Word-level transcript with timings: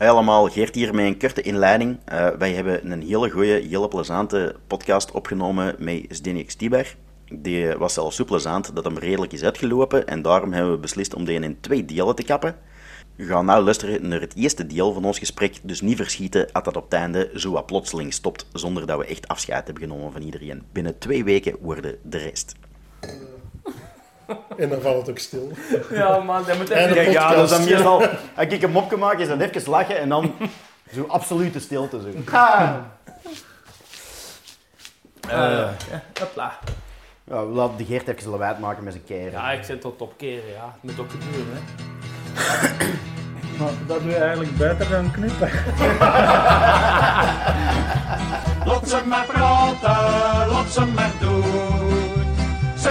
Hey 0.00 0.10
allemaal, 0.10 0.48
Geert 0.48 0.74
hier 0.74 0.94
met 0.94 1.04
een 1.04 1.18
korte 1.18 1.42
inleiding. 1.42 1.98
Uh, 2.12 2.28
wij 2.28 2.52
hebben 2.52 2.90
een 2.92 3.02
hele 3.02 3.30
goede, 3.30 3.66
hele 3.68 3.88
plezante 3.88 4.56
podcast 4.66 5.10
opgenomen 5.10 5.74
met 5.78 6.04
Zdenek 6.08 6.50
Stiber. 6.50 6.96
Die 7.32 7.76
was 7.76 7.94
zelfs 7.94 8.16
zo 8.16 8.24
plezant 8.24 8.74
dat 8.74 8.84
hem 8.84 8.98
redelijk 8.98 9.32
is 9.32 9.42
uitgelopen 9.42 10.06
en 10.06 10.22
daarom 10.22 10.52
hebben 10.52 10.72
we 10.72 10.78
beslist 10.78 11.14
om 11.14 11.24
die 11.24 11.40
in 11.40 11.60
twee 11.60 11.84
delen 11.84 12.14
te 12.14 12.22
kappen. 12.22 12.56
We 13.16 13.24
gaan 13.24 13.46
nu 13.46 13.52
luisteren 13.52 14.08
naar 14.08 14.20
het 14.20 14.34
eerste 14.36 14.66
deel 14.66 14.92
van 14.92 15.04
ons 15.04 15.18
gesprek, 15.18 15.58
dus 15.62 15.80
niet 15.80 15.96
verschieten 15.96 16.52
als 16.52 16.64
dat 16.64 16.76
op 16.76 16.84
het 16.84 16.92
einde 16.92 17.30
zo 17.34 17.52
wat 17.52 17.66
plotseling 17.66 18.12
stopt, 18.12 18.46
zonder 18.52 18.86
dat 18.86 18.98
we 18.98 19.06
echt 19.06 19.28
afscheid 19.28 19.64
hebben 19.64 19.82
genomen 19.82 20.12
van 20.12 20.22
iedereen. 20.22 20.62
Binnen 20.72 20.98
twee 20.98 21.24
weken 21.24 21.56
worden 21.60 21.98
de 22.02 22.18
rest. 22.18 22.54
En 24.56 24.68
dan 24.68 24.80
valt 24.80 24.96
het 24.96 25.10
ook 25.10 25.18
stil. 25.18 25.52
Ja, 25.90 26.18
man, 26.18 26.44
dat 26.46 26.56
moet 26.56 26.68
even... 26.70 27.10
Ja, 27.10 27.34
dat 27.34 27.50
is 27.50 27.56
dan 27.56 27.64
meestal... 27.64 28.02
Als 28.36 28.46
ik 28.46 28.62
een 28.62 28.70
mopje 28.70 28.96
maak, 28.96 29.18
is 29.18 29.28
dan 29.28 29.40
even 29.40 29.70
lachen 29.70 29.98
en 29.98 30.08
dan 30.08 30.34
zo 30.94 31.04
absolute 31.08 31.60
stilte. 31.60 32.00
Zo. 32.00 32.08
Eh, 35.28 35.68
hopla. 36.20 36.58
Ja, 37.24 37.46
we 37.46 37.52
laten 37.52 37.76
de 37.76 37.84
Geert 37.84 38.08
even 38.08 38.30
lawaai 38.30 38.58
maken 38.60 38.84
met 38.84 38.92
zijn 38.92 39.04
keieren. 39.04 39.32
Ja, 39.32 39.50
ik 39.50 39.64
zit 39.64 39.80
tot 39.80 40.00
opkeren, 40.00 40.50
ja. 40.50 40.74
Het 40.80 40.82
moet 40.90 41.00
ook 41.00 41.10
gebeuren, 41.10 41.52
hè. 41.54 41.60
Maar 43.58 43.72
dat 43.86 44.00
doe 44.00 44.10
je 44.10 44.16
eigenlijk 44.16 44.56
beter 44.56 44.88
dan 44.88 45.10
knippen. 45.10 45.50
Laat 48.66 48.88
ze 48.88 49.02
maar 49.06 49.26
praten, 49.26 50.48
laat 50.50 50.70
ze 50.70 50.86
maar 50.86 51.12
doen. 51.20 51.79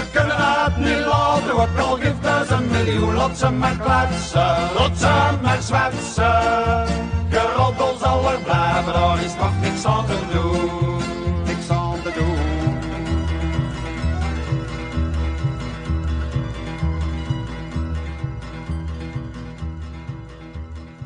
Ze 0.10 0.16
kunnen 0.16 0.38
het 0.38 0.78
niet 0.78 1.06
laten, 1.06 1.54
ook 1.54 1.78
al 1.78 1.96
geeft 1.96 2.16
het 2.22 2.50
een 2.50 2.68
miljoen. 2.68 3.16
Laat 3.16 3.38
ze 3.38 3.50
maar 3.50 3.78
kletsen, 3.78 4.74
laat 4.74 4.98
ze 4.98 5.38
maar 5.42 5.62
zwetsen. 5.62 6.88
Geroddel 7.30 7.98
zal 7.98 8.32
er 8.32 8.40
blijven, 8.40 8.94
daar 8.94 9.24
is 9.24 9.36
nog 9.36 9.62
niks 9.62 9.86
aan 9.86 10.06
te 10.06 10.20
doen. 10.32 11.44
Niks 11.46 11.70
aan 11.70 12.02
te 12.02 12.12
doen. 12.16 12.38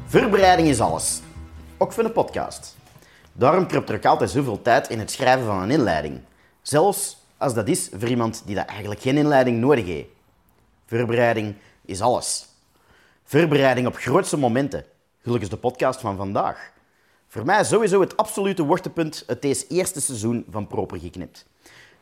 Voorbereiding 0.06 0.68
is 0.68 0.80
alles. 0.80 1.22
Ook 1.78 1.92
voor 1.92 2.04
een 2.04 2.12
podcast. 2.12 2.76
Daarom 3.34 3.68
kruipt 3.68 3.90
er 3.90 3.96
ook 3.96 4.06
altijd 4.06 4.30
zoveel 4.30 4.62
tijd 4.62 4.90
in 4.90 5.00
het 5.00 5.12
schrijven 5.12 5.46
van 5.46 5.62
een 5.62 5.72
inleiding. 5.72 6.22
Zelfs 6.62 7.22
als 7.44 7.54
dat 7.54 7.68
is 7.68 7.90
voor 8.00 8.10
iemand 8.10 8.44
die 8.46 8.56
dat 8.56 8.66
eigenlijk 8.66 9.02
geen 9.02 9.18
inleiding 9.18 9.60
nodig 9.60 9.86
heeft. 9.86 10.08
Voorbereiding 10.86 11.56
is 11.86 12.02
alles. 12.02 12.48
Voorbereiding 13.24 13.88
op 13.88 13.96
grootste 13.96 14.38
momenten. 14.38 14.86
Gelukkig 15.22 15.48
is 15.48 15.54
de 15.54 15.60
podcast 15.60 16.00
van 16.00 16.18
vandaag. 16.18 16.72
Voor 17.28 17.46
mij 17.46 17.64
sowieso 17.64 18.02
het 18.02 18.18
absolute 18.18 18.64
wortepunt 18.64 19.24
uit 19.28 19.42
deze 19.42 19.68
eerste 19.68 20.02
seizoen 20.02 20.46
van 20.50 20.68
Proper 20.68 21.00
Geknipt. 21.00 21.46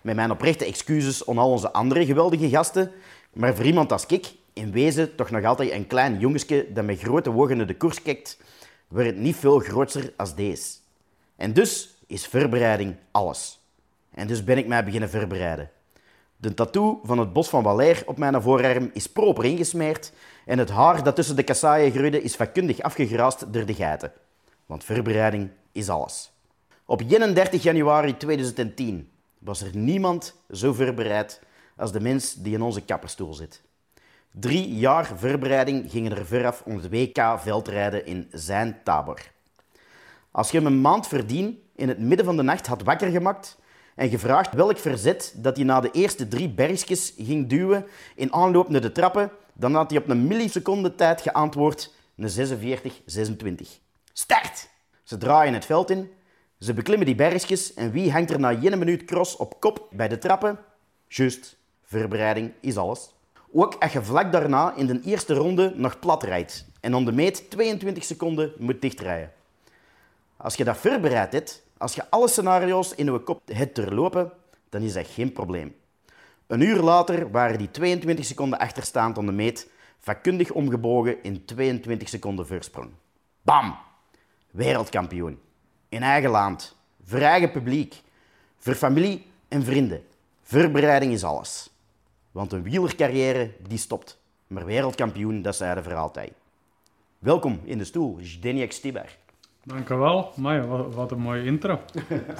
Met 0.01 0.15
mijn 0.15 0.31
oprechte 0.31 0.65
excuses 0.65 1.27
aan 1.27 1.37
al 1.37 1.51
onze 1.51 1.71
andere 1.71 2.05
geweldige 2.05 2.49
gasten, 2.49 2.91
maar 3.33 3.55
voor 3.55 3.65
iemand 3.65 3.91
als 3.91 4.05
ik, 4.05 4.33
in 4.53 4.71
wezen 4.71 5.15
toch 5.15 5.29
nog 5.29 5.45
altijd 5.45 5.71
een 5.71 5.87
klein 5.87 6.19
jongensje 6.19 6.67
dat 6.73 6.85
met 6.85 6.99
grote 6.99 7.31
ogen 7.31 7.57
naar 7.57 7.67
de 7.67 7.77
koers 7.77 8.01
kijkt, 8.01 8.37
wordt 8.87 9.07
het 9.07 9.17
niet 9.17 9.35
veel 9.35 9.59
groter 9.59 10.13
als 10.17 10.35
deze. 10.35 10.77
En 11.35 11.53
dus 11.53 11.95
is 12.07 12.27
voorbereiding 12.27 12.95
alles. 13.11 13.60
En 14.11 14.27
dus 14.27 14.43
ben 14.43 14.57
ik 14.57 14.67
mij 14.67 14.83
beginnen 14.83 15.09
voorbereiden. 15.09 15.69
De 16.37 16.53
tattoo 16.53 16.99
van 17.03 17.17
het 17.19 17.33
bos 17.33 17.49
van 17.49 17.63
Waleer 17.63 18.03
op 18.05 18.17
mijn 18.17 18.41
voorarm 18.41 18.89
is 18.93 19.07
proper 19.07 19.45
ingesmeerd 19.45 20.11
en 20.45 20.57
het 20.57 20.69
haar 20.69 21.03
dat 21.03 21.15
tussen 21.15 21.35
de 21.35 21.43
kasseien 21.43 21.91
groeide 21.91 22.21
is 22.21 22.35
vakkundig 22.35 22.81
afgegraast 22.81 23.53
door 23.53 23.65
de 23.65 23.73
geiten. 23.73 24.11
Want 24.65 24.83
voorbereiding 24.83 25.49
is 25.71 25.89
alles. 25.89 26.31
Op 26.85 27.01
31 27.01 27.63
januari 27.63 28.17
2010 28.17 29.11
was 29.39 29.61
er 29.61 29.75
niemand 29.75 30.35
zo 30.51 30.73
voorbereid 30.73 31.41
als 31.75 31.91
de 31.91 31.99
mens 31.99 32.33
die 32.33 32.53
in 32.53 32.61
onze 32.61 32.81
kapperstoel 32.81 33.33
zit. 33.33 33.61
Drie 34.31 34.75
jaar 34.75 35.11
voorbereiding 35.15 35.91
gingen 35.91 36.17
er 36.17 36.25
vooraf 36.25 36.61
om 36.65 36.75
het 36.75 36.89
WK 36.89 37.39
veldrijden 37.39 38.05
in 38.05 38.27
zijn 38.31 38.79
Tabor. 38.83 39.19
Als 40.31 40.51
je 40.51 40.57
hem 40.57 40.65
een 40.65 40.81
maand 40.81 41.07
verdien 41.07 41.61
in 41.75 41.87
het 41.87 41.99
midden 41.99 42.25
van 42.25 42.37
de 42.37 42.43
nacht 42.43 42.67
had 42.67 42.83
wakker 42.83 43.11
gemaakt 43.11 43.57
en 44.01 44.09
gevraagd 44.09 44.53
welk 44.53 44.77
verzet 44.77 45.33
dat 45.35 45.55
hij 45.55 45.65
na 45.65 45.79
de 45.79 45.91
eerste 45.91 46.27
drie 46.27 46.49
bergjes 46.49 47.13
ging 47.17 47.49
duwen 47.49 47.85
in 48.15 48.33
aanloop 48.33 48.69
naar 48.69 48.81
de 48.81 48.91
trappen, 48.91 49.31
dan 49.53 49.75
had 49.75 49.89
hij 49.89 49.99
op 49.99 50.09
een 50.09 50.27
milliseconde 50.27 50.95
tijd 50.95 51.21
geantwoord 51.21 51.93
een 52.17 52.59
46-26. 53.63 53.67
Start! 54.13 54.69
Ze 55.03 55.17
draaien 55.17 55.53
het 55.53 55.65
veld 55.65 55.89
in, 55.89 56.09
ze 56.59 56.73
beklimmen 56.73 57.05
die 57.05 57.15
bergjes 57.15 57.73
en 57.73 57.91
wie 57.91 58.11
hangt 58.11 58.29
er 58.29 58.39
na 58.39 58.51
één 58.61 58.79
minuut 58.79 59.05
cross 59.05 59.35
op 59.35 59.59
kop 59.59 59.87
bij 59.91 60.07
de 60.07 60.17
trappen? 60.17 60.59
Juist, 61.07 61.57
voorbereiding 61.83 62.51
is 62.61 62.77
alles. 62.77 63.13
Ook 63.51 63.75
als 63.79 63.93
je 63.93 64.03
vlak 64.03 64.31
daarna 64.31 64.75
in 64.75 64.85
de 64.85 65.01
eerste 65.01 65.33
ronde 65.33 65.73
nog 65.75 65.99
plat 65.99 66.23
rijdt 66.23 66.65
en 66.79 66.93
om 66.93 67.05
de 67.05 67.11
meet 67.11 67.49
22 67.49 68.03
seconden 68.03 68.53
moet 68.57 68.81
dichtrijden. 68.81 69.31
Als 70.37 70.55
je 70.55 70.63
dat 70.63 70.77
voorbereid 70.77 71.33
hebt, 71.33 71.63
als 71.81 71.95
je 71.95 72.09
alle 72.09 72.27
scenario's 72.27 72.95
in 72.95 73.05
je 73.05 73.19
kop 73.19 73.41
hebt 73.45 73.75
doorlopen, 73.75 74.31
dan 74.69 74.81
is 74.81 74.93
dat 74.93 75.07
geen 75.07 75.31
probleem. 75.31 75.75
Een 76.47 76.61
uur 76.61 76.81
later 76.81 77.31
waren 77.31 77.57
die 77.57 77.71
22 77.71 78.25
seconden 78.25 78.59
achterstaand 78.59 79.17
aan 79.17 79.25
de 79.25 79.31
meet 79.31 79.69
vakkundig 79.99 80.51
omgebogen 80.51 81.23
in 81.23 81.45
22 81.45 82.09
seconden 82.09 82.47
voorsprong. 82.47 82.89
Bam! 83.41 83.77
Wereldkampioen. 84.51 85.39
In 85.89 86.03
eigen 86.03 86.29
land. 86.29 86.75
Voor 87.03 87.19
eigen 87.19 87.51
publiek. 87.51 88.01
Voor 88.57 88.75
familie 88.75 89.25
en 89.47 89.63
vrienden. 89.63 90.03
Voorbereiding 90.43 91.13
is 91.13 91.23
alles. 91.23 91.69
Want 92.31 92.51
een 92.51 92.63
wielercarrière, 92.63 93.51
die 93.67 93.77
stopt. 93.77 94.19
Maar 94.47 94.65
wereldkampioen, 94.65 95.41
dat 95.41 95.55
zeiden 95.55 95.83
voor 95.83 95.95
altijd. 95.95 96.31
Welkom 97.19 97.59
in 97.63 97.77
de 97.77 97.83
stoel, 97.83 98.17
Zdeněk 98.21 98.71
Stibar. 98.71 99.17
Dank 99.63 99.89
u 99.89 99.95
wel. 99.95 100.31
Amai, 100.37 100.61
wat, 100.61 100.93
wat 100.95 101.11
een 101.11 101.19
mooie 101.19 101.43
intro. 101.43 101.79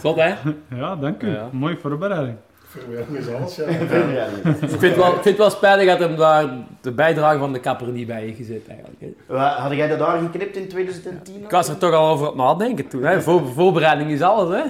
Zot, 0.02 0.16
hè? 0.16 0.34
Ja, 0.76 0.96
dank 0.96 1.24
u. 1.24 1.30
Ja. 1.30 1.50
Mooie 1.52 1.78
voorbereiding. 1.78 2.38
Voorbereiding 2.66 3.18
is 3.18 3.28
alles, 3.28 3.56
ja. 3.56 3.64
Ik 4.62 4.70
vind 4.70 4.82
het 4.82 4.96
wel, 4.96 5.08
ik 5.08 5.14
vind 5.14 5.26
het 5.26 5.38
wel 5.38 5.50
spijtig 5.50 5.88
dat 5.88 6.00
hem 6.00 6.16
daar 6.16 6.50
de 6.82 6.92
bijdrage 6.92 7.38
van 7.38 7.54
de 7.54 7.60
kapper 7.60 7.88
niet 7.88 8.08
bij 8.08 8.22
heeft 8.22 8.38
gezet, 8.38 8.68
eigenlijk. 8.68 9.02
hè. 9.28 9.36
Had 9.38 9.72
jij 9.72 9.88
dat 9.88 10.00
daar 10.00 10.20
geknipt 10.20 10.56
in 10.56 10.68
2010? 10.68 11.44
Ik 11.44 11.52
was 11.52 11.70
er 11.70 11.78
toch 11.78 11.94
al 11.94 12.10
over 12.10 12.28
op 12.28 12.36
nadenken 12.36 12.88
toen, 12.88 13.04
hè. 13.04 13.22
Voor, 13.22 13.48
voorbereiding 13.48 14.12
is 14.12 14.22
alles, 14.22 14.62
hè. 14.62 14.64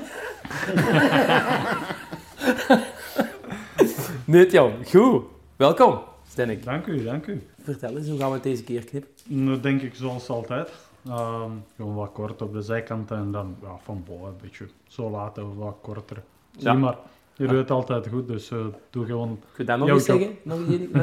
nee, 4.25 4.49
jong. 4.49 4.73
Goed. 4.89 5.23
Welkom, 5.55 5.99
Stennik. 6.29 6.63
Dank 6.63 6.85
u, 6.85 7.03
dank 7.03 7.27
u. 7.27 7.47
Vertel 7.63 7.97
eens, 7.97 8.07
hoe 8.07 8.19
gaan 8.19 8.27
we 8.27 8.33
het 8.33 8.43
deze 8.43 8.63
keer 8.63 8.83
knippen? 8.83 9.11
Nu 9.27 9.59
denk 9.59 9.81
ik 9.81 9.95
zoals 9.95 10.29
altijd. 10.29 10.69
Ehm, 11.09 11.51
gewoon 11.75 11.95
wat 11.95 12.11
kort 12.13 12.41
op 12.41 12.53
de 12.53 12.61
zijkanten 12.61 13.17
en 13.17 13.31
dan 13.31 13.55
ja, 13.61 13.67
van 13.83 14.03
boven 14.07 14.27
een 14.27 14.33
beetje 14.41 14.65
zo 14.87 15.09
laten, 15.09 15.55
wat 15.57 15.75
korter. 15.81 16.17
Zie 16.57 16.63
Ja. 16.67 16.73
maar, 16.73 16.95
je 17.35 17.47
doet 17.47 17.57
het 17.57 17.71
altijd 17.71 18.07
goed, 18.07 18.27
dus 18.27 18.51
eh, 18.51 18.57
doe 18.89 19.05
gewoon... 19.05 19.39
Kun 19.53 19.65
je 19.65 19.71
dat 19.71 19.77
nog 19.79 19.89
eens 19.89 20.05
job. 20.05 20.17
zeggen? 20.19 20.37
Nog 20.43 20.57
eens 20.67 20.79
nog- 20.91 21.01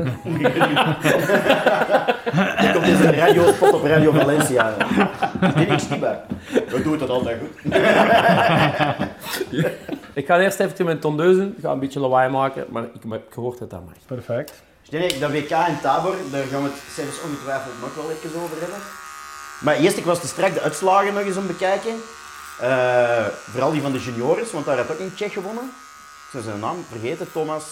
Er 2.56 2.72
komt 2.75 2.87
een 2.87 3.12
radiospot 3.14 3.72
op 3.72 3.82
Radio 3.82 4.10
Valencia. 4.12 4.75
Zdeněk 5.41 5.78
Stibar. 5.78 6.20
We 6.69 6.81
doen 6.82 7.00
het 7.00 7.10
altijd 7.10 7.38
goed. 7.41 7.75
Ik 10.14 10.26
ga 10.26 10.41
eerst 10.41 10.60
even 10.60 10.84
mijn 10.84 10.98
tondeuzen, 10.98 11.54
ik 11.56 11.62
ga 11.62 11.70
een 11.72 11.78
beetje 11.78 12.00
lawaai 12.00 12.31
maken, 12.31 12.64
maar 12.70 12.82
ik 12.84 12.91
heb 13.08 13.22
gehoord 13.32 13.58
dat 13.58 13.70
dat 13.70 13.84
mag. 13.84 13.94
Perfect. 14.06 14.62
Zdeněk, 14.82 15.20
dat 15.20 15.31
WK 15.31 15.50
in 15.50 15.81
Tabor, 15.82 16.14
daar 16.32 16.42
gaan 16.44 16.62
we 16.62 16.69
het 16.69 16.78
zelfs 16.94 17.22
ongetwijfeld 17.22 17.75
nog 17.81 17.94
wel 17.94 18.10
even 18.10 18.41
over 18.42 18.60
hebben. 18.60 18.78
Maar 19.58 19.76
eerst, 19.76 19.96
ik 19.96 20.04
was 20.04 20.20
te 20.20 20.26
strak 20.26 20.54
de 20.54 20.60
uitslagen 20.60 21.14
nog 21.14 21.22
eens 21.22 21.36
om 21.36 21.46
bekijken. 21.46 21.94
Eh, 22.60 23.26
vooral 23.50 23.72
die 23.72 23.82
van 23.82 23.93
de 23.93 23.99
juniores, 23.99 24.50
want 24.50 24.64
daar 24.64 24.76
had 24.76 24.90
ook 24.90 24.99
een 24.99 25.14
Tsjech 25.14 25.32
gewonnen. 25.32 25.64
Ik 25.64 26.32
ben 26.32 26.43
zijn 26.43 26.60
naam 26.60 26.84
vergeten, 26.90 27.32
Thomas, 27.32 27.64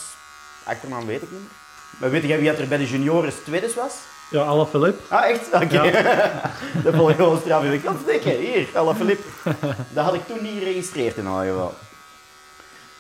achternaam 0.65 1.07
weet 1.07 1.23
ik 1.23 1.31
niet 1.31 1.41
meer. 1.41 1.51
Maar 1.99 2.11
weet 2.11 2.23
jij 2.23 2.39
wie 2.39 2.51
dat 2.51 2.59
er 2.59 2.69
bij 2.69 2.79
de 2.79 2.87
juniores 2.87 3.35
tweede 3.45 3.73
was? 3.75 3.95
Ja, 4.31 4.43
alle 4.43 4.67
Filip. 4.67 5.01
Ah, 5.09 5.31
echt? 5.31 5.53
Oké. 5.53 5.91
dat 6.85 6.95
vond 6.95 7.11
ik 7.11 7.17
gewoon 7.17 7.41
straf. 7.41 7.65
Ik 7.65 7.83
kan. 7.83 7.99
Hier, 8.23 8.69
Alla 8.75 8.95
Filip. 8.95 9.21
Dat 9.89 10.05
had 10.05 10.15
ik 10.15 10.27
toen 10.27 10.43
niet 10.43 10.59
geregistreerd 10.59 11.17
in 11.17 11.27
elk 11.27 11.45
geval. 11.45 11.75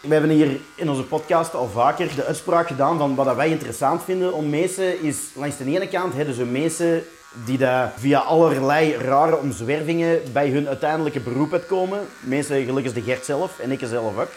We 0.00 0.12
hebben 0.12 0.30
hier 0.30 0.60
in 0.74 0.90
onze 0.90 1.02
podcast 1.02 1.54
al 1.54 1.68
vaker 1.68 2.14
de 2.14 2.24
uitspraak 2.24 2.66
gedaan 2.66 2.98
van 2.98 3.14
wat 3.14 3.36
wij 3.36 3.48
interessant 3.48 4.02
vinden 4.04 4.32
om 4.32 4.50
mensen 4.50 5.02
is 5.02 5.16
langs 5.34 5.56
de 5.56 5.64
ene 5.64 5.88
kant 5.88 6.14
hebben 6.14 6.34
ze 6.34 6.44
mensen 6.44 7.04
die 7.44 7.58
dat 7.58 7.90
via 7.96 8.18
allerlei 8.18 8.96
rare 8.96 9.36
omzwervingen 9.36 10.20
bij 10.32 10.48
hun 10.48 10.68
uiteindelijke 10.68 11.20
beroep 11.20 11.52
uitkomen. 11.52 12.06
Mensen 12.20 12.64
gelukkig 12.64 12.92
de 12.92 13.02
Gert 13.02 13.24
zelf 13.24 13.58
en 13.58 13.70
ik 13.70 13.80
zelf 13.84 14.18
ook. 14.18 14.30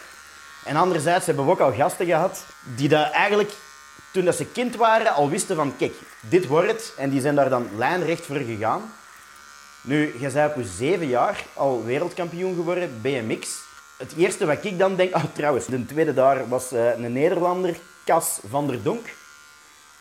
En 0.64 0.76
anderzijds 0.76 1.26
hebben 1.26 1.44
we 1.44 1.50
ook 1.50 1.60
al 1.60 1.72
gasten 1.72 2.06
gehad 2.06 2.44
die 2.76 2.88
dat 2.88 3.10
eigenlijk 3.10 3.52
toen 4.12 4.24
dat 4.24 4.36
ze 4.36 4.46
kind 4.46 4.76
waren 4.76 5.14
al 5.14 5.28
wisten 5.28 5.56
van 5.56 5.76
kijk, 5.76 5.94
dit 6.20 6.46
wordt 6.46 6.68
het. 6.68 6.92
En 6.96 7.10
die 7.10 7.20
zijn 7.20 7.34
daar 7.34 7.48
dan 7.48 7.68
lijnrecht 7.76 8.26
voor 8.26 8.36
gegaan. 8.36 8.92
Nu, 9.80 10.14
je 10.18 10.30
bent 10.30 10.54
op 10.54 10.62
zeven 10.64 11.06
jaar 11.06 11.44
al 11.54 11.84
wereldkampioen 11.84 12.54
geworden, 12.54 13.00
BMX. 13.02 13.48
Het 13.96 14.12
eerste 14.16 14.46
wat 14.46 14.64
ik 14.64 14.78
dan 14.78 14.96
denk... 14.96 15.12
Ah, 15.12 15.24
trouwens, 15.34 15.66
de 15.66 15.86
tweede 15.86 16.14
daar 16.14 16.48
was 16.48 16.72
eh, 16.72 16.98
een 16.98 17.12
Nederlander, 17.12 17.76
Cas 18.04 18.40
van 18.48 18.66
der 18.66 18.82
Donk. 18.82 19.06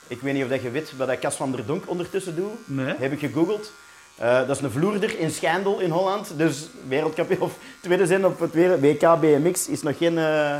Ik 0.10 0.22
weet 0.22 0.34
niet 0.34 0.44
of 0.44 0.50
dat 0.50 0.62
je 0.62 0.70
weet 0.72 0.98
wat 0.98 1.08
dat 1.08 1.20
Cas 1.20 1.36
van 1.36 1.52
der 1.52 1.66
Donk 1.66 1.84
ondertussen 1.86 2.36
doet. 2.36 2.52
Nee. 2.66 2.96
Heb 3.00 3.12
ik 3.12 3.20
gegoogeld. 3.20 3.72
Eh, 4.16 4.48
dat 4.48 4.56
is 4.56 4.62
een 4.62 4.72
vloerder 4.72 5.20
in 5.20 5.32
Schijndel 5.32 5.80
in 5.80 5.90
Holland. 5.90 6.32
Dus 6.38 6.68
wereldkampioen 6.88 7.42
of 7.42 7.54
tweede 7.82 8.06
zin 8.06 8.26
op 8.26 8.40
het 8.40 8.54
wereld- 8.54 8.82
WK 8.82 9.20
BMX 9.20 9.68
is 9.68 9.82
nog 9.82 9.98
geen 9.98 10.18
eh, 10.18 10.56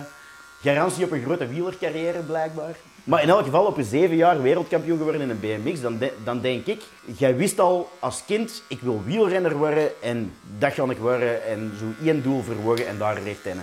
garantie 0.62 1.04
op 1.06 1.12
een 1.12 1.24
grote 1.24 1.48
wielercarrière, 1.48 2.20
blijkbaar. 2.20 2.76
Maar 3.04 3.22
in 3.24 3.30
elk 3.30 3.44
geval 3.44 3.66
op 3.66 3.78
je 3.78 3.84
zeven 3.84 4.16
jaar 4.16 4.42
wereldkampioen 4.42 4.98
geworden 4.98 5.22
in 5.22 5.30
een 5.30 5.40
BMX, 5.40 5.82
dan, 5.82 5.98
de- 5.98 6.14
dan 6.24 6.42
denk 6.42 6.66
ik, 6.66 6.82
jij 7.18 7.36
wist 7.36 7.60
al 7.60 7.90
als 8.00 8.24
kind, 8.26 8.64
ik 8.68 8.80
wil 8.82 9.02
wielrenner 9.06 9.58
worden 9.58 10.02
en 10.02 10.34
dat 10.58 10.74
ga 10.74 10.84
ik 10.84 10.98
worden 10.98 11.46
en 11.48 11.72
zo 11.80 12.06
één 12.06 12.24
doel 12.24 12.44
verwogen 12.44 12.88
en 12.88 12.98
daar 12.98 13.22
recht 13.24 13.46
in. 13.46 13.62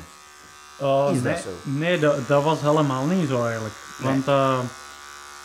Uh, 0.83 1.09
Is 1.12 1.23
dat 1.23 1.38
zo? 1.38 1.49
Nee, 1.62 1.99
dat, 1.99 2.29
dat 2.29 2.43
was 2.43 2.61
helemaal 2.61 3.05
niet 3.06 3.29
zo 3.29 3.44
eigenlijk. 3.44 3.75
Want 4.00 4.27
eh, 4.29 4.59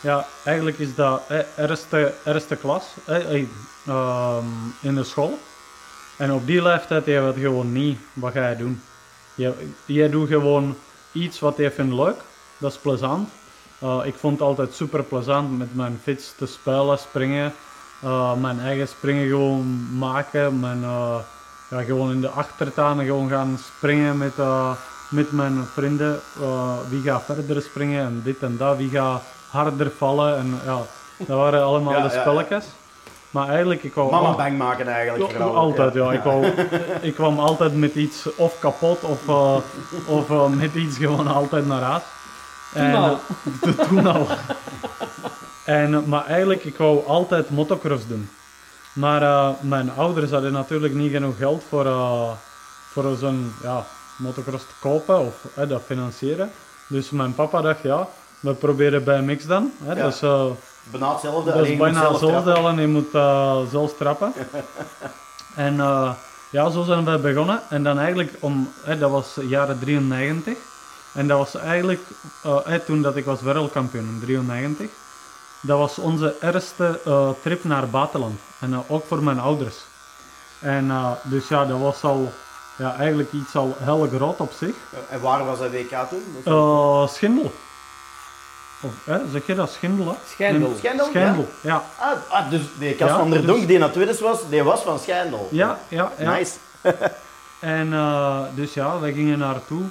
ja, 0.01 0.25
eigenlijk 0.44 0.80
is 0.80 0.95
dat 0.95 1.21
eerste, 1.57 2.13
eerste 2.25 2.56
klas 2.56 2.83
eh, 3.06 3.33
eh, 3.36 3.48
ehm, 3.88 4.45
in 4.81 4.95
de 4.95 5.03
school. 5.03 5.39
En 6.18 6.33
op 6.33 6.45
die 6.45 6.62
leeftijd 6.62 7.06
je 7.06 7.19
weet 7.19 7.44
gewoon 7.44 7.71
niet 7.71 8.00
wat 8.13 8.33
ga 8.33 8.50
je 8.50 8.56
doen. 8.56 8.81
Je, 9.86 10.09
doet 10.09 10.27
gewoon 10.27 10.75
iets 11.12 11.39
wat 11.39 11.57
je 11.57 11.71
vindt 11.71 11.94
leuk. 11.94 12.15
Dat 12.57 12.71
is 12.71 12.77
plezant. 12.77 13.30
Eh, 13.80 14.00
ik 14.03 14.15
vond 14.15 14.39
het 14.39 14.48
altijd 14.48 14.74
super 14.74 15.03
plezant 15.03 15.57
met 15.57 15.75
mijn 15.75 16.00
fiets 16.04 16.33
te 16.38 16.45
spelen, 16.45 16.97
springen. 16.97 17.54
Eh, 18.01 18.36
mijn 18.36 18.59
eigen 18.59 18.88
springen 18.88 19.27
gewoon 19.27 19.97
maken. 19.97 20.59
Mijn, 20.59 20.83
eh, 20.83 21.19
ja, 21.69 21.81
gewoon 21.83 22.12
in 22.12 22.21
de 22.21 22.30
achtertuin 22.30 23.06
gewoon 23.06 23.30
gaan 23.30 23.59
springen 23.75 24.18
met, 24.18 24.33
met 25.09 25.31
mijn 25.31 25.63
vrienden. 25.74 26.19
Wie 26.89 27.01
gaat 27.01 27.24
verder 27.25 27.62
springen 27.62 28.06
en 28.06 28.21
dit 28.24 28.44
en 28.44 28.57
dat. 28.57 28.77
Wie 28.77 28.89
gaat 28.89 29.21
harder 29.51 29.92
vallen. 29.98 30.38
En, 30.38 30.59
ja, 30.65 30.77
dat 31.18 31.38
waren 31.38 31.63
allemaal 31.63 31.94
Ja, 31.94 32.01
de 32.01 32.07
ja, 32.07 32.13
ja. 32.13 32.21
spelletjes. 32.21 32.65
Maar 33.30 33.48
eigenlijk, 33.48 33.83
ik 33.83 33.94
wou 33.94 34.12
Mama 34.12 34.27
al- 34.27 34.36
bang 34.36 34.57
maken 34.57 34.88
eigenlijk 34.88 35.31
ja, 35.31 35.38
vooral. 35.38 35.56
altijd, 35.56 35.94
ja. 35.94 36.12
Ik, 36.12 36.21
wou, 36.24 36.45
ik 37.09 37.13
kwam 37.15 37.39
altijd 37.39 37.75
met 37.75 37.95
iets 37.95 38.36
of 38.36 38.59
kapot 38.59 39.03
of, 39.03 39.27
eh, 39.27 39.56
of 40.07 40.30
eh, 40.30 40.48
met 40.48 40.74
iets 40.75 40.98
gewoon 40.98 41.27
altijd 41.27 41.68
naar 41.68 41.81
huis. 41.81 42.01
En, 42.74 42.95
al. 42.95 43.19
toen 43.88 44.07
al. 44.07 44.27
En, 45.65 46.04
maar 46.09 46.25
eigenlijk, 46.25 46.63
ik 46.63 46.77
wou 46.77 47.07
altijd 47.07 47.50
motocross 47.50 48.07
doen. 48.07 48.30
Maar 48.94 49.21
eh, 49.21 49.50
mijn 49.62 49.92
ouders 49.97 50.31
hadden 50.31 50.51
natuurlijk 50.51 50.94
niet 50.94 51.12
genoeg 51.12 51.38
geld 51.38 51.63
voor, 51.69 51.86
eh, 51.86 52.30
voor 52.92 53.15
zo'n 53.19 53.54
ja, 53.63 53.86
motocross 54.18 54.63
te 54.65 54.74
kopen 54.80 55.19
of 55.19 55.36
eh, 55.56 55.69
dat 55.69 55.81
financieren. 55.86 56.51
Dus 56.88 57.09
mijn 57.09 57.36
papa 57.36 57.62
dacht, 57.62 57.81
ja, 57.81 58.07
we 58.42 58.54
proberen 58.54 59.04
bij 59.04 59.22
Mix 59.22 59.46
dan. 59.46 59.72
Hè, 59.84 59.94
Ja. 59.94 60.06
Dus, 60.06 60.22
eh, 60.22 60.46
Bijna 60.84 61.12
hetzelfde, 61.12 61.44
dat 61.46 61.54
alleen 61.54 61.64
is 61.64 61.70
je 61.72 61.76
moet 61.76 61.86
bijna 61.86 62.00
zelf 62.00 62.12
hetzelfde, 62.12 62.52
trappen. 62.52 62.72
alleen 62.72 62.80
je 62.82 62.88
moet 62.88 63.12
zelf 63.72 63.94
trappen. 63.98 64.34
en 65.56 65.80
eh, 65.80 66.12
ja, 66.50 66.70
zo 66.70 66.84
zijn 66.84 67.06
we 67.06 67.18
begonnen. 67.18 67.62
En 67.70 67.84
dan 67.84 68.00
eigenlijk, 68.00 68.34
om, 68.40 68.72
hè, 68.84 68.98
dat 68.98 69.12
was 69.12 69.38
jaren 69.42 69.80
93. 69.80 70.58
En 71.14 71.28
dat 71.28 71.38
was 71.38 71.56
eigenlijk, 71.56 72.02
eh, 72.44 72.58
hè, 72.64 72.80
toen 72.80 73.02
dat 73.02 73.16
ik 73.16 73.26
was 73.26 73.42
wereldkampioen 73.42 74.08
in 74.08 74.20
93. 74.20 74.90
Dat 75.62 75.78
was 75.78 75.98
onze 75.98 76.36
eerste 76.42 77.00
trip 77.42 77.64
naar 77.64 77.82
het 77.82 77.92
buitenland. 77.92 78.40
En 78.60 78.84
ook 78.88 79.06
voor 79.08 79.24
mijn 79.24 79.40
ouders. 79.40 79.76
En 80.60 80.92
dus 81.24 81.48
ja, 81.48 81.66
dat 81.66 81.80
was 81.80 82.04
al 82.04 82.32
ja, 82.78 82.96
eigenlijk 82.96 83.32
iets 83.32 83.56
al 83.56 83.76
heel 83.80 84.08
groot 84.16 84.40
op 84.40 84.52
zich. 84.52 84.76
En 85.10 85.22
waar 85.22 85.46
was 85.46 85.60
dat 85.60 85.72
WK 85.72 85.96
toen? 86.10 87.08
Schindel. 87.10 87.52
Of, 88.81 88.92
hè, 89.04 89.18
zeg 89.31 89.45
je 89.45 89.56
dat? 89.56 89.72
Schindel? 89.72 90.16
Schijndel. 90.28 90.75
Schijndel? 90.78 91.06
Schindel, 91.06 91.48
ja. 91.62 91.83
Ah, 92.00 92.12
ah, 92.30 92.50
dus 92.50 92.62
de 92.80 92.95
Cas 92.95 93.10
van 93.12 93.30
der 93.30 93.42
dus- 93.42 93.48
Donk 93.48 93.68
die 93.68 93.78
naar 93.78 93.92
tweede 93.92 94.18
was, 94.19 94.39
die 94.50 94.63
was 94.63 94.81
van 94.81 95.00
Schijndel. 95.00 95.48
Ja, 95.51 95.80
ja, 95.88 96.12
ja. 96.18 96.31
Nice. 96.31 96.54
En 97.60 97.94
eh, 97.94 98.39
dus 98.56 98.74
ja, 98.74 99.00
wij 99.00 99.13
gingen 99.13 99.39
naartoe. 99.39 99.81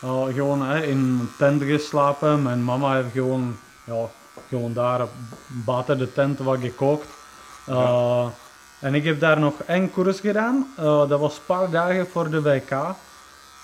Eh, 0.00 0.22
gewoon 0.34 0.62
hè, 0.62 0.82
in 0.82 0.96
een 0.98 1.30
tent 1.38 1.62
geslapen. 1.62 2.42
Mijn 2.42 2.64
mama 2.64 2.94
heeft 2.94 3.12
gewoon, 3.12 3.56
ja, 3.84 3.94
gewoon 4.48 4.72
daar 4.72 5.00
buiten 5.46 5.98
de 5.98 6.12
tent 6.12 6.38
wat 6.38 6.58
gekookt. 6.60 7.06
Eh, 7.66 8.26
En 8.80 8.94
ik 8.94 9.04
heb 9.04 9.20
daar 9.20 9.38
nog 9.38 9.54
één 9.66 9.90
koers 9.90 10.20
gedaan. 10.20 10.66
Dat 11.08 11.20
was 11.20 11.36
een 11.36 11.44
paar 11.46 11.70
dagen 11.70 12.06
voor 12.12 12.30
de 12.30 12.42
WK. 12.42 12.70
Dat 12.70 12.94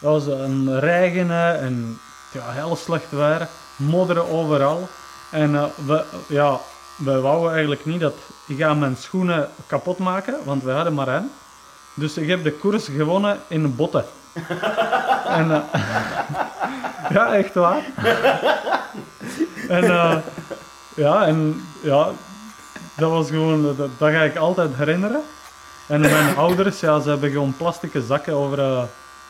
was 0.01 0.27
een 0.27 0.81
regenen 0.81 1.61
en 1.61 1.99
ja, 2.33 2.51
heel 2.51 2.77
slecht 2.77 3.11
weer. 3.11 3.49
Modderen 3.81 4.29
overal. 4.29 4.89
En 5.31 5.55
eh, 5.55 5.65
we, 5.87 6.05
ja, 6.27 6.61
we 6.97 7.21
wouden 7.21 7.51
eigenlijk 7.51 7.85
niet 7.85 8.01
dat 8.01 8.15
ik 8.47 8.59
ga 8.59 8.75
mijn 8.75 8.97
schoenen 8.97 9.49
kapot 9.67 9.99
maken, 9.99 10.35
want 10.45 10.63
we 10.63 10.71
hadden 10.71 10.95
maar 10.95 11.09
één. 11.09 11.31
Dus 11.95 12.17
ik 12.17 12.29
heb 12.29 12.45
de 12.45 12.53
koers 12.53 12.85
gewonnen 12.85 13.39
in 13.49 13.77
botten. 13.77 14.05
en, 15.39 15.51
eh, 15.51 15.81
ja, 17.17 17.35
echt 17.35 17.55
waar. 17.55 17.85
en 19.69 19.85
eh, 19.85 20.17
ja, 20.95 21.27
en 21.27 21.65
ja, 21.83 22.09
dat 22.97 23.11
was 23.11 23.29
gewoon, 23.29 23.63
dat, 23.63 23.77
dat 23.99 24.11
ga 24.11 24.23
ik 24.23 24.37
altijd 24.37 24.71
herinneren. 24.77 25.23
En 25.87 26.01
mijn 26.01 26.37
ouders, 26.45 26.81
ja, 26.81 27.01
ze 27.01 27.09
hebben 27.09 27.31
gewoon 27.31 27.57
plastieke 27.57 28.03
zakken 28.03 28.35
over, 28.35 28.89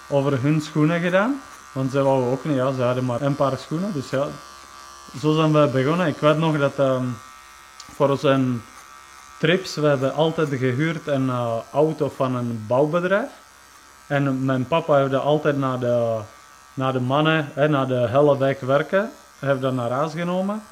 over 0.08 0.42
hun 0.42 0.60
schoenen 0.60 1.00
gedaan. 1.00 1.40
Want 1.72 1.90
ze 1.90 2.02
wouden 2.02 2.30
ook 2.30 2.44
niet, 2.44 2.56
ja, 2.56 2.72
ze 2.72 2.82
hadden 2.82 3.04
maar 3.04 3.20
een 3.20 3.36
paar 3.36 3.58
schoenen. 3.58 3.92
Dus 3.92 4.10
ja, 4.10 4.26
zo 5.20 5.34
zijn 5.34 5.52
we 5.52 5.68
begonnen. 5.72 6.06
Ik 6.06 6.18
weet 6.18 6.38
nog 6.38 6.58
dat 6.58 6.78
ehm, 6.78 7.04
voor 7.94 8.18
zijn 8.18 8.62
trips, 9.38 9.74
we 9.74 9.86
hebben 9.86 10.14
altijd 10.14 10.48
gehuurd 10.48 11.06
een 11.06 11.28
eh, 11.28 11.56
auto 11.72 12.12
van 12.16 12.34
een 12.34 12.64
bouwbedrijf. 12.66 13.30
En 14.06 14.44
mijn 14.44 14.66
papa 14.66 14.96
heeft 14.96 15.10
dat 15.10 15.22
altijd 15.22 15.56
naar 15.56 15.78
de, 15.78 16.18
naar 16.74 16.92
de 16.92 17.00
mannen, 17.00 17.48
hè, 17.54 17.68
naar 17.68 17.86
de 17.86 18.08
hele 18.08 18.38
wijk 18.38 18.60
werken, 18.60 19.10
heeft 19.38 19.60
dat 19.60 19.72
naar 19.72 19.90
huis 19.90 20.12
genomen. 20.12 20.62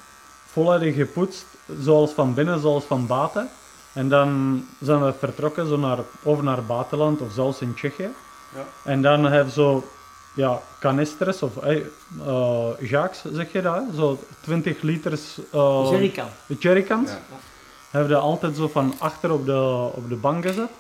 Volledig 0.47 0.95
gepoetst, 0.95 1.47
zoals 1.81 2.11
van 2.11 2.35
binnen, 2.35 2.61
zoals 2.61 2.85
van 2.85 3.07
buiten. 3.07 3.49
En 3.93 4.09
dan 4.09 4.63
zijn 4.81 5.05
we 5.05 5.13
vertrokken 5.19 5.69
zo 5.69 5.77
naar, 5.77 5.99
over 6.23 6.45
naar 6.45 6.57
het 6.57 6.67
buitenland 6.67 7.21
of 7.21 7.33
zelfs 7.33 7.61
in 7.61 7.75
Tsjechië. 7.75 8.11
Ja. 8.55 8.65
En 8.85 9.03
dan 9.03 9.25
hebben 9.25 9.53
zo 9.53 9.89
ja, 10.35 10.61
canisters 10.79 11.43
of 11.43 11.53
jacks, 12.81 13.23
zeg 13.33 13.53
je 13.53 13.63
dat? 13.63 13.83
Zo 13.97 14.19
20 14.41 14.83
liters 14.83 15.39
eh, 15.53 15.89
Jerrycan. 15.91 16.29
de 16.47 16.55
jerrycans. 16.55 17.11
Ja. 17.11 17.19
Hebben 17.91 18.11
dat 18.11 18.23
altijd 18.23 18.57
zo 18.57 18.69
van 18.69 18.95
achter 18.99 19.33
op 19.33 19.47
de, 19.47 19.89
op 19.95 20.09
de 20.09 20.17
bank 20.17 20.47
gezet. 20.47 20.71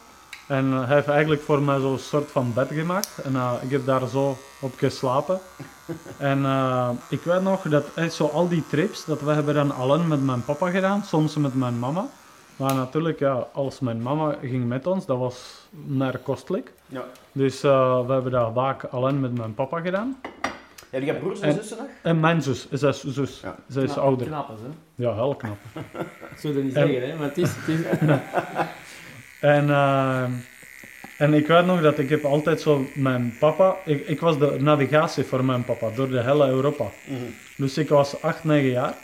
En 0.46 0.72
hij 0.72 0.94
heeft 0.94 1.08
eigenlijk 1.08 1.42
voor 1.42 1.62
mij 1.62 1.80
zo'n 1.80 1.98
soort 1.98 2.30
van 2.30 2.52
bed 2.54 2.68
gemaakt. 2.72 3.10
En 3.24 3.36
eh, 3.36 3.52
ik 3.60 3.70
heb 3.70 3.86
daar 3.86 4.08
zo 4.08 4.38
op 4.60 4.72
geslapen. 4.76 5.40
en 6.16 6.44
eh, 6.44 6.90
ik 7.08 7.22
weet 7.22 7.42
nog 7.42 7.62
dat 7.62 7.84
zo 8.12 8.26
al 8.26 8.48
die 8.48 8.64
trips, 8.68 9.04
dat 9.04 9.20
we 9.20 9.32
hebben 9.32 9.54
dan 9.54 9.74
alleen 9.74 10.08
met 10.08 10.24
mijn 10.24 10.44
papa 10.44 10.70
gedaan, 10.70 11.04
soms 11.04 11.36
met 11.36 11.54
mijn 11.54 11.78
mama. 11.78 12.08
Maar 12.58 12.74
natuurlijk, 12.74 13.18
ja, 13.18 13.46
als 13.52 13.80
mijn 13.80 14.02
mama 14.02 14.36
ging 14.42 14.66
met 14.66 14.86
ons, 14.86 15.06
dat 15.06 15.18
was 15.18 15.66
meer 15.86 16.18
kostelijk. 16.18 16.72
Ja. 16.86 17.04
Dus 17.32 17.62
eh, 17.62 18.06
we 18.06 18.12
hebben 18.12 18.32
dat 18.32 18.50
vaak 18.54 18.84
alleen 18.84 19.20
met 19.20 19.36
mijn 19.38 19.54
papa 19.54 19.80
gedaan. 19.80 20.20
Heb 20.90 21.02
je 21.02 21.14
broers 21.14 21.40
en 21.40 21.48
En- 21.48 21.54
zussen 21.54 21.76
nog? 21.76 21.86
En 22.02 22.20
mijn 22.20 22.42
zus, 22.42 22.68
zij 22.70 22.88
is 22.88 23.04
zus. 23.04 23.40
Ja. 23.40 23.56
Zij 23.68 23.82
is 23.82 23.92
Knap- 23.92 24.04
ouder. 24.04 24.26
Knappers, 24.26 24.60
hè. 24.60 24.66
Ja, 25.04 25.14
heel 25.14 25.34
knap. 25.34 25.56
Ik 26.32 26.38
zou 26.38 26.54
dat 26.54 26.62
niet 26.62 26.74
En- 26.74 26.86
zeggen, 26.88 27.10
hè. 27.10 27.16
Maar 27.16 27.28
het 27.28 27.38
is... 27.38 27.50
Het 27.56 27.68
is 27.68 27.80
En, 29.40 29.70
eh, 29.70 30.22
en 31.18 31.34
ik 31.34 31.46
weet 31.46 31.66
nog 31.66 31.80
dat 31.80 31.98
ik 31.98 32.08
heb 32.08 32.24
altijd 32.24 32.60
zo 32.60 32.84
mijn 32.94 33.34
papa... 33.40 33.76
Ik, 33.84 34.06
ik 34.08 34.20
was 34.20 34.38
de 34.38 34.56
navigatie 34.60 35.24
voor 35.24 35.44
mijn 35.44 35.64
papa 35.64 35.90
door 35.94 36.08
de 36.08 36.22
hele 36.22 36.46
Europa. 36.48 36.84
Dus 37.56 37.78
ik 37.78 37.88
was 37.88 38.22
8, 38.22 38.44
9 38.44 38.70
jaar. 38.70 38.94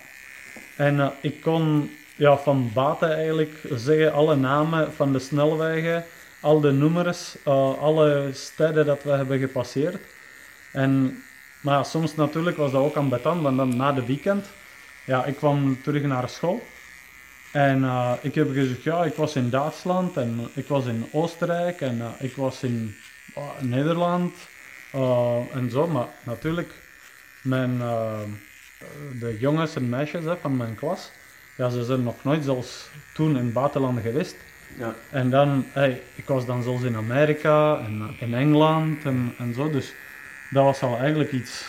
En 0.76 1.00
eh, 1.00 1.08
ik 1.20 1.40
kon 1.40 1.90
ja, 2.16 2.36
van 2.36 2.70
baten 2.72 3.14
eigenlijk 3.14 3.60
zeggen 3.74 4.12
alle 4.12 4.36
namen 4.36 4.92
van 4.92 5.12
de 5.12 5.18
snelwegen, 5.18 6.04
al 6.40 6.60
de 6.60 6.72
nummers, 6.72 7.36
eh, 7.44 7.78
alle 7.78 8.30
steden 8.32 8.86
dat 8.86 9.02
we 9.02 9.10
hebben 9.10 9.38
gepasseerd. 9.38 9.96
En, 10.72 11.22
maar 11.60 11.84
soms 11.84 12.14
natuurlijk 12.14 12.56
was 12.56 12.72
dat 12.72 12.82
ook 12.82 12.96
aan 12.96 13.08
beton, 13.08 13.42
want 13.42 13.56
dan 13.56 13.76
na 13.76 13.92
de 13.92 14.06
weekend, 14.06 14.46
ja, 15.04 15.24
ik 15.24 15.36
kwam 15.36 15.82
terug 15.82 16.02
naar 16.02 16.28
school. 16.28 16.62
En 17.52 17.84
eh, 17.84 18.12
ik 18.20 18.34
heb 18.34 18.52
gezegd, 18.52 18.82
ja, 18.82 19.04
ik 19.04 19.14
was 19.14 19.36
in 19.36 19.50
Duitsland 19.50 20.16
en 20.16 20.48
ik 20.54 20.68
was 20.68 20.86
in 20.86 21.08
Oostenrijk 21.12 21.80
en 21.80 22.00
eh, 22.00 22.08
ik 22.18 22.36
was 22.36 22.62
in 22.62 22.96
Nederland 23.60 24.34
en 25.52 25.70
zo. 25.70 25.86
Maar 25.86 26.06
natuurlijk, 26.22 26.72
mijn, 27.42 27.78
de 29.20 29.36
jongens 29.38 29.74
en 29.74 29.88
meisjes 29.88 30.24
hè, 30.24 30.36
van 30.36 30.56
mijn 30.56 30.74
klas, 30.74 31.10
ja, 31.56 31.68
ze 31.68 31.84
zijn 31.84 32.02
nog 32.02 32.14
nooit 32.22 32.44
zelfs 32.44 32.88
toen 33.14 33.30
in 33.36 33.44
het 33.44 33.52
buitenland 33.52 34.00
geweest. 34.00 34.36
Ja. 34.78 34.94
En 35.10 35.30
dan, 35.30 35.64
hey, 35.72 36.02
ik 36.14 36.26
was 36.26 36.46
dan 36.46 36.62
zelfs 36.62 36.82
in 36.82 36.96
Amerika 36.96 37.78
en 37.78 38.16
in 38.18 38.34
Engeland 38.34 39.04
en, 39.04 39.34
en 39.38 39.54
zo. 39.54 39.70
Dus 39.70 39.92
dat 40.50 40.64
was 40.64 40.82
al 40.82 40.98
eigenlijk 40.98 41.32
iets, 41.32 41.64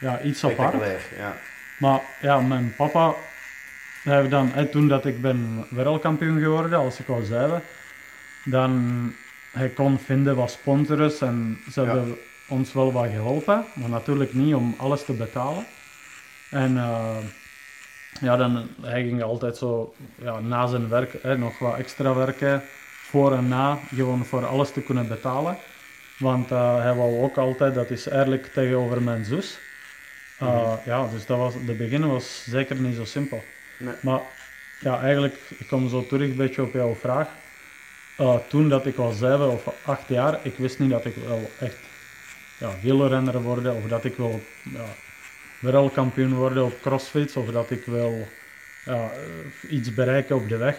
ja, 0.00 0.20
iets 0.22 0.44
apart. 0.44 0.74
Ja. 1.18 1.36
Maar 1.78 2.00
ja, 2.20 2.40
mijn 2.40 2.74
papa 2.76 3.14
heeft 4.02 4.30
dan, 4.30 4.52
toen 4.70 4.88
dat 4.88 5.06
ik 5.06 5.20
ben 5.20 5.66
wereldkampioen 5.70 6.40
geworden, 6.40 6.78
als 6.78 7.00
ik 7.00 7.08
al 7.08 7.22
zei, 7.22 7.60
dan 8.44 9.12
hij 9.52 9.68
kon 9.68 9.98
vinden 9.98 10.36
wat 10.36 10.50
sponsors 10.50 11.20
en 11.20 11.58
ze 11.72 11.80
Ja. 11.80 11.86
hebben 11.86 12.16
ons 12.48 12.72
wel 12.72 12.92
wat 12.92 13.10
geholpen, 13.10 13.64
maar 13.72 13.88
natuurlijk 13.88 14.34
niet 14.34 14.54
om 14.54 14.74
alles 14.78 15.04
te 15.04 15.12
betalen. 15.12 15.66
En 16.50 16.76
eh, 16.76 17.16
ja, 18.20 18.36
dan, 18.36 18.68
hij 18.80 19.02
ging 19.02 19.22
altijd 19.22 19.56
zo 19.56 19.94
ja, 20.14 20.40
na 20.40 20.66
zijn 20.66 20.88
werk 20.88 21.22
hè, 21.22 21.38
nog 21.38 21.58
wat 21.58 21.76
extra 21.76 22.14
werken, 22.14 22.62
voor 23.02 23.32
en 23.32 23.48
na, 23.48 23.78
gewoon 23.94 24.24
voor 24.24 24.46
alles 24.46 24.72
te 24.72 24.80
kunnen 24.80 25.08
betalen. 25.08 25.56
Want 26.18 26.50
eh, 26.50 26.82
hij 26.82 26.94
wou 26.94 27.22
ook 27.22 27.36
altijd, 27.36 27.74
dat 27.74 27.90
is 27.90 28.08
eigenlijk 28.08 28.46
tegenover 28.46 29.02
mijn 29.02 29.24
zus. 29.24 29.58
Uh, 30.42 30.72
Ja, 30.84 31.08
dus 31.08 31.26
dat 31.26 31.38
was, 31.38 31.54
de 31.66 31.72
begin 31.72 32.06
was 32.06 32.44
zeker 32.44 32.76
niet 32.76 32.96
zo 32.96 33.04
simpel. 33.04 33.42
Nee. 33.78 33.94
Maar 34.00 34.20
ja, 34.80 35.00
eigenlijk, 35.00 35.34
ik 35.58 35.66
kom 35.68 35.88
zo 35.88 36.06
terug 36.06 36.30
een 36.30 36.36
beetje 36.36 36.62
op 36.62 36.72
jouw 36.72 36.94
vraag. 36.94 37.28
Uh, 38.20 38.36
toen 38.48 38.68
dat 38.68 38.86
ik 38.86 38.96
was 38.96 39.18
zeven 39.18 39.50
of 39.50 39.68
acht 39.84 40.08
jaar, 40.08 40.38
ik 40.42 40.56
wist 40.56 40.78
niet 40.78 40.90
dat 40.90 41.04
ik 41.04 41.14
wel 41.26 41.50
echt 41.60 41.78
ja, 42.58 42.70
wielrenner 42.82 43.42
worden 43.42 43.74
of 43.74 43.88
dat 43.88 44.04
ik 44.04 44.16
wil 44.16 44.40
ja, 44.62 44.84
wereldkampioen 45.58 46.34
worden 46.34 46.64
op 46.64 46.80
crossfit 46.80 47.36
of 47.36 47.50
dat 47.50 47.70
ik 47.70 47.84
wil 47.84 48.28
ja, 48.84 49.10
iets 49.68 49.94
bereiken 49.94 50.36
op 50.36 50.48
de 50.48 50.56
weg. 50.56 50.78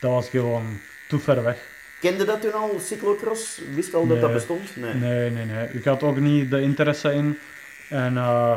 Dat 0.00 0.10
was 0.10 0.28
gewoon 0.28 0.80
te 1.08 1.18
ver 1.18 1.42
weg. 1.42 1.58
Kende 2.00 2.24
dat 2.24 2.40
toen 2.40 2.52
al, 2.52 2.78
cyclocross? 2.80 3.60
Wist 3.74 3.94
al 3.94 4.06
dat 4.06 4.20
dat 4.20 4.32
bestond? 4.32 4.76
Nee. 4.76 4.94
Nee, 4.94 5.30
nee, 5.30 5.44
nee. 5.44 5.68
Ik 5.72 5.84
had 5.84 6.02
ook 6.02 6.18
niet 6.18 6.50
de 6.50 6.60
interesse 6.60 7.12
in. 7.12 7.38
En 7.88 8.16
eh, 8.16 8.54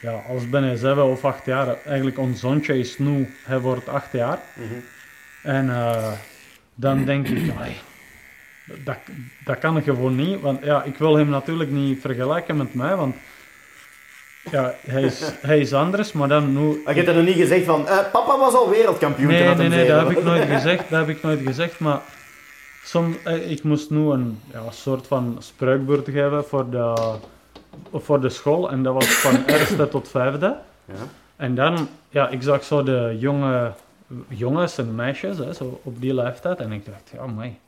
ja, 0.00 0.12
als 0.28 0.50
ben 0.50 0.62
hij 0.62 0.76
zeven 0.76 1.04
of 1.04 1.24
acht 1.24 1.44
jaar, 1.44 1.76
eigenlijk 1.84 2.18
ons 2.18 2.40
zoontje 2.40 2.78
is 2.78 2.98
nu, 2.98 3.34
hij 3.42 3.60
wordt 3.60 3.88
acht 3.88 4.12
jaar. 4.12 4.38
Mhm. 4.54 4.74
En 5.42 5.70
eh, 5.70 6.12
dan 6.74 7.04
denk 7.04 7.28
ik, 7.28 7.52
dat, 8.84 8.98
dat 9.44 9.58
kan 9.58 9.82
gewoon 9.82 10.16
niet. 10.16 10.40
Want 10.40 10.64
ja, 10.64 10.82
ik 10.82 10.96
wil 10.96 11.16
hem 11.16 11.28
natuurlijk 11.28 11.70
niet 11.70 12.00
vergelijken 12.00 12.56
met 12.56 12.74
mij, 12.74 12.96
want 12.96 13.16
ja, 14.50 14.74
hij, 14.86 15.02
is, 15.02 15.32
hij 15.40 15.58
is 15.58 15.72
anders, 15.72 16.12
maar 16.12 16.28
dan 16.28 16.52
nu... 16.52 16.82
Maar 16.84 16.94
je 16.94 17.00
hebt 17.00 17.08
er 17.08 17.14
nog 17.14 17.24
niet 17.24 17.36
gezegd 17.36 17.64
van, 17.64 17.88
eh, 17.88 17.98
papa 18.12 18.38
was 18.38 18.54
al 18.54 18.70
wereldkampioen 18.70 19.28
Nee, 19.28 19.54
nee, 19.54 19.68
nee, 19.68 19.88
dat 19.88 20.08
heb 20.08 20.18
ik 20.18 20.24
nooit 20.24 20.48
gezegd. 20.56 20.90
Dat 20.90 21.06
heb 21.06 21.16
ik 21.16 21.22
nooit 21.22 21.40
gezegd, 21.40 21.78
maar 21.78 22.00
soms, 22.84 23.16
eh, 23.24 23.50
ik 23.50 23.62
moest 23.62 23.90
nu 23.90 24.10
een 24.10 24.40
ja, 24.52 24.70
soort 24.70 25.06
van 25.06 25.36
spreukbeurt 25.38 26.04
geven 26.04 26.44
voor 26.44 26.70
de, 26.70 27.16
voor 27.92 28.20
de 28.20 28.28
school. 28.28 28.70
En 28.70 28.82
dat 28.82 28.94
was 28.94 29.06
van 29.06 29.44
eerste 29.54 29.88
tot 29.88 30.08
vijfde. 30.08 30.56
Ja. 30.84 30.94
En 31.36 31.54
dan, 31.54 31.88
ja, 32.08 32.28
ik 32.28 32.42
zag 32.42 32.64
zo 32.64 32.82
de 32.82 33.16
jonge 33.18 33.72
jongens 34.28 34.78
en 34.78 34.94
meisjes, 34.94 35.38
hè, 35.38 35.52
zo 35.52 35.80
op 35.82 36.00
die 36.00 36.14
leeftijd. 36.14 36.58
En 36.58 36.72
ik 36.72 36.86
dacht, 36.86 37.10
ja, 37.12 37.26
mij, 37.26 37.58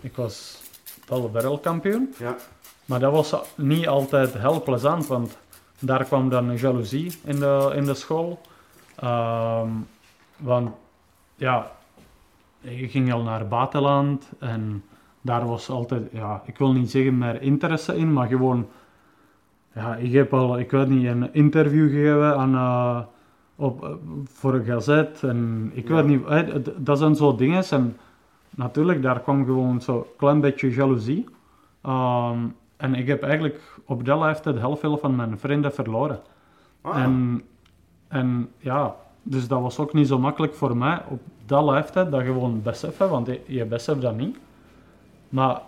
ik 0.00 0.16
was 0.16 0.62
wel 1.08 1.32
wereldkampioen. 1.32 2.14
Ja. 2.18 2.36
Maar 2.84 3.00
dat 3.00 3.12
was 3.12 3.34
niet 3.54 3.88
altijd 3.88 4.38
heel 4.38 4.62
plezant, 4.62 5.06
want 5.06 5.36
daar 5.80 6.04
kwam 6.04 6.28
dan 6.28 6.56
jaloezie 6.56 7.12
in 7.24 7.38
de, 7.38 7.72
in 7.74 7.84
de 7.84 7.94
school. 7.94 8.40
Ehm, 8.96 9.68
want 10.36 10.70
ja, 11.34 11.70
ik 12.60 12.90
ging 12.90 13.12
al 13.12 13.22
naar 13.22 13.38
het 13.38 13.48
buitenland 13.48 14.30
en 14.38 14.84
daar 15.20 15.46
was 15.46 15.68
altijd, 15.70 16.02
ja, 16.12 16.42
ik 16.44 16.58
wil 16.58 16.72
niet 16.72 16.90
zeggen 16.90 17.18
meer 17.18 17.42
interesse 17.42 17.96
in, 17.96 18.12
maar 18.12 18.28
gewoon, 18.28 18.66
ja, 19.74 19.96
ik 19.96 20.12
heb 20.12 20.34
al, 20.34 20.58
ik 20.58 20.70
weet 20.70 20.88
niet, 20.88 21.06
een 21.06 21.34
interview 21.34 21.88
gegeven 21.88 22.36
aan, 22.36 22.54
eh, 22.54 22.98
op, 23.56 23.84
eh, 23.84 23.90
voor 24.24 24.54
een 24.54 24.64
gazet 24.64 25.22
en 25.22 25.70
ik 25.74 25.88
Ja. 25.88 25.94
weet 25.94 26.06
niet, 26.06 26.70
dat 26.86 26.98
zijn 26.98 27.14
zo 27.16 27.34
dingen 27.36 27.64
en 27.70 27.96
natuurlijk, 28.50 29.02
daar 29.02 29.20
kwam 29.20 29.44
gewoon 29.44 29.80
zo'n 29.80 30.04
klein 30.16 30.40
beetje 30.40 30.70
jaloezie. 30.70 31.28
Ehm, 31.82 32.38
en 32.76 32.94
ik 32.94 33.06
heb 33.06 33.22
eigenlijk 33.22 33.60
op 33.84 34.04
dat 34.04 34.20
leeftijd 34.20 34.58
heel 34.58 34.76
veel 34.76 34.98
van 34.98 35.16
mijn 35.16 35.38
vrienden 35.38 35.72
verloren. 35.72 36.20
Ah, 36.80 37.02
En, 37.02 37.42
en 38.08 38.48
ja, 38.58 38.94
dus 39.22 39.48
dat 39.48 39.60
was 39.60 39.78
ook 39.78 39.92
niet 39.92 40.08
zo 40.08 40.18
makkelijk 40.18 40.54
voor 40.54 40.76
mij 40.76 41.02
op 41.08 41.20
dat 41.46 41.64
leeftijd 41.64 42.10
dat 42.10 42.22
gewoon 42.22 42.62
beseffen, 42.62 43.10
want 43.10 43.26
je, 43.26 43.40
je 43.46 43.64
beseft 43.64 44.00
dat 44.00 44.16
niet. 44.16 44.38
Maar 45.28 45.60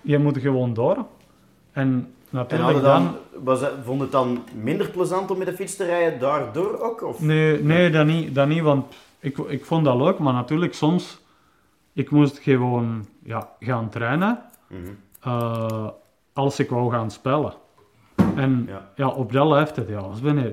je 0.00 0.18
moet 0.18 0.38
gewoon 0.38 0.74
door. 0.74 0.96
En 0.96 2.12
en 2.30 2.36
natuurlijk 2.36 2.62
hadden 2.62 2.82
dan... 2.82 3.16
was 3.44 3.60
het, 3.60 3.72
vond 3.84 4.00
het 4.00 4.12
dan 4.12 4.42
minder 4.54 4.90
plezant 4.90 5.30
om 5.30 5.38
met 5.38 5.46
de 5.46 5.52
fiets 5.52 5.76
te 5.76 5.84
rijden 5.84 6.20
daardoor 6.20 6.80
ook? 6.80 7.02
Of? 7.02 7.20
Nee, 7.20 7.62
nee 7.62 7.90
dat, 7.90 8.06
niet, 8.06 8.34
dat 8.34 8.48
niet, 8.48 8.62
want 8.62 8.94
ik, 9.18 9.38
ik 9.38 9.64
vond 9.64 9.84
dat 9.84 9.96
leuk, 9.96 10.18
maar 10.18 10.32
natuurlijk 10.32 10.74
soms... 10.74 11.20
Ik 11.92 12.10
moest 12.10 12.38
gewoon 12.38 13.06
ja, 13.22 13.48
gaan 13.60 13.88
trainen 13.88 14.42
Mhm. 14.68 14.80
eh, 15.20 15.86
als 16.38 16.58
ik 16.60 16.70
wou 16.70 16.90
gaan 16.92 17.10
spelen. 17.10 17.52
En 18.36 18.64
Ja. 18.68 18.88
ja, 18.94 19.08
op 19.08 19.32
dat 19.32 19.46
leeftijd, 19.48 19.88
ja, 19.88 19.98
als 19.98 20.20
ben 20.20 20.36
ja, 20.36 20.44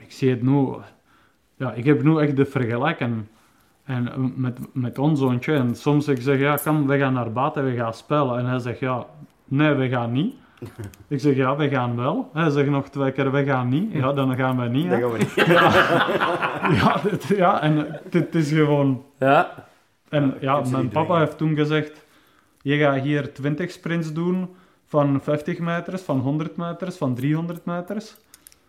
ik 0.00 0.12
zie 0.12 0.30
het 0.30 0.42
nu, 0.42 0.66
ja, 1.56 1.72
ik 1.72 1.84
heb 1.84 2.02
nu 2.02 2.18
echt 2.18 2.36
de 2.36 2.44
vergelijking 2.46 3.24
en, 3.84 4.08
eh, 4.12 4.18
met, 4.34 4.58
met 4.72 4.98
ons 4.98 5.18
zoontje. 5.18 5.52
En 5.54 5.74
soms 5.76 6.08
ik 6.08 6.22
zeg, 6.22 6.38
ja, 6.38 6.56
kom, 6.64 6.86
we 6.86 6.98
gaan 6.98 7.12
naar 7.12 7.32
buiten, 7.32 7.64
we 7.64 7.74
gaan 7.76 7.94
spelen. 7.94 8.38
En 8.38 8.46
hij 8.46 8.58
zegt, 8.58 8.78
ja, 8.78 9.06
nee, 9.44 9.74
we 9.74 9.88
gaan 9.88 10.12
niet. 10.12 10.34
Ik 11.08 11.20
zeg, 11.20 11.36
ja, 11.36 11.56
we 11.56 11.68
gaan 11.68 11.96
wel. 11.96 12.30
Hij 12.32 12.50
zegt 12.50 12.68
nog 12.70 12.88
twee 12.88 13.12
keer, 13.12 13.32
we 13.32 13.44
gaan 13.44 13.68
niet. 13.68 13.92
Ja, 13.92 14.12
dan 14.12 14.36
gaan 14.36 14.60
we 14.60 14.68
niet. 14.68 14.90
Dat 14.90 14.98
hè. 14.98 15.02
gaan 15.02 15.12
we 15.12 15.18
niet. 15.18 15.34
Ja, 16.80 16.96
dit- 17.02 17.24
ja, 17.36 17.60
en 17.62 17.76
het- 17.76 18.12
het 18.12 18.34
is 18.34 18.52
gewoon... 18.52 19.04
Ja. 19.18 19.50
En 20.08 20.26
Ja, 20.26 20.34
ja, 20.40 20.58
ik 20.58 20.70
mijn 20.70 20.88
papa 20.88 21.18
heeft 21.18 21.38
toen 21.38 21.54
gezegd, 21.56 22.04
je 22.62 22.76
gaat 22.78 23.00
hier 23.02 23.32
20 23.32 23.70
sprints 23.70 24.12
doen 24.12 24.48
van 24.94 25.20
50 25.20 25.58
meters, 25.58 26.02
van 26.02 26.18
100 26.18 26.56
meters, 26.56 26.96
van 26.96 27.14
300 27.14 27.64
meters. 27.64 28.16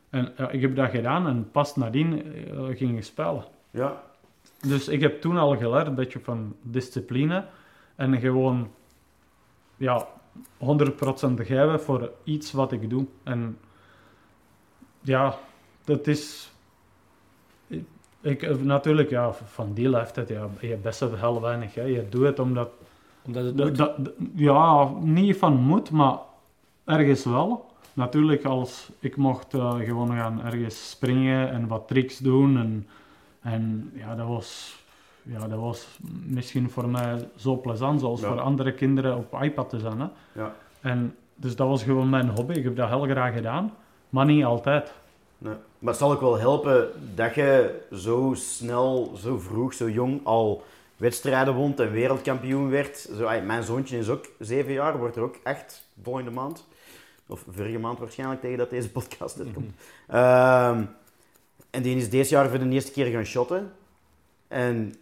En 0.09 0.33
ja, 0.37 0.49
ik 0.49 0.61
heb 0.61 0.75
dat 0.75 0.89
gedaan 0.89 1.27
en 1.27 1.51
pas 1.51 1.75
nadien 1.75 2.23
eh, 2.23 2.77
ging 2.77 2.97
ik 2.97 3.03
spelen. 3.03 3.45
Ja. 3.71 4.03
Dus 4.61 4.87
ik 4.87 5.01
heb 5.01 5.21
toen 5.21 5.37
al 5.37 5.57
geleerd, 5.57 5.87
een 5.87 5.95
beetje 5.95 6.19
van 6.19 6.55
discipline. 6.61 7.45
En 7.95 8.19
gewoon, 8.19 8.71
ja, 9.77 10.07
100% 10.37 10.65
geven 11.35 11.79
voor 11.79 12.11
iets 12.23 12.51
wat 12.51 12.71
ik 12.71 12.89
doe. 12.89 13.05
En 13.23 13.57
ja, 15.01 15.37
dat 15.83 16.07
is... 16.07 16.51
Ik, 18.21 18.63
natuurlijk, 18.63 19.09
ja, 19.09 19.33
van 19.33 19.73
die 19.73 19.89
leeftijd, 19.89 20.29
ja, 20.29 20.49
je 20.59 20.75
beseft 20.75 21.15
heel 21.15 21.41
weinig. 21.41 21.73
Hè. 21.73 21.83
Je 21.83 22.09
doet 22.09 22.25
het 22.25 22.39
omdat... 22.39 22.69
Omdat 23.25 23.43
het 23.45 23.57
dat- 23.57 23.67
moet. 23.67 23.77
dat- 23.77 24.05
dat- 24.05 24.13
ja, 24.35 24.89
niet 25.01 25.37
van 25.37 25.53
moet, 25.55 25.91
maar 25.91 26.17
ergens 26.85 27.23
wel. 27.25 27.65
Natuurlijk, 27.93 28.45
als 28.45 28.89
ik 28.99 29.15
mocht 29.17 29.53
eh, 29.53 29.75
gewoon 29.79 30.11
gaan 30.11 30.41
ergens 30.43 30.89
springen 30.89 31.51
en 31.51 31.67
wat 31.67 31.87
tricks 31.87 32.17
doen. 32.17 32.57
En, 32.57 32.87
en 33.41 33.91
ja, 33.93 34.15
dat 34.15 34.27
was, 34.27 34.79
ja, 35.21 35.47
dat 35.47 35.59
was 35.59 35.87
misschien 36.25 36.69
voor 36.69 36.89
mij 36.89 37.27
zo 37.35 37.57
plezant, 37.57 37.99
zoals 37.99 38.21
Ja. 38.21 38.27
voor 38.27 38.39
andere 38.41 38.73
kinderen 38.73 39.17
op 39.17 39.41
iPad 39.41 39.69
te 39.69 39.79
zijn. 39.79 39.99
Hè. 39.99 40.07
Ja. 40.41 40.53
En, 40.81 41.15
dus 41.35 41.55
dat 41.55 41.67
was 41.67 41.83
gewoon 41.83 42.09
mijn 42.09 42.29
hobby. 42.29 42.53
Ik 42.53 42.63
heb 42.63 42.75
dat 42.75 42.89
heel 42.89 43.03
graag 43.03 43.33
gedaan, 43.33 43.73
maar 44.09 44.25
niet 44.25 44.43
altijd. 44.45 44.93
Nee. 45.37 45.53
Maar 45.79 45.89
het 45.93 46.01
zal 46.01 46.11
ook 46.11 46.21
wel 46.21 46.37
helpen 46.39 46.87
dat 47.15 47.35
je 47.35 47.81
zo 47.93 48.31
snel, 48.35 49.11
zo 49.17 49.37
vroeg, 49.37 49.73
zo 49.73 49.89
jong 49.89 50.19
al 50.23 50.63
wedstrijden 50.97 51.53
won 51.53 51.77
en 51.77 51.91
wereldkampioen 51.91 52.69
werd. 52.69 53.09
Zo, 53.17 53.25
ay, 53.25 53.41
mijn 53.41 53.63
zoontje 53.63 53.97
is 53.97 54.09
ook 54.09 54.25
zeven 54.39 54.73
jaar, 54.73 54.97
wordt 54.97 55.15
er 55.15 55.21
ook 55.21 55.39
echt 55.43 55.87
volgende 56.03 56.31
maand. 56.31 56.67
Of 57.27 57.43
vorige 57.49 57.79
maand 57.79 57.99
waarschijnlijk 57.99 58.41
tegen 58.41 58.57
dat 58.57 58.69
deze 58.69 58.91
podcast 58.91 59.39
uitkomt. 59.39 59.75
Ehm, 60.07 60.83
en 61.69 61.81
die 61.81 61.95
is 61.95 62.09
deze 62.09 62.33
jaar 62.33 62.49
voor 62.49 62.59
de 62.59 62.69
eerste 62.69 62.91
keer 62.91 63.05
gaan 63.05 63.25
shotten. 63.25 63.71
En 64.47 64.95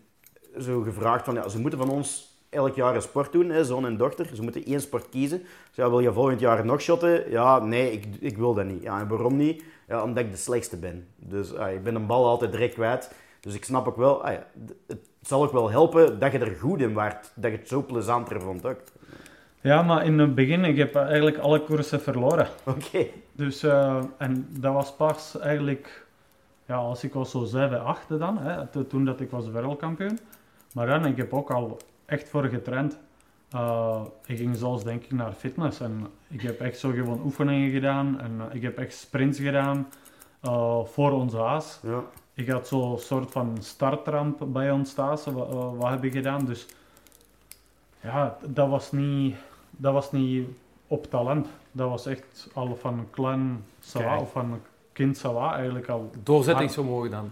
zo 0.59 0.81
gevraagd 0.81 1.25
van, 1.25 1.33
ja, 1.33 1.49
ze 1.49 1.59
moeten 1.59 1.79
van 1.79 1.89
ons 1.89 2.37
elk 2.49 2.75
jaar 2.75 2.95
een 2.95 3.01
sport 3.01 3.31
doen, 3.31 3.49
hè, 3.49 3.63
zoon 3.63 3.85
en 3.85 3.97
dochter. 3.97 4.29
Ze 4.33 4.41
moeten 4.41 4.65
één 4.65 4.81
sport 4.81 5.09
kiezen. 5.09 5.39
Dus 5.39 5.75
ja, 5.75 5.89
wil 5.89 5.99
je 5.99 6.13
volgend 6.13 6.39
jaar 6.39 6.65
nog 6.65 6.81
shotten? 6.81 7.31
Ja, 7.31 7.59
nee, 7.59 7.91
ik, 7.91 8.05
ik 8.19 8.37
wil 8.37 8.53
dat 8.53 8.65
niet. 8.65 8.83
Ja, 8.83 8.99
en 8.99 9.07
waarom 9.07 9.35
niet? 9.35 9.63
Ja, 9.87 10.03
omdat 10.03 10.23
ik 10.23 10.31
de 10.31 10.37
slechtste 10.37 10.77
ben. 10.77 11.07
Dus 11.15 11.51
ik 11.51 11.83
ben 11.83 11.95
een 11.95 12.05
bal 12.05 12.25
altijd 12.25 12.51
direct 12.51 12.73
kwijt. 12.73 13.11
Dus 13.43 13.55
ik 13.55 13.65
snap 13.65 13.87
ook 13.87 13.97
wel, 13.97 14.23
ah, 14.25 14.31
ja, 14.33 14.45
het 14.87 14.99
zal 15.21 15.43
ook 15.43 15.51
wel 15.51 15.69
helpen 15.69 16.19
dat 16.19 16.31
je 16.31 16.39
er 16.39 16.55
goed 16.55 16.81
in 16.81 16.93
waart. 16.93 17.31
Dat 17.35 17.51
je 17.51 17.57
het 17.57 17.67
zo 17.67 17.83
plezanter 17.83 18.41
vond 18.41 18.65
ook. 18.65 18.79
Ja, 19.61 19.81
maar 19.81 20.05
in 20.05 20.19
het 20.19 20.35
begin, 20.35 20.65
ik 20.65 20.77
heb 20.77 20.95
eigenlijk 20.95 21.37
alle 21.37 21.63
koersen 21.63 22.01
verloren. 22.01 22.47
Oké. 22.75 23.05
Dus, 23.31 23.63
eh, 23.63 24.03
en 24.17 24.47
dat 24.59 24.73
was 24.73 24.95
pas 24.95 25.39
eigenlijk, 25.39 26.05
ja, 26.65 26.75
als 26.75 27.03
ik 27.03 27.13
was 27.13 27.31
zo 27.31 27.43
7, 27.43 27.83
8 27.83 28.19
dan, 28.19 28.37
hè, 28.37 28.67
to- 28.67 28.87
toen 28.87 29.05
dat 29.05 29.19
ik 29.19 29.29
was 29.31 29.47
wereldkampioen. 29.47 30.19
Maar 30.73 30.87
dan, 30.87 31.05
ik 31.05 31.17
heb 31.17 31.33
ook 31.33 31.51
al 31.51 31.77
echt 32.05 32.29
voor 32.29 32.43
getraind. 32.43 32.99
Eh, 33.51 34.01
ik 34.25 34.37
ging 34.37 34.55
zelfs 34.55 34.83
denk 34.83 35.03
ik 35.03 35.11
naar 35.11 35.31
fitness 35.31 35.79
en 35.79 36.07
ik 36.29 36.41
heb 36.41 36.59
echt 36.59 36.79
zo 36.79 36.89
gewoon 36.91 37.21
oefeningen 37.23 37.71
gedaan 37.71 38.19
en 38.19 38.41
ik 38.51 38.61
heb 38.61 38.77
echt 38.77 38.93
sprints 38.97 39.39
gedaan 39.39 39.87
eh, 40.41 40.79
voor 40.85 41.11
ons 41.11 41.33
huis. 41.33 41.79
Ja. 41.83 42.03
Ik 42.33 42.49
had 42.49 42.67
zo'n 42.67 42.99
soort 42.99 43.31
van 43.31 43.57
startramp 43.61 44.43
bij 44.47 44.71
ons 44.71 44.93
thuis, 44.93 45.25
wat, 45.77 45.89
heb 45.89 46.03
ik 46.03 46.11
gedaan. 46.13 46.45
Dus 46.45 46.65
ja, 48.01 48.37
dat 48.45 48.69
was 48.69 48.91
niet, 48.91 49.35
dat 49.69 49.93
was 49.93 50.11
niet 50.11 50.47
op 50.87 51.09
talent. 51.09 51.47
Dat 51.71 51.89
was 51.89 52.05
echt 52.05 52.49
al 52.53 52.75
van 52.75 52.97
een 52.99 53.09
klein 53.09 53.65
sawa, 53.79 54.19
of 54.19 54.31
van 54.31 54.51
een 54.51 54.61
kind 54.91 55.17
sawa 55.17 55.55
eigenlijk 55.55 55.87
al. 55.89 56.09
Doorzettingsvermogen 56.23 57.11
dan. 57.11 57.31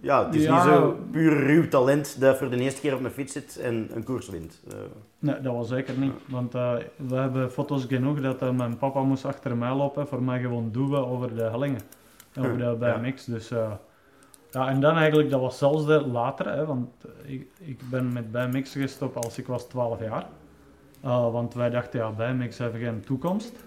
Ja, 0.00 0.24
het 0.26 0.34
is 0.34 0.42
Ja. 0.42 0.54
niet 0.54 0.72
zo 0.72 0.98
puur 1.10 1.46
ruw 1.46 1.68
talent 1.68 2.20
dat 2.20 2.38
voor 2.38 2.50
de 2.50 2.56
eerste 2.56 2.80
keer 2.80 2.94
op 2.94 3.04
een 3.04 3.10
fiets 3.10 3.32
zit 3.32 3.56
en 3.58 3.88
een 3.94 4.04
koers 4.04 4.28
wint. 4.28 4.60
Eh, 4.68 4.74
Nee, 5.18 5.40
dat 5.40 5.54
was 5.54 5.68
zeker 5.68 5.98
niet. 5.98 6.12
Want 6.28 6.54
eh, 6.54 6.74
we 6.96 7.14
hebben 7.16 7.50
foto's 7.52 7.84
genoeg 7.84 8.20
dat 8.20 8.42
eh, 8.42 8.50
mijn 8.50 8.78
papa 8.78 9.00
moest 9.02 9.24
achter 9.24 9.56
mij 9.56 9.74
lopen 9.74 10.06
voor 10.08 10.22
mij 10.22 10.40
gewoon 10.40 10.70
duwen 10.72 11.06
over 11.06 11.34
de 11.34 11.42
hellingen. 11.42 11.80
En 12.32 12.44
over 12.44 12.58
de 12.58 12.64
Ja. 12.64 12.96
BMX. 12.98 13.24
Dus, 13.24 13.50
eh, 13.50 13.70
ja, 14.50 14.68
en 14.68 14.80
dan 14.80 14.96
eigenlijk, 14.96 15.30
dat 15.30 15.40
was 15.40 15.58
zelfs 15.58 15.86
de 15.86 16.06
later, 16.06 16.52
hè, 16.52 16.66
want 16.66 16.88
ik, 17.24 17.46
ik 17.58 17.80
ben 17.90 18.12
met 18.12 18.32
BMX 18.32 18.72
gestopt 18.72 19.16
als 19.16 19.38
ik 19.38 19.46
was 19.46 19.68
12 19.68 20.00
jaar. 20.00 20.26
Eh, 21.00 21.32
want 21.32 21.54
wij 21.54 21.70
dachten, 21.70 22.00
ja, 22.00 22.10
BMX 22.10 22.58
heeft 22.58 22.76
geen 22.76 23.00
toekomst. 23.00 23.64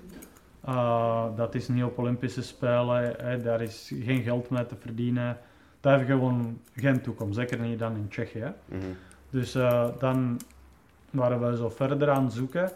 Eh, 0.61 1.25
dat 1.35 1.55
is 1.55 1.67
niet 1.67 1.83
op 1.83 1.97
Olympische 1.97 2.41
Spelen, 2.41 3.13
hè, 3.17 3.41
daar 3.41 3.61
is 3.61 3.91
geen 4.03 4.21
geld 4.23 4.49
mee 4.49 4.65
te 4.65 4.75
verdienen. 4.75 5.37
Dat 5.79 5.93
heeft 5.93 6.09
gewoon 6.09 6.59
geen 6.75 7.01
toekomst, 7.01 7.35
zeker 7.35 7.59
niet 7.59 7.79
dan 7.79 7.95
in 7.95 8.07
Tsjechië. 8.07 8.39
hè. 8.39 8.51
mhm. 8.65 8.85
Dus 9.29 9.55
eh, 9.55 9.87
dan 9.99 10.39
waren 11.09 11.49
we 11.49 11.57
zo 11.57 11.69
verder 11.69 12.09
aan 12.09 12.23
het 12.23 12.33
zoeken. 12.33 12.71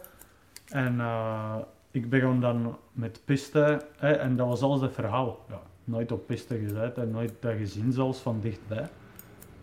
En 0.67 0.99
eh, 0.99 1.55
ik 1.91 2.09
begon 2.09 2.39
dan 2.39 2.77
met 2.91 3.21
piste. 3.25 3.81
Hè, 3.97 4.11
en 4.11 4.35
dat 4.35 4.47
was 4.47 4.61
alles 4.61 4.81
het 4.81 4.93
verhaal. 4.93 5.45
Ja, 5.49 5.61
nooit 5.85 6.11
op 6.11 6.27
piste 6.27 6.57
gezet 6.57 6.97
en 6.97 7.11
nooit 7.11 7.31
dat 7.39 7.53
gezien 7.57 7.91
zelfs 7.91 8.19
van 8.19 8.39
dichtbij. 8.41 8.87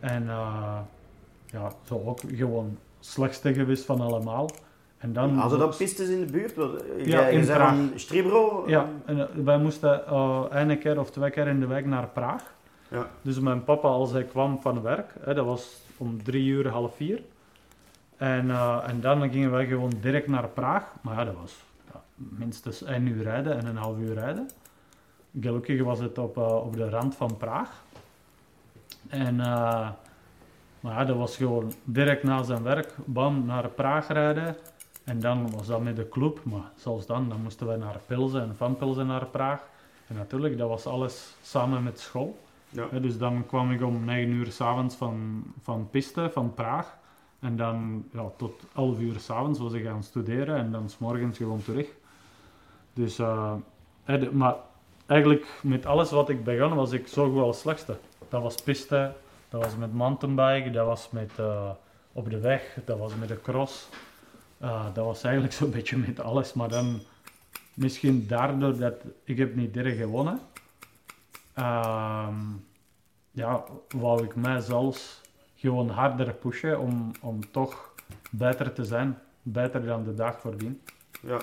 En 0.00 0.28
eh, 0.28 0.78
ja, 1.46 1.72
zo 1.84 2.02
ook 2.04 2.20
gewoon 2.34 2.78
slechtste 3.00 3.54
geweest 3.54 3.84
van 3.84 4.00
allemaal. 4.00 4.50
En 4.98 5.12
dan 5.12 5.34
Hadden 5.36 5.58
dan 5.58 5.76
pistes 5.76 6.08
in 6.08 6.20
de 6.26 6.32
buurt? 6.32 6.58
Eh, 6.58 6.64
Ja, 6.96 7.04
jij- 7.04 7.32
in 7.32 7.44
Praag. 7.44 7.76
Stribro? 7.94 8.64
Ja, 8.66 8.88
en 9.04 9.18
eh, 9.18 9.24
wij 9.44 9.58
moesten 9.58 10.06
eh 10.06 10.44
één 10.52 10.78
keer 10.78 11.00
of 11.00 11.10
twee 11.10 11.30
keer 11.30 11.46
in 11.46 11.60
de 11.60 11.66
week 11.66 11.86
naar 11.86 12.08
Praag. 12.08 12.54
Ja. 12.88 13.06
Dus 13.22 13.38
mijn 13.40 13.64
papa, 13.64 13.88
als 13.88 14.12
hij 14.12 14.24
kwam 14.24 14.60
van 14.60 14.82
werk, 14.82 15.14
hè, 15.20 15.34
dat 15.34 15.44
was 15.46 15.82
om 15.96 16.22
drie 16.22 16.46
uur, 16.46 16.68
half 16.68 16.96
vier. 16.96 17.22
En, 18.16 18.50
eh, 18.50 18.78
en 18.86 19.00
dan 19.00 19.30
gingen 19.30 19.50
wij 19.50 19.66
gewoon 19.66 19.92
direct 20.00 20.28
naar 20.28 20.48
Praag. 20.48 20.94
Maar 21.00 21.18
ja, 21.18 21.24
dat 21.24 21.34
was 21.40 21.64
ja, 21.92 22.00
minstens 22.16 22.82
één 22.82 23.06
uur 23.06 23.22
rijden 23.22 23.58
en 23.58 23.66
een 23.66 23.76
half 23.76 23.98
uur 23.98 24.14
rijden. 24.14 24.48
Gelukkig 25.40 25.82
was 25.82 25.98
het 25.98 26.18
op, 26.18 26.36
eh, 26.36 26.56
op 26.56 26.76
de 26.76 26.88
rand 26.88 27.14
van 27.14 27.36
Praag. 27.36 27.82
En, 29.08 29.40
eh, 29.40 29.88
maar 30.80 30.92
ja, 30.98 31.04
dat 31.04 31.16
was 31.16 31.36
gewoon 31.36 31.72
direct 31.84 32.22
na 32.22 32.42
zijn 32.42 32.62
werk, 32.62 32.94
bam, 33.04 33.46
naar 33.46 33.68
Praag 33.68 34.08
rijden. 34.08 34.56
En 35.04 35.20
dan 35.20 35.50
was 35.50 35.66
dat 35.66 35.82
met 35.82 35.96
de 35.96 36.08
club, 36.08 36.44
maar 36.44 36.70
zelfs 36.76 37.06
dan, 37.06 37.28
dan 37.28 37.42
moesten 37.42 37.68
we 37.68 37.76
naar 37.76 37.98
Pilsen 38.06 38.42
en 38.42 38.56
van 38.56 38.76
Pilsen 38.76 39.06
naar 39.06 39.26
Praag. 39.26 39.60
En 40.06 40.16
natuurlijk, 40.16 40.58
dat 40.58 40.68
was 40.68 40.86
alles 40.86 41.34
samen 41.42 41.82
met 41.82 42.00
school. 42.00 42.38
Ja. 42.68 42.86
Dus 42.98 43.18
dan 43.18 43.46
kwam 43.46 43.70
ik 43.70 43.82
om 43.82 44.04
9 44.04 44.32
uur 44.32 44.52
s'avonds 44.52 44.94
van, 44.94 45.44
van 45.62 45.88
piste, 45.90 46.30
van 46.32 46.54
Praag. 46.54 46.96
En 47.40 47.56
dan 47.56 48.04
ja, 48.12 48.24
tot 48.36 48.62
11 48.74 48.98
uur 49.00 49.20
s'avonds 49.20 49.58
was 49.58 49.72
ik 49.72 49.84
gaan 49.84 50.02
studeren 50.02 50.56
en 50.56 50.72
dan 50.72 50.88
s'morgens 50.88 51.36
gewoon 51.36 51.62
terug. 51.62 51.86
Dus, 52.92 53.18
eh, 53.18 53.52
de- 54.04 54.30
maar 54.32 54.54
eigenlijk 55.06 55.46
met 55.62 55.86
alles 55.86 56.10
wat 56.10 56.28
ik 56.28 56.44
begon 56.44 56.74
was 56.74 56.92
ik 56.92 57.06
zo 57.06 57.30
goed 57.30 57.42
als 57.42 57.60
slechtste. 57.60 57.96
Dat 58.28 58.42
was 58.42 58.54
piste, 58.54 59.12
dat 59.48 59.64
was 59.64 59.76
met 59.76 59.92
mountainbike, 59.92 60.70
dat 60.70 60.86
was 60.86 61.10
met 61.10 61.30
eh, 61.36 61.70
op 62.12 62.30
de 62.30 62.38
weg, 62.38 62.78
dat 62.84 62.98
was 62.98 63.14
met 63.14 63.28
de 63.28 63.40
cross. 63.40 63.88
Ah, 64.60 64.94
dat 64.94 65.04
was 65.04 65.22
eigenlijk 65.22 65.54
zo'n 65.54 65.70
beetje 65.76 65.96
met 65.96 66.20
alles, 66.20 66.52
maar 66.52 66.68
dan 66.68 67.00
misschien 67.74 68.26
daardoor 68.26 68.76
dat 68.76 68.94
ik 69.24 69.38
heb 69.38 69.54
niet 69.54 69.74
direct 69.74 69.98
gewonnen. 69.98 70.40
Ehm, 71.54 72.36
ja, 73.30 73.64
wou 73.88 74.24
ik 74.24 74.34
mij 74.34 74.60
zelfs 74.60 75.20
gewoon 75.56 75.88
harder 75.88 76.32
pushen 76.32 76.80
om, 76.80 77.10
om 77.20 77.50
toch 77.50 77.94
beter 78.30 78.72
te 78.72 78.84
zijn. 78.84 79.18
Beter 79.42 79.84
dan 79.84 80.04
de 80.04 80.14
dag 80.14 80.40
voordien. 80.40 80.82
Ja. 81.20 81.38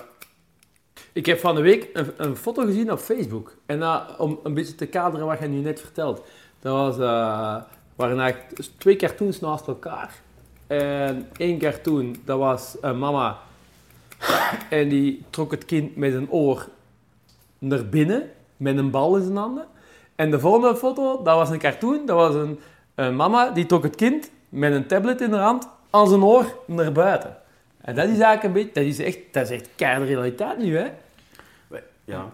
Ik 1.12 1.26
heb 1.26 1.38
van 1.38 1.54
de 1.54 1.60
week 1.60 1.88
een, 1.92 2.06
een 2.16 2.36
foto 2.36 2.64
gezien 2.64 2.92
op 2.92 2.98
Facebook. 2.98 3.54
En 3.66 3.82
om 4.18 4.38
een 4.42 4.54
beetje 4.54 4.74
te 4.74 4.86
kaderen 4.86 5.26
wat 5.26 5.38
je 5.38 5.46
nu 5.46 5.60
net 5.60 5.80
vertelt. 5.80 6.22
Dat 6.60 6.72
was, 6.72 6.94
eh, 6.94 7.56
waren 7.96 8.20
eigenlijk 8.20 8.60
twee 8.78 8.96
cartoons 8.96 9.40
naast 9.40 9.66
elkaar. 9.66 10.14
En 10.66 11.28
één 11.36 11.58
cartoon, 11.58 12.16
dat 12.24 12.38
was 12.38 12.76
een 12.80 12.98
mama. 12.98 13.38
En 14.70 14.88
die 14.88 15.24
trok 15.30 15.50
het 15.50 15.64
kind 15.64 15.96
met 15.96 16.14
een 16.14 16.30
oor 16.30 16.68
naar 17.58 17.86
binnen. 17.86 18.30
Met 18.56 18.76
een 18.76 18.90
bal 18.90 19.16
in 19.16 19.22
zijn 19.22 19.36
handen. 19.36 19.66
En 20.14 20.30
de 20.30 20.40
volgende 20.40 20.76
foto, 20.76 21.22
dat 21.22 21.36
was 21.36 21.50
een 21.50 21.58
cartoon. 21.58 22.06
Dat 22.06 22.16
was 22.16 22.34
een, 22.34 22.60
een 22.94 23.16
mama 23.16 23.50
die 23.50 23.66
trok 23.66 23.82
het 23.82 23.96
kind 23.96 24.30
met 24.48 24.72
een 24.72 24.86
tablet 24.86 25.20
in 25.20 25.30
de 25.30 25.36
hand 25.36 25.68
aan 25.90 26.08
zijn 26.08 26.22
oor 26.22 26.56
naar 26.66 26.92
buiten. 26.92 27.36
En 27.90 27.96
dat 27.96 28.04
is 28.08 28.18
eigenlijk 28.20 28.42
een 28.42 28.52
beetje, 28.52 28.72
dat 28.72 28.84
is 28.84 28.98
echt, 28.98 29.18
dat 29.30 29.50
is 29.50 29.56
echt 29.56 29.68
keiharde 29.76 30.06
realiteit 30.06 30.58
nu, 30.58 30.76
hè? 30.76 30.86
ja. 32.04 32.32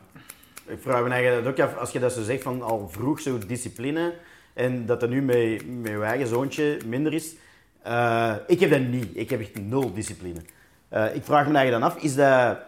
Ik 0.66 0.79
vraag 0.81 1.03
me 1.05 1.11
eigenlijk 1.11 1.45
dat 1.45 1.53
ook 1.53 1.61
af, 1.71 1.77
als 1.79 1.90
je 1.90 1.99
dat 1.99 2.12
zo 2.12 2.23
zegt 2.23 2.42
van 2.42 2.62
al 2.62 2.88
vroeg 2.88 3.21
zo 3.21 3.38
discipline 3.47 4.12
en 4.55 4.87
dat 4.87 5.01
dat 5.01 5.11
nu 5.11 5.23
met, 5.23 5.66
met 5.81 5.90
je 5.92 6.03
eigen 6.03 6.27
zoontje 6.27 6.79
minder 6.87 7.12
is. 7.14 7.35
Eh, 7.83 8.35
ik 8.47 8.61
heb 8.61 8.71
dat 8.71 8.81
niet. 8.81 9.07
Ik 9.12 9.31
heb 9.31 9.40
echt 9.40 9.61
nul 9.61 9.92
discipline. 9.95 10.40
Eh, 10.88 11.14
ik 11.14 11.25
vraag 11.25 11.47
me 11.49 11.55
eigenlijk 11.57 11.85
dan 11.85 11.92
af, 11.92 12.03
is 12.03 12.14
dat, 12.14 12.59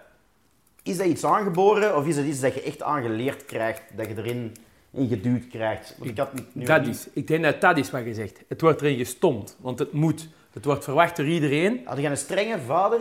is 0.83 0.97
dat 0.97 1.07
iets 1.07 1.25
aangeboren 1.25 1.97
of 1.97 2.07
is 2.07 2.17
dat 2.17 2.25
iets 2.25 2.41
dat 2.41 2.55
je 2.55 2.63
echt 2.63 2.83
aangeleerd 2.83 3.45
krijgt, 3.45 3.83
dat 3.97 4.07
je 4.07 4.17
erin 4.17 4.57
in 4.91 5.09
geduwd 5.09 5.49
krijgt? 5.49 5.95
Want 5.99 6.11
ik 6.11 6.19
had 6.19 6.31
nu 6.53 6.65
Dat 6.65 6.81
niet- 6.87 6.95
is, 6.95 7.09
ik 7.13 7.27
denk 7.27 7.43
dat 7.45 7.61
dat 7.61 7.77
is 7.79 7.91
wat 7.91 8.05
je 8.05 8.15
zegt. 8.15 8.41
Het 8.49 8.61
wordt 8.61 8.81
erin 8.83 8.97
gestompt, 8.99 9.57
want 9.61 9.79
het 9.79 9.93
moet. 9.93 10.29
Het 10.59 10.67
wordt 10.67 10.85
verwacht 10.85 11.17
door 11.17 11.27
iedereen. 11.27 11.81
Had 11.85 11.99
je 11.99 12.07
een 12.07 12.17
strenge 12.17 12.59
vader? 12.61 13.01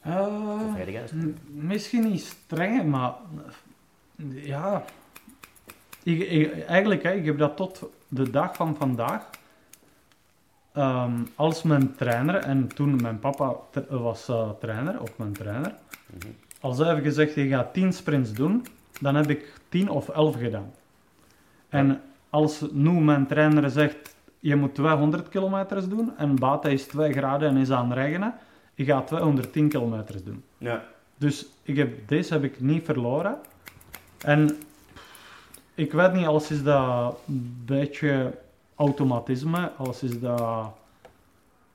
Eh, 0.00 0.26
misschien 1.46 2.02
niet 2.10 2.20
streng, 2.20 2.84
maar 2.84 3.12
ja. 4.28 4.84
Ik, 6.02 6.20
ik- 6.20 6.64
eigenlijk, 6.64 7.02
hè, 7.02 7.12
ik 7.12 7.24
heb 7.24 7.38
dat 7.38 7.56
tot 7.56 7.82
de 8.08 8.30
dag 8.30 8.56
van 8.56 8.76
vandaag. 8.76 9.28
ehm, 10.72 11.12
als 11.34 11.62
mijn 11.62 11.94
trainer, 11.96 12.34
en 12.34 12.68
toen 12.74 13.00
mijn 13.02 13.18
papa 13.18 13.56
was 13.88 14.28
eh, 14.28 14.50
trainer, 14.60 15.00
of 15.00 15.18
mijn 15.18 15.32
trainer, 15.32 15.74
Mhm. 16.06 16.28
als 16.60 16.78
hij 16.78 16.88
heeft 16.92 17.02
gezegd 17.04 17.34
je 17.34 17.48
gaat 17.48 17.74
10 17.74 17.92
sprints 17.92 18.32
doen, 18.32 18.66
dan 19.00 19.14
heb 19.14 19.30
ik 19.30 19.52
10 19.68 19.88
of 19.90 20.08
11 20.08 20.36
gedaan. 20.38 20.72
En 21.68 22.02
als 22.30 22.60
nu 22.72 22.90
mijn 22.90 23.26
trainer 23.26 23.70
zegt 23.70 24.14
je 24.44 24.56
moet 24.56 24.74
200 24.74 25.28
kilometers 25.28 25.88
doen 25.88 26.16
en 26.16 26.34
buiten 26.38 26.70
is 26.70 26.84
2 26.86 27.12
graden 27.12 27.48
en 27.48 27.56
is 27.56 27.70
aan 27.70 27.88
het 27.90 27.98
regenen, 27.98 28.34
ik 28.74 28.86
ga 28.86 29.02
210 29.02 29.68
kilometers 29.68 30.24
doen. 30.24 30.44
Ja. 30.58 30.84
Dus 31.16 31.46
ik 31.62 31.76
heb, 31.76 32.08
deze 32.08 32.32
heb 32.32 32.44
ik 32.44 32.60
niet 32.60 32.84
verloren. 32.84 33.36
En 34.18 34.56
ik 35.74 35.92
weet 35.92 36.12
niet, 36.12 36.26
als 36.26 36.50
is 36.50 36.62
dat 36.62 37.16
een 37.28 37.62
beetje 37.66 38.38
automatisme, 38.74 39.70
als 39.76 40.02
is 40.02 40.20
dat... 40.20 40.70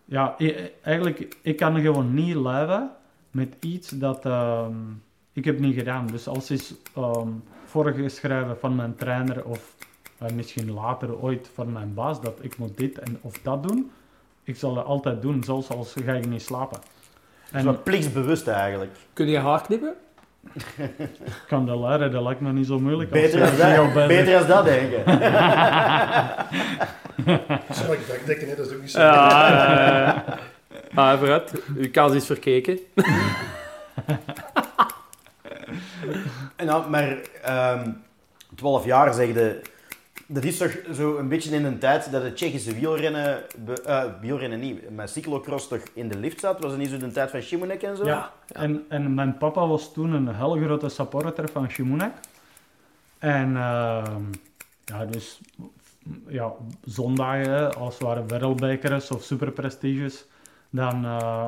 Ja, 0.06 0.36
i- 0.40 0.56
eigenlijk, 0.82 1.38
ik 1.42 1.58
kan 1.58 1.82
gewoon 1.82 2.14
niet 2.14 2.36
leven 2.36 2.90
met 3.32 3.56
iets 3.60 3.90
dat 3.90 4.26
ehm, 4.26 4.74
ik 5.34 5.46
heb 5.46 5.60
niet 5.60 5.76
gedaan. 5.76 6.08
Dus 6.08 6.28
als 6.28 6.52
is 6.52 6.74
ehm 6.96 7.30
voorgeschreven 7.66 8.58
van 8.60 8.76
mijn 8.76 8.96
trainer 8.96 9.46
of 9.46 9.76
eh, 10.18 10.30
misschien 10.32 10.74
later 10.74 11.22
ooit 11.22 11.50
van 11.54 11.72
mijn 11.72 11.94
baas 11.94 12.22
dat 12.22 12.38
ik 12.42 12.58
moet 12.58 12.78
dit 12.78 13.00
en 13.00 13.18
of 13.22 13.40
dat 13.42 13.64
doen, 13.64 13.92
ik 14.44 14.56
zal 14.56 14.74
dat 14.74 14.86
altijd 14.86 15.22
doen, 15.22 15.44
zelfs 15.44 15.70
als 15.70 15.94
ga 16.06 16.14
ik 16.14 16.28
niet 16.28 16.42
slapen. 16.42 16.80
En... 17.52 17.64
Zo 17.64 17.80
plichtsbewust 17.84 18.48
eigenlijk. 18.48 18.92
Kun 19.14 19.28
je 19.28 19.40
haar 19.40 19.62
knippen? 19.62 19.94
Ik 20.98 21.44
kan 21.48 21.66
dat 21.66 21.80
leren, 21.80 22.12
dat 22.12 22.24
lijkt 22.24 22.42
me 22.42 22.52
niet 22.52 22.68
zo 22.68 22.80
moeilijk. 22.80 23.12
als 23.12 23.22
Beter 23.22 23.42
als 23.42 23.58
dat, 23.58 24.08
beter 24.08 24.38
als 24.38 24.48
dat 24.48 24.66
denk 24.66 24.92
ik. 24.92 25.04
Zal 27.70 27.94
ik 27.94 28.08
dekdekken, 28.08 28.50
hè? 28.50 28.56
dat 28.56 28.66
is 28.66 28.74
ook 28.74 28.82
niet 28.82 28.92
zo. 28.92 29.00
Ja, 29.00 30.24
ah, 30.94 31.18
vooruit. 31.18 31.62
Uw 31.76 31.92
kans 31.92 32.14
is 32.14 32.26
verkeken. 32.26 32.80
En 36.56 36.66
dan, 36.66 36.90
maar 36.90 37.18
ehm 37.44 37.90
12 38.56 38.86
jaar 38.86 39.14
zeg 39.14 39.34
Dat 40.30 40.44
is 40.44 40.58
toch 40.58 40.72
zo 40.94 41.18
een 41.18 41.28
beetje 41.28 41.56
in 41.56 41.66
een 41.66 41.80
tijd 41.80 42.12
dat 42.12 42.24
het 42.24 42.36
Tsjechische 42.36 42.74
wielrennen, 42.74 43.44
be- 43.58 43.82
eh, 43.82 44.04
wielrennen 44.22 44.60
niet, 44.60 44.90
maar 44.96 45.08
cyclocross 45.10 45.68
toch 45.68 45.82
in 45.94 46.08
de 46.10 46.18
lift 46.18 46.40
zat? 46.40 46.60
Was 46.62 46.72
het 46.72 46.80
niet 46.80 46.90
zo 46.90 46.98
de 46.98 47.12
tijd 47.12 47.30
van 47.30 47.42
Shimonek 47.42 47.82
en 47.84 47.98
zo? 47.98 48.06
Ja, 48.06 48.32
En, 48.52 48.86
en 48.90 49.14
mijn 49.14 49.38
papa 49.38 49.68
was 49.68 49.94
toen 49.94 50.12
een 50.14 50.36
heel 50.36 50.56
grote 50.56 50.90
supporter 50.90 51.50
van 51.50 51.70
Shimonek. 51.70 52.12
En 53.20 53.56
ehm, 53.56 54.22
ja, 54.86 55.06
dus 55.06 55.40
ja, 56.28 56.52
zondagen, 56.86 57.52
hè, 57.52 57.74
als 57.74 57.94
het 57.94 58.04
waren 58.04 58.28
wereldbekers 58.28 59.12
of 59.12 59.24
superprestiges, 59.24 60.26
dan 60.70 61.06
eh, 61.06 61.48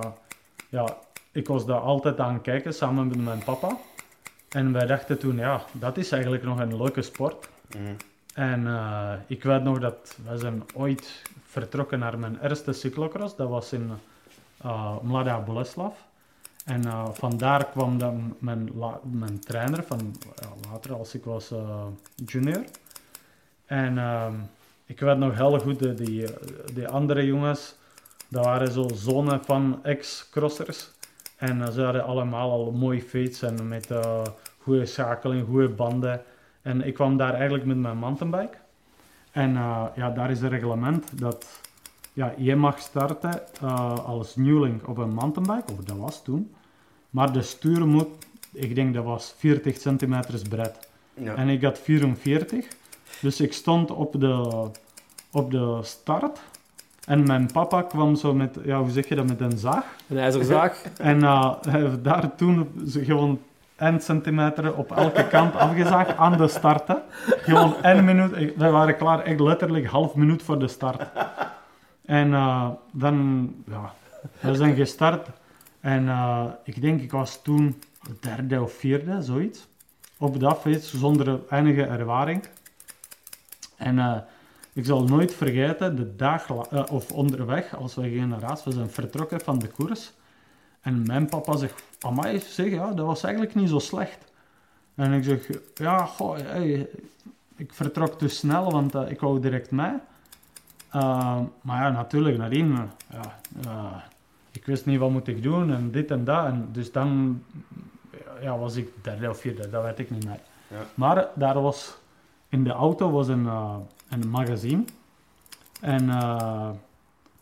ja, 0.70 0.98
ik 1.32 1.48
was 1.48 1.65
daar 1.65 1.80
altijd 1.80 2.20
aan 2.20 2.34
het 2.34 2.42
kijken 2.42 2.74
samen 2.74 3.08
met 3.08 3.24
mijn 3.24 3.44
papa. 3.44 3.78
En 4.50 4.74
wij 4.74 4.86
dachten 4.86 5.18
toen, 5.20 5.38
ja, 5.38 5.62
dat 5.72 5.98
is 5.98 6.12
eigenlijk 6.12 6.44
nog 6.44 6.60
een 6.60 6.78
leuke 6.78 7.02
sport. 7.02 7.50
Mhm. 7.78 7.94
En 8.39 8.67
eh, 8.67 9.13
ik 9.28 9.43
weet 9.43 9.63
nog 9.63 9.80
dat 9.80 10.17
wij 10.25 10.38
zijn 10.38 10.63
ooit 10.73 11.21
vertrokken 11.45 11.99
naar 11.99 12.19
mijn 12.19 12.39
eerste 12.41 12.73
cyclocross. 12.73 13.36
Dat 13.36 13.49
was 13.49 13.73
in 13.73 13.91
uh, 14.65 15.45
Boleslav. 15.45 15.93
En 16.65 16.86
eh, 16.86 17.10
vandaar 17.13 17.65
kwam 17.65 17.97
dan 17.97 18.36
mijn, 18.39 18.69
mijn 19.12 19.39
trainer 19.39 19.84
van 19.84 20.15
later 20.71 20.93
als 20.93 21.13
ik 21.13 21.23
was 21.23 21.54
junior. 22.25 22.63
En 23.65 23.97
ehm, 23.97 24.34
ik 24.86 24.99
weet 24.99 25.17
nog 25.17 25.36
heel 25.36 25.60
goed, 25.60 25.80
de, 25.80 25.93
die, 25.93 26.25
die 26.73 26.88
andere 26.88 27.25
jongens, 27.25 27.75
dat 28.28 28.45
waren 28.45 28.71
zo 28.71 28.88
zonen 28.93 29.43
van 29.45 29.80
ex-crossers. 29.84 30.89
En 31.38 31.73
ze 31.73 31.82
hadden 31.82 32.04
allemaal 32.04 32.52
al 32.52 32.71
mooi 32.71 33.02
fiets 33.02 33.41
en 33.41 33.67
met 33.67 33.93
goede 34.58 34.86
schakeling, 34.86 35.47
goede 35.47 35.69
banden. 35.69 36.21
En 36.62 36.86
ik 36.86 36.93
kwam 36.93 37.17
daar 37.17 37.34
eigenlijk 37.34 37.65
met 37.65 37.78
mijn 37.78 37.98
mountainbike. 37.98 38.58
En 39.32 39.56
eh, 39.56 39.84
ja, 39.95 40.10
daar 40.10 40.32
is 40.32 40.41
een 40.41 40.50
reglement 40.50 41.19
dat 41.19 41.62
ja, 42.13 42.34
je 42.38 42.56
mag 42.56 42.80
starten 42.80 43.41
eh, 43.62 44.06
als 44.06 44.36
nieuweling 44.36 44.84
op 44.84 44.98
een 44.98 45.13
mountainbike, 45.13 45.72
of 45.72 45.84
dat 45.84 45.98
was 45.98 46.24
toen. 46.24 46.54
Maar 47.10 47.34
de 47.34 47.41
stuur 47.41 47.88
moet, 47.88 48.08
ik 48.52 48.76
denk 48.76 48.93
dat 48.93 49.04
was 49.04 49.34
40 49.38 49.78
centimeter 49.78 50.41
breed. 50.50 50.89
Ja. 51.13 51.36
En 51.36 51.48
ik 51.48 51.63
had 51.63 51.80
44. 51.80 52.67
Dus 53.22 53.41
ik 53.41 53.54
stond 53.54 53.91
op 53.91 54.19
de, 54.19 54.69
op 55.32 55.52
de 55.52 55.80
start. 55.82 56.39
En 57.06 57.24
mijn 57.24 57.52
papa 57.52 57.82
kwam 57.82 58.15
zo 58.15 58.34
met, 58.34 58.58
ja, 58.63 58.80
hoe 58.80 58.89
zeg 58.89 59.08
je 59.08 59.15
dat, 59.15 59.28
met 59.28 59.39
een 59.39 59.58
zaag. 59.58 59.86
Een 60.08 60.17
ijzerzaag. 60.17 60.82
En 60.98 61.24
eh, 61.24 61.54
hij 61.62 61.82
heeft 61.82 62.04
daar 62.04 62.36
toen 62.36 62.69
gewoon 62.84 63.39
1 63.80 64.02
centimeter 64.02 64.76
op 64.76 64.92
elke 64.92 65.28
kant 65.28 65.56
afgezaagd 65.56 66.18
aan 66.18 66.38
de 66.38 66.48
start. 66.48 66.92
Gewoon 67.26 67.84
één 67.84 68.06
minuut. 68.06 68.36
ik- 68.36 68.56
We 68.58 68.70
waren 68.70 68.98
klaar, 68.98 69.20
echt 69.24 69.39
letterlijk 69.39 69.86
half 69.88 70.15
minuut 70.15 70.44
voor 70.44 70.60
de 70.60 70.68
start. 70.68 71.02
En 72.06 72.34
eh, 72.34 72.70
dan, 72.92 73.50
ja, 73.68 73.94
we 74.39 74.56
zijn 74.56 74.76
gestart. 74.76 75.28
En 75.80 76.08
eh, 76.10 76.44
ik 76.63 76.82
denk, 76.82 77.02
ik 77.02 77.12
was 77.12 77.42
toen 77.42 77.82
derde 78.22 78.62
of 78.62 78.74
vierde, 78.74 79.22
zoiets. 79.22 79.68
Op 80.18 80.39
dat 80.39 80.60
fiets, 80.62 80.94
zonder 80.94 81.39
enige 81.50 81.84
ervaring. 81.86 82.44
En 83.78 84.00
eh, 84.00 84.15
ik 84.74 84.86
zal 84.86 85.04
nooit 85.04 85.34
vergeten, 85.34 85.96
de 85.96 86.15
dag, 86.15 86.50
of 86.92 87.12
onderweg, 87.12 87.76
als 87.76 87.96
we 87.96 88.02
gingen 88.02 88.30
naar 88.30 88.60
we 88.63 88.72
zijn 88.72 88.89
vertrokken 88.89 89.42
van 89.42 89.60
de 89.60 89.68
koers. 89.68 90.12
En 90.82 91.04
mijn 91.06 91.26
papa 91.26 91.58
zegt, 91.58 91.84
amai, 92.00 92.39
zeg, 92.39 92.70
ja, 92.70 92.92
dat 92.92 93.06
was 93.06 93.24
eigenlijk 93.24 93.56
niet 93.56 93.70
zo 93.70 93.80
slecht. 93.80 94.32
En 94.96 95.13
ik 95.13 95.24
zeg, 95.24 95.50
ja, 95.74 96.06
goh, 96.06 96.38
hey, 96.38 96.89
ik 97.56 97.74
vertrok 97.74 98.18
te 98.18 98.28
snel, 98.28 98.72
want 98.72 98.96
eh, 98.96 99.12
ik 99.12 99.20
wou 99.20 99.39
direct 99.39 99.72
mee. 99.72 99.94
Uh, 100.96 101.39
maar 101.62 101.82
ja, 101.82 101.89
natuurlijk, 101.89 102.38
nadien, 102.38 102.72
eh, 102.72 102.84
ja, 103.08 103.39
eh, 103.65 104.02
ik 104.52 104.65
wist 104.65 104.86
niet 104.86 105.00
wat 105.00 105.10
moet 105.10 105.28
ik 105.28 105.44
doen 105.44 105.74
en 105.74 105.92
dit 105.92 106.12
en 106.12 106.24
dat. 106.24 106.46
En 106.46 106.70
dus 106.72 106.92
dan 106.92 107.42
ja, 108.42 108.58
was 108.58 108.76
ik 108.76 108.89
derde 109.02 109.30
of 109.30 109.39
vierde, 109.39 109.70
dat 109.70 109.84
weet 109.84 110.00
ik 110.00 110.10
niet 110.10 110.26
meer. 110.26 110.39
Ja. 110.68 110.86
Maar 110.94 111.28
daar 111.36 111.62
was, 111.62 111.98
in 112.50 112.63
de 112.63 112.72
auto 112.72 113.12
was 113.12 113.28
een, 113.28 113.46
eh, 113.46 113.76
een 114.10 114.30
magazine. 114.30 114.84
En 115.82 116.10
eh, 116.10 116.70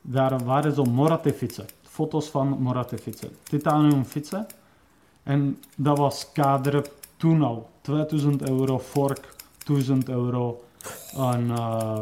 daar 0.02 0.43
waren 0.43 0.73
zo 0.73 0.84
Morate 0.84 1.34
fietsen. 1.34 1.65
Foto's 1.97 2.29
van 2.29 2.47
Morate 2.47 2.97
fietsen. 2.97 3.29
Titanium 3.43 4.03
fietsen. 4.05 4.45
En 5.23 5.57
dat 5.75 5.97
was 5.97 6.31
kader 6.31 6.89
toen 7.17 7.41
al. 7.41 7.69
2000 7.81 8.49
euro 8.49 8.77
vork, 8.77 9.36
1000 9.65 10.10
euro. 10.10 10.63
Een 11.15 11.51
eh, 11.51 11.99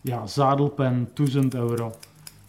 ja, 0.00 0.26
zadelpen, 0.26 1.10
1000 1.14 1.54
euro. 1.54 1.94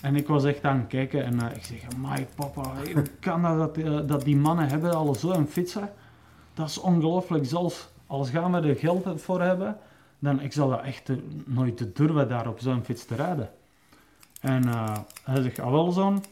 En 0.01 0.15
ik 0.15 0.27
was 0.27 0.43
echt 0.43 0.63
aan 0.63 0.77
het 0.77 0.87
kijken 0.87 1.23
en 1.23 1.39
eh, 1.39 1.55
ik 1.55 1.63
zeg, 1.63 1.79
my 1.97 2.27
papa, 2.35 2.73
hoe 2.93 3.03
kan 3.19 3.41
dat, 3.41 3.57
dat, 3.57 3.77
eh, 3.77 4.07
dat 4.07 4.23
die 4.23 4.37
mannen 4.37 4.67
hebben 4.67 4.93
al 4.93 5.15
zo'n 5.15 5.47
fietsen? 5.47 5.89
Dat 6.53 6.69
is 6.69 6.77
ongelooflijk. 6.77 7.45
Zelfs 7.45 7.87
als 8.07 8.29
gaan 8.29 8.51
we 8.51 8.67
er 8.67 8.75
geld 8.75 9.21
voor 9.21 9.41
hebben, 9.41 9.77
dan 10.19 10.41
ik 10.41 10.53
zal 10.53 10.69
dat 10.69 10.83
echt 10.83 11.11
nooit 11.45 11.95
durven 11.95 12.29
daar 12.29 12.47
op 12.47 12.59
zo'n 12.59 12.83
fiets 12.83 13.05
te 13.05 13.15
rijden. 13.15 13.49
En 14.41 14.67
hij 15.23 15.41
zegt, 15.41 15.59
ah 15.59 15.71
wel 15.71 15.91
zoon, 15.91 16.23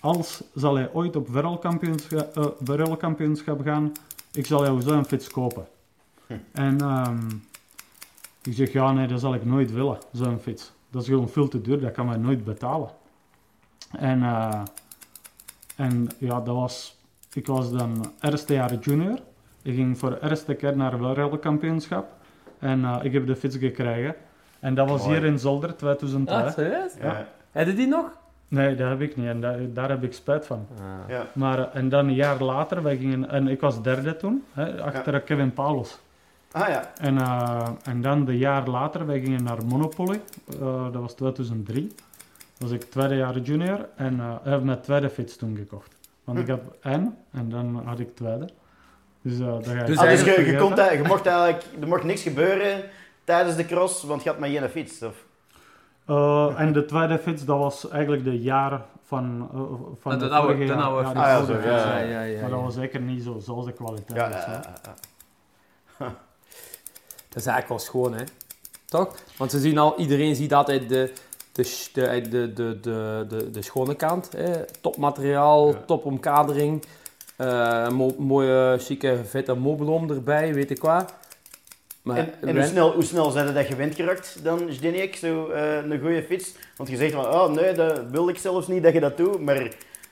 als 0.00 0.42
zal 0.54 0.74
hij 0.74 0.92
ooit 0.92 1.16
op 1.16 1.28
wereldkampioenschap, 1.28 2.36
eh, 2.36 2.46
wereldkampioenschap 2.58 3.62
gaan, 3.62 3.92
ik 4.32 4.46
zal 4.46 4.64
jou 4.64 4.80
zo'n 4.80 5.04
fiets 5.04 5.30
kopen. 5.30 5.66
En 6.52 6.80
ehm, 6.80 7.28
ik 8.42 8.54
zeg, 8.54 8.72
ja 8.72 8.92
nee, 8.92 9.06
dat 9.06 9.20
zal 9.20 9.34
ik 9.34 9.44
nooit 9.44 9.72
willen, 9.72 9.98
zo'n 10.12 10.38
fiets. 10.38 10.72
Dat 10.90 11.02
is 11.02 11.08
gewoon 11.08 11.28
veel 11.28 11.48
te 11.48 11.60
duur, 11.60 11.80
dat 11.80 11.92
kan 11.92 12.06
mij 12.06 12.16
nooit 12.16 12.44
betalen. 12.44 12.90
En, 13.90 14.22
eh, 14.22 14.62
en 15.76 16.08
ja, 16.18 16.40
dat 16.40 16.54
was, 16.54 16.98
ik 17.32 17.46
was 17.46 17.72
dan 17.72 18.12
eerste 18.20 18.52
jaar 18.54 18.74
junior. 18.74 19.18
Ik 19.62 19.74
ging 19.74 19.98
voor 19.98 20.10
de 20.10 20.28
eerste 20.28 20.54
keer 20.54 20.76
naar 20.76 20.92
een 20.92 21.06
wereldkampioenschap. 21.06 22.06
En 22.58 22.84
eh, 22.84 22.98
ik 23.02 23.12
heb 23.12 23.26
de 23.26 23.36
fiets 23.36 23.56
gekregen. 23.56 24.14
En 24.60 24.74
dat 24.74 24.88
was 24.88 25.02
Mooi. 25.02 25.18
hier 25.18 25.26
in 25.26 25.38
Zolder, 25.38 25.76
2002. 25.76 26.36
Ah, 26.36 26.52
serieus? 26.52 26.92
Ja. 27.00 27.28
Heb 27.50 27.66
je 27.66 27.74
die 27.74 27.86
nog? 27.86 28.18
Nee, 28.48 28.74
dat 28.74 28.88
heb 28.88 29.00
ik 29.00 29.16
niet 29.16 29.26
en 29.26 29.40
daar, 29.40 29.58
daar 29.72 29.88
heb 29.88 30.02
ik 30.02 30.12
spijt 30.12 30.46
van. 30.46 30.66
Ja. 31.08 31.26
Maar, 31.32 31.58
eh, 31.58 31.66
en 31.72 31.88
dan 31.88 32.06
een 32.08 32.14
jaar 32.14 32.42
later, 32.42 32.82
wij 32.82 32.96
gingen, 32.96 33.30
en 33.30 33.48
ik 33.48 33.60
was 33.60 33.82
derde 33.82 34.16
toen, 34.16 34.44
hè, 34.52 34.82
achter 34.82 35.20
Kevin 35.20 35.52
Paulus. 35.52 35.98
Ah 36.52 36.68
ja. 36.68 36.90
En, 37.00 37.18
eh, 37.18 37.68
en 37.84 38.00
dan 38.00 38.24
de 38.24 38.38
jaar 38.38 38.68
later, 38.68 39.06
wij 39.06 39.20
gingen 39.20 39.42
naar 39.42 39.64
Monopoly, 39.64 40.20
eh, 40.60 40.84
dat 40.92 41.02
was 41.02 41.14
2003. 41.14 41.94
was 42.58 42.70
ik 42.70 42.82
tweede 42.82 43.16
jaar 43.16 43.38
junior 43.38 43.88
en 43.96 44.20
eh 44.20 44.34
ik 44.44 44.50
heb 44.50 44.62
mijn 44.62 44.80
tweede 44.80 45.10
fiets 45.10 45.36
toen 45.36 45.56
gekocht. 45.56 45.96
Want 46.24 46.38
ik 46.38 46.48
had 46.48 46.60
één 46.82 47.16
en 47.32 47.48
dan 47.48 47.82
had 47.84 47.98
ik 47.98 48.16
tweede. 48.16 48.48
Dus, 49.22 49.38
eh 49.38 49.46
dat 49.46 49.66
ga 49.66 49.72
je 49.72 49.84
Dus 49.84 49.98
Ah, 49.98 50.08
dus 50.08 50.24
je, 50.24 50.44
je, 50.46 50.56
kon 50.56 50.74
je 50.74 51.02
mocht 51.06 51.26
eigenlijk, 51.26 51.64
er 51.80 51.88
mocht 51.88 52.04
niks 52.04 52.22
gebeuren 52.22 52.82
tijdens 53.24 53.56
de 53.56 53.66
cross, 53.66 54.02
want 54.02 54.22
je 54.22 54.28
had 54.28 54.38
maar 54.38 54.48
geen 54.48 54.68
fiets. 54.68 55.02
Of? 55.02 55.24
Eh, 56.06 56.54
en 56.60 56.72
de 56.72 56.84
tweede 56.84 57.18
fiets, 57.18 57.44
dat 57.44 57.58
was 57.58 57.88
eigenlijk 57.88 58.24
de 58.24 58.40
jaar 58.40 58.82
van, 59.06 59.48
eh, 59.54 59.60
van 60.00 60.18
de, 60.18 60.28
de 60.28 60.74
oude- 60.74 61.12
de 61.12 61.14
Ja, 61.20 61.28
ja, 61.28 61.36
fiets, 61.38 61.64
ja, 61.64 61.98
ja, 61.98 62.22
ja, 62.22 62.40
Maar 62.40 62.50
dat 62.50 62.60
was 62.60 62.74
zeker 62.74 63.00
niet 63.00 63.22
zo, 63.22 63.38
zoals 63.38 63.64
de 63.64 63.72
kwaliteit. 63.72 64.18
Ja, 64.18 64.28
ja. 64.28 64.94
Dat 67.28 67.44
is 67.44 67.46
eigenlijk 67.46 67.68
wel 67.68 67.78
schoon, 67.78 68.14
hè? 68.14 68.24
Toch? 68.86 69.14
Want 69.36 69.50
ze 69.50 69.58
zien 69.60 69.78
al, 69.78 69.98
iedereen 69.98 70.34
ziet 70.34 70.54
altijd 70.54 70.88
de, 70.88 71.12
de, 71.52 71.88
de, 71.92 72.28
de, 72.28 72.52
de, 72.52 72.80
de, 72.80 73.24
de, 73.28 73.50
de 73.50 73.62
schone 73.62 73.94
kant. 73.94 74.32
Hè? 74.36 74.64
Topmateriaal, 74.80 75.74
topomkadering, 75.86 76.84
eh, 77.36 77.88
mo- 77.88 78.14
mooie, 78.18 78.76
chique, 78.78 79.20
vette 79.24 79.54
mobielom 79.54 80.10
erbij, 80.10 80.54
weet 80.54 80.70
ik 80.70 80.82
wat. 80.82 81.14
Maar 82.06 82.16
En, 82.16 82.32
en 82.40 82.56
hoe, 82.56 82.66
snel, 82.66 82.92
hoe 82.92 83.04
snel 83.04 83.30
zijn 83.30 83.54
dat 83.54 83.66
gewend 83.66 83.94
geraakt 83.94 84.38
dan, 84.42 84.66
Zdenek, 84.70 85.16
zo 85.16 85.48
eh, 85.48 85.76
een 85.76 86.00
goede 86.00 86.22
fiets? 86.22 86.52
Want 86.76 86.88
je 86.88 86.96
zegt 86.96 87.12
van, 87.12 87.26
oh 87.26 87.48
nee, 87.48 87.72
dat 87.72 88.00
wil 88.10 88.28
ik 88.28 88.38
zelfs 88.38 88.68
niet 88.68 88.82
dat 88.82 88.92
je 88.92 89.00
dat 89.00 89.16
doet. 89.16 89.40
Maar 89.40 89.58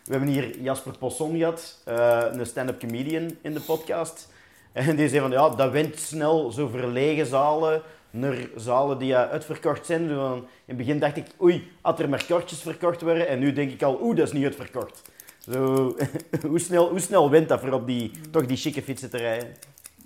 we 0.05 0.11
hebben 0.11 0.29
hier 0.29 0.61
Jasper 0.61 0.99
Posson 0.99 1.37
gehad, 1.37 1.81
eh, 1.85 2.23
een 2.31 2.47
stand-up 2.47 2.81
comedian 2.81 3.37
in 3.41 3.55
de 3.55 3.61
podcast. 3.61 4.29
En 4.73 4.97
die 4.97 5.09
zei 5.09 5.21
van, 5.21 5.31
ja, 5.31 5.49
dat 5.49 5.73
went 5.73 5.99
snel 5.99 6.51
zo 6.51 6.67
verlegen 6.67 7.27
zalen 7.27 7.83
naar 8.11 8.37
zalen 8.57 8.99
die 8.99 9.09
ja, 9.09 9.29
uitverkocht 9.29 9.87
zijn. 9.87 10.09
Van, 10.09 10.37
in 10.37 10.47
het 10.65 10.77
begin 10.77 10.99
dacht 10.99 11.17
ik, 11.17 11.27
oei, 11.43 11.71
had 11.81 12.01
er 12.01 12.09
maar 12.09 12.25
kortjes 12.29 12.61
verkocht 12.61 13.03
worden. 13.03 13.29
En 13.29 13.39
nu 13.39 13.53
denk 13.53 13.71
ik 13.71 13.83
al, 13.83 13.99
oeh, 14.03 14.17
dat 14.17 14.27
is 14.27 14.33
niet 14.33 14.45
uitverkocht. 14.45 15.03
Zo, 15.39 15.97
hoe, 16.49 16.59
snel, 16.59 16.89
hoe 16.89 17.01
snel 17.01 17.31
went 17.31 17.49
dat 17.49 17.61
voor 17.61 17.73
op 17.73 17.87
die, 17.87 18.11
toch 18.31 18.47
die 18.47 18.57
chique 18.57 18.83
fietsen 18.83 19.11
te 19.11 19.17
rijden? 19.17 19.49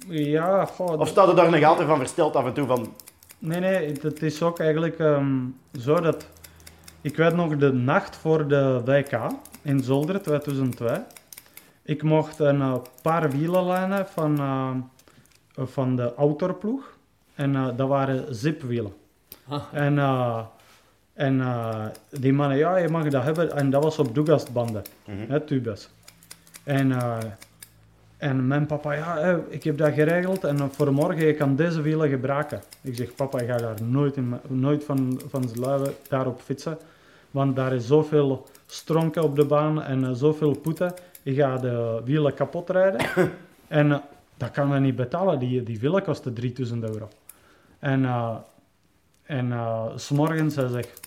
Ja, 0.06 0.64
goh, 0.64 1.00
Of 1.00 1.08
staat 1.08 1.28
er 1.28 1.36
daar 1.36 1.50
nog 1.50 1.62
altijd 1.62 1.88
van 1.88 1.98
versteld 1.98 2.36
af 2.36 2.46
en 2.46 2.52
toe 2.52 2.66
van, 2.66 2.94
Nee, 3.38 3.60
nee, 3.60 3.92
het, 4.02 4.22
is 4.22 4.42
ook 4.42 4.58
eigenlijk 4.58 4.98
ehm, 4.98 5.36
zo 5.80 6.00
dat... 6.00 6.26
Ik 7.00 7.16
weet 7.16 7.34
nog 7.34 7.56
de 7.56 7.72
nacht 7.72 8.16
voor 8.16 8.48
de 8.48 8.80
WK 8.84 9.18
in 9.62 9.80
Zolder 9.82 10.22
2002. 10.22 10.98
Ik 11.82 12.02
mocht 12.02 12.38
een 12.38 12.60
eh, 12.60 12.74
paar 13.02 13.30
wielenlijnen 13.30 14.06
van, 14.06 14.38
eh, 14.38 14.70
van 15.66 15.96
de 15.96 16.14
outdoorploeg. 16.14 16.96
En 17.34 17.54
eh, 17.56 17.66
dat 17.76 17.88
waren 17.88 18.34
zipwielen. 18.34 18.92
Ah. 19.48 19.62
En, 19.72 19.98
eh, 19.98 20.40
en 21.14 21.40
eh, 21.40 21.84
die 22.10 22.32
mannen, 22.32 22.56
ja, 22.56 22.76
je 22.76 22.88
mag 22.88 23.08
dat 23.08 23.22
hebben. 23.22 23.56
En 23.56 23.70
dat 23.70 23.82
was 23.82 23.98
op 23.98 24.14
Douglas-banden, 24.14 24.82
Mhm. 25.04 25.30
hè, 25.30 25.40
tubes. 25.40 25.88
En, 26.64 26.92
eh, 26.92 27.16
en 28.18 28.46
mijn 28.46 28.66
papa, 28.66 28.92
ja, 28.92 29.40
ik 29.48 29.64
heb 29.64 29.78
dat 29.78 29.92
geregeld 29.92 30.44
en 30.44 30.70
voor 30.72 30.92
morgen, 30.92 31.26
je 31.26 31.34
kan 31.34 31.56
deze 31.56 31.80
wielen 31.80 32.08
gebruiken. 32.08 32.62
Ik 32.80 32.96
zeg, 32.96 33.14
papa, 33.14 33.40
ik 33.40 33.48
ga 33.48 33.56
daar 33.56 33.82
nooit, 33.82 34.16
in, 34.16 34.34
nooit 34.46 34.84
van, 34.84 35.20
van 35.28 35.48
zijn 35.48 35.60
luien 35.60 35.94
daarop 36.08 36.40
fietsen. 36.40 36.78
Want 37.30 37.56
daar 37.56 37.72
is 37.72 37.86
zoveel 37.86 38.46
stronken 38.66 39.22
op 39.22 39.36
de 39.36 39.44
baan 39.44 39.82
en 39.82 40.04
eh, 40.04 40.10
zoveel 40.12 40.58
poeten. 40.58 40.94
Ik 41.22 41.36
ga 41.36 41.56
de 41.56 42.00
wielen 42.04 42.34
kapot 42.34 42.70
rijden. 42.70 43.00
en 43.68 43.92
eh, 43.92 43.98
dat 44.36 44.50
kan 44.50 44.70
we 44.70 44.78
niet 44.78 44.96
betalen. 44.96 45.38
Die, 45.38 45.62
die 45.62 45.80
wielen 45.80 46.02
kosten 46.02 46.34
3000 46.34 46.82
euro. 46.82 47.08
En, 47.78 48.04
eh 48.04 48.36
en 49.24 49.52
s 49.96 50.04
s'morgens 50.04 50.56
hij 50.56 50.68
zegt, 50.68 51.00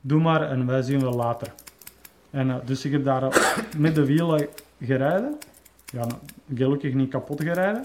doe 0.00 0.20
maar 0.20 0.50
en 0.50 0.66
wij 0.66 0.82
zien 0.82 1.00
wel 1.00 1.14
later. 1.14 1.52
En, 2.30 2.60
dus 2.64 2.84
ik 2.84 2.92
heb 2.92 3.04
daar 3.04 3.54
met 3.76 3.94
de 3.94 4.04
wielen 4.04 4.48
gereden. 4.80 5.38
Ja, 5.92 6.06
gelukkig 6.54 6.92
niet 6.92 7.10
kapot 7.10 7.40
gereden. 7.40 7.84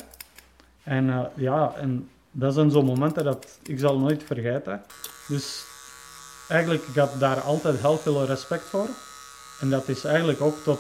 En 0.84 1.10
eh, 1.10 1.26
ja, 1.36 1.74
en 1.76 2.10
dat 2.32 2.54
zijn 2.54 2.72
zo'n 2.72 2.86
momenten 2.86 3.24
dat 3.24 3.48
ik 3.64 3.80
zal 3.80 4.00
nooit 4.00 4.24
vergeten. 4.24 4.84
Dus 5.28 5.64
eigenlijk, 6.48 6.84
ik 6.84 6.96
had 6.96 7.20
daar 7.20 7.42
altijd 7.42 7.80
heel 7.80 7.98
veel 7.98 8.26
respect 8.26 8.64
voor. 8.64 8.88
En 9.60 9.70
dat 9.70 9.88
is 9.88 10.04
eigenlijk 10.04 10.42
ook 10.42 10.64
tot, 10.64 10.80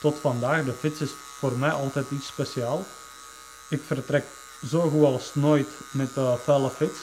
tot 0.00 0.18
vandaag. 0.18 0.64
De 0.64 0.72
fiets 0.72 1.00
is 1.00 1.10
voor 1.38 1.52
mij 1.52 1.70
altijd 1.70 2.10
iets 2.10 2.26
speciaals. 2.26 2.86
Ik 3.70 3.82
vertrek 3.86 4.24
zo 4.66 4.88
goed 4.88 5.04
als 5.04 5.34
nooit 5.34 5.68
met 5.92 6.14
de 6.14 6.36
vuile 6.42 6.70
fiets. 6.70 7.00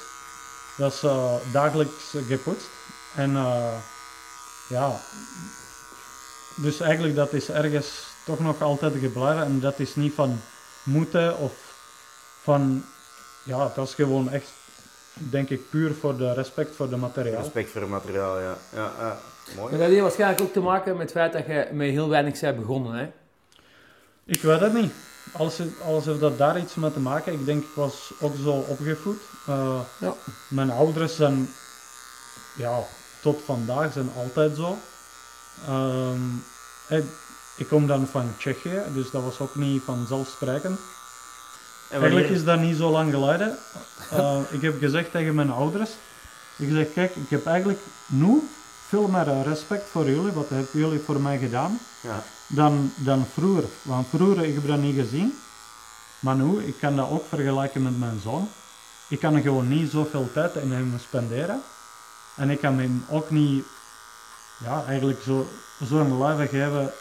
Dat 0.77 0.93
is 0.93 1.03
eh, 1.03 1.35
dagelijks 1.51 2.13
gepoetst. 2.27 2.67
En 3.15 3.35
eh, 3.35 3.77
ja, 4.69 4.99
dus 6.55 6.79
eigenlijk 6.79 7.15
dat 7.15 7.33
is 7.33 7.49
ergens 7.49 8.15
toch 8.27 8.39
nog 8.39 8.61
altijd 8.61 8.93
gebleven. 8.99 9.43
En 9.43 9.59
dat 9.59 9.79
is 9.79 9.95
niet 9.95 10.13
van 10.13 10.39
moeten 10.83 11.37
of 11.37 11.53
van, 12.41 12.85
ja, 13.43 13.71
dat 13.75 13.87
is 13.87 13.93
gewoon 13.93 14.29
echt, 14.29 14.49
denk 15.13 15.49
ik, 15.49 15.69
puur 15.69 15.93
voor 15.99 16.17
de 16.17 16.33
respect 16.33 16.75
voor 16.75 16.89
de 16.89 16.97
materiaal. 16.97 17.41
Respect 17.41 17.71
voor 17.71 17.81
het 17.81 17.89
materiaal, 17.89 18.39
ja. 18.39 18.57
ja, 18.73 18.91
ja. 18.99 19.17
Mooi. 19.55 19.69
Maar 19.69 19.79
dat 19.79 19.89
heeft 19.89 20.01
waarschijnlijk 20.01 20.41
ook 20.41 20.53
te 20.53 20.59
maken 20.59 20.91
met 20.97 21.01
het 21.01 21.11
feit 21.11 21.33
dat 21.33 21.45
je 21.45 21.67
met 21.71 21.89
heel 21.89 22.09
weinig 22.09 22.39
bent 22.39 22.59
begonnen. 22.59 22.93
Hè? 22.93 23.09
Ik 24.25 24.41
weet 24.41 24.59
het 24.59 24.73
niet. 24.73 24.93
Alles, 25.31 25.59
alles 25.85 26.05
heeft 26.05 26.19
dat 26.19 26.37
daar 26.37 26.59
iets 26.59 26.75
mee 26.75 26.91
te 26.93 26.99
maken. 26.99 27.33
Ik 27.33 27.45
denk, 27.45 27.63
ik 27.63 27.75
was 27.75 28.11
ook 28.19 28.35
zo 28.43 28.51
opgevoed. 28.51 29.21
Eh, 29.47 29.79
Ja. 29.99 30.13
Mijn 30.49 30.71
ouders 30.71 31.15
zijn, 31.15 31.49
ja, 32.57 32.79
tot 33.21 33.41
vandaag 33.45 33.93
zijn 33.93 34.09
altijd 34.17 34.55
zo. 34.55 34.77
Ehm, 35.67 36.19
eh, 36.87 37.03
ik 37.57 37.67
kom 37.67 37.87
dan 37.87 38.07
van 38.11 38.33
Tsjechië, 38.37 38.81
dus 38.93 39.11
dat 39.11 39.23
was 39.23 39.39
ook 39.39 39.55
niet 39.55 39.83
vanzelfsprekend. 39.85 40.79
En 41.89 41.99
Eigenlijk 42.01 42.29
is 42.29 42.43
dat 42.43 42.59
niet 42.59 42.77
zo 42.77 42.89
lang 42.91 43.11
geleden. 43.13 43.57
Eh, 44.11 44.39
ik 44.49 44.61
heb 44.61 44.79
gezegd 44.79 45.11
tegen 45.11 45.35
mijn 45.35 45.51
ouders, 45.51 45.89
ik 46.55 46.69
zeg, 46.71 46.93
kijk, 46.93 47.15
ik 47.15 47.29
heb 47.29 47.45
eigenlijk 47.45 47.79
nu 48.05 48.49
veel 48.87 49.07
meer 49.07 49.43
respect 49.43 49.89
voor 49.89 50.09
jullie, 50.09 50.31
wat 50.31 50.49
hebben 50.49 50.67
jullie 50.73 50.99
voor 51.05 51.19
mij 51.21 51.37
gedaan 51.37 51.79
Ja. 52.01 52.23
dan, 52.47 52.91
dan 52.95 53.25
vroeger. 53.33 53.63
Want 53.81 54.07
vroeger, 54.09 54.43
ik 54.45 54.53
heb 54.53 54.67
dat 54.67 54.77
niet 54.79 54.95
gezien. 54.95 55.39
Maar 56.19 56.35
nu, 56.35 56.63
ik 56.63 56.75
kan 56.79 56.95
dat 56.95 57.09
ook 57.09 57.23
vergelijken 57.29 57.83
met 57.83 57.99
mijn 57.99 58.19
zoon. 58.23 58.49
Ik 59.07 59.19
kan 59.19 59.41
gewoon 59.41 59.67
niet 59.67 59.91
zoveel 59.91 60.29
tijd 60.33 60.55
in 60.55 60.71
hem 60.71 60.93
spenderen. 60.99 61.61
En 62.35 62.49
ik 62.49 62.59
kan 62.59 62.77
hem 62.79 63.05
ook 63.09 63.29
niet, 63.29 63.65
ja, 64.63 64.83
eigenlijk 64.87 65.19
zo- 65.25 65.47
zo'n 65.89 66.23
leven 66.23 66.47
geven 66.47 66.91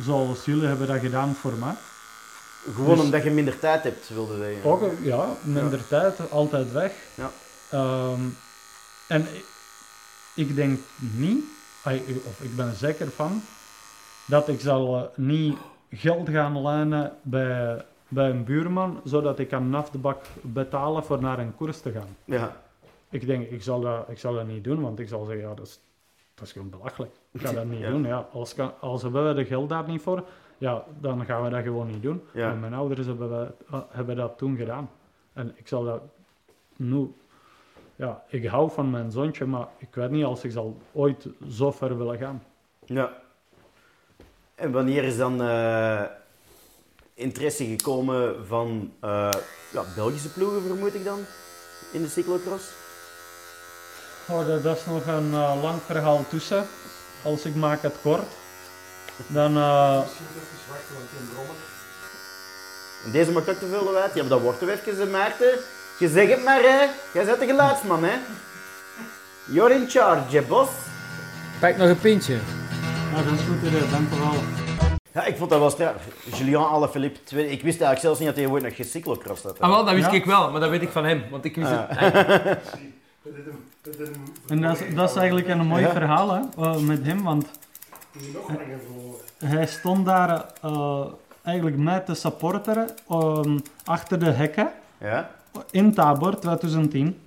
zoals 0.00 0.44
jullie 0.44 0.66
hebben 0.66 0.86
dat 0.86 1.00
gedaan 1.00 1.34
voor 1.34 1.52
mij. 1.52 1.74
Gewoon 2.74 2.94
Dus- 2.96 3.04
omdat 3.04 3.22
je 3.22 3.30
minder 3.30 3.58
tijd 3.58 3.82
hebt, 3.82 4.08
wilde 4.08 4.36
zeggen. 4.36 4.70
Ook, 4.70 4.90
ja, 5.02 5.28
minder 5.42 5.86
tijd, 5.86 6.30
altijd 6.30 6.72
weg. 6.72 6.92
Ja. 7.14 7.30
Ehm, 7.70 8.20
en 9.08 9.20
ik, 9.34 9.44
ik 10.34 10.54
denk 10.54 10.80
niet, 10.98 11.44
of 12.24 12.40
ik 12.40 12.56
ben 12.56 12.66
er 12.68 12.74
zeker 12.74 13.10
van, 13.10 13.42
dat 14.26 14.48
ik 14.48 14.60
zal 14.60 14.96
eh, 14.96 15.02
niet 15.16 15.56
geld 15.90 16.28
gaan 16.28 16.62
lenen 16.62 17.12
bij, 17.22 17.84
bij 18.08 18.30
een 18.30 18.44
buurman, 18.44 19.00
zodat 19.04 19.38
ik 19.38 19.48
kan 19.48 19.74
af 19.74 19.90
de 19.90 19.98
bak 19.98 20.24
betalen 20.40 21.04
voor 21.04 21.20
naar 21.20 21.38
een 21.38 21.56
koers 21.56 21.80
te 21.80 21.92
gaan. 21.92 22.16
Ja. 22.24 22.56
Ik 23.10 23.26
denk, 23.26 23.50
ik 23.50 23.62
zal 23.62 23.80
dat, 23.80 24.08
ik 24.08 24.18
zal 24.18 24.34
dat 24.34 24.46
niet 24.46 24.64
doen, 24.64 24.80
want 24.80 24.98
ik 24.98 25.08
zal 25.08 25.24
zeggen, 25.24 25.48
ja, 25.48 25.54
dat 25.54 25.66
is, 25.66 25.80
dat 26.42 26.50
is 26.50 26.52
gewoon 26.62 26.70
belachelijk. 26.78 27.12
Ik 27.32 27.40
ga 27.40 27.52
dat 27.52 27.64
niet 27.64 27.80
Ja. 27.80 27.90
doen. 27.90 28.04
Ja, 28.04 28.28
als, 28.32 28.54
kan- 28.54 28.72
als 28.80 29.02
hebben 29.02 29.28
we 29.28 29.34
de 29.34 29.44
geld 29.44 29.68
daar 29.68 29.88
niet 29.88 30.02
voor, 30.02 30.24
ja, 30.58 30.84
dan 31.00 31.24
gaan 31.24 31.42
we 31.42 31.50
dat 31.50 31.62
gewoon 31.62 31.86
niet 31.86 32.02
doen. 32.02 32.22
Ja. 32.32 32.52
Mijn 32.54 32.74
ouders 32.74 33.06
hebben, 33.06 33.30
we, 33.30 33.52
eh, 33.70 33.80
hebben 33.88 34.16
dat 34.16 34.38
toen 34.38 34.56
gedaan. 34.56 34.90
En 35.32 35.52
ik 35.56 35.68
zal 35.68 35.84
dat 35.84 36.02
nu... 36.76 37.14
Ja, 37.96 38.22
ik 38.28 38.46
hou 38.46 38.70
van 38.70 38.90
mijn 38.90 39.10
zoontje, 39.10 39.44
maar 39.46 39.66
ik 39.78 39.94
weet 39.94 40.10
niet 40.10 40.24
als 40.24 40.44
ik 40.44 40.50
zal 40.50 40.76
ooit 40.92 41.26
zo 41.50 41.70
ver 41.70 41.98
willen 41.98 42.18
gaan. 42.18 42.42
Ja. 42.84 43.12
En 44.54 44.72
wanneer 44.72 45.04
is 45.04 45.16
dan 45.16 45.42
eh, 45.42 46.02
interesse 47.14 47.64
gekomen 47.64 48.46
van 48.46 48.92
eh, 49.00 49.30
ja, 49.72 49.82
Belgische 49.96 50.32
ploegen, 50.32 50.62
vermoed 50.62 50.94
ik 50.94 51.04
dan, 51.04 51.18
in 51.92 52.02
de 52.02 52.08
cyclocross? 52.08 52.72
Oh, 54.32 54.46
dat, 54.62 54.76
is 54.76 54.84
nog 54.86 55.06
een 55.06 55.30
eh, 55.32 55.62
lang 55.62 55.78
verhaal 55.86 56.24
tussen. 56.28 56.66
Als 57.22 57.44
ik 57.44 57.54
maak 57.54 57.82
het 57.82 57.94
kort, 58.02 58.22
dan... 59.26 59.56
eh, 59.56 59.98
Misschien 60.00 60.26
even 60.36 60.68
wachten, 60.68 60.94
want 60.94 61.08
in 61.18 61.28
brommen. 61.34 61.54
En 63.04 63.10
deze 63.12 63.30
maakt 63.32 63.48
ook 63.50 63.56
te 63.58 63.66
veel 63.66 63.96
uit. 63.96 64.14
Ja, 64.14 64.20
maar 64.20 64.28
dat 64.30 64.40
wordt 64.40 64.62
even, 64.62 64.96
hè, 64.98 65.06
Maarten. 65.06 65.58
Je 65.98 66.08
zegt 66.08 66.30
het 66.30 66.44
maar, 66.44 66.60
hè. 66.60 66.86
Jij 67.14 67.24
bent 67.24 67.38
de 67.40 67.46
geluidsman, 67.46 68.04
hè. 68.04 68.14
You're 69.46 69.74
in 69.74 69.90
charge, 69.90 70.36
hè, 70.36 70.42
bos. 70.42 70.68
Pak 71.60 71.76
nog 71.76 71.88
een 71.88 71.98
pintje. 71.98 72.34
ja, 73.14 73.22
dat 73.22 73.32
is 73.32 73.40
goed 73.46 73.90
dank 73.90 74.12
u 74.14 74.18
wel. 74.18 74.34
Ja, 75.12 75.24
ik 75.24 75.36
vond 75.36 75.50
dat 75.50 75.58
wel 75.58 75.70
sterk. 75.70 75.96
Julien 76.34 76.56
Alaphilippe, 76.56 77.24
twee- 77.24 77.44
ik 77.50 77.62
wist 77.62 77.80
eigenlijk 77.80 78.00
zelfs 78.00 78.18
niet 78.18 78.28
dat 78.28 78.36
hij 78.36 78.46
ooit 78.46 78.62
nog 78.62 78.76
gecyclocrossed 78.76 79.44
had. 79.44 79.60
Ah, 79.60 79.68
wel, 79.70 79.84
dat 79.84 79.94
wist 79.94 80.06
Ja. 80.10 80.12
ik 80.16 80.24
wel, 80.24 80.50
maar 80.50 80.60
dat 80.60 80.70
weet 80.70 80.82
ik 80.82 80.90
van 80.90 81.04
hem. 81.04 81.24
Want 81.30 81.44
ik 81.44 81.54
wist 81.56 81.70
Ah. 81.70 81.78
het. 81.88 82.58
En 84.48 84.60
dat 84.60 84.80
is, 84.80 84.94
dat 84.94 85.10
is 85.10 85.16
eigenlijk 85.16 85.48
een 85.48 85.66
mooi 85.66 85.82
Ja. 85.82 85.90
verhaal 85.90 86.32
hè, 86.34 86.40
eh, 86.58 86.76
met 86.78 87.04
hem, 87.04 87.22
want 87.22 87.46
hij 89.44 89.66
stond 89.66 90.06
daar 90.06 90.44
eh, 90.62 91.04
eigenlijk 91.42 91.76
met 91.76 92.06
te 92.06 92.14
supporteren 92.14 92.88
ehm, 93.08 93.58
achter 93.84 94.18
de 94.18 94.30
hekken 94.30 94.70
Ja? 94.98 95.30
in 95.70 95.94
Tabor 95.94 96.38
2010. 96.38 97.18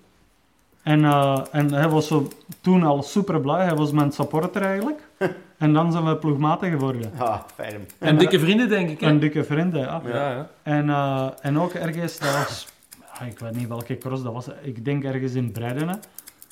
En, 0.84 1.06
eh, 1.06 1.40
en 1.52 1.74
hij 1.74 1.90
was 1.90 2.08
zo 2.08 2.28
toen 2.62 2.84
al 2.84 3.04
super 3.04 3.42
blij, 3.42 3.64
hij 3.66 3.76
was 3.76 3.92
mijn 3.92 4.12
supporter 4.12 4.62
eigenlijk. 4.62 5.00
en 5.58 5.74
dan 5.74 5.92
zijn 5.92 6.06
we 6.06 6.16
ploegmaten 6.16 6.70
geworden. 6.70 7.12
Ah, 7.18 7.40
fijn. 7.56 7.88
En 8.00 8.18
dikke 8.18 8.40
vrienden, 8.40 8.70
denk 8.70 8.90
ik. 8.90 9.00
Hè? 9.00 9.08
Een 9.08 9.20
dikke 9.20 9.44
vrienden, 9.44 9.82
ja. 9.82 10.02
Ja, 10.06 10.30
ja. 10.30 10.48
En, 10.64 10.90
eh, 10.90 11.28
en 11.42 11.60
ook 11.60 11.74
ergens, 11.74 12.20
dat 12.20 12.32
was, 12.34 12.68
ja, 12.68 12.75
ik 13.24 13.40
weet 13.40 13.56
niet 13.56 13.68
welke 13.68 13.98
cross 13.98 14.24
dat 14.24 14.34
was, 14.34 14.48
ik 14.62 14.86
denk 14.86 15.04
ergens 15.04 15.34
in 15.34 15.52
Breidenen. 15.52 16.00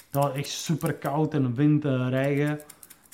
Dat 0.09 0.23
was 0.23 0.33
echt 0.33 0.49
super 0.49 0.93
koud 0.93 1.33
en 1.33 1.55
wind 1.55 1.85
en 1.85 2.09
regen. 2.09 2.59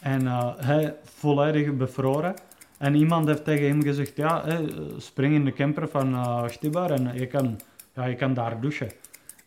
En 0.01 0.27
eh, 0.27 0.53
hij 0.57 0.95
volledig 1.03 1.75
bevroren. 1.75 2.33
En 2.77 2.95
iemand 2.95 3.27
heeft 3.27 3.43
tegen 3.43 3.67
hem 3.67 3.83
gezegd, 3.83 4.15
ja, 4.15 4.45
hè, 4.45 4.65
spring 4.97 5.33
in 5.33 5.45
de 5.45 5.53
camper 5.53 5.87
van 5.87 6.13
eh 6.13 6.47
Stibar 6.47 6.91
en 6.91 7.13
je 7.13 7.27
kan, 7.27 7.59
ja, 7.93 8.05
je 8.05 8.15
kan 8.15 8.33
daar 8.33 8.61
douchen. 8.61 8.91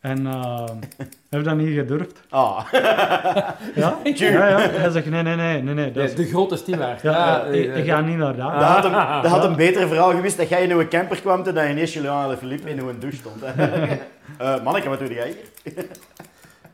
En 0.02 0.26
eh, 0.26 0.64
hij 0.98 1.06
heeft 1.28 1.44
dat 1.44 1.56
niet 1.56 1.74
gedurfd. 1.74 2.20
Ah, 2.28 2.60
Ja? 3.74 3.98
ja, 4.14 4.48
ja. 4.48 4.58
Hij 4.58 4.90
zegt, 4.90 5.10
nee, 5.10 5.22
nee, 5.22 5.36
nee, 5.36 5.62
nee, 5.62 5.74
nee. 5.74 5.92
Dat 5.92 6.04
is, 6.04 6.14
De, 6.14 6.22
de 6.22 6.28
grote 6.28 6.56
stiwaard. 6.56 7.02
ja, 7.02 7.44
eh, 7.44 7.60
ik, 7.62 7.74
ik 7.76 7.84
ga 7.86 8.00
niet 8.00 8.16
naar 8.16 8.36
daar. 8.36 8.52
dat 8.58 8.64
had, 8.68 8.84
een, 8.84 9.22
dat 9.22 9.30
had 9.30 9.44
een 9.44 9.56
beter 9.56 9.88
verhaal 9.88 10.10
geweest 10.10 10.36
dat 10.36 10.48
jij 10.48 10.62
in 10.62 10.70
uw 10.70 10.88
camper 10.88 11.20
kwam 11.20 11.38
en 11.44 11.54
dat 11.54 11.68
ineens 11.68 11.92
Julien 11.92 12.10
Alaphilippe 12.10 12.70
in 12.70 12.78
uw 12.78 12.98
douche 12.98 13.16
stond. 13.16 13.42
Eh 14.38 14.62
manneke, 14.64 14.88
wat 14.88 14.98
doe 14.98 15.12
jij 15.14 15.34
hier? 15.64 15.84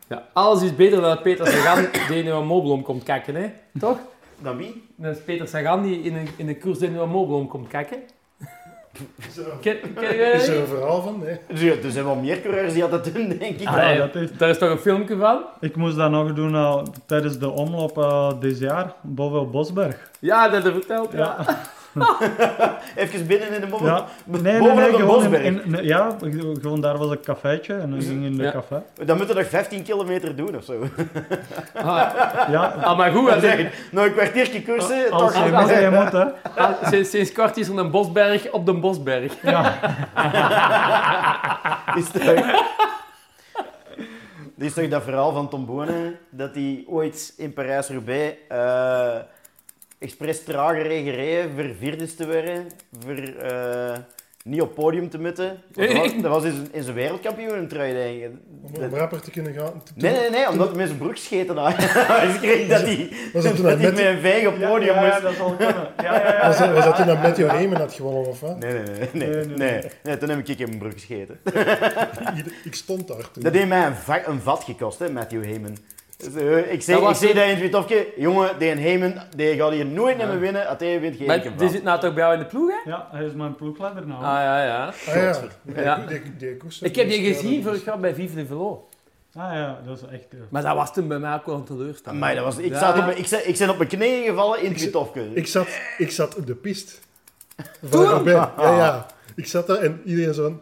Ja, 0.09 0.23
alles 0.33 0.63
is 0.63 0.77
beter 0.77 1.01
dan 1.01 1.23
Peter 1.23 1.47
Sagan 1.47 1.87
die 2.09 2.23
in 2.23 2.31
een 2.31 2.47
moblom 2.47 2.83
komt 2.83 3.03
kijken, 3.03 3.35
hè? 3.35 3.51
Toch? 3.79 3.99
Dan 4.43 4.57
wie? 4.57 4.85
Dat 4.97 5.17
is 5.17 5.23
Peter 5.23 5.49
Sagan 5.49 5.83
die 5.83 6.03
in 6.03 6.17
een, 6.17 6.29
in 6.37 6.49
een 6.49 6.59
koers 6.59 6.79
in 6.79 6.97
een 6.97 7.09
moblom 7.09 7.49
komt 7.49 7.69
kijken. 7.69 7.99
Is 9.29 9.37
er, 9.37 9.45
Ken, 9.61 9.77
is 10.35 10.49
er 10.49 10.57
een 10.61 10.67
verhaal 10.67 11.03
van? 11.03 11.23
Nee. 11.25 11.39
Dus 11.49 11.85
er 11.85 11.91
zijn 11.91 12.05
wel 12.05 12.15
meer 12.15 12.41
coureurs 12.41 12.73
die 12.73 12.89
dat 12.89 13.05
doen, 13.05 13.29
denk 13.29 13.59
ik. 13.61 13.67
Ah, 13.69 13.77
nee, 13.77 13.99
dat 13.99 14.15
is- 14.15 14.33
Daar 14.39 14.49
is 14.49 14.59
toch 14.59 14.71
een 14.71 14.79
filmpje 14.79 15.17
van? 15.17 15.41
Ik 15.61 15.77
moest 15.77 15.97
dat 15.97 16.11
nog 16.11 16.33
doen 16.35 16.55
eh, 16.55 16.83
tijdens 17.07 17.39
de 17.39 17.49
omloop 17.51 17.99
eh 17.99 18.33
dit 18.41 18.59
jaar, 18.59 18.93
boven 19.03 19.51
Bosberg. 19.51 20.11
Ja, 20.19 20.49
dat 20.49 20.63
heb 20.63 20.73
je 20.73 20.79
verteld. 20.79 21.13
Ja. 21.13 21.19
Ja. 21.19 21.61
Even 22.97 23.27
binnen 23.27 23.53
in 23.55 23.61
de 23.61 23.67
mobbel. 23.67 23.89
Ja, 23.89 24.05
nee, 24.25 24.41
nee, 24.43 24.59
boven 24.59 24.77
nee, 24.77 24.85
op 24.87 24.91
de 24.93 24.99
gewoon 24.99 25.25
in, 25.25 25.31
Bosberg. 25.31 25.43
in- 25.45 25.75
in- 25.75 25.85
ja, 25.85 26.17
gewoon 26.61 26.81
daar 26.81 26.99
was 26.99 27.11
een 27.11 27.21
cafeetje 27.21 27.75
en 27.75 27.91
dan 27.91 28.03
ging 28.03 28.25
in 28.25 28.37
de 28.37 28.43
Ja. 28.43 28.51
café. 28.53 28.83
Dan 29.05 29.17
moeten 29.17 29.35
we 29.35 29.41
nog 29.41 29.51
15 29.51 29.83
kilometer 29.83 30.37
doen 30.37 30.57
of 30.57 30.65
zo. 30.65 30.87
Ah, 31.75 32.11
Ja, 32.55 32.75
ah, 32.83 32.97
maar 32.97 33.11
goed, 33.13 33.29
ik- 33.31 33.43
echt 33.43 33.73
nog 33.93 34.05
een 34.05 34.13
kwartiertje 34.13 34.63
koersen. 34.63 35.11
als 35.11 35.33
toch 35.33 35.47
je 35.47 35.53
als- 35.57 35.71
moet, 35.71 35.81
je 35.81 35.91
moet, 35.93 36.13
hè. 36.13 36.25
ah, 36.63 36.71
sinds, 36.91 37.11
sinds 37.11 37.33
kort 37.33 37.57
is 37.57 37.69
er 37.69 37.79
een 37.79 37.91
bosberg 37.91 38.51
op 38.51 38.67
de 38.67 38.73
bosberg. 38.75 39.33
Ja, 39.43 39.75
is 41.99 42.11
toch... 42.11 42.23
Dit 44.55 44.67
is 44.69 44.75
toch 44.75 44.89
dat 44.89 45.03
verhaal 45.03 45.33
van 45.33 45.49
Tom 45.49 45.67
Bonen, 45.67 46.19
dat 46.31 46.55
hij 46.55 46.85
ooit 46.89 47.35
in 47.37 47.53
Parijs-Roubaix 47.53 48.35
eh 48.49 49.17
expres 49.99 50.45
trager 50.45 50.87
heeft 50.87 51.05
gereden 51.09 51.51
voor 51.55 51.75
vierde 51.79 52.15
te 52.15 52.27
worden, 52.27 52.67
voor 53.01 53.15
eh, 53.17 53.97
niet 54.45 54.61
op 54.61 54.75
podium 54.75 55.11
te 55.11 55.21
moeten. 55.21 55.61
Dat 55.73 55.93
was, 55.93 56.13
dat 56.15 56.31
was 56.31 56.45
in 56.45 56.53
zijn- 56.53 56.69
in 56.73 56.83
zijn 56.83 56.95
wereldkampioenentrui, 56.95 57.93
denk 57.93 58.23
ik. 58.23 58.31
Om, 58.63 58.81
Dat- 58.81 58.99
rapper 58.99 59.21
te 59.21 59.31
kunnen 59.31 59.53
gaan. 59.55 59.73
Toen- 59.73 59.83
Nee, 59.95 60.13
nee, 60.13 60.31
nee, 60.31 60.49
omdat 60.49 60.69
hij 60.69 60.77
met 60.77 60.87
zijn 60.87 60.99
broek 60.99 61.17
scheten 61.17 61.57
had. 61.57 61.75
Hij 61.83 62.39
kreeg 62.41 62.69
dat 62.69 62.81
hij, 62.81 63.09
Was 63.33 63.45
dat 63.45 63.55
toen 63.55 63.65
dat 63.65 63.81
dat 63.81 63.81
hij 63.81 63.91
met- 63.93 63.99
een 64.15 64.21
veeg 64.21 64.47
op 64.47 64.55
podium 64.61 64.95
ja, 64.95 65.05
ja, 65.05 65.09
moest. 65.11 65.23
dat 65.23 65.35
zal 65.35 65.55
kunnen. 65.57 65.89
Ja, 66.03 66.15
ja, 66.15 66.33
ja. 66.33 66.47
Was 66.47 66.59
dat, 66.59 66.73
was 66.73 66.85
dat 66.85 66.97
toen 66.97 67.07
dat 67.07 67.23
Matthew 67.23 67.73
had 67.77 67.93
gewonnen 67.93 68.27
of 68.29 68.41
wat? 68.41 68.59
Nee, 68.59 68.73
nee, 68.73 68.83
nee, 69.13 69.29
nee, 69.45 69.57
Nee, 69.57 69.83
nee, 70.03 70.17
toen 70.19 70.29
heb 70.29 70.39
ik 70.49 70.59
in 70.59 70.67
mijn 70.67 70.79
broek 70.79 70.93
gescheten. 70.93 71.41
Ik 72.65 72.75
stond 72.75 73.09
daar 73.09 73.31
toen. 73.31 73.43
Dat 73.43 73.53
heeft 73.55 73.69
mij 73.69 73.87
een, 73.87 73.95
va- 73.95 74.27
een 74.27 74.41
vat 74.41 74.65
gekost, 74.65 74.99
hè, 74.99 75.11
Matthew 75.11 75.45
Heyman. 75.45 75.77
Eh, 76.19 76.73
ik 76.73 76.83
zei, 76.83 76.97
Dat 76.99 77.07
was 77.07 77.23
ik 77.23 77.29
zei 77.29 77.31
een- 77.31 77.37
dat 77.37 77.45
in 77.45 77.51
het 77.51 77.61
Wietofke, 77.61 78.07
jongen, 78.17 78.59
die 78.59 78.69
Heyman, 78.69 79.15
die 79.37 79.57
gaat 79.57 79.73
hier 79.73 79.87
nooit 79.87 80.17
naar 80.17 80.29
me 80.29 80.39
winnen, 80.39 80.67
als 80.69 80.79
hij 80.79 81.01
wint, 81.01 81.17
geen 81.17 81.27
Maar 81.27 81.57
die 81.57 81.69
zit 81.69 81.83
nou 81.83 82.01
toch 82.01 82.15
bij 82.15 82.23
jou 82.23 82.35
in 82.35 82.41
de 82.41 82.47
ploeg, 82.47 82.71
hè? 82.71 82.91
Ja, 82.91 83.09
hij 83.11 83.25
is 83.25 83.33
mijn 83.33 83.55
ploegleider 83.55 84.07
nou. 84.07 84.19
Ah 84.25 84.31
ja, 84.31 84.65
ja. 84.65 84.87
Ah 85.09 85.15
ja, 85.15 85.41
Ja. 85.83 85.97
Die, 86.07 86.23
die, 86.23 86.37
die 86.37 86.57
koers- 86.57 86.83
Ik 86.83 86.97
heb 86.97 87.09
die 87.09 87.23
ja, 87.23 87.35
gezien 87.35 87.55
dat 87.55 87.63
vorig 87.65 87.85
jaar 87.85 87.99
bij 88.01 88.15
Vive 88.15 88.35
de 88.35 88.47
Velo. 88.47 88.89
Ah 89.35 89.53
ja, 89.53 89.81
dat 89.87 89.97
is 89.97 90.03
echt... 90.03 90.27
eh, 90.31 90.39
Maar 90.49 90.63
dat 90.63 90.75
was 90.77 90.93
toen 90.93 91.09
bij 91.09 91.19
mij 91.19 91.35
ook 91.35 91.47
wel 91.47 91.55
een 91.55 91.65
teleurstelling. 91.65 92.21
Maar 92.21 92.35
dat 92.35 92.45
was, 92.45 92.57
ik, 92.59 92.73
Ja. 92.73 92.79
zat 92.79 92.99
op, 92.99 93.05
mijn- 93.05 93.19
ik, 93.19 93.27
zat- 93.27 93.47
ik 93.47 93.59
ben 93.59 93.71
op 93.71 93.77
mijn 93.77 93.89
knieën 93.89 94.25
gevallen 94.25 94.63
in 94.63 94.73
het 94.73 94.81
Wietofke. 94.81 95.29
Ik 95.35 95.47
zat, 95.47 95.69
ik 95.99 96.11
zat 96.11 96.37
op 96.37 96.47
de 96.47 96.55
piste. 96.55 96.93
Van 97.57 97.91
Toen? 97.91 98.05
Roubaix. 98.05 98.49
Ja, 98.57 98.77
ja. 98.77 99.07
Ik 99.37 99.47
zat 99.47 99.67
daar 99.67 99.77
en 99.77 100.01
iedereen 100.05 100.35
zo 100.35 100.43
van... 100.43 100.61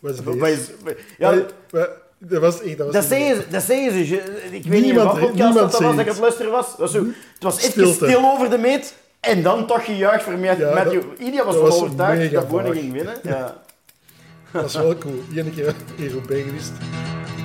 Wat 0.00 0.46
is 0.48 0.66
dit? 0.66 0.98
Ja, 1.18 1.34
Dat 2.22 2.40
was 2.40 2.62
echt... 2.62 2.76
Dat, 2.78 2.86
was 2.86 2.94
dat 2.94 3.04
zeggen 3.04 3.36
ze, 3.42 3.48
dat 3.50 3.62
zeggen 3.62 3.92
ze. 3.92 4.06
Je- 4.14 4.22
Ik 4.50 4.50
weet 4.50 4.64
niet 4.64 4.82
Niemand- 4.82 5.10
wat 5.10 5.20
podcast 5.20 5.54
dat, 5.54 5.70
dat 5.70 5.80
was 5.80 5.90
dat 5.96 5.98
ik 5.98 6.06
het 6.06 6.18
luisteren 6.18 6.50
was. 6.52 6.66
Het 6.68 6.76
was, 6.78 6.90
zo, 6.92 7.04
het 7.34 7.42
was 7.42 7.58
even 7.58 7.70
Stilte. 7.70 7.92
stil 8.04 8.24
over 8.30 8.50
de 8.50 8.58
meet 8.58 8.94
en 9.20 9.42
dan 9.42 9.66
toch 9.66 9.84
gejuich 9.84 10.22
voor 10.22 10.38
Matthew. 10.38 10.68
Ja, 10.68 10.74
Matthew. 10.74 11.00
dat- 11.10 11.18
Iedereen 11.18 11.46
was 11.46 11.56
was 11.56 11.74
overtuigd 11.82 12.18
mega 12.18 12.34
dat 12.34 12.46
vaag. 12.50 12.72
ging 12.72 12.92
winnen. 12.92 13.14
Ja. 13.32 13.56
Dat 14.52 14.62
was 14.62 14.74
wel 14.74 14.98
cool. 14.98 15.14
Eén 15.34 15.54
keer 15.54 15.74
in 15.96 16.08
Roubaix 16.10 16.44
geweest. 16.46 16.72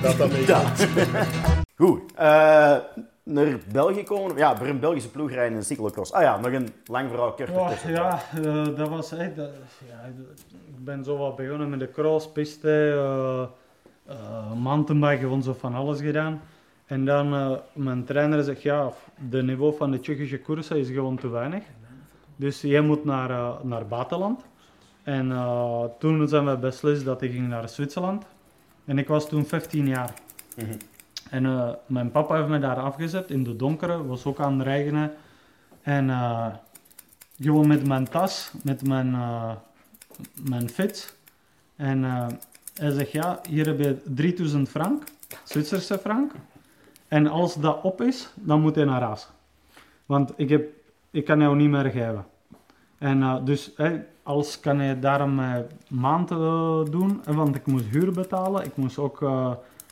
Dat 0.02 0.16
dat 0.18 0.30
mee. 0.30 0.46
Goed. 1.76 2.00
eh, 2.14 2.76
naar 3.22 3.58
België 3.72 4.02
komen. 4.02 4.36
Ja, 4.36 4.56
voor 4.56 4.66
een 4.66 4.80
Belgische 4.80 5.10
ploeg 5.10 5.30
rijden 5.30 5.50
in 5.50 5.56
een 5.56 5.64
cyclocross. 5.64 6.12
Ah 6.12 6.22
ja, 6.22 6.36
nog 6.40 6.52
een 6.52 6.68
lang 6.86 7.08
verhaal 7.10 7.32
kort 7.32 7.50
Oh, 7.50 7.70
ja, 7.88 8.22
eh, 8.44 8.64
dat 8.76 8.88
was 8.88 9.12
echt... 9.12 9.36
dat- 9.36 9.50
ja, 9.88 10.00
ik 10.76 10.84
ben 10.84 11.04
zo 11.04 11.16
wat 11.16 11.36
begonnen 11.36 11.70
met 11.70 11.78
de 11.80 11.90
cross, 11.90 12.32
piste, 12.32 12.68
eh 14.06 14.14
eh, 14.14 14.52
mountainbike, 14.52 15.18
gewoon 15.18 15.42
zo 15.42 15.52
van 15.52 15.74
alles 15.74 16.00
gedaan. 16.00 16.40
En 16.86 17.04
dan, 17.04 17.34
eh, 17.34 17.52
mijn 17.72 18.04
trainer 18.04 18.42
zegt, 18.44 18.62
ja, 18.62 18.92
de 19.30 19.42
niveau 19.42 19.76
van 19.76 19.90
de 19.90 20.00
Tsjechische 20.00 20.40
koersen 20.40 20.78
is 20.78 20.88
gewoon 20.88 21.16
te 21.16 21.28
weinig. 21.28 21.64
Dus 22.36 22.60
jij 22.60 22.80
moet 22.80 23.04
naar, 23.04 23.30
eh, 23.30 23.60
naar 23.62 23.86
buitenland. 23.86 24.44
En 25.02 25.32
eh, 25.32 25.84
toen 25.98 26.28
zijn 26.28 26.46
we 26.46 26.56
beslist 26.56 27.04
dat 27.04 27.22
ik 27.22 27.32
ging 27.32 27.48
naar 27.48 27.68
Zwitserland. 27.68 28.24
En 28.84 28.98
ik 28.98 29.08
was 29.08 29.28
toen 29.28 29.46
15 29.46 29.86
jaar. 29.86 30.14
Mhm. 30.56 30.76
En 31.30 31.76
mijn 31.86 32.10
papa 32.10 32.36
heeft 32.36 32.48
me 32.48 32.58
daar 32.58 32.76
afgezet 32.76 33.30
in 33.30 33.44
de 33.44 33.56
donkere, 33.56 34.06
was 34.06 34.24
ook 34.24 34.40
aan 34.40 34.58
het 34.58 34.66
regenen. 34.68 35.12
En 35.82 36.10
gewoon 37.38 37.66
met 37.66 37.86
mijn 37.86 38.08
tas, 38.08 38.52
met 38.62 38.86
mijn, 38.86 39.10
mijn 40.48 40.68
fiets. 40.68 41.14
En 41.76 42.04
hij 42.78 42.90
zegt, 42.90 43.10
ja, 43.10 43.40
hier 43.48 43.66
heb 43.66 43.78
je 43.78 43.96
3000 44.04 44.68
frank, 44.68 45.02
Zwitserse 45.44 45.98
frank. 45.98 46.32
En 47.08 47.26
als 47.26 47.54
dat 47.54 47.82
op 47.82 48.00
is, 48.00 48.32
dan 48.34 48.60
moet 48.60 48.74
je 48.74 48.84
naar 48.84 49.02
huis. 49.02 49.28
Want 50.06 50.32
ik, 50.36 50.48
heb, 50.48 50.68
ik 51.10 51.24
kan 51.24 51.40
jou 51.40 51.56
niet 51.56 51.70
meer 51.70 51.90
geven. 51.90 52.24
En 52.98 53.22
eh, 53.22 53.44
dus, 53.44 53.72
als 54.22 54.60
kan 54.60 54.82
je 54.82 54.98
daarom 54.98 55.38
eh, 55.38 55.54
maand 55.88 56.30
eh, 56.30 56.84
doen, 56.90 57.22
want 57.24 57.56
ik 57.56 57.66
moest 57.66 57.84
huur 57.84 58.12
betalen. 58.12 58.64
Ik 58.64 58.76
moest 58.76 58.98
ook 58.98 59.18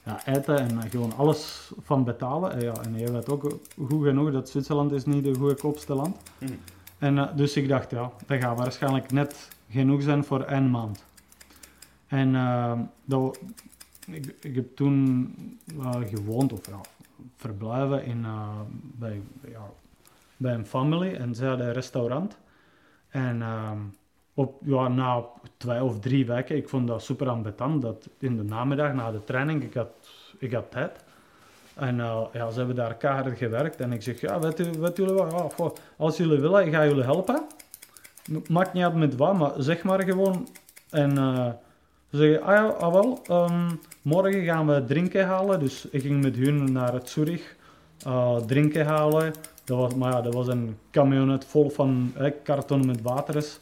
ja, 0.04 0.26
eten 0.26 0.58
en 0.58 0.90
gewoon 0.90 1.12
alles 1.16 1.70
van 1.82 2.04
betalen. 2.04 2.52
En, 2.52 2.60
ja, 2.60 2.72
en 2.82 2.98
je 2.98 3.12
weet 3.12 3.28
ook 3.28 3.58
goed 3.86 4.04
genoeg 4.04 4.32
dat 4.32 4.48
Zwitserland 4.48 4.92
is 4.92 5.04
niet 5.04 5.24
de 5.24 5.34
goedkoopste 5.34 5.94
land. 5.94 6.16
Mhm. 6.38 6.52
En 6.98 7.30
dus 7.36 7.56
ik 7.56 7.68
dacht, 7.68 7.90
ja, 7.90 8.10
dat 8.26 8.40
gaat 8.40 8.58
waarschijnlijk 8.58 9.12
net 9.12 9.48
genoeg 9.70 10.02
zijn 10.02 10.24
voor 10.24 10.40
één 10.40 10.70
maand. 10.70 11.04
En 12.14 12.34
eh, 12.34 12.78
dat, 13.04 13.38
ik, 14.06 14.34
ik 14.40 14.54
heb 14.54 14.76
toen 14.76 15.34
gewoond, 16.04 16.52
of 16.52 16.66
ja, 16.66 16.80
verblijven 17.36 18.04
in, 18.04 18.24
eh, 18.24 18.60
bij, 18.72 19.22
ja, 19.48 19.70
bij 20.36 20.54
een 20.54 20.66
familie 20.66 21.16
en 21.16 21.34
zij 21.34 21.48
hadden 21.48 21.66
een 21.66 21.72
restaurant. 21.72 22.36
En 23.08 23.42
ehm, 23.42 23.78
op, 24.34 24.60
ja, 24.64 24.88
na 24.88 25.24
twee 25.56 25.82
of 25.82 26.00
drie 26.00 26.26
weken, 26.26 26.56
ik 26.56 26.68
vond 26.68 26.86
dat 26.86 27.02
super 27.02 27.28
ambetant, 27.28 27.82
dat 27.82 28.08
in 28.18 28.36
de 28.36 28.44
namiddag 28.44 28.92
na 28.94 29.10
de 29.10 29.24
training, 29.24 29.62
ik 29.62 29.74
had, 29.74 29.90
ik 30.38 30.52
had 30.52 30.70
tijd. 30.70 31.04
En 31.74 32.00
eh, 32.00 32.22
ja, 32.32 32.50
ze 32.50 32.58
hebben 32.58 32.76
daar 32.76 32.94
keihard 32.94 33.38
gewerkt. 33.38 33.80
En 33.80 33.92
ik 33.92 34.02
zeg, 34.02 34.20
ja, 34.20 34.40
weet, 34.40 34.78
weet 34.78 34.96
jullie 34.96 35.14
wat, 35.14 35.80
als 35.96 36.16
jullie 36.16 36.40
willen, 36.40 36.66
ik 36.66 36.72
ga 36.72 36.86
jullie 36.86 37.04
helpen. 37.04 37.46
Maakt 38.48 38.72
niet 38.72 38.84
uit 38.84 38.94
met 38.94 39.16
wat, 39.16 39.38
maar 39.38 39.52
zeg 39.56 39.82
maar 39.82 40.02
gewoon. 40.02 40.48
En 40.90 41.18
eh, 41.18 41.48
ze 42.14 42.20
zeggen, 42.20 42.42
ah 42.42 42.54
ja, 42.54 42.66
ah 42.66 42.92
wel, 42.92 43.22
ehm, 43.26 43.70
morgen 44.02 44.44
gaan 44.44 44.66
we 44.66 44.84
drinken 44.84 45.26
halen. 45.26 45.60
Dus 45.60 45.86
ik 45.90 46.00
ging 46.02 46.22
met 46.22 46.36
hun 46.36 46.72
naar 46.72 46.92
het 46.92 47.08
Zurich 47.08 47.56
eh, 48.04 48.36
drinken 48.36 48.86
halen. 48.86 49.32
Dat 49.64 49.78
was, 49.78 49.94
maar 49.94 50.12
ja, 50.12 50.20
dat 50.20 50.34
was 50.34 50.48
een 50.48 50.76
camionet 50.90 51.44
vol 51.44 51.70
van 51.70 52.12
eh, 52.16 52.30
karton 52.42 52.86
met 52.86 53.02
waters. 53.02 53.58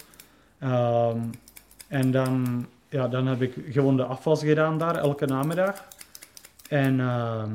Ehm, 0.58 1.18
en 1.88 2.10
dan, 2.10 2.66
ja, 2.88 3.08
dan 3.08 3.26
heb 3.26 3.42
ik 3.42 3.54
gewoon 3.70 3.96
de 3.96 4.04
afwas 4.04 4.40
gedaan 4.42 4.78
daar, 4.78 4.96
elke 4.96 5.26
namiddag. 5.26 5.88
En, 6.68 7.00
ehm, 7.00 7.50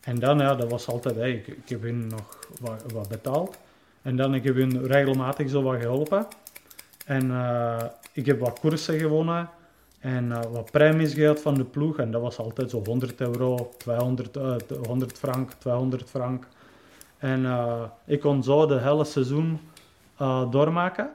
en 0.00 0.18
dan, 0.18 0.38
ja, 0.38 0.54
dat 0.54 0.70
was 0.70 0.88
altijd, 0.88 1.16
ik, 1.16 1.46
ik 1.46 1.68
heb 1.68 1.82
hun 1.82 2.06
nog 2.06 2.38
wat, 2.60 2.92
wat 2.92 3.08
betaald. 3.08 3.58
En 4.02 4.16
dan 4.16 4.34
ik 4.34 4.44
heb 4.44 4.54
hun 4.54 4.86
regelmatig 4.86 5.50
zo 5.50 5.62
wat 5.62 5.80
geholpen. 5.80 6.26
En 7.04 7.30
eh, 7.30 7.84
ik 8.12 8.26
heb 8.26 8.40
wat 8.40 8.60
koersen 8.60 8.98
gewonnen. 8.98 9.48
En 10.06 10.32
eh, 10.32 10.40
wat 10.52 10.70
premies 10.70 11.14
gehad 11.14 11.40
van 11.40 11.54
de 11.54 11.64
ploeg. 11.64 11.98
En 11.98 12.10
dat 12.10 12.22
was 12.22 12.38
altijd 12.38 12.70
zo 12.70 12.82
100 12.84 13.20
euro, 13.20 13.70
200, 13.76 14.36
eh, 14.36 14.54
100 14.86 15.18
frank, 15.18 15.52
200 15.52 16.10
frank. 16.10 16.46
En 17.18 17.44
eh, 17.44 17.82
ik 18.04 18.20
kon 18.20 18.42
zo 18.42 18.66
de 18.66 18.80
hele 18.80 19.04
seizoen 19.04 19.60
eh, 20.16 20.50
doormaken. 20.50 21.10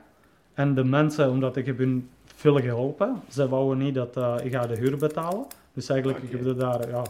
En 0.53 0.73
de 0.73 0.83
mensen, 0.83 1.29
omdat 1.29 1.55
ik 1.55 1.65
heb 1.65 1.77
hun 1.77 2.09
veel 2.35 2.59
geholpen, 2.59 3.21
ze 3.29 3.49
wouden 3.49 3.83
niet 3.83 3.95
dat 3.95 4.17
eh, 4.17 4.35
ik 4.43 4.51
ga 4.51 4.67
de 4.67 4.75
huur 4.75 4.97
betalen. 4.97 5.45
Dus 5.73 5.89
eigenlijk, 5.89 6.23
ik 6.23 6.31
heb 6.31 6.45
het 6.45 6.59
daar 6.59 6.89
ja, 6.89 7.03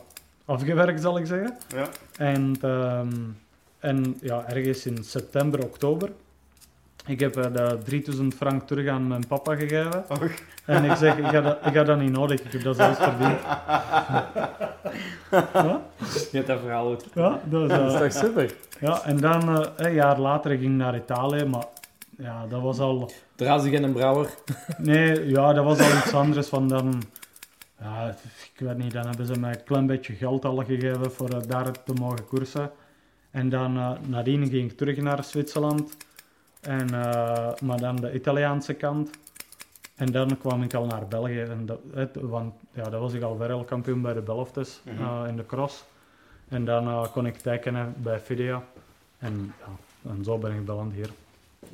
afgewerkt, 0.46 1.02
zal 1.02 1.18
ik 1.18 1.26
zeggen. 1.26 1.58
Ja. 1.68 1.90
En, 2.18 2.56
ehm, 2.62 3.14
en 3.80 4.18
ja, 4.22 4.46
ergens 4.48 4.86
in 4.86 5.04
september, 5.04 5.64
oktober, 5.64 6.12
ik 7.08 7.20
heb 7.20 7.36
eh, 7.36 7.54
de 7.54 7.78
3000 7.84 8.34
frank 8.34 8.68
terug 8.68 8.88
aan 8.88 9.08
mijn 9.08 9.28
papa 9.28 9.56
gegeven. 9.56 10.04
Och. 10.10 10.32
En 10.66 10.84
ik 10.84 10.96
zeg, 10.96 11.18
ik 11.18 11.26
ga, 11.26 11.42
dat, 11.42 11.58
ik 11.66 11.74
ga 11.74 11.84
dat 11.84 12.00
niet 12.00 12.12
nodig, 12.12 12.42
ik 12.42 12.52
heb 12.52 12.64
dat 12.64 12.76
zelfs 12.76 13.00
verdiend. 13.00 13.40
ja, 15.54 15.82
Je 16.02 16.30
hebt 16.32 16.48
dat 16.48 16.60
verhaal 16.60 16.86
goed. 16.86 17.06
ja, 17.14 17.40
dus, 17.44 17.70
Dat 17.70 17.88
is 17.88 17.94
eh, 17.94 18.00
toch 18.00 18.12
super? 18.12 18.54
ja, 18.80 19.04
en 19.04 19.18
dan 19.18 19.58
eh, 19.58 19.70
een 19.76 19.94
jaar 19.94 20.20
later 20.20 20.52
ging 20.52 20.64
ik 20.64 20.70
naar 20.70 20.96
Italië, 20.96 21.46
maar 21.46 21.66
ja, 22.18 22.46
dat 22.50 22.62
was 22.62 22.80
al... 22.80 23.12
Drazig 23.36 23.74
en 23.74 23.84
een 23.84 23.94
brouwer. 23.94 24.30
Nee, 24.78 25.30
ja, 25.30 25.54
dat 25.54 25.64
was 25.64 25.80
al 25.80 25.98
iets 25.98 26.14
anders 26.14 26.48
van 26.48 26.68
dan... 26.68 27.04
Ja, 27.80 28.16
ik 28.54 28.60
weet 28.60 28.78
niet, 28.78 28.92
dan 28.92 29.08
hebben 29.08 29.26
ze 29.26 29.40
mij 29.40 29.52
een 29.52 29.64
klein 29.64 29.86
beetje 29.86 30.14
geld 30.14 30.46
al 30.46 30.56
gegeven 30.56 31.12
voor 31.12 31.30
eh, 31.30 31.48
daar 31.48 31.84
te 31.84 31.94
mogen 31.94 32.26
koersen. 32.28 32.72
En 33.32 33.50
dan 33.50 33.78
eh, 33.78 33.92
nadien 34.08 34.48
ging 34.48 34.72
ik 34.72 34.78
terug 34.78 34.98
naar 34.98 35.24
Zwitserland. 35.24 35.98
En, 36.62 36.94
eh, 37.04 37.52
maar 37.62 37.80
dan 37.80 37.96
de 37.96 38.14
Italiaanse 38.14 38.74
kant. 38.74 39.10
En 39.96 40.12
dan 40.12 40.38
kwam 40.38 40.64
ik 40.64 40.74
al 40.74 40.86
naar 40.86 41.08
België. 41.08 41.40
En 41.42 41.66
dat, 41.66 41.80
het, 41.94 42.10
want 42.22 42.54
ja, 42.74 42.84
dat 42.84 43.00
was 43.02 43.14
ik 43.14 43.22
al 43.24 43.38
wereldkampioen 43.38 44.02
bij 44.02 44.14
de 44.14 44.22
beloftes 44.22 44.82
Mhm. 44.84 45.04
eh, 45.04 45.24
in 45.28 45.36
de 45.36 45.46
cross. 45.46 45.84
En 46.50 46.66
dan 46.66 46.88
eh, 46.88 47.12
kon 47.12 47.26
ik 47.26 47.38
tekenen 47.38 47.94
bij 47.98 48.20
Fidea. 48.20 48.64
En, 49.18 49.54
ja, 49.60 50.12
en 50.12 50.24
zo 50.24 50.38
ben 50.38 50.52
ik 50.56 50.66
beland 50.66 50.94
hier. 50.94 51.10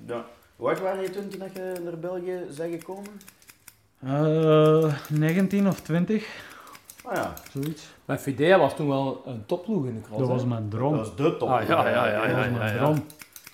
Ja. 0.06 0.26
Hoe 0.56 0.68
oud 0.68 0.80
waren 0.82 1.02
je 1.02 1.10
toen, 1.10 1.28
toen 1.30 1.40
je 1.54 1.80
naar 1.84 1.98
België 2.00 2.40
zijn 2.50 2.72
gekomen? 2.72 3.12
Eh, 4.00 4.94
19 5.10 5.68
of 5.68 5.82
20, 5.82 6.46
Ah 7.04 7.16
ja, 7.16 7.34
zoiets. 7.52 7.88
Maar 8.06 8.18
Fidea 8.18 8.60
was 8.60 8.76
toen 8.76 8.88
wel 8.88 9.22
een 9.26 9.46
topploeg 9.46 9.86
in 9.86 9.94
de 9.96 10.02
cross. 10.02 10.20
Dat 10.20 10.28
was 10.28 10.46
mijn 10.46 10.62
dat 10.70 10.72
droom. 10.80 10.96
was 10.96 11.16
de 11.16 11.38
top. 11.38 11.50
Ah, 11.50 11.68
ja, 11.68 11.90
ja, 11.90 12.08
ja, 12.08 12.28
Dat 12.28 12.36
was 12.36 12.46
ja, 12.46 12.52
mijn 12.52 12.74
ja. 12.74 12.78
droom. 12.80 13.06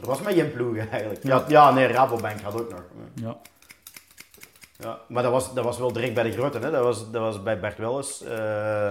Er 0.04 0.10
was 0.10 0.22
maar 0.22 0.34
geen 0.34 0.51
ploeg 0.51 0.78
eigenlijk. 0.78 1.24
Ja, 1.24 1.43
Ja. 1.47 1.72
nee, 1.72 1.88
Rabobank 1.88 2.41
had 2.41 2.62
ook 2.62 2.70
nog. 2.72 2.82
Ja. 3.16 3.38
Ja, 4.80 4.99
maar 5.08 5.24
dat 5.24 5.32
was, 5.32 5.54
dat 5.54 5.64
was 5.64 5.78
wel 5.78 5.93
direct 5.93 6.14
bij 6.14 6.24
de 6.24 6.32
grote, 6.32 6.60
hè? 6.60 6.72
Dat 6.72 6.84
was, 6.84 7.12
dat 7.12 7.22
was 7.22 7.43
bij 7.43 7.60
Bert 7.60 7.78
Welles. 7.78 8.22
eh, 8.24 8.30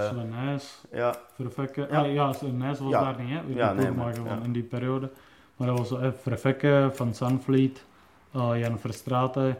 Sven 0.08 0.28
Nijs, 0.44 0.78
ja, 0.92 1.14
Vervekke. 1.36 1.86
Ja. 1.90 2.00
Ah, 2.02 2.12
ja 2.12 2.32
Sven 2.32 2.56
Nijs 2.56 2.78
was 2.78 2.90
Ja. 2.90 3.00
daar 3.04 3.22
niet, 3.22 3.28
hè? 3.28 3.34
Ja, 3.34 3.42
Ja, 3.54 3.72
nee, 3.72 3.84
nee, 3.84 3.94
maar- 3.94 4.14
van 4.14 4.24
ja. 4.24 4.38
in 4.44 4.52
die 4.52 4.62
periode. 4.62 5.10
Maar 5.56 5.66
dat 5.68 5.78
was 5.78 6.00
eh, 6.00 6.08
Vervekke, 6.22 6.90
Van 6.92 7.14
Sanvliet, 7.14 7.84
eh, 8.34 8.50
Jan 8.54 8.78
Verstraeten. 8.78 9.58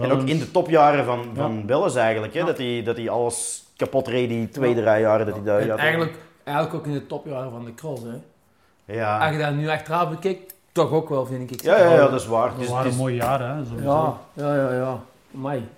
en 0.00 0.10
ook 0.12 0.22
in 0.22 0.38
de 0.38 0.50
topjaren 0.50 1.04
van, 1.04 1.18
Ja. 1.18 1.34
van 1.34 1.66
Welles 1.66 1.94
eigenlijk, 1.94 2.32
hè? 2.34 2.40
Ja. 2.40 2.46
Dat 2.46 2.58
hij 2.58 2.82
dat 2.82 2.96
hij 2.96 3.08
alles 3.08 3.64
kapot 3.76 4.08
reed, 4.08 4.28
die 4.28 4.48
twee, 4.48 4.72
drie 4.74 4.84
jaren 5.00 5.26
dat 5.26 5.34
hij 5.34 5.44
daar 5.44 5.78
eigenlijk, 5.78 6.14
eigenlijk 6.44 6.76
ook 6.76 6.86
in 6.86 6.92
de 6.92 7.06
topjaren 7.06 7.50
van 7.50 7.64
de 7.64 7.74
cross. 7.74 8.02
Hè. 8.02 8.08
Als 8.10 8.20
Ja. 8.98 9.28
je 9.28 9.38
dat 9.38 9.54
nu 9.54 9.68
achteraf 9.68 10.08
bekijkt, 10.10 10.54
toch 10.72 10.90
ook 10.92 11.08
wel, 11.08 11.26
vind 11.26 11.50
ik. 11.50 11.62
Ja, 11.62 11.78
ja, 11.78 11.92
ja, 11.94 12.08
dat 12.08 12.20
is 12.20 12.26
waar. 12.26 12.48
Dat 12.48 12.58
Dus, 12.58 12.68
waren 12.68 12.88
dus- 12.90 12.96
mooie 12.98 13.14
jaren, 13.14 13.56
hè? 13.56 13.64
Sowieso. 13.64 14.18
Ja, 14.34 14.44
ja, 14.46 14.54
ja, 14.54 14.72
ja. 14.72 15.00
Amai. 15.34 15.68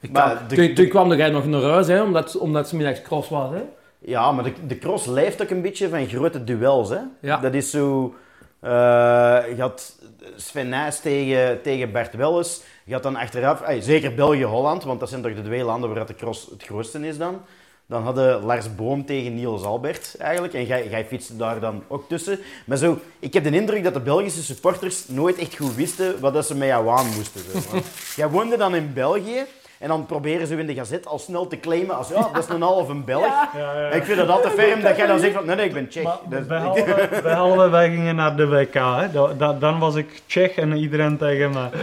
Ik 0.00 0.12
Maar 0.12 0.34
kan- 0.36 0.48
de- 0.48 0.54
toen, 0.54 0.66
de- 0.66 0.72
toen 0.72 0.88
kwam 0.88 1.12
jij 1.12 1.30
nog 1.30 1.46
naar 1.46 1.62
huis, 1.62 1.86
hè, 1.86 2.02
omdat, 2.02 2.36
omdat 2.38 2.68
ze 2.68 2.76
middags 2.76 3.02
cross 3.02 3.28
was. 3.28 3.50
Hè. 3.50 3.62
Ja, 3.98 4.32
maar 4.32 4.44
de, 4.44 4.52
de 4.66 4.78
cross 4.78 5.06
leeft 5.06 5.42
ook 5.42 5.50
een 5.50 5.62
beetje 5.62 5.88
van 5.88 6.06
grote 6.06 6.44
duels. 6.44 6.88
Hè? 6.88 6.98
Ja. 7.20 7.36
Dat 7.40 7.54
is 7.54 7.70
zo... 7.70 8.14
eh, 8.60 8.70
je 8.70 9.56
had 9.58 9.98
Sven 10.36 10.74
tegen, 11.02 11.62
tegen 11.62 11.92
Bert 11.92 12.14
Welles. 12.14 12.62
Je 12.84 12.92
had 12.92 13.02
dan 13.02 13.16
achteraf... 13.16 13.62
zeker 13.78 14.14
België-Holland, 14.14 14.84
want 14.84 15.00
dat 15.00 15.08
zijn 15.08 15.22
toch 15.22 15.34
de 15.34 15.42
twee 15.42 15.64
landen 15.64 15.94
waar 15.94 16.06
de 16.06 16.14
cross 16.14 16.46
het 16.50 16.62
grootste 16.62 17.06
is 17.06 17.18
dan. 17.18 17.40
Dan 17.88 18.02
hadden 18.02 18.44
Lars 18.44 18.74
Boom 18.74 19.04
tegen 19.04 19.34
Niels 19.34 19.62
Albert 19.62 20.14
eigenlijk. 20.18 20.54
En 20.54 20.66
jij, 20.66 20.88
jij 20.88 21.06
fietste 21.06 21.36
daar 21.36 21.60
dan 21.60 21.82
ook 21.88 22.08
tussen. 22.08 22.38
Maar 22.66 22.76
zo, 22.76 22.98
ik 23.18 23.32
heb 23.32 23.44
de 23.44 23.50
indruk 23.50 23.84
dat 23.84 23.94
de 23.94 24.00
Belgische 24.00 24.42
supporters 24.42 25.08
nooit 25.08 25.38
echt 25.38 25.56
goed 25.56 25.74
wisten 25.74 26.20
wat 26.20 26.32
dat 26.32 26.46
ze 26.46 26.54
met 26.54 26.68
jou 26.68 26.88
aan 26.88 27.06
moesten. 27.06 27.40
Zo. 27.40 27.78
Jij 28.20 28.28
woonde 28.28 28.56
dan 28.56 28.74
in 28.74 28.92
België. 28.92 29.44
En 29.78 29.88
dan 29.88 30.06
proberen 30.06 30.46
ze 30.46 30.56
in 30.56 30.66
de 30.66 30.74
gazet 30.74 31.06
al 31.06 31.18
snel 31.18 31.46
te 31.46 31.60
claimen 31.60 31.96
als 31.96 32.08
ja, 32.08 32.28
dat 32.32 32.42
is 32.42 32.48
een 32.54 32.62
halve 32.62 32.94
Belg. 32.94 33.26
Ja, 33.26 33.48
ja, 33.56 33.80
ja. 33.80 33.88
En 33.90 33.96
ik 33.96 34.04
vind 34.04 34.18
dat 34.18 34.28
altijd 34.28 34.52
ferm 34.52 34.80
dat 34.82 34.96
jij 34.96 35.06
dan 35.06 35.18
zegt 35.18 35.34
van 35.34 35.46
nee, 35.46 35.56
nee, 35.56 35.66
ik 35.66 35.72
ben 35.72 35.88
Tsjech. 35.88 36.04
Dat 36.28 36.40
is- 36.40 36.46
behalve, 36.46 37.08
behalve 37.22 37.68
wij 37.70 37.90
gingen 37.90 38.16
naar 38.16 38.36
de 38.36 38.48
WK, 38.48 38.74
hè. 38.74 39.10
Da- 39.12 39.32
da- 39.38 39.52
dan 39.52 39.78
was 39.78 39.94
ik 39.94 40.22
Tsjech 40.26 40.54
en 40.56 40.72
iedereen 40.76 41.16
tegen 41.16 41.50
mij. 41.52 41.68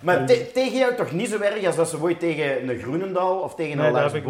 Maar 0.00 0.26
te- 0.26 0.50
tegen 0.54 0.78
jou 0.78 0.94
toch 0.94 1.12
niet 1.12 1.28
zo 1.28 1.38
erg 1.40 1.66
als 1.66 1.76
dat 1.76 1.88
ze 1.88 2.00
ooit 2.00 2.20
tegen 2.20 2.68
een 2.68 2.78
Groenendaal 2.78 3.38
of 3.38 3.54
tegen 3.54 3.76
Nee, 3.76 3.86
een 3.86 3.92
dat 3.92 4.12
Lars 4.12 4.22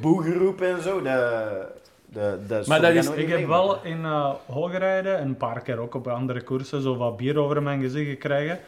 Boom 0.00 0.20
Zo 0.20 0.64
en 0.64 0.82
zo. 0.82 1.02
De, 1.02 1.66
de, 2.06 2.38
de 2.48 2.62
Maar 2.66 2.80
dat 2.80 2.90
is- 2.92 3.08
Ik 3.10 3.28
heb 3.28 3.46
wel 3.46 3.78
in 3.82 4.00
uh, 4.00 4.30
Hoogrijden 4.52 5.18
en 5.18 5.26
een 5.26 5.36
paar 5.36 5.60
keer 5.60 5.78
ook 5.78 5.94
op 5.94 6.08
andere 6.08 6.40
koersen 6.42 6.82
zo 6.82 6.96
wat 6.96 7.16
bier 7.16 7.38
over 7.38 7.62
mijn 7.62 7.80
gezicht 7.80 8.08
gekregen. 8.10 8.58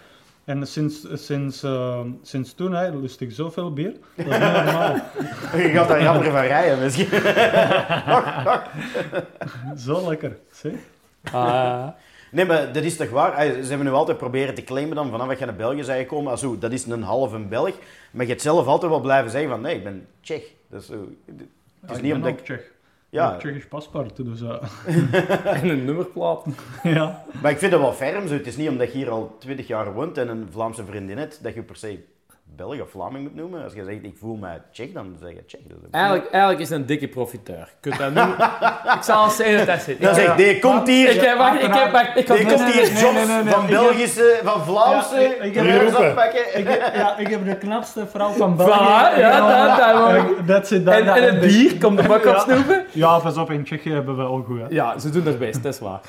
En 0.48 0.66
sinds, 0.66 1.06
sinds, 1.12 1.62
eh, 1.62 2.00
sinds 2.22 2.54
toen 2.54 2.72
hè, 2.72 2.90
lust 2.90 3.20
ik 3.20 3.32
zoveel 3.32 3.72
bier. 3.72 3.92
Dat 4.14 4.26
is 4.26 4.32
niet 4.32 4.40
normaal. 4.40 4.94
Je 5.62 5.70
gaat 5.72 5.88
daar 5.88 6.02
jammer 6.02 6.24
van 6.24 6.40
rijden 6.40 6.78
misschien. 6.78 7.08
Zo 9.86 10.08
lekker. 10.08 10.38
Zie? 10.52 10.78
Ah, 11.32 11.88
Nee, 12.30 12.44
maar 12.44 12.72
dat 12.72 12.82
is 12.82 12.96
toch 12.96 13.10
waar? 13.10 13.44
Ze 13.44 13.68
hebben 13.68 13.86
nu 13.86 13.92
altijd 13.92 14.18
proberen 14.18 14.54
te 14.54 14.64
claimen 14.64 14.96
dan 14.96 15.10
vanaf 15.10 15.28
dat 15.28 15.38
je 15.38 15.44
naar 15.44 15.54
België. 15.54 16.08
Als 16.08 16.40
zo, 16.40 16.58
dat 16.58 16.72
is 16.72 16.86
een 16.86 17.02
halve 17.02 17.38
Belg. 17.38 17.74
Maar 18.10 18.24
je 18.24 18.30
hebt 18.30 18.42
zelf 18.42 18.66
altijd 18.66 18.90
wel 18.90 19.00
blijven 19.00 19.30
zeggen 19.30 19.50
van 19.50 19.60
nee, 19.60 19.76
ik 19.76 19.84
ben 19.84 20.06
Tsjech. 20.20 20.42
Dat 20.70 20.80
is 20.80 20.86
zo, 20.86 21.08
het 21.24 21.90
is 21.90 21.96
ik 21.96 22.02
niet 22.02 22.04
ben 22.12 22.12
omdat 22.12 22.30
ook 22.30 22.38
ik... 22.38 22.44
Tsjech. 22.44 22.70
Ja, 23.10 23.30
Ja. 23.30 23.36
Tsjechisch 23.36 23.66
paspoort, 23.68 24.16
dus 24.16 24.40
eh, 24.42 24.62
en 25.62 25.68
een 25.68 25.84
nummerplaat. 25.84 26.46
ja. 26.82 27.24
maar 27.42 27.50
ik 27.50 27.58
vind 27.58 27.72
dat 27.72 27.80
wel 27.80 27.92
ferm. 27.92 28.26
Zo. 28.28 28.34
Het 28.34 28.46
is 28.46 28.56
niet 28.56 28.68
omdat 28.68 28.92
je 28.92 28.98
hier 28.98 29.10
al 29.10 29.36
20 29.38 29.66
jaar 29.66 29.92
woont 29.92 30.18
en 30.18 30.28
een 30.28 30.48
Vlaamse 30.50 30.84
vriendin 30.84 31.18
hebt, 31.18 31.42
dat 31.42 31.54
je 31.54 31.62
per 31.62 31.76
se 31.76 32.04
Belg 32.58 32.80
of 32.80 32.90
Vlaming 32.90 33.22
moet 33.22 33.34
noemen. 33.34 33.64
Als 33.64 33.72
je 33.72 33.84
zegt 33.84 34.04
ik 34.04 34.16
voel 34.20 34.36
mij 34.36 34.62
Tsjech, 34.72 34.92
dan 34.92 35.16
zeg 35.20 35.30
je 35.30 35.44
Tsjech. 35.46 35.60
Is, 35.60 35.74
Eigenlijk, 35.90 36.30
eigenlijk 36.30 36.62
is 36.62 36.68
het 36.68 36.78
een 36.78 36.86
dikke 36.86 37.08
profiteur. 37.08 37.56
Je 37.56 37.66
kunt 37.80 37.98
dat 37.98 38.12
noemen. 38.12 38.36
ik 38.98 39.02
zal 39.02 39.24
eens 39.24 39.36
zeggen 39.36 39.56
dat 39.58 39.66
dat 39.66 39.80
zit. 39.80 40.00
dan 40.00 40.36
die 40.36 40.58
komt 40.58 40.88
hier... 40.88 41.10
Ik 41.10 41.20
heb, 41.20 41.36
wacht, 41.38 41.62
ik 41.62 41.74
heb, 41.74 41.92
wacht, 41.92 42.16
ik 42.16 42.26
Die 42.26 42.46
komt 42.46 42.72
hier 42.72 42.92
jobs 42.92 43.50
van 43.52 43.66
Belgische, 43.66 44.40
van 44.44 44.64
Vlaamse 44.64 45.20
Ja, 45.20 45.28
ik- 45.28 45.54
ik 46.54 46.68
heb- 46.68 46.94
ja, 46.94 47.16
ik 47.16 47.28
heb 47.28 47.44
de 47.44 47.56
knapste 47.56 48.06
vrouw 48.06 48.30
van 48.30 48.56
België. 48.56 49.18
Ja, 49.20 49.76
dat- 50.46 50.68
dat. 50.68 50.70
En, 50.70 51.06
en 51.08 51.22
het 51.22 51.40
bier, 51.40 51.78
komt 51.78 51.96
de 52.02 52.08
bak 52.08 52.26
op 52.26 52.36
snoepen? 52.36 52.84
Ja, 52.92 53.18
pas 53.18 53.36
op, 53.36 53.50
in 53.50 53.64
Tsjechië 53.64 53.90
hebben 53.92 54.16
we 54.16 54.22
ook 54.22 54.46
goed. 54.46 54.58
Hè. 54.60 54.66
Ja, 54.68 54.98
ze 54.98 55.10
doen 55.10 55.24
haar 55.24 55.36
best, 55.36 55.62
dat 55.62 55.72
is 55.74 55.80
waar. 55.80 56.00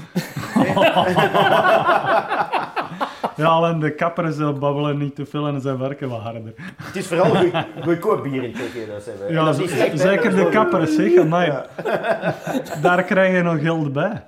Ja, 3.40 3.46
alleen 3.48 3.80
de 3.80 3.96
kappers 3.96 4.38
babbelen 4.38 4.98
niet 4.98 5.16
te 5.16 5.26
veel 5.26 5.48
en 5.48 5.62
ze 5.62 5.78
werken 5.78 6.10
wat 6.10 6.20
harder. 6.22 6.54
Het 6.84 6.96
is 6.96 7.08
vooral 7.08 7.36
goed- 7.36 7.66
goedkoop 7.84 8.24
bier 8.24 8.44
in 8.44 8.54
Tsjechië 8.54 8.86
dat 8.88 9.04
ze 9.04 9.10
hebben. 9.10 9.28
En 9.28 9.34
Ja, 9.34 9.46
dat 9.46 9.60
is 9.60 9.72
slecht, 9.72 10.00
zeker 10.00 10.36
de 10.36 10.50
kappers, 10.50 10.96
zeg. 10.96 11.18
Amai. 11.18 11.54
Daar 12.82 13.04
krijg 13.04 13.36
je 13.36 13.44
nog 13.44 13.62
geld 13.62 13.94
bij. 13.94 14.24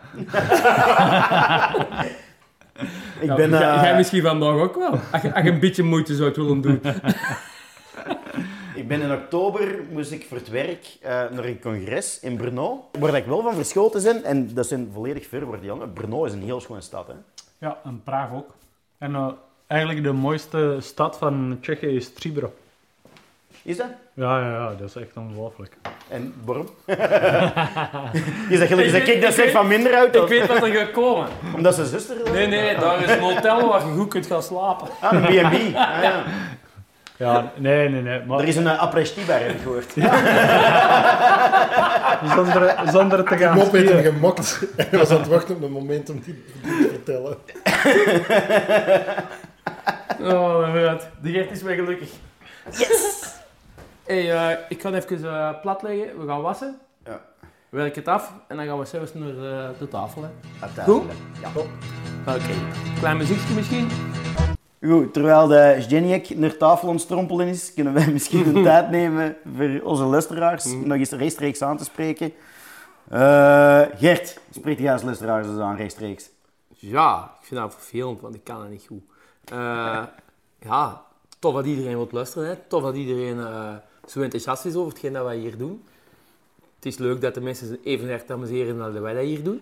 Ik 3.20 3.28
Ja, 3.28 3.36
ben... 3.36 3.50
jij, 3.50 3.62
eh, 3.76 3.82
jij 3.84 3.96
misschien 3.96 4.22
vandaag 4.22 4.56
ook 4.56 4.76
wel. 4.76 5.00
Als 5.12 5.22
je, 5.22 5.34
als 5.34 5.44
je 5.44 5.52
een 5.52 5.60
beetje 5.60 5.84
moeite 5.84 6.16
zou 6.16 6.32
willen 6.36 6.62
doen. 6.62 6.82
Ik 8.76 8.88
ben 8.88 9.02
in 9.02 9.12
oktober, 9.12 9.80
moest 9.92 10.12
ik 10.12 10.26
voor 10.30 10.38
het 10.38 10.50
werk 10.50 10.98
eh, 11.02 11.10
naar 11.10 11.46
een 11.46 11.60
congres 11.60 12.20
in 12.22 12.38
Brno, 12.38 12.90
waar 13.00 13.16
ik 13.16 13.26
wel 13.26 13.42
van 13.42 13.54
verschoten 13.56 14.04
ben, 14.04 14.24
en 14.24 14.54
dat 14.54 14.68
zijn 14.68 14.90
volledig 14.94 15.28
ver 15.28 15.42
voor 15.46 15.58
die 15.58 15.66
jongen. 15.66 15.94
Brno 15.94 16.24
is 16.26 16.34
een 16.34 16.42
heel 16.44 16.62
schone 16.62 16.82
stad, 16.82 17.08
hè. 17.08 17.14
Ja, 17.58 17.78
en 17.84 18.02
Praag 18.04 18.34
ook. 18.34 18.56
En 19.02 19.16
eh, 19.16 19.28
eigenlijk 19.68 20.04
de 20.04 20.12
mooiste 20.12 20.78
stad 20.80 21.18
van 21.18 21.58
Tsjechië 21.62 21.96
is 21.96 22.14
Tribro. 22.14 22.54
Is 23.64 23.78
dat? 23.78 23.88
Ja, 24.14 24.40
ja, 24.40 24.50
ja, 24.50 24.74
dat 24.80 24.90
is 24.90 24.96
echt 24.96 25.18
ongelooflijk. 25.18 25.78
En 26.08 26.34
waarom? 26.46 26.66
is 28.50 28.60
dat 28.60 28.68
gelijk 28.68 28.92
dat 28.92 29.08
ik 29.08 29.22
dat 29.22 29.34
zeg 29.34 29.52
van 29.52 29.68
minder 29.68 29.94
uit? 29.94 30.16
Ik 30.16 30.28
weet 30.28 30.48
wat 30.48 30.64
er 30.64 30.74
gaat 30.74 30.92
komen. 30.92 31.28
Omdat 31.56 31.76
ze 31.76 31.86
zuster 31.86 32.26
is? 32.26 32.32
Nee, 32.32 32.48
nee, 32.48 32.76
daar 32.76 33.04
is 33.04 33.12
een 33.12 33.20
hotel 33.20 33.68
waar 33.68 33.88
je 33.88 33.94
goed 33.94 34.10
kunt 34.10 34.26
gaan 34.26 34.44
slapen. 34.44 34.88
Ah, 35.00 35.14
een 35.14 35.22
B&B. 35.22 35.76
Ah, 35.76 36.04
ja. 36.04 36.24
Ja, 37.22 37.52
nee, 37.58 37.90
nee, 37.90 38.02
nee. 38.02 38.26
Maar 38.26 38.40
Er 38.40 38.48
is 38.48 38.56
een 38.56 38.64
uh, 38.64 38.80
après-ski-bar, 38.80 39.40
heb 39.40 39.50
ik 39.50 39.62
gehoord. 39.62 39.94
zonder, 42.36 42.76
zonder 42.92 43.26
te 43.26 43.38
gaan 43.38 43.58
Mop 43.58 43.72
heeft 43.72 43.92
hem 43.92 44.04
gemokt 44.04 44.60
hij 44.76 45.00
was 45.00 45.10
aan 45.10 45.18
het 45.18 45.28
wachten 45.28 45.56
op 45.56 45.62
een 45.62 45.72
moment 45.72 46.10
om 46.10 46.20
die 46.20 46.44
die 46.62 46.78
te 46.78 46.90
vertellen. 46.90 47.38
Oh, 50.22 50.72
mijn 50.72 50.90
god. 50.90 51.08
De 51.22 51.32
Gert 51.32 51.52
is 51.52 51.62
weer 51.62 51.76
gelukkig. 51.76 52.10
Yes! 52.72 53.34
Hey, 54.06 54.32
eh, 54.32 54.58
ik 54.70 54.82
ga 54.82 54.92
even 54.92 55.24
eh, 55.24 55.62
plat 55.62 55.82
leggen. 55.82 56.20
We 56.20 56.28
gaan 56.28 56.42
wassen. 56.42 56.80
Ja. 57.06 57.22
Werk 57.70 57.96
het 57.96 58.08
af 58.08 58.34
en 58.48 58.58
dan 58.58 58.66
gaan 58.66 58.80
we 58.80 58.86
zelfs 58.86 59.14
naar 59.14 59.30
eh, 59.30 59.70
de 59.80 59.88
tafel. 59.88 60.22
Hè. 60.22 60.30
Uiteindelijk. 60.60 61.12
Ja. 61.42 61.50
Oké. 62.34 62.54
Klein 63.00 63.18
muziekje 63.18 63.54
misschien? 63.54 63.88
Goed, 64.86 65.14
terwijl 65.14 65.48
de 65.48 65.76
Geniek 65.88 66.38
naar 66.38 66.58
tafel 66.58 66.88
ontstrompelen 66.88 67.48
is, 67.48 67.74
kunnen 67.74 67.94
wij 67.94 68.08
misschien 68.12 68.54
de 68.54 68.62
tijd 68.70 68.90
nemen 68.90 69.38
voor 69.56 69.82
onze 69.84 70.04
luisteraars 70.04 70.66
nog 70.66 70.98
eens 70.98 71.12
rechtstreeks 71.12 71.62
aan 71.62 71.78
te 71.78 71.84
spreken. 71.84 72.34
Eh, 73.10 73.82
Gert, 73.96 74.40
spreek 74.52 74.80
jij 74.80 74.94
als 74.94 75.02
luisteraars 75.02 75.48
eens 75.48 75.60
aan 75.60 75.76
rechtstreeks? 75.76 76.30
Ja, 76.68 77.36
ik 77.40 77.46
vind 77.46 77.62
dat 77.62 77.74
vervelend, 77.74 78.22
want 78.22 78.36
ik 78.36 78.44
kan 78.44 78.60
dat 78.60 78.70
niet 78.70 78.86
goed. 78.88 79.02
Eh, 79.44 80.04
ja, 80.60 81.02
tof 81.40 81.54
dat 81.54 81.66
iedereen 81.66 81.96
wilt 81.96 82.12
luisteren. 82.12 82.48
Hè. 82.48 82.56
Tof 82.68 82.84
dat 82.84 82.96
iedereen 82.96 83.40
eh, 83.40 83.74
zo 84.08 84.22
enthousiast 84.22 84.66
is 84.66 84.76
over 84.76 84.92
hetgeen 84.92 85.14
dat 85.14 85.26
wij 85.26 85.38
hier 85.38 85.58
doen. 85.58 85.84
Het 86.76 86.86
is 86.86 86.98
leuk 86.98 87.22
dat 87.22 87.34
de 87.34 87.42
mensen 87.42 87.68
zich 87.68 87.78
even 87.84 88.10
erg 88.10 88.28
amuseren 88.28 88.82
als 88.82 88.98
wij 88.98 89.14
dat 89.14 89.24
hier 89.24 89.44
doen. 89.44 89.62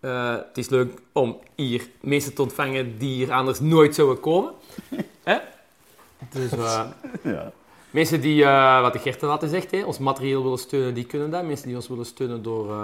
Eh, 0.00 0.32
het 0.32 0.58
is 0.58 0.68
leuk 0.68 0.98
om 1.12 1.38
hier 1.54 1.88
mensen 2.00 2.34
te 2.34 2.42
ontvangen 2.42 2.98
die 2.98 3.14
hier 3.14 3.32
anders 3.32 3.60
nooit 3.60 3.94
zouden 3.94 4.20
komen. 4.20 4.52
Hè? 5.24 5.38
Dus 6.30 6.52
eh, 6.52 6.84
Ja. 7.22 7.52
mensen 7.90 8.20
die, 8.20 8.44
eh, 8.44 8.80
wat 8.80 8.92
de 8.92 8.98
Gert 8.98 9.22
altijd 9.22 9.50
zegt, 9.50 9.70
hè, 9.70 9.82
ons 9.84 9.98
materieel 9.98 10.42
willen 10.42 10.58
steunen, 10.58 10.94
die 10.94 11.04
kunnen 11.06 11.30
dat. 11.30 11.44
Mensen 11.44 11.66
die 11.66 11.76
ons 11.76 11.88
willen 11.88 12.06
steunen 12.06 12.42
door 12.42 12.74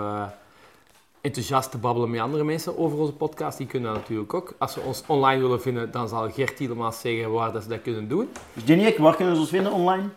enthousiast 1.21 1.71
te 1.71 1.79
babbelen 1.79 2.11
met 2.11 2.21
andere 2.21 2.45
mensen 2.45 2.79
over 2.79 2.99
onze 2.99 3.13
podcast, 3.13 3.59
die 3.59 3.67
kunnen 3.67 3.93
dat 3.93 4.01
natuurlijk 4.01 4.35
ook. 4.35 4.55
Als 4.59 4.73
ze 4.73 4.81
ons 4.81 5.03
online 5.07 5.43
willen 5.43 5.61
vinden, 5.61 5.91
dan 5.91 6.09
zal 6.09 6.31
Gert 6.31 6.57
Tielemaas 6.57 7.01
zeggen 7.01 7.31
waar 7.33 7.53
dat 7.53 7.63
ze 7.63 7.69
dat 7.69 7.83
kunnen 7.83 8.09
doen. 8.09 8.29
Geniek, 8.65 8.99
waar 8.99 9.17
kunnen 9.17 9.35
ze 9.35 9.41
ons 9.41 9.51
vinden 9.51 9.73
online? 9.73 10.09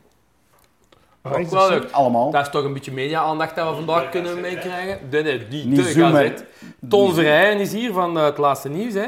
Ook 1.23 1.51
wel 1.51 1.69
leuk. 1.69 1.91
Allemaal. 1.91 2.31
Dat 2.31 2.41
is 2.47 2.51
toch 2.51 2.65
een 2.65 2.73
beetje 2.73 2.93
media-aandacht 2.93 3.57
dat 3.57 3.69
we 3.69 3.75
vandaag 3.75 4.09
kunnen 4.09 4.41
meekrijgen. 4.41 4.99
Nee, 5.11 5.23
nee, 5.23 5.47
niet, 5.51 5.65
Niet 5.67 5.77
de 5.77 5.83
zoomen. 5.83 6.11
Gazette. 6.13 6.45
Toon 6.89 7.15
Verheyen 7.15 7.59
is 7.61 7.73
hier 7.73 7.93
van 7.93 8.19
eh, 8.19 8.25
het 8.25 8.39
laatste 8.39 8.69
nieuws. 8.69 8.95
Hè. 8.95 9.07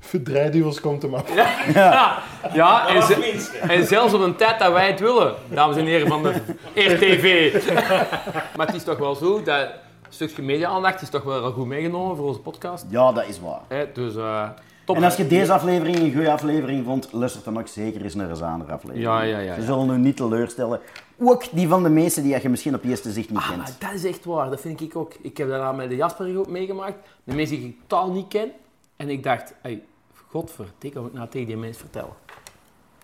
Verdraaiduwels 0.00 0.80
komt 0.80 1.02
hem 1.02 1.14
af. 1.14 1.34
Ja, 1.74 2.18
ja 2.52 2.88
en, 2.94 3.02
ze- 3.02 3.58
en 3.68 3.86
zelfs 3.86 4.14
op 4.14 4.20
een 4.20 4.36
tijd 4.36 4.58
dat 4.58 4.72
wij 4.72 4.86
het 4.86 5.00
willen, 5.00 5.34
dames 5.48 5.76
en 5.76 5.84
heren 5.84 6.08
van 6.08 6.22
de 6.22 6.32
RTV. 6.74 7.54
maar 8.56 8.66
het 8.66 8.74
is 8.74 8.84
toch 8.84 8.98
wel 8.98 9.14
zo, 9.14 9.42
dat 9.42 9.68
stukje 10.08 10.42
media-aandacht 10.42 11.02
is 11.02 11.08
toch 11.08 11.22
wel 11.22 11.52
goed 11.52 11.66
meegenomen 11.66 12.16
voor 12.16 12.26
onze 12.26 12.40
podcast. 12.40 12.84
Ja, 12.88 13.12
dat 13.12 13.28
is 13.28 13.40
waar. 13.40 13.60
Hè, 13.68 13.84
dus 13.92 14.16
eh, 14.16 14.48
top. 14.84 14.96
En 14.96 15.04
als 15.04 15.16
je 15.16 15.26
deze 15.26 15.52
aflevering 15.52 15.96
een 15.96 16.12
goede 16.14 16.30
aflevering 16.32 16.84
vond, 16.84 17.08
luister 17.12 17.42
dan 17.44 17.58
ook 17.58 17.68
zeker 17.68 18.02
eens 18.02 18.14
naar 18.14 18.30
een 18.30 18.42
andere 18.42 18.72
aflevering. 18.72 19.04
Ja, 19.04 19.22
ja, 19.22 19.38
ja, 19.38 19.54
Ze 19.54 19.62
zullen 19.62 19.90
u 19.90 19.98
niet 19.98 20.16
teleurstellen. 20.16 20.80
Ook 21.22 21.44
die 21.52 21.68
van 21.68 21.82
de 21.82 21.88
mensen 21.88 22.22
die 22.22 22.40
je 22.42 22.48
misschien 22.48 22.74
op 22.74 22.84
eerste 22.84 23.12
zicht 23.12 23.28
niet 23.30 23.38
Ah, 23.38 23.48
kent. 23.48 23.58
maar 23.58 23.72
dat 23.78 23.92
is 23.92 24.04
echt 24.04 24.24
waar, 24.24 24.50
dat 24.50 24.60
vind 24.60 24.80
ik 24.80 24.96
ook. 24.96 25.14
Ik 25.22 25.36
heb 25.36 25.48
dat 25.48 25.76
met 25.76 25.88
de 25.88 25.96
Jasper 25.96 26.38
ook 26.38 26.48
meegemaakt. 26.48 26.96
De 27.24 27.34
mensen 27.34 27.56
die 27.56 27.66
ik 27.68 27.76
totaal 27.86 28.10
niet 28.12 28.28
ken. 28.28 28.50
En 28.96 29.08
ik 29.08 29.22
dacht, 29.22 29.54
hey, 29.62 29.82
godverdikke, 30.28 30.94
wat 30.94 31.02
moet 31.02 31.10
ik 31.12 31.18
nou 31.18 31.28
tegen 31.30 31.46
die 31.46 31.56
mensen 31.56 31.80
vertellen? 31.80 32.12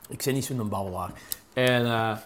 Ik 0.08 0.22
ben 0.24 0.34
niet 0.34 0.44
zo'n 0.44 0.68
babbelaar. 0.68 1.10
En, 1.52 1.84
eh 1.84 1.90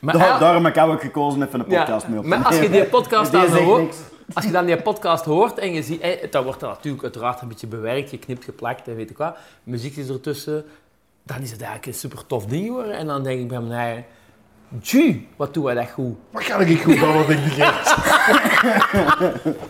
maar, 0.00 0.18
Daar- 0.18 0.26
ja, 0.26 0.38
daarom 0.38 0.64
heb 0.64 0.76
ik 0.76 0.82
ook 0.82 1.00
gekozen 1.00 1.42
even 1.42 1.60
een 1.60 1.70
ja, 1.70 1.78
podcast 1.84 2.08
mee 2.08 2.16
op 2.18 2.22
te 2.24 2.28
maar 2.28 2.44
als 2.44 2.58
je 2.58 2.70
die 2.70 2.84
podcast 2.84 3.32
dan 3.32 3.48
hoort, 3.50 3.96
als 4.32 4.44
je 4.44 4.50
dan 4.50 4.66
die 4.66 4.82
podcast 4.82 5.24
hoort 5.24 5.58
en 5.58 5.72
je 5.72 5.82
ziet, 5.82 6.00
eh, 6.00 6.30
dan 6.30 6.44
wordt 6.44 6.60
dat 6.60 6.70
natuurlijk 6.70 7.02
uiteraard 7.02 7.40
een 7.40 7.48
beetje 7.48 7.66
bewerkt, 7.66 8.08
geknipt, 8.10 8.44
geplakt 8.44 8.88
en 8.88 8.96
weet 8.96 9.10
ik 9.10 9.16
wat. 9.18 9.36
Muziek 9.62 9.96
is 9.96 10.08
ertussen. 10.08 10.64
Dan 11.22 11.40
is 11.40 11.50
het 11.50 11.60
eigenlijk 11.60 11.86
een 11.92 11.98
super 12.00 12.26
tof 12.26 12.46
ding 12.46 12.66
geworden. 12.66 12.96
En 12.96 13.06
dan 13.06 13.22
denk 13.22 13.40
ik 13.40 13.48
bij 13.48 13.60
mijn 13.60 14.04
tju, 14.82 15.26
wat 15.36 15.54
doen 15.54 15.64
wij 15.64 15.74
dat 15.74 15.88
goed. 15.90 16.16
Wat 16.30 16.44
kan 16.44 16.60
ik 16.60 16.80
goed 16.82 17.00
babbelen, 17.00 17.26
denk 17.26 17.44
ik, 17.44 17.52
Geert? 17.52 17.94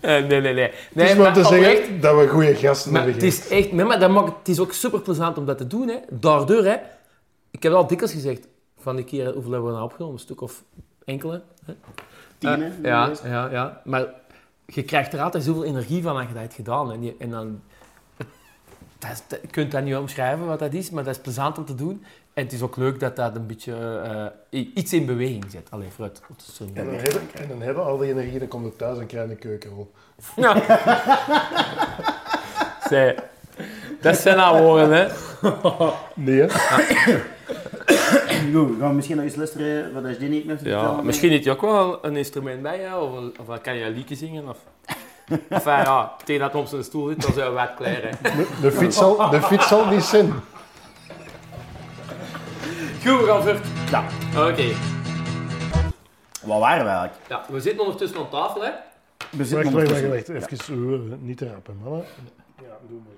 Eh, 0.00 0.10
nee, 0.26 0.40
nee, 0.40 0.54
nee. 0.54 0.62
Het 0.64 0.74
nee 0.92 1.08
is 1.10 1.16
maar 1.16 1.32
te 1.32 1.40
oprecht, 1.40 1.62
zeggen 1.76 2.00
dat 2.00 2.16
we 2.20 2.28
goede 2.28 2.54
gasten 2.54 2.92
Maar 2.92 3.02
hebben, 3.02 3.20
het 3.22 3.32
is 3.32 3.48
echt, 3.48 3.72
nee, 3.72 3.84
maar 3.84 3.98
dat 3.98 4.10
maakt, 4.10 4.38
het 4.38 4.48
is 4.48 4.58
ook 4.60 4.72
super 4.72 5.00
plezant 5.00 5.38
om 5.38 5.46
dat 5.46 5.58
te 5.58 5.66
doen. 5.66 5.88
Hè. 5.88 5.96
Daardoor, 6.10 6.64
hè, 6.64 6.76
ik 7.50 7.62
heb 7.62 7.72
al 7.72 7.86
dikwijls 7.86 8.14
gezegd, 8.14 8.46
van 8.78 8.96
die 8.96 9.04
keer, 9.04 9.32
hoeveel 9.32 9.52
hebben 9.52 9.68
we 9.70 9.74
nou 9.74 9.84
opgenomen? 9.84 10.14
Een 10.14 10.20
stuk 10.20 10.40
of 10.40 10.62
enkele. 11.04 11.42
Hè? 11.64 11.74
Tien, 12.38 12.62
Eh, 12.62 12.70
ja, 12.82 13.10
ja, 13.24 13.48
ja. 13.50 13.80
Maar 13.84 14.06
je 14.66 14.82
krijgt 14.82 15.12
er 15.12 15.20
altijd 15.20 15.44
zoveel 15.44 15.64
energie 15.64 16.02
van 16.02 16.16
als 16.16 16.26
je 16.26 16.32
dat 16.32 16.42
hebt 16.42 16.54
gedaan. 16.54 16.92
En, 16.92 17.02
je, 17.02 17.14
en 17.18 17.30
dan, 17.30 17.60
dat 18.98 19.10
is, 19.12 19.22
dat- 19.28 19.38
je 19.42 19.48
kunt 19.48 19.72
dat 19.72 19.84
niet 19.84 19.96
omschrijven 19.96 20.46
wat 20.46 20.58
dat 20.58 20.72
is, 20.72 20.90
maar 20.90 21.04
dat 21.04 21.14
is 21.14 21.20
plezant 21.22 21.58
om 21.58 21.64
te 21.64 21.74
doen. 21.74 22.04
En 22.34 22.42
het 22.42 22.52
is 22.52 22.62
ook 22.62 22.76
leuk 22.76 23.00
dat 23.00 23.16
dat 23.16 23.36
een 23.36 23.46
beetje 23.46 24.00
eh, 24.52 24.60
i- 24.60 24.70
iets 24.74 24.92
in 24.92 25.06
beweging 25.06 25.44
zet. 25.50 25.66
Allee, 25.70 25.88
vooruit. 25.94 26.22
Zo 26.52 26.64
niet 26.64 26.76
En 26.76 26.84
dan, 26.84 26.94
hebben, 26.94 27.20
en 27.34 27.48
dan 27.48 27.60
hebben 27.62 27.84
we 27.84 27.90
al 27.90 27.98
die 27.98 28.10
energie, 28.10 28.38
dan 28.38 28.48
komt 28.48 28.64
het 28.64 28.78
thuis 28.78 28.98
en 28.98 29.06
krijg 29.06 29.24
je 29.26 29.30
een 29.32 29.38
keukenrol. 29.38 29.90
Ja. 30.36 30.62
Zij, 32.88 33.16
dat 34.00 34.16
zijn 34.16 34.36
nou 34.36 34.62
woorden, 34.62 34.90
hè. 34.90 35.08
Nee, 36.14 36.40
hè? 36.40 36.48
Goed, 38.52 38.78
gaan 38.78 38.88
we 38.88 38.94
misschien 38.94 39.16
nog 39.16 39.24
eens 39.24 39.34
luisteren 39.36 39.92
wat 39.92 40.04
is 40.04 40.16
Jenny 40.18 40.42
nog 40.46 40.58
te 40.58 40.68
Ja, 40.68 40.78
vertellen? 40.80 41.06
misschien 41.06 41.30
heeft 41.30 41.44
je 41.44 41.50
ook 41.50 41.60
wel 41.60 42.04
een 42.04 42.16
instrument 42.16 42.62
bij 42.62 42.92
of, 42.94 43.10
of 43.46 43.60
kan 43.60 43.76
je 43.76 43.84
een 43.84 43.92
liedje 43.94 44.14
zingen. 44.14 44.48
Of... 44.48 44.58
Enfin, 45.48 45.72
ja, 45.72 46.12
tegen 46.24 46.40
dat 46.42 46.52
hij 46.52 46.60
op 46.60 46.66
zijn 46.66 46.84
stoel 46.84 47.08
zit, 47.08 47.22
dan 47.22 47.32
zijn 47.32 47.48
we 47.48 47.54
wat 47.54 47.74
klaar. 47.76 48.02
Hè. 48.02 48.10
De, 48.36 48.46
de, 48.60 48.72
fiets 48.72 48.96
zal, 48.96 49.30
de 49.30 49.42
fiets 49.42 49.68
zal 49.68 49.86
niet 49.86 50.02
zijn. 50.02 50.32
Goed, 53.04 53.20
we 53.20 53.26
gaan 53.26 53.42
verder. 53.42 53.62
Ja. 53.90 54.04
Oké, 54.48 54.64
Wat 56.44 56.58
waren 56.60 56.84
we 56.84 56.90
eigenlijk? 56.90 57.14
ja, 57.28 57.42
we 57.48 57.60
zitten 57.60 57.80
ondertussen 57.84 58.18
aan 58.18 58.28
tafel, 58.28 58.62
hè. 58.64 58.70
We 59.30 59.44
zitten 59.44 59.72
Wacht, 59.72 59.74
wacht, 59.74 59.90
wacht, 59.90 60.02
ondertussen- 60.04 60.40
wacht. 60.40 60.52
Even 60.52 61.12
eh, 61.12 61.18
niet 61.26 61.36
te 61.38 61.50
rappen, 61.50 61.76
mannen. 61.82 62.04
Ja, 62.62 62.64
doe 62.88 62.98
maar. 63.04 63.12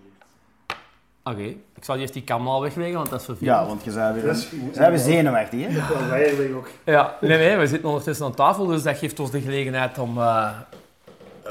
Oké, 1.35 1.43
ik 1.75 1.85
zal 1.85 1.97
eerst 1.97 2.13
die 2.13 2.23
kam 2.25 2.49
al 2.49 2.61
wegwegen, 2.63 2.95
want 2.95 3.11
dat 3.11 3.21
is 3.21 3.25
vervelend. 3.27 3.57
Ja, 3.59 3.67
want 3.67 3.85
je 3.85 3.91
zei 3.91 4.21
weer... 4.21 4.35
Zijn 4.73 4.93
we 4.93 4.99
zenuwachtig, 4.99 5.61
hè? 5.61 5.69
Ja, 5.69 6.09
wij 6.09 6.53
ook. 6.55 6.69
Ja, 6.85 7.17
nee, 7.21 7.39
nee, 7.39 7.57
we 7.57 7.67
zitten 7.67 7.89
ondertussen 7.89 8.27
aan 8.27 8.35
tafel, 8.35 8.67
dus 8.67 8.83
dat 8.83 8.99
geeft 8.99 9.21
ons 9.21 9.31
de 9.31 9.41
gelegenheid 9.41 9.99
om 9.99 10.19
eh, 10.19 10.51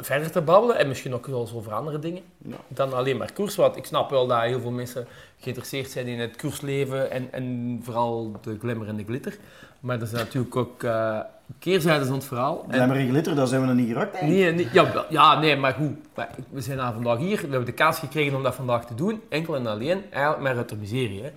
verder 0.02 0.32
te 0.32 0.41
babbelen. 0.41 0.78
En 0.78 0.88
misschien 0.88 1.14
ook 1.14 1.26
wel 1.26 1.50
over 1.56 1.74
andere 1.74 2.00
dingen 2.00 2.22
dan 2.68 2.93
alleen 2.93 3.18
maar 3.18 3.34
koers. 3.34 3.56
Want 3.56 3.76
ik 3.76 3.86
snap 3.86 4.10
wel 4.10 4.28
dat 4.28 4.41
heel 4.41 4.60
veel 4.60 4.72
mensen 4.72 5.08
geïnteresseerd 5.39 5.91
zijn 5.91 6.08
in 6.08 6.20
het 6.20 6.36
koersleven 6.36 7.12
en, 7.12 7.28
en 7.32 7.80
vooral 7.84 8.32
de 8.41 8.58
glamour 8.60 8.88
en 8.88 8.96
de 8.96 9.04
glitter. 9.04 9.38
Maar 9.80 10.02
er 10.02 10.08
zijn 10.08 10.24
natuurlijk 10.24 10.56
ook 10.56 10.84
eh 10.84 11.20
keerzijdes 11.60 12.08
aan 12.08 12.14
het 12.14 12.26
verhaal. 12.26 12.66
Glamour 12.70 13.00
en 13.00 13.10
glitter, 13.10 13.36
daar 13.36 13.48
zijn 13.48 13.62
we 13.62 13.68
nog 13.68 13.76
niet 13.76 13.88
geraakt. 13.88 14.22
Nee, 14.22 14.52
nee, 14.52 14.68
ja, 14.72 15.06
ja, 15.10 15.39
nee, 15.39 15.56
maar 15.56 15.74
goed. 15.74 15.98
Maar 16.16 16.30
We 16.50 16.62
zijn 16.62 16.80
aan 16.80 16.93
vandaag 16.93 17.18
hier. 17.18 17.36
We 17.36 17.41
hebben 17.41 17.66
de 17.66 17.72
kans 17.72 18.00
gekregen 18.00 18.38
om 18.38 18.43
dat 18.43 18.56
vandaag 18.56 18.86
te 18.86 18.96
doen. 18.96 19.22
Enkel 19.30 19.56
en 19.56 19.68
alleen, 19.68 20.04
eigenlijk 20.12 20.43
maar 20.43 20.58
uit 20.58 20.70
de 20.70 20.76
miserie. 20.76 21.24
Hè. 21.24 21.32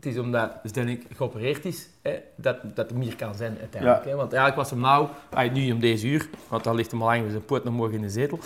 Het 0.00 0.12
is 0.12 0.18
omdat 0.18 0.50
Zdenek 0.62 1.02
geopereerd 1.16 1.64
is, 1.64 1.88
hè, 2.02 2.18
dat, 2.36 2.56
dat 2.74 2.90
hem 2.90 3.00
hier 3.00 3.16
kan 3.16 3.34
zijn 3.34 3.56
uiteindelijk. 3.60 4.04
Ja. 4.04 4.10
Hè. 4.10 4.16
Want 4.16 4.32
eigenlijk 4.32 4.62
was 4.62 4.70
hem 4.70 4.80
nou, 4.80 5.08
nu 5.52 5.72
om 5.72 5.80
deze 5.80 6.06
uur, 6.06 6.28
want 6.48 6.64
dan 6.64 6.74
ligt 6.74 6.90
hem 6.90 7.02
al 7.02 7.06
lang 7.06 7.22
met 7.22 7.30
zijn 7.30 7.44
poot 7.44 7.64
nog 7.64 7.74
morgen 7.74 7.94
in 7.96 8.02
de 8.02 8.10
zetel. 8.10 8.38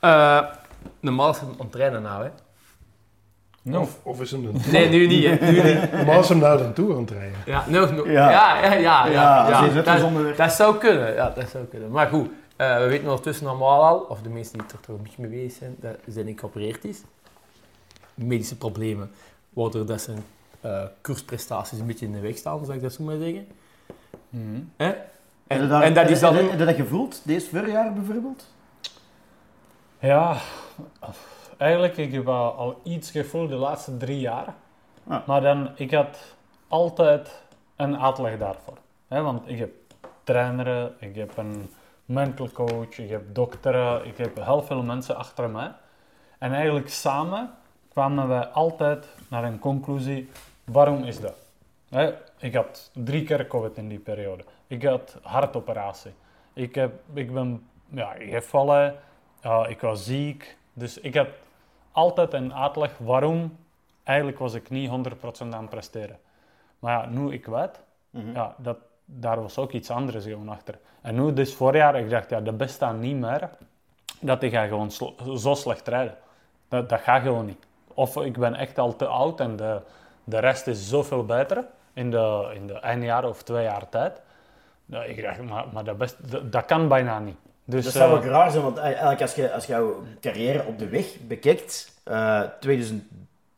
Eh 0.00 0.40
normaal 1.00 1.30
is 1.30 1.38
hem 1.38 1.48
aan 1.48 1.58
het 1.58 1.72
trainen 1.72 2.02
nou, 2.02 2.24
hè. 2.24 3.78
Of, 3.78 4.00
of 4.02 4.20
is 4.20 4.30
hem 4.30 4.46
een 4.46 4.60
Nee, 4.70 4.88
nu 4.88 5.06
niet, 5.06 5.24
hè. 5.24 5.50
Nu 5.50 5.62
niet. 5.62 5.92
Maar 5.92 6.16
als 6.16 6.28
hem 6.28 6.38
nou 6.38 6.58
dan 6.58 6.72
toe 6.72 6.92
aan 6.94 7.00
het 7.00 7.10
rijden. 7.10 7.38
Ja, 7.46 7.64
nog. 7.68 8.06
Ja. 8.06 8.30
Ja, 8.30 8.64
ja, 8.64 8.72
ja. 8.72 9.06
ja, 9.06 9.48
Ja, 9.48 9.68
dat, 9.82 10.12
weg. 10.12 10.36
dat 10.36 10.52
zou 10.52 10.78
kunnen, 10.78 11.14
ja, 11.14 11.30
dat 11.30 11.48
zou 11.48 11.64
kunnen. 11.64 11.90
Maar 11.90 12.06
goed, 12.06 12.28
eh, 12.56 12.78
we 12.78 12.86
weten 12.88 13.08
ondertussen 13.08 13.46
allemaal 13.46 13.84
al, 13.84 13.98
of 13.98 14.22
de 14.22 14.28
mensen 14.28 14.52
die 14.52 14.62
er 14.62 14.80
toch 14.80 14.96
een 14.96 15.02
beetje 15.02 15.22
mee 15.22 15.30
bezig 15.30 15.58
zijn, 15.58 15.76
dat 15.80 15.96
zijn 16.06 16.38
geopereerd 16.38 16.84
is. 16.84 17.02
Medische 18.14 18.56
problemen, 18.56 19.10
waardoor 19.50 19.86
dat 19.86 20.00
zijn 20.00 20.24
koersprestaties 21.00 21.78
een 21.78 21.86
beetje 21.86 22.06
in 22.06 22.12
de 22.12 22.20
weg 22.20 22.36
staan, 22.36 22.64
zou 22.64 22.76
ik 22.76 22.82
dat 22.82 22.92
zo 22.92 23.04
maar 23.04 23.16
zeggen. 23.18 23.46
Heb 24.76 25.10
En, 25.46 25.62
je 25.62 25.68
daar- 25.68 25.82
en 25.82 25.94
dat 25.94 26.10
is 26.10 26.20
dan... 26.20 26.34
Heb 26.34 26.42
je- 26.44 26.50
heb 26.50 26.58
je 26.58 26.64
dat 26.64 26.74
gevoeld, 26.74 27.20
deze 27.24 27.48
voorjaar 27.48 27.92
bijvoorbeeld? 27.92 28.46
Ja, 29.98 30.36
eigenlijk 31.56 31.96
ik 31.96 32.12
heb 32.12 32.28
al, 32.28 32.52
al 32.52 32.80
iets 32.84 33.10
gevoeld 33.10 33.48
de 33.48 33.54
laatste 33.56 33.96
drie 33.96 34.20
jaar. 34.20 34.54
Ah. 35.06 35.26
Maar 35.26 35.40
dan, 35.40 35.70
ik 35.76 35.90
had 35.94 36.18
altijd 36.68 37.42
een 37.76 37.98
uitleg 37.98 38.38
daarvoor. 38.38 38.76
Hè, 39.08 39.22
want 39.22 39.48
ik 39.48 39.58
heb 39.58 39.70
traineren, 40.24 40.94
ik 40.98 41.14
heb 41.14 41.36
een 41.36 41.70
mental 42.04 42.48
coach, 42.52 42.98
ik 42.98 43.10
heb 43.10 43.34
dokteren, 43.34 44.06
ik 44.06 44.16
heb 44.16 44.44
heel 44.44 44.62
veel 44.62 44.82
mensen 44.82 45.16
achter 45.16 45.50
mij. 45.50 45.72
En 46.38 46.52
eigenlijk 46.52 46.88
samen 46.90 47.50
kwamen 47.92 48.28
wij 48.28 48.46
altijd 48.46 49.06
naar 49.28 49.44
een 49.44 49.58
conclusie, 49.58 50.28
waarom 50.64 51.04
is 51.04 51.20
dat? 51.20 51.34
Ik 52.38 52.54
had 52.54 52.90
drie 52.94 53.24
keer 53.24 53.46
COVID 53.46 53.76
in 53.76 53.88
die 53.88 53.98
periode. 53.98 54.44
Ik 54.66 54.82
had 54.82 55.18
hartoperatie. 55.22 56.12
Ik, 56.52 56.74
heb, 56.74 56.92
ik 57.12 57.32
ben 57.32 57.68
ja, 57.88 58.14
gevallen, 58.18 58.96
ja, 59.42 59.66
ik 59.66 59.80
was 59.80 60.04
ziek. 60.04 60.56
Dus 60.72 60.98
ik 60.98 61.14
had 61.14 61.28
altijd 61.92 62.32
een 62.32 62.54
uitleg 62.54 62.98
waarom 62.98 63.56
eigenlijk 64.02 64.38
was 64.38 64.54
ik 64.54 64.70
niet 64.70 64.90
100% 64.90 64.92
aan 65.38 65.52
het 65.52 65.68
presteren. 65.70 66.18
Maar 66.78 67.02
ja, 67.02 67.08
nu 67.08 67.32
ik 67.32 67.46
weet, 67.46 67.80
ja, 68.10 68.54
dat, 68.58 68.76
daar 69.04 69.42
was 69.42 69.58
ook 69.58 69.72
iets 69.72 69.90
anders 69.90 70.24
gewoon 70.24 70.48
achter. 70.48 70.78
En 71.00 71.14
nu, 71.14 71.32
dus 71.32 71.54
voorjaar, 71.54 71.98
ik 71.98 72.10
dacht, 72.10 72.30
ja, 72.30 72.40
dat 72.40 72.56
bestaat 72.56 72.96
niet 72.96 73.16
meer. 73.16 73.50
Dat 74.20 74.42
ik 74.42 74.52
ga 74.52 74.66
gewoon 74.66 74.90
zo 75.36 75.54
slecht 75.54 75.88
rijden. 75.88 76.16
Dat, 76.68 76.88
dat 76.88 77.00
gaat 77.00 77.22
gewoon 77.22 77.46
niet. 77.46 77.66
Of 77.94 78.16
ik 78.16 78.38
ben 78.38 78.54
echt 78.54 78.78
al 78.78 78.96
te 78.96 79.06
oud 79.06 79.40
en 79.40 79.56
de, 79.56 79.80
de 80.24 80.38
rest 80.38 80.66
is 80.66 80.88
zoveel 80.88 81.24
beter 81.24 81.64
in 81.92 82.10
de, 82.10 82.50
in 82.54 82.66
de 82.66 82.78
een 82.80 83.02
jaar 83.02 83.24
of 83.28 83.42
twee 83.42 83.62
jaar 83.62 83.88
tijd. 83.88 84.20
Dat 84.86 85.02
ik 85.06 85.22
dacht, 85.22 85.42
maar, 85.42 85.64
maar 85.72 85.84
dat, 85.84 85.98
best, 85.98 86.16
dat, 86.30 86.52
dat 86.52 86.64
kan 86.64 86.88
bijna 86.88 87.18
niet. 87.18 87.36
Dus, 87.64 87.84
Dat 87.84 87.92
zou 87.92 88.10
eh, 88.10 88.16
ook 88.16 88.24
raar 88.24 88.50
zijn, 88.50 88.62
want 88.62 88.76
eigenlijk 88.76 89.20
als 89.20 89.34
je, 89.34 89.52
als 89.52 89.66
je 89.66 89.72
jouw 89.72 90.02
carrière 90.20 90.64
op 90.64 90.78
de 90.78 90.88
weg 90.88 91.06
bekijkt, 91.20 91.92
eh 92.04 92.40
2012 92.60 93.06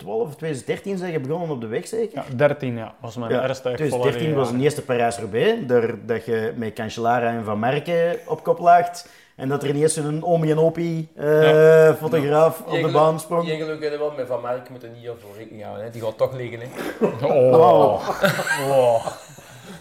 of 0.04 0.36
2013 0.36 0.98
zijn 0.98 1.12
je 1.12 1.20
begonnen 1.20 1.50
op 1.50 1.60
de 1.60 1.66
weg 1.66 1.86
zeker? 1.86 2.24
ja, 2.28 2.36
13 2.36 2.76
ja, 2.76 2.94
was 3.00 3.16
mijn 3.16 3.32
Ja, 3.32 3.48
eerste 3.48 3.68
echt 3.68 3.78
volle 3.78 4.02
2013 4.02 4.34
was 4.34 4.50
een 4.50 4.60
eerste 4.60 4.82
Parijs-Roubaix, 4.82 5.66
dat 6.06 6.24
je 6.24 6.52
met 6.56 6.72
Cancellara 6.72 7.30
en 7.30 7.44
Van 7.44 7.58
Merken 7.58 8.18
op 8.26 8.42
kop 8.42 8.58
laagt. 8.58 9.08
En 9.36 9.48
dat 9.48 9.62
er 9.62 9.68
ineens 9.68 9.94
zo'n 9.94 10.22
Omi 10.24 10.50
en 10.50 10.58
Opie 10.58 11.08
eh, 11.16 11.92
fotograaf 11.94 12.60
op 12.66 12.72
de 12.82 12.90
baan 12.92 13.20
sprong. 13.20 13.46
Je 13.48 13.56
geluk 13.56 13.80
hebben 13.80 13.98
wel 13.98 14.12
met 14.16 14.26
Van 14.26 14.40
Mark 14.40 14.70
moeten 14.70 14.92
niet 15.00 15.08
op 15.10 15.20
voor 15.20 15.30
rekening 15.36 15.62
houden. 15.64 15.84
Hè. 15.84 15.90
Die 15.90 16.02
gaat 16.02 16.18
toch 16.18 16.32
liggen. 16.32 16.60
Hè. 16.60 17.26
Oh. 17.26 18.08
Oh. 18.70 19.06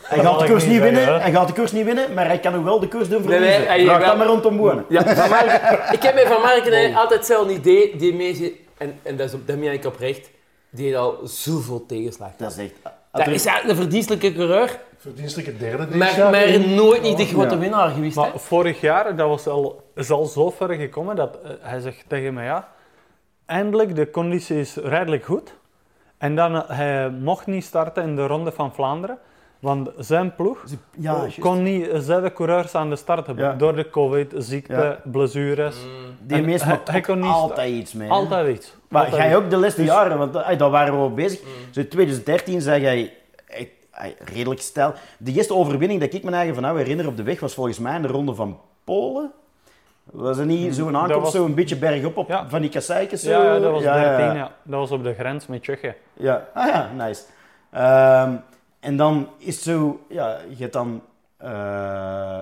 Hij 0.02 0.20
gaat 0.24 0.40
de 0.40 0.46
koers 0.46 0.66
niet 0.66 0.82
winnen, 0.82 1.22
hij 1.22 1.32
gaat 1.32 1.48
de 1.48 1.54
koers 1.54 1.72
niet 1.72 1.86
winnen, 1.86 2.14
maar 2.14 2.26
hij 2.28 2.40
kan 2.40 2.54
nog 2.54 2.64
wel 2.64 2.80
de 2.80 2.88
koers 2.88 3.10
doen 3.10 3.26
Nee, 3.26 3.40
nee, 3.40 3.52
verliezen. 3.52 3.92
hij- 3.92 4.06
dat 4.06 4.18
maar 4.18 4.28
rondom 4.28 4.58
Boenen. 4.58 4.86
Ja, 4.90 5.16
Van 5.16 5.30
Marken, 5.30 5.94
ik 5.96 6.02
heb 6.04 6.14
met 6.16 6.28
Van 6.28 6.42
Marken 6.42 6.74
hè, 6.74 6.96
altijd 6.96 7.20
hetzelfde 7.20 7.54
idee. 7.54 7.96
Die 7.98 8.14
mensen, 8.14 8.52
en, 8.78 9.00
en 9.04 9.16
dat, 9.18 9.28
is 9.28 9.34
op, 9.34 9.48
dat 9.48 9.58
meen 9.58 9.72
ik 9.74 9.86
oprecht, 9.86 10.30
die 10.70 10.86
heeft 10.86 10.98
al 10.98 11.20
zoveel 11.24 11.86
tegenslag. 11.86 12.30
Dat 12.38 12.52
is 12.52 12.58
echt... 12.58 12.74
Dat 13.18 13.28
is 13.28 13.46
eigenlijk 13.46 13.78
een 13.78 13.84
verdienstelijke 13.84 14.34
coureur, 14.34 14.80
Verdienstelijke 14.98 15.58
derde 15.58 15.88
dit 15.88 15.96
maar, 15.96 16.18
jaar. 16.18 16.32
maar 16.32 16.60
nooit 16.60 17.02
niet 17.02 17.18
de 17.18 17.26
grote 17.26 17.54
Ja. 17.54 17.60
winnaar 17.60 17.90
geweest. 17.90 18.16
Hè. 18.16 18.22
Maar 18.22 18.40
vorig 18.40 18.82
jaar, 18.82 19.16
dat 19.16 19.28
was 19.28 19.48
al, 19.48 19.84
is 19.96 20.12
al 20.12 20.26
zo 20.26 20.50
ver 20.50 20.74
gekomen 20.74 21.16
dat 21.16 21.38
eh, 21.44 21.52
hij 21.60 21.80
zegt 21.80 22.04
tegen 22.08 22.34
mij, 22.34 22.46
ja, 22.46 22.68
eindelijk 23.46 23.96
de 23.96 24.10
conditie 24.12 24.60
is 24.60 24.76
redelijk 24.76 25.26
goed. 25.26 25.54
En 26.18 26.36
dan, 26.36 26.56
eh, 26.56 26.78
hij 26.78 27.10
mocht 27.10 27.46
niet 27.46 27.64
starten 27.64 28.04
in 28.04 28.16
de 28.16 28.28
Ronde 28.28 28.52
van 28.52 28.74
Vlaanderen, 28.74 29.18
want 29.66 29.90
zijn 29.98 30.36
ploeg 30.36 30.64
Ja, 31.00 31.16
juist. 31.20 31.40
kon 31.40 31.64
niet 31.64 31.90
zeven 31.94 32.34
coureurs 32.34 32.76
aan 32.76 32.90
de 32.90 32.96
start 32.96 33.26
hebben. 33.28 33.46
Ja. 33.46 33.54
Door 33.54 33.76
de 33.76 33.90
covid, 33.90 34.34
ziekte, 34.38 34.74
Ja. 34.74 35.00
blessures. 35.04 35.76
Die 36.22 36.42
meest 36.42 36.64
hij- 36.86 37.02
kon 37.02 37.20
niet 37.20 37.32
altijd 37.32 37.72
iets 37.74 37.94
mee. 37.94 38.08
hè. 38.08 38.14
Altijd 38.14 38.56
iets. 38.58 38.76
Maar 38.90 39.04
Altijd 39.04 39.22
ga 39.22 39.28
je 39.28 39.36
ook 39.36 39.50
de 39.50 39.58
laatste 39.58 39.82
Dus- 39.82 39.90
jaren, 39.90 40.18
want 40.18 40.36
eh, 40.36 40.58
daar 40.58 40.70
waren 40.70 40.94
we 40.94 41.00
ook 41.04 41.16
bezig. 41.16 41.40
Zo 41.72 41.80
in 41.80 41.88
2013 41.90 42.62
zei 42.62 42.82
jij 42.82 43.14
eh, 43.48 43.66
eh, 43.92 44.12
redelijk 44.34 44.62
stijl. 44.62 44.94
De 45.18 45.32
eerste 45.34 45.54
overwinning 45.54 46.00
dat 46.02 46.14
ik 46.14 46.24
me 46.24 46.32
eigen 46.32 46.54
van 46.54 46.64
nou 46.64 46.78
herinner 46.78 47.08
op 47.08 47.18
de 47.18 47.24
weg 47.24 47.40
was 47.40 47.54
volgens 47.54 47.80
mij 47.80 47.96
in 47.96 48.02
de 48.02 48.08
ronde 48.08 48.34
van 48.36 48.60
Polen. 48.84 49.32
Was 50.12 50.38
er 50.38 50.46
niet 50.46 50.76
zo'n 50.76 50.96
aankomst, 50.98 51.22
was- 51.22 51.32
zo 51.32 51.46
een 51.46 51.56
beetje 51.56 51.76
bergop 51.78 52.18
op 52.18 52.28
Ja. 52.30 52.50
van 52.50 52.62
die 52.62 52.70
kasseikjes? 52.70 53.22
zo? 53.22 53.30
Ja, 53.30 53.44
ja, 53.54 53.60
dat 53.60 53.72
was 53.72 53.84
Ja, 53.84 53.94
13, 53.94 54.26
ja. 54.26 54.34
ja. 54.34 54.52
Dat 54.64 54.80
was 54.80 54.92
op 54.92 55.04
de 55.04 55.14
grens 55.14 55.48
met 55.48 55.62
Tsjechië. 55.62 55.94
Ja, 56.14 56.48
ah 56.54 56.68
ja, 56.68 56.90
nice. 56.98 57.22
Ehm, 57.72 58.32
en 58.86 58.98
dan 58.98 59.28
is 59.38 59.56
het 59.56 59.64
zo, 59.64 60.00
ja, 60.10 60.38
je 60.50 60.56
hebt 60.62 60.74
dan 60.74 61.02
eh 61.38 62.40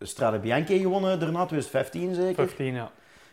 Strade 0.00 0.38
Bianchi 0.38 0.78
gewonnen 0.80 1.20
daarna, 1.20 1.44
2015 1.46 2.14
zeker. 2.14 2.34
15, 2.46 2.74
ja. 2.74 2.90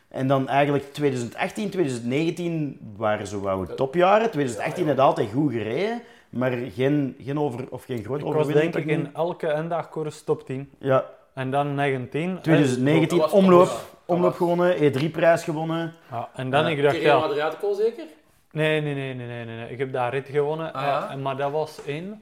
En 0.08 0.28
dan 0.28 0.48
eigenlijk 0.48 0.94
2018, 0.94 1.70
2019 1.70 2.80
waren 2.98 3.28
zo 3.28 3.42
wel 3.42 3.66
topjaren. 3.76 4.32
2018 4.32 4.88
had 4.88 5.00
altijd 5.00 5.30
goed 5.34 5.52
gereden, 5.52 6.02
maar 6.30 6.52
geen, 6.52 7.16
geen, 7.22 7.40
over, 7.40 7.66
of 7.70 7.84
geen 7.84 8.04
groot 8.04 8.20
Ik 8.20 8.26
was 8.26 8.36
overwinning. 8.36 8.74
denk 8.74 8.86
ik 8.86 8.92
in 8.92 9.10
elke 9.14 9.48
eindagkoers 9.48 10.24
top 10.24 10.46
10. 10.46 10.70
Ja, 10.80 11.06
En 11.34 11.52
dan 11.52 11.76
19. 11.76 12.40
2019 12.42 13.18
Dat 13.18 13.32
was 13.32 13.40
omloop, 13.40 13.70
omloop 14.06 14.34
gewonnen, 14.36 14.76
E3-prijs 14.76 15.44
gewonnen. 15.44 15.94
Ja, 16.12 16.30
en 16.36 16.50
dan 16.50 16.64
Ja. 16.66 16.70
ik 16.70 16.82
dacht, 16.84 17.02
ja... 17.02 17.16
Adriatico 17.16 17.74
zeker? 17.74 18.06
Nee, 18.52 18.82
nee, 18.82 18.94
nee, 18.94 19.14
nee, 19.14 19.28
nee, 19.28 19.46
nee, 19.46 19.56
nee. 19.58 19.70
Ik 19.70 19.78
heb 19.78 19.94
daar 19.94 20.12
rit 20.14 20.28
gewonnen. 20.30 20.74
Ah, 20.74 20.82
ja? 20.82 21.06
eh, 21.08 21.12
en- 21.14 21.22
maar 21.22 21.38
dat 21.38 21.52
was 21.52 21.82
in... 21.84 22.22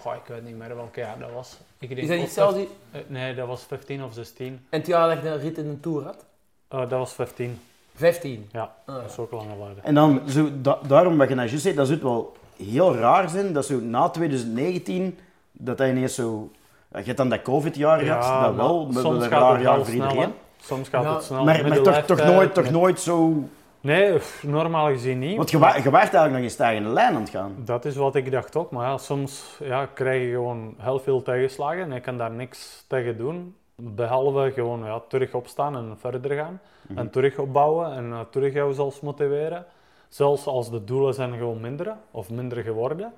Goh, 0.00 0.14
ik 0.14 0.20
weet 0.26 0.44
niet 0.44 0.56
meer 0.58 0.76
welke 0.76 1.00
jaar 1.00 1.18
dat 1.18 1.30
was. 1.34 1.56
Ik 1.78 1.88
denk 1.88 2.00
Is 2.00 2.08
dat 2.08 2.18
niet 2.18 2.30
zelfs 2.30 2.54
die... 2.54 2.68
eh, 2.92 3.00
nee, 3.06 3.34
dat 3.34 3.46
was 3.46 3.62
15 3.68 4.04
of 4.04 4.12
16. 4.14 4.46
En 4.70 4.78
het 4.78 4.86
jaar 4.86 5.14
dat 5.14 5.22
je 5.22 5.28
een 5.28 5.38
rit 5.40 5.58
in 5.58 5.66
een 5.68 5.80
Tour 5.80 6.04
had? 6.04 6.24
Eh, 6.68 6.78
dat 6.78 6.90
was 6.90 7.12
15. 7.12 7.60
15. 7.94 8.48
Ja, 8.52 8.74
Ah, 8.86 8.94
dat 8.94 9.10
is 9.10 9.18
ook 9.18 9.30
lang 9.30 9.46
geleden. 9.58 9.84
En 9.84 9.94
dan, 9.94 10.20
zo, 10.28 10.48
da- 10.60 10.78
daarom 10.86 11.16
wat 11.18 11.28
je 11.28 11.34
nou 11.34 11.46
juist 11.48 11.62
zei, 11.62 11.74
dat 11.74 11.86
zou 11.86 11.98
het 11.98 12.08
wel 12.08 12.36
heel 12.66 12.94
raar 12.96 13.28
zijn, 13.28 13.52
dat 13.52 13.66
zo 13.66 13.80
na 13.80 14.08
2019, 14.08 15.18
dat 15.52 15.78
hij 15.78 15.90
ineens 15.90 16.14
zo... 16.14 16.50
Je 16.90 17.02
hebt 17.02 17.16
dan 17.16 17.28
dat 17.28 17.42
covid-jaar 17.42 17.98
gehad, 17.98 18.22
dat 18.22 18.30
maar 18.40 18.56
wel, 18.56 18.86
met 18.86 18.96
soms 19.02 19.24
een 19.24 19.30
gaat 19.30 19.40
raar 19.40 19.52
het 19.54 19.62
jaar 19.62 19.74
wel 19.76 19.84
voor 19.84 19.94
iedereen. 19.94 20.32
Soms 20.62 20.88
gaat 20.88 21.02
Ja, 21.02 21.14
het 21.14 21.24
snel. 21.24 21.44
Maar, 21.44 21.62
maar 21.68 21.76
toch, 21.76 21.84
toch, 21.94 22.08
leeftijd, 22.08 22.34
nooit, 22.34 22.54
toch 22.54 22.70
nooit 22.70 23.00
zo... 23.00 23.44
Nee, 23.86 24.12
pff, 24.12 24.42
normaal 24.42 24.86
gezien 24.86 25.18
niet. 25.18 25.36
Want 25.36 25.50
je, 25.50 25.58
wa- 25.58 25.76
je 25.76 25.90
waart 25.90 25.94
eigenlijk 26.14 26.32
nog 26.32 26.42
in 26.42 26.50
stijgende 26.50 26.88
lijn 26.88 27.14
aan 27.14 27.20
het 27.20 27.30
gaan. 27.30 27.54
Dat 27.58 27.84
is 27.84 27.96
wat 27.96 28.14
ik 28.14 28.30
dacht 28.30 28.56
ook, 28.56 28.70
maar 28.70 28.88
ja, 28.88 28.98
soms 28.98 29.56
ja, 29.62 29.86
krijg 29.86 30.22
je 30.22 30.30
gewoon 30.30 30.74
heel 30.78 30.98
veel 30.98 31.22
tegenslagen 31.22 31.82
en 31.82 31.92
je 31.92 32.00
kan 32.00 32.16
daar 32.16 32.30
niks 32.30 32.84
tegen 32.88 33.16
doen. 33.16 33.56
Behalve 33.74 34.52
gewoon 34.54 34.84
ja, 34.84 35.00
terug 35.08 35.34
opstaan 35.34 35.76
en 35.76 35.96
verder 35.98 36.36
gaan. 36.36 36.60
En 36.94 37.10
terug 37.10 37.38
opbouwen 37.38 37.92
en 37.92 38.12
eh, 38.12 38.20
terug 38.30 38.52
jezelf 38.52 39.02
motiveren. 39.02 39.66
Zelfs 40.08 40.46
als 40.46 40.70
de 40.70 40.84
doelen 40.84 41.14
zijn 41.14 41.32
gewoon 41.36 41.60
minder 41.60 41.94
of 42.10 42.30
minder 42.30 42.62
geworden. 42.62 43.12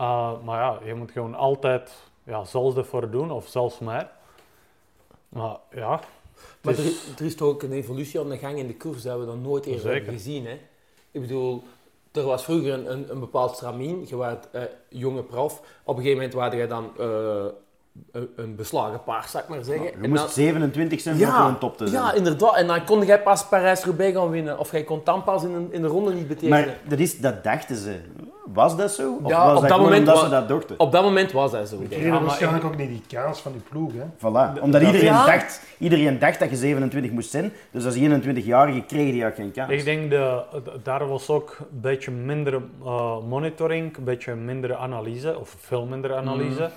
Uh, 0.00 0.30
maar 0.44 0.60
ja, 0.60 0.78
je 0.84 0.94
moet 0.94 1.10
gewoon 1.10 1.34
altijd 1.34 2.10
ja, 2.24 2.44
zelfs 2.44 2.76
ervoor 2.76 3.10
doen 3.10 3.30
of 3.30 3.46
zelfs 3.46 3.78
meer. 3.78 4.08
Maar 5.28 5.56
ja, 5.70 6.00
Maar 6.62 6.74
het 6.74 6.82
er, 6.84 6.90
is- 6.90 7.30
er 7.30 7.36
toch 7.36 7.48
ook 7.48 7.62
een 7.62 7.72
evolutie 7.72 8.20
aan 8.20 8.28
de 8.28 8.38
gang 8.38 8.58
in 8.58 8.66
de 8.66 8.76
koers 8.76 9.02
dat 9.02 9.18
we 9.18 9.26
dan 9.26 9.40
nooit 9.42 9.66
eerder 9.66 9.92
hebben 9.92 10.12
gezien. 10.14 10.46
Hè? 10.46 10.58
Ik 11.10 11.20
bedoel, 11.20 11.62
er 12.12 12.22
was 12.24 12.44
vroeger 12.44 12.72
een, 12.72 12.92
een, 12.92 13.10
een 13.10 13.20
bepaald 13.20 13.56
stramien. 13.56 14.04
Je 14.08 14.16
was 14.16 14.34
eh, 14.52 14.62
jonge 14.88 15.22
prof. 15.22 15.58
Op 15.84 15.96
een 15.96 16.02
gegeven 16.02 16.14
moment 16.16 16.34
waren 16.34 16.58
je 16.58 16.66
dan 16.66 16.92
eh, 16.98 17.46
een, 18.12 18.28
een 18.36 18.56
beslagen 18.56 19.02
paard, 19.02 19.28
zou 19.30 19.42
ik 19.42 19.48
maar 19.48 19.64
zeggen. 19.64 19.84
Je 19.84 19.92
En 20.02 20.08
moest 20.08 20.22
dan- 20.22 20.30
27 20.30 21.00
zijn 21.00 21.14
om 21.20 21.22
gewoon 21.30 21.58
top 21.58 21.76
te 21.76 21.86
zijn. 21.86 22.02
ja, 22.02 22.12
inderdaad. 22.12 22.56
En 22.56 22.66
dan 22.66 22.84
kon 22.84 23.04
jij 23.04 23.22
pas 23.22 23.46
Parijs-Roubaix 23.46 24.16
gaan 24.16 24.30
winnen. 24.30 24.58
Of 24.58 24.70
jij 24.72 24.82
kon 24.84 25.00
dan 25.04 25.22
pas 25.24 25.42
in, 25.44 25.52
een, 25.54 25.68
in 25.72 25.82
de 25.82 25.88
ronde 25.88 26.12
niet 26.14 26.28
betekenen. 26.28 26.58
maar 26.64 26.76
dat, 26.88 26.98
is, 26.98 27.18
dat 27.18 27.44
dachten 27.44 27.76
ze. 27.76 27.96
Was 28.52 28.76
dat 28.76 28.92
zo? 28.92 29.18
Of 29.22 29.28
Ja, 29.30 29.44
was 29.46 29.54
op 29.54 29.60
dat, 29.60 29.70
dat 29.70 29.78
moment 29.80 29.98
omdat 29.98 30.14
wa- 30.14 30.24
ze 30.24 30.30
dat 30.30 30.48
dachten? 30.48 30.78
Op 30.80 30.92
dat 30.92 31.02
moment 31.02 31.32
was 31.32 31.50
dat 31.50 31.68
zo. 31.68 31.76
Ik. 31.88 32.06
maar 32.08 32.22
waarschijnlijk 32.24 32.64
ook 32.64 32.76
niet 32.76 32.88
die 32.88 33.02
kans 33.20 33.40
van 33.40 33.52
die 33.52 33.60
ploeg. 33.68 33.92
Hè. 33.92 34.02
Voilà. 34.16 34.60
Omdat 34.62 34.80
iedereen, 34.82 35.04
Ja. 35.04 35.26
dacht, 35.26 35.60
iedereen 35.78 36.18
dacht 36.18 36.38
dat 36.38 36.50
je 36.50 36.56
27 36.56 37.10
moest 37.10 37.30
zijn. 37.30 37.52
Dus 37.70 37.84
als 37.84 37.94
21-jarige 37.96 38.80
kreeg 38.86 39.14
je 39.14 39.26
ook 39.26 39.34
geen 39.34 39.52
kans. 39.52 39.70
Ik 39.70 39.84
denk 39.84 40.10
dat 40.10 40.44
daar 40.82 41.08
was 41.08 41.28
ook 41.30 41.56
een 41.60 41.80
beetje 41.80 42.10
minder 42.10 42.54
eh, 42.84 43.16
monitoring, 43.28 43.96
een 43.96 44.04
beetje 44.04 44.34
minder 44.34 44.74
analyse, 44.76 45.38
of 45.38 45.54
veel 45.58 45.84
minder 45.86 46.14
analyse. 46.16 46.70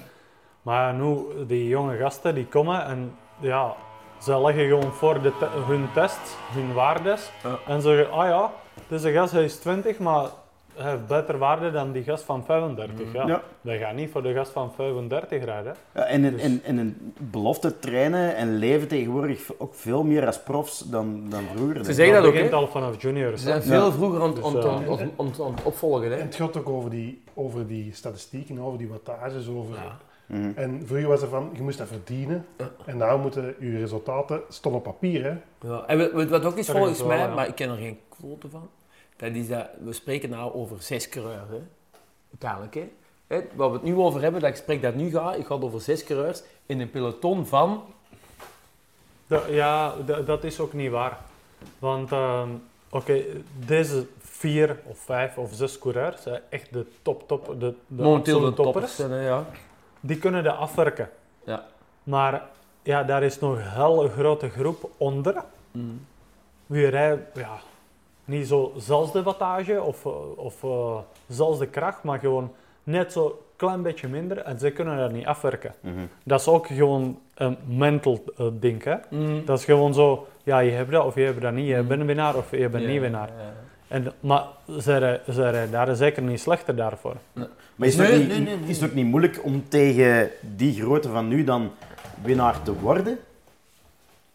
Maar 0.62 0.93
nu, 0.93 1.26
die 1.47 1.68
jonge 1.68 1.97
gasten 1.97 2.36
die 2.36 2.45
komen 2.45 2.86
en 2.86 3.12
ja, 3.39 3.76
ze 4.22 4.41
leggen 4.41 4.68
gewoon 4.68 4.93
voor 4.93 5.22
de 5.22 5.32
te- 5.39 5.49
hun 5.68 5.88
test, 5.93 6.38
hun 6.53 6.74
waardes. 6.74 7.32
En 7.68 7.82
zeggen, 7.82 8.12
ah 8.12 8.28
ja, 8.28 8.51
deze 8.88 9.12
gast 9.12 9.32
hij 9.32 9.43
is 9.43 9.55
20, 9.55 9.99
maar 9.99 10.26
hij 10.76 10.91
heeft 10.91 11.07
beter 11.07 11.38
waarde 11.38 11.72
dan 11.72 11.91
die 11.91 12.03
gast 12.03 12.24
van 12.24 12.43
35. 12.45 13.14
Ja. 13.14 13.28
Ja. 13.28 13.41
Wij 13.62 13.78
gaan 13.78 13.95
niet 13.95 14.12
voor 14.12 14.22
de 14.24 14.34
gast 14.34 14.51
van 14.51 14.72
35 14.76 15.43
rijden. 15.45 15.76
Ja, 15.95 16.03
en, 16.03 16.22
Dus- 16.22 16.41
en, 16.41 16.51
en, 16.51 16.62
en 16.64 16.78
een 16.78 17.14
belofte 17.18 17.80
trainen 17.80 18.36
en 18.36 18.57
leven 18.57 18.88
tegenwoordig 18.88 19.49
ook 19.57 19.74
veel 19.74 20.03
meer 20.03 20.26
als 20.26 20.39
profs 20.39 20.80
dan, 20.80 21.24
dan 21.30 21.43
vroeger. 21.55 21.86
Ze 21.86 21.93
zeggen 21.93 22.05
ik. 22.16 22.22
dat 22.22 22.26
ook, 22.26 22.32
begint 22.34 22.49
hè? 22.51 22.55
al 22.57 22.68
vanaf 22.68 23.01
juniors. 23.01 23.41
Ze 23.43 23.49
hè. 23.49 23.62
zijn 23.62 23.80
veel 23.80 23.91
vroeger 23.91 24.22
aan, 24.22 24.28
het- 24.28 24.36
Dus, 24.36 25.10
opvolgen. 25.64 26.10
Hè? 26.12 26.16
En 26.18 26.26
het 26.26 26.36
gaat 26.36 26.57
ook 26.57 26.70
over 26.70 26.89
die, 26.89 27.24
over 27.34 27.68
die 27.68 27.93
statistieken, 27.93 28.60
over 28.60 28.78
die 28.78 28.89
wattages. 28.89 29.47
Over... 29.49 29.76
Mhm. 30.30 30.52
En 30.56 30.82
vroeger 30.86 31.08
was 31.08 31.22
er 31.22 31.28
van, 31.30 31.50
je 31.54 31.62
moest 31.62 31.78
dat 31.78 31.88
verdienen. 31.88 32.46
En 32.86 32.98
nu 32.98 33.18
moeten 33.18 33.56
je 33.60 33.78
resultaten 33.78 34.42
staan 34.50 34.74
op 34.74 34.84
papier. 34.84 35.24
Hè. 35.24 35.38
Ja, 35.70 35.86
en 35.86 36.30
wat 36.30 36.46
ook 36.46 36.58
is 36.58 36.70
volgens 36.70 37.00
wel, 37.00 37.08
mij, 37.08 37.18
ja. 37.18 37.34
maar 37.34 37.48
ik 37.48 37.56
ken 37.56 37.70
er 37.70 37.78
geen 37.78 38.00
quote 38.10 38.50
van. 38.50 38.70
Dat 39.16 39.32
is 39.32 39.48
dat, 39.48 39.68
we 39.84 39.94
spreken 39.94 40.30
nou 40.30 40.54
over 40.54 40.82
zes 40.82 41.10
coureurs, 41.10 41.50
hè. 41.50 41.62
Uiteindelijk, 42.30 42.74
hè. 42.74 42.90
Hè, 43.28 43.42
Waar 43.56 43.68
we 43.68 43.74
het 43.74 43.84
nu 43.84 43.96
over 43.96 44.22
hebben, 44.22 44.42
dat 44.42 44.50
gesprek 44.50 44.82
dat 44.82 44.96
nu 44.96 45.10
gaat, 45.12 45.38
ik 45.38 45.46
ga 45.46 45.54
over 45.56 45.82
zes 45.82 46.04
coureurs 46.04 46.42
in 46.66 46.80
een 46.80 46.90
peloton 46.90 47.46
van... 47.46 47.84
Da- 49.28 49.48
ja, 49.48 49.96
da- 50.06 50.22
dat 50.22 50.44
is 50.44 50.60
ook 50.60 50.74
niet 50.74 50.92
waar. 50.92 51.18
Want 51.80 52.12
ehm, 52.12 52.50
oké, 52.90 53.24
deze 53.66 54.06
vier 54.20 54.80
of 54.84 54.98
vijf 55.00 55.38
of 55.38 55.54
zes 55.54 55.80
coureurs, 55.80 56.24
echt 56.50 56.74
de 56.74 56.86
top, 57.02 57.28
top, 57.28 57.56
de, 57.60 57.74
de 57.88 58.04
momenteel 58.04 58.40
de 58.40 58.54
toppers. 58.54 58.96
zijn, 58.96 59.12
hè, 59.12 59.28
ja. 59.28 59.46
Die 60.00 60.18
kunnen 60.18 60.43
dat 60.43 60.56
afwerken. 60.56 61.10
Ja. 61.43 61.64
Maar 62.04 62.41
ja, 62.84 63.04
daar 63.04 63.24
is 63.24 63.39
nog 63.39 63.56
een 63.56 63.70
hele 63.70 64.10
grote 64.10 64.50
groep 64.50 64.89
onder. 64.97 65.43
Mm. 65.72 66.06
Wie 66.66 66.88
rijdt, 66.88 67.38
ja, 67.38 67.58
niet 68.26 68.47
zo 68.47 68.74
zelfs 68.78 69.12
de 69.12 69.24
wattage 69.24 69.82
of, 69.82 70.06
eh, 70.06 70.12
of 70.36 70.64
eh, 70.64 70.97
zelfs 71.28 71.60
de 71.60 71.68
kracht, 71.68 72.04
maar 72.04 72.20
gewoon 72.20 72.52
net 72.84 73.12
zo 73.12 73.43
klein 73.56 73.82
beetje 73.82 74.08
minder 74.08 74.38
en 74.38 74.60
ze 74.60 74.72
kunnen 74.72 74.97
dat 74.97 75.12
niet 75.12 75.26
afwerken. 75.26 75.74
Mhm. 75.80 76.06
Dat 76.24 76.39
is 76.39 76.47
ook 76.47 76.68
gewoon 76.68 77.20
een 77.36 77.58
mental 77.66 78.24
eh, 78.38 78.45
ding, 78.52 78.84
hè. 78.84 78.95
Mm. 79.10 79.45
Dat 79.45 79.60
is 79.60 79.66
gewoon 79.66 79.93
zo, 79.93 80.28
ja, 80.43 80.60
je 80.60 80.72
hebt 80.72 80.91
dat 80.91 81.06
of 81.06 81.16
je 81.16 81.22
hebt 81.22 81.41
dat 81.41 81.54
niet. 81.54 81.68
Je 81.68 81.84
bent 81.84 82.02
een 82.02 82.08
winnaar 82.08 82.36
of 82.36 82.52
je 82.52 82.70
bent 82.70 82.88
niet 82.88 83.02
winnaar. 83.02 83.30
En, 83.90 84.14
maar 84.20 84.44
ze 84.82 84.98
rijden 84.98 85.72
daar 85.72 85.96
zeker 85.96 86.22
niet 86.22 86.40
slechter 86.40 86.76
daarvoor. 86.76 87.16
Maar 87.76 87.88
is 87.88 87.98
het, 87.98 88.08
ook 88.08 88.18
niet, 88.18 88.28
nee, 88.28 88.40
nee, 88.40 88.58
nee. 88.58 88.70
is 88.70 88.80
het 88.80 88.90
ook 88.90 88.96
niet 88.96 89.06
moeilijk 89.06 89.44
om 89.44 89.64
tegen 89.68 90.32
die 90.42 90.82
grootte 90.82 91.10
van 91.10 91.28
nu 91.28 91.44
dan 91.44 91.72
winnaar 92.24 92.62
te 92.62 92.74
worden? 92.74 93.20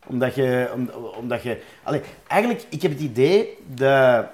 Omdat 0.07 0.35
je... 0.35 0.71
Om, 0.75 0.91
omdat 1.19 1.43
je 1.43 1.61
allee, 1.83 2.01
eigenlijk, 2.27 2.67
ik 2.69 2.83
heb 2.83 2.91
het 2.91 3.01
idee 3.01 3.59
dat 3.67 4.27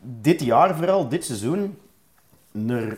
dit 0.00 0.40
jaar 0.42 0.76
vooral, 0.76 1.08
dit 1.08 1.24
seizoen, 1.24 1.78
naar, 2.50 2.96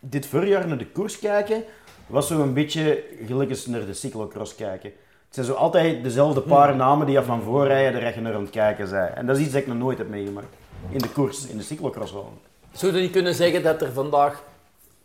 dit 0.00 0.26
voorjaar 0.26 0.68
naar 0.68 0.78
de 0.78 0.86
koers 0.86 1.18
kijken, 1.18 1.62
was 2.06 2.26
zo 2.26 2.42
een 2.42 2.54
beetje 2.54 3.02
als 3.48 3.66
naar 3.66 3.86
de 3.86 3.94
cyclocross 3.94 4.54
kijken. 4.54 4.90
Het 5.26 5.34
zijn 5.34 5.46
zo 5.46 5.52
altijd 5.52 6.02
dezelfde 6.02 6.40
paar 6.40 6.76
namen 6.76 7.06
die 7.06 7.14
je 7.14 7.22
van 7.22 7.42
voor 7.42 7.66
rijden, 7.66 8.00
daar 8.00 8.14
je 8.14 8.20
naar 8.20 8.34
aan 8.34 8.40
het 8.40 8.50
kijken 8.50 8.88
zijn. 8.88 9.14
En 9.14 9.26
dat 9.26 9.36
is 9.36 9.42
iets 9.42 9.52
dat 9.52 9.62
ik 9.62 9.68
nog 9.68 9.76
nooit 9.76 9.98
heb 9.98 10.08
meegemaakt. 10.08 10.56
In 10.90 10.98
de 10.98 11.08
koers, 11.08 11.46
in 11.46 11.56
de 11.56 11.62
cyclocross 11.62 12.12
wel. 12.12 12.32
Zou 12.72 12.94
je 12.94 13.00
niet 13.00 13.10
kunnen 13.10 13.34
zeggen 13.34 13.62
dat 13.62 13.82
er 13.82 13.92
vandaag 13.92 14.42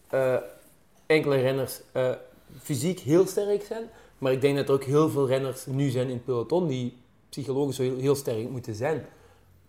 eh, 0.10 0.36
enkele 1.06 1.36
renners 1.36 1.82
eh, 1.92 2.10
fysiek 2.62 3.00
heel 3.00 3.28
sterk 3.28 3.64
zijn, 3.64 3.84
maar 4.18 4.32
ik 4.32 4.42
denk 4.42 4.56
dat 4.56 4.68
er 4.68 4.74
ook 4.74 4.84
heel 4.84 5.10
veel 5.10 5.28
renners 5.28 5.66
nu 5.66 5.90
zijn 5.90 6.08
in 6.08 6.14
het 6.14 6.26
peloton 6.26 6.68
die 6.68 6.98
psychologisch 7.30 7.78
heel, 7.78 7.98
heel 7.98 8.16
sterk 8.16 8.50
moeten 8.50 8.76
zijn. 8.76 9.06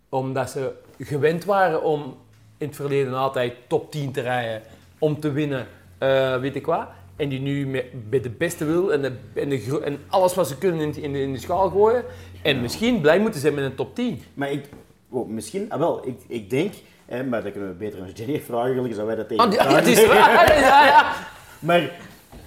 Omdat 0.08 0.50
ze 0.50 0.72
gewend 0.98 1.44
waren 1.44 1.82
om 1.82 2.16
in 2.58 2.66
het 2.66 2.76
verleden 2.76 3.14
altijd 3.14 3.54
top 3.66 3.90
10 3.90 4.12
te 4.12 4.20
rijden, 4.20 4.62
om 4.98 5.20
te 5.20 5.32
winnen, 5.32 5.66
eh, 5.98 6.40
weet 6.40 6.56
ik 6.56 6.66
wat. 6.66 6.86
En 7.16 7.28
die 7.28 7.40
nu 7.40 7.66
met, 7.66 8.10
bij 8.10 8.20
de 8.20 8.30
beste 8.30 8.64
wil 8.64 8.92
en, 8.92 9.02
de, 9.02 9.12
en, 9.34 9.48
de, 9.48 9.80
en 9.84 9.98
alles 10.08 10.34
wat 10.34 10.48
ze 10.48 10.58
kunnen 10.58 10.80
in, 10.80 11.02
in, 11.02 11.12
de, 11.12 11.20
in 11.20 11.32
de 11.32 11.38
schaal 11.38 11.70
gooien. 11.70 12.04
En 12.42 12.60
misschien 12.60 13.00
blij 13.00 13.18
moeten 13.18 13.40
zijn 13.40 13.54
met 13.54 13.64
een 13.64 13.74
top 13.74 13.94
10. 13.94 14.22
Maar 14.34 14.50
ik, 14.50 14.68
oh, 15.12 15.28
misschien, 15.28 15.66
ah 15.72 15.78
wel, 15.78 16.00
ik, 16.06 16.20
ik 16.28 16.50
denk, 16.50 16.72
hè, 17.06 17.24
maar 17.24 17.42
dat 17.42 17.52
kunnen 17.52 17.70
we 17.70 17.74
beter 17.74 18.00
aan 18.00 18.10
Jenny 18.14 18.40
vragen, 18.40 18.68
gelukkig 18.70 18.94
zou 18.94 19.06
wij 19.06 19.16
dat 19.16 19.28
tegen 19.28 19.44
Ah, 19.44 19.52
ja, 19.52 19.58
elkaar 19.58 19.76
het 19.84 19.86
is 19.86 20.06
waar. 20.06 20.58
Ja, 20.60 20.84
ja. 20.84 21.12
Maar 21.68 21.90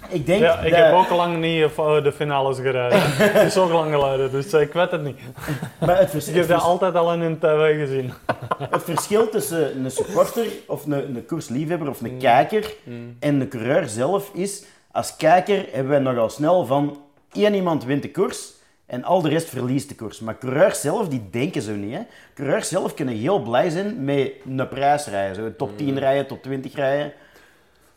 ik 0.10 0.26
denk 0.26 0.42
Ja, 0.42 0.60
ik 0.60 0.72
dat, 0.72 0.80
heb 0.80 0.94
ook 0.94 1.08
al 1.10 1.18
lang 1.18 1.38
niet 1.38 1.64
eh, 1.78 2.04
de 2.04 2.12
finales 2.12 2.58
gereden. 2.58 3.00
het 3.40 3.48
is 3.52 3.58
ook 3.58 3.72
lang 3.72 3.94
geleden, 3.94 4.32
dus 4.32 4.54
eh, 4.54 4.62
ik 4.62 4.74
weet 4.74 4.92
het 4.92 5.04
niet. 5.04 5.18
maar 5.80 5.98
het, 6.00 6.10
vers- 6.10 6.28
Ik 6.28 6.34
heb 6.34 6.44
het, 6.48 6.52
dat 6.52 6.62
altijd 6.62 6.96
al 6.96 7.14
in 7.14 7.22
een 7.22 7.40
tv 7.40 7.78
gezien. 7.80 8.14
het 8.70 8.84
verschil 8.84 9.30
tussen 9.30 9.78
een 9.86 9.92
supporter 9.92 10.46
of 10.68 10.86
een, 10.86 10.92
een 10.92 11.26
koersliefhebber 11.26 11.90
of 11.90 12.02
Mm. 12.02 12.08
een 12.08 12.18
kijker 12.18 12.74
en 13.20 13.40
de 13.40 13.48
coureur 13.48 13.88
zelf 13.88 14.30
is, 14.34 14.64
als 14.92 15.16
kijker 15.16 15.66
hebben 15.72 15.92
wij 15.92 16.00
nogal 16.00 16.30
snel 16.30 16.66
van 16.66 16.98
één 17.34 17.54
iemand 17.54 17.84
wint 17.86 18.02
de 18.02 18.12
koers 18.12 18.54
en 18.86 19.04
al 19.04 19.22
de 19.22 19.30
rest 19.30 19.50
verliest 19.50 19.90
de 19.90 19.96
koers. 19.96 20.20
Maar 20.20 20.38
coureurs 20.38 20.82
zelf, 20.82 21.08
die 21.08 21.30
denken 21.30 21.62
zo 21.62 21.72
niet. 21.72 21.94
Hè. 21.94 22.02
Coureurs 22.34 22.68
zelf 22.70 22.94
kunnen 22.94 23.16
heel 23.16 23.40
blij 23.42 23.70
zijn 23.70 24.04
met 24.06 24.34
een 24.46 24.68
prijs 24.68 25.08
rijden. 25.08 25.36
Zo 25.36 25.56
top 25.56 25.70
Mm. 25.70 25.76
10 25.78 26.00
rijden, 26.00 26.28
top 26.28 26.42
20 26.44 26.76
rijden. 26.76 27.14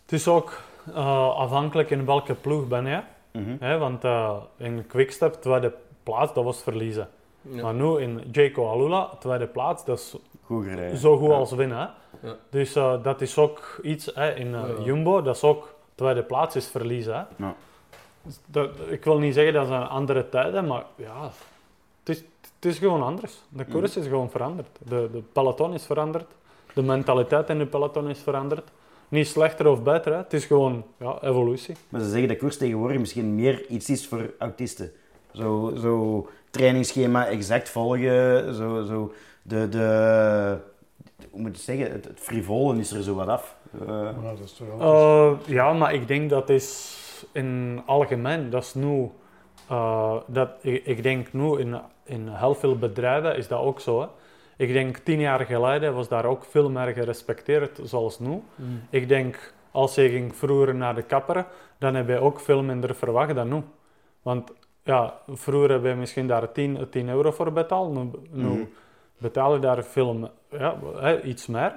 Het 0.03 0.13
is 0.13 0.29
ook 0.29 0.61
eh, 0.95 1.29
afhankelijk 1.37 1.91
in 1.91 2.05
welke 2.05 2.35
ploeg 2.35 2.69
ben 2.69 2.87
je. 2.87 3.01
Mhm. 3.33 3.57
Hè, 3.61 3.79
want 3.79 4.05
eh, 4.05 4.37
in 4.57 4.87
Quickstep, 4.87 5.35
tweede 5.35 5.73
plaats, 6.03 6.35
dat 6.35 6.45
was 6.45 6.63
verliezen. 6.63 7.09
Ja. 7.43 7.63
Maar 7.63 7.75
nu 7.75 7.99
in 8.01 8.21
Jayco 8.33 8.71
Alula, 8.71 9.09
tweede 9.19 9.47
plaats, 9.47 9.85
dat 9.85 9.99
is 9.99 10.17
Goed 10.45 10.65
zo 10.97 11.17
goed 11.19 11.29
Ja. 11.29 11.35
als 11.35 11.53
winnen. 11.53 11.91
Ja. 12.23 12.37
Dus 12.51 12.75
eh, 12.75 13.03
dat 13.03 13.21
is 13.21 13.39
ook 13.39 13.81
iets 13.83 14.11
hè, 14.15 14.35
in 14.35 14.51
Ja. 14.51 14.67
Jumbo, 14.85 15.23
dat 15.23 15.37
is 15.37 15.43
ook 15.43 15.75
tweede 15.95 16.23
plaats 16.23 16.57
is 16.57 16.67
verliezen. 16.69 17.15
Hè. 17.37 17.47
Dat, 18.47 18.71
ik 18.89 19.05
wil 19.05 19.19
niet 19.19 19.35
zeggen 19.35 19.53
dat 19.53 19.67
zijn 19.67 19.83
andere 19.83 20.29
tijden, 20.29 20.67
maar 20.67 20.85
ja, 20.97 21.31
het 22.05 22.17
is, 22.17 22.25
het 22.41 22.65
is 22.65 22.79
gewoon 22.79 23.03
anders. 23.03 23.43
De 23.49 23.65
koers 23.65 23.97
is 23.97 24.07
gewoon 24.07 24.31
veranderd. 24.31 24.69
De, 24.89 25.09
de 25.13 25.23
peloton 25.33 25.75
is 25.75 25.87
veranderd. 25.87 26.27
De 26.75 26.83
mentaliteit 26.83 27.49
in 27.49 27.59
de 27.59 27.67
peloton 27.67 28.09
is 28.09 28.19
veranderd. 28.19 28.71
Niet 29.09 29.27
slechter 29.27 29.67
of 29.67 29.83
beter, 29.83 30.13
hè. 30.13 30.19
het 30.19 30.33
is 30.33 30.45
gewoon 30.45 30.85
ja, 30.99 31.19
evolutie. 31.23 31.77
Maar 31.89 32.01
ze 32.01 32.09
zeggen 32.11 32.29
dat 32.29 32.39
koers 32.39 32.57
tegenwoordig 32.57 32.99
misschien 32.99 33.35
meer 33.35 33.67
iets 33.67 33.91
is 33.91 34.07
voor 34.07 34.31
autisten. 34.39 34.93
Zo, 35.33 35.73
zo 35.77 36.29
trainingsschema 36.51 37.27
exact 37.27 37.69
volgen, 37.69 38.55
zo, 38.55 38.85
zo 38.85 39.13
de, 39.43 39.69
de, 39.69 40.59
hoe 41.31 41.41
moet 41.41 41.51
je 41.51 41.57
het 41.57 41.61
zeggen, 41.61 41.93
het, 41.93 42.05
het 42.05 42.21
frivolen 42.21 42.79
is 42.79 42.93
er 42.93 43.03
zo 43.03 43.15
wat 43.15 43.29
af. 43.29 43.57
Maar 43.87 44.15
dat 44.23 44.45
is 44.45 44.53
toch 44.53 44.67
wel... 44.77 44.95
Eh, 44.95 45.39
ja, 45.47 45.73
maar 45.73 45.95
ik 45.95 46.09
denk 46.09 46.31
dat 46.31 46.51
is 46.51 46.97
in 47.33 47.83
algemeen, 47.87 48.51
dat 48.51 48.63
is 48.63 48.75
nu, 48.75 49.11
eh, 49.69 50.17
dat, 50.27 50.51
ik, 50.61 50.85
ik 50.87 51.03
denk 51.03 51.33
nu 51.33 51.59
in, 51.59 51.81
in 52.05 52.29
heel 52.29 52.55
veel 52.55 52.77
bedrijven 52.79 53.37
is 53.37 53.49
dat 53.49 53.61
ook 53.61 53.81
zo. 53.81 54.01
Hè. 54.01 54.07
Ik 54.57 54.73
denk 54.73 54.97
tien 54.97 55.21
jaar 55.21 55.41
geleden 55.47 55.95
was 55.95 56.09
daar 56.09 56.25
ook 56.25 56.45
veel 56.45 56.71
meer 56.71 56.93
gerespecteerd 56.93 57.81
zoals 57.83 58.19
nu. 58.19 58.43
Ik 58.91 59.09
denk, 59.09 59.55
als 59.71 59.95
je 59.95 60.09
ging 60.09 60.37
vroeger 60.37 60.75
naar 60.75 60.95
de 60.95 61.03
kapper, 61.03 61.47
dan 61.79 61.95
heb 61.95 62.09
je 62.09 62.19
ook 62.19 62.41
veel 62.41 62.63
minder 62.63 62.95
verwacht 62.95 63.35
dan 63.35 63.49
nu. 63.49 63.63
Want 64.23 64.53
ja, 64.83 65.15
vroeger 65.29 65.71
heb 65.71 65.85
je 65.85 65.95
misschien 65.95 66.27
daar 66.27 66.53
10, 66.53 66.87
10 66.91 67.09
euro 67.09 67.31
voor 67.31 67.53
betaald, 67.53 67.95
nu, 67.95 68.11
nu 68.31 68.49
Mhm. 68.49 68.63
betaal 69.19 69.55
je 69.55 69.61
daar 69.61 69.85
veel, 69.85 70.31
ja, 70.51 70.77
iets 71.23 71.47
meer. 71.47 71.73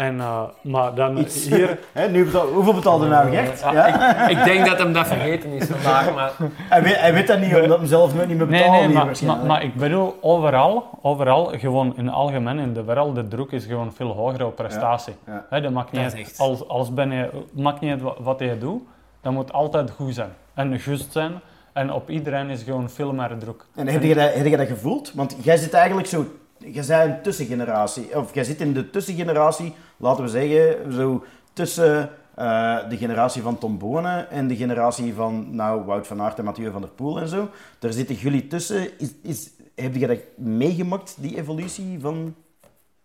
En, 0.00 0.20
eh, 0.20 0.42
maar 0.60 0.94
dan 0.94 1.18
Iets. 1.18 1.48
hier... 1.48 1.78
hè, 1.92 2.08
nu 2.08 2.24
betaal, 2.24 2.46
hoeveel 2.46 2.74
betaalde 2.74 3.06
nou 3.06 3.30
Gert? 3.30 3.60
Ja, 3.60 3.72
Ja? 3.72 4.28
Ik, 4.28 4.38
ik 4.38 4.44
denk 4.52 4.66
dat 4.66 4.78
hem 4.78 4.92
dat 4.92 5.06
vergeten 5.06 5.50
is 5.50 5.66
vandaag, 5.68 6.14
maar 6.14 6.32
Hij, 6.52 6.82
weet, 6.82 7.00
hij 7.00 7.12
weet 7.12 7.26
dat 7.26 7.40
niet, 7.40 7.54
omdat 7.54 7.78
hij 7.78 7.86
zelf 7.86 8.14
nooit 8.14 8.28
niet 8.28 8.36
meer 8.36 8.46
betaalt. 8.46 8.70
nee, 8.70 8.88
maar, 8.88 9.16
maar, 9.26 9.46
maar 9.46 9.62
ik 9.62 9.74
bedoel, 9.74 10.18
overal, 10.20 10.98
overal, 11.02 11.44
gewoon 11.58 11.96
in 11.96 12.06
het 12.06 12.14
algemeen 12.14 12.58
in 12.58 12.72
de 12.72 12.84
wereld, 12.84 13.14
de 13.14 13.28
druk 13.28 13.50
is 13.50 13.64
gewoon 13.64 13.92
veel 13.92 14.10
hoger 14.10 14.46
op 14.46 14.56
prestatie. 14.56 15.14
Ja, 15.26 15.32
ja. 15.32 15.46
Hè, 15.50 15.60
dat 15.60 15.72
maakt 15.72 15.92
niet 15.92 16.02
Dat 16.02 16.12
uit, 16.12 16.20
echt. 16.20 16.38
als, 16.38 16.68
als 16.68 16.94
ben 16.94 17.10
je, 17.10 17.30
maakt 17.52 17.80
niet 17.80 17.90
uit 17.90 18.02
wat 18.18 18.38
je 18.38 18.58
doet, 18.58 18.82
dat 19.20 19.32
moet 19.32 19.52
altijd 19.52 19.90
goed 19.90 20.14
zijn. 20.14 20.30
En 20.54 20.80
juist 20.84 21.12
zijn. 21.12 21.32
En 21.72 21.92
op 21.92 22.10
iedereen 22.10 22.48
is 22.48 22.62
gewoon 22.62 22.90
veel 22.90 23.12
meer 23.12 23.30
druk. 23.38 23.64
En 23.74 23.88
heb 23.88 24.02
je, 24.02 24.14
dat, 24.14 24.34
heb 24.34 24.46
je 24.46 24.56
dat 24.56 24.66
gevoeld? 24.66 25.12
Want 25.14 25.36
jij 25.42 25.56
zit 25.56 25.72
eigenlijk 25.74 26.08
zo... 26.08 26.24
Jij 26.66 26.84
bent 26.86 27.10
een 27.10 27.22
tussengeneratie. 27.22 28.16
Of 28.16 28.34
jij 28.34 28.44
zit 28.44 28.60
in 28.60 28.72
de 28.72 28.90
tussengeneratie, 28.90 29.74
laten 29.96 30.24
we 30.24 30.30
zeggen, 30.30 30.92
zo 30.92 31.24
tussen 31.52 32.10
eh, 32.34 32.88
de 32.88 32.96
generatie 32.96 33.42
van 33.42 33.58
Tom 33.58 33.78
Bonen 33.78 34.30
en 34.30 34.48
de 34.48 34.56
generatie 34.56 35.14
van 35.14 35.54
nou, 35.54 35.84
Wout 35.84 36.06
van 36.06 36.22
Aert 36.22 36.38
en 36.38 36.44
Mathieu 36.44 36.70
van 36.70 36.80
der 36.80 36.90
Poel 36.90 37.20
en 37.20 37.28
zo. 37.28 37.50
Daar 37.78 37.92
zitten 37.92 38.14
jullie 38.14 38.46
tussen. 38.46 38.98
Is, 38.98 39.12
is, 39.22 39.50
heb 39.74 39.94
je 39.94 40.06
dat 40.06 40.18
meegemaakt, 40.36 41.16
die 41.18 41.36
evolutie 41.36 42.00
van... 42.00 42.34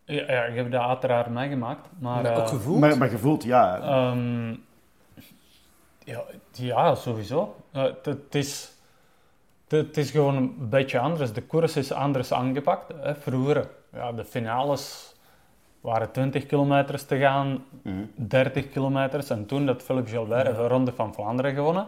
Ja, 0.05 0.31
ja 0.31 0.43
ik 0.43 0.55
heb 0.55 0.71
dat 0.71 0.81
uiteraard 0.81 1.29
meegemaakt. 1.29 1.87
Maar, 1.99 2.23
dat 2.23 2.31
ook 2.31 2.37
eh, 2.37 2.47
gevoeld. 2.47 2.79
Maar, 2.79 2.97
maar 2.97 3.09
gevoeld, 3.09 3.43
ja. 3.43 3.79
Ehm, 3.79 4.49
ja, 6.03 6.23
ja, 6.51 6.95
sowieso. 6.95 7.55
Eh, 7.71 7.83
Het 7.83 8.05
het 8.05 8.35
is, 8.35 8.71
het- 9.67 9.97
is 9.97 10.11
gewoon 10.11 10.35
een 10.35 10.69
beetje 10.69 10.99
anders. 10.99 11.33
De 11.33 11.41
koers 11.41 11.75
is 11.77 11.91
anders 11.91 12.33
aangepakt. 12.33 12.93
Hè. 13.01 13.15
Vroeger, 13.15 13.67
ja, 13.93 14.11
de 14.11 14.25
finales 14.25 15.13
waren 15.81 16.11
20 16.11 16.45
kilometers 16.45 17.03
te 17.03 17.17
gaan, 17.17 17.63
Mhm. 17.83 17.95
30 18.15 18.69
kilometers. 18.69 19.29
En 19.29 19.45
toen 19.45 19.65
dat 19.65 19.81
Philippe 19.83 20.09
Gilbert 20.09 20.55
de 20.55 20.67
Ronde 20.67 20.91
van 20.91 21.13
Vlaanderen 21.13 21.53
gewonnen. 21.53 21.85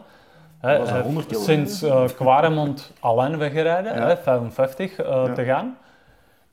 Hè, 0.59 0.77
Was 0.77 0.87
dat 0.89 0.97
eh, 0.97 1.03
100 1.03 1.25
kilometer? 1.27 1.53
Sinds 1.55 1.81
eh 1.81 2.03
Quaremont 2.15 2.93
alleen 2.99 3.37
weggereden, 3.37 3.95
Ja. 3.95 4.07
hè, 4.07 4.17
55 4.17 4.97
eh, 4.99 5.05
Ja. 5.25 5.33
te 5.33 5.43
gaan. 5.43 5.77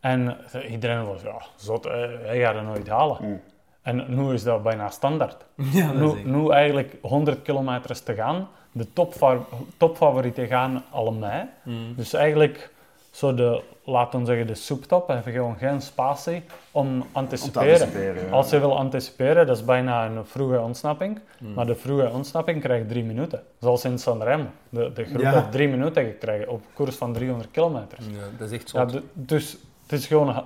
En 0.01 0.37
eh, 0.53 0.71
iedereen 0.71 1.05
was, 1.05 1.23
ja, 1.23 1.41
zot, 1.57 1.85
hè, 1.85 2.19
hij 2.19 2.41
gaat 2.41 2.55
het 2.55 2.65
nooit 2.65 2.89
halen. 2.89 3.17
Mm. 3.21 3.41
En 3.83 4.05
nu 4.09 4.33
is 4.33 4.43
dat 4.43 4.63
bijna 4.63 4.89
standaard. 4.89 5.45
ja, 5.73 5.93
dat 5.93 6.15
Nu, 6.15 6.23
nu 6.31 6.49
eigenlijk 6.51 6.97
100 7.03 7.43
kilometers 7.43 8.01
te 8.01 8.15
gaan. 8.15 8.49
De 8.77 8.93
topfa- 8.93 9.45
topfavorieten 9.77 10.47
gaan 10.47 10.85
al 10.91 11.13
mei. 11.13 11.45
Mm. 11.63 11.95
Dus 11.97 12.13
eigenlijk, 12.13 12.71
zo 13.11 13.35
de, 13.35 13.63
laten 13.85 14.21
we 14.21 14.27
zeggen, 14.27 14.47
de 14.47 14.55
soeptop, 14.55 15.09
hebben 15.09 15.33
gewoon 15.33 15.57
geen 15.57 15.81
spatie 15.83 16.43
om 16.71 17.05
anticiperen. 17.13 17.71
anticiperen, 17.73 18.25
ja. 18.27 18.31
Als 18.33 18.51
je 18.51 18.59
wil 18.59 18.77
anticiperen, 18.79 19.47
dat 19.47 19.57
is 19.57 19.65
bijna 19.65 20.07
een 20.07 20.27
vroege 20.27 20.61
ontsnapping. 20.61 21.21
Mm. 21.39 21.55
Maar 21.55 21.67
de 21.67 21.75
vroege 21.75 22.11
ontsnapping 22.11 22.61
krijgt 22.61 22.89
drie 22.89 23.05
minuten. 23.05 23.43
Zoals 23.61 23.85
in 23.85 23.99
Sanremo. 23.99 24.47
De, 24.69 24.93
de 24.93 25.05
groep 25.05 25.21
Ja. 25.21 25.33
heeft 25.33 25.53
drie 25.53 25.69
minuten 25.69 26.05
gekregen 26.05 26.49
op 26.49 26.63
koers 26.75 26.97
van 26.97 27.13
300 27.13 27.51
kilometer. 27.51 27.99
Ja, 28.01 28.19
dat 28.39 28.51
is 28.51 28.59
echt 28.59 28.69
zo. 28.69 28.79
Ja, 28.79 28.85
du- 28.85 29.03
dus 29.13 29.57
het 29.83 29.93
is 29.93 30.07
gewoon 30.07 30.45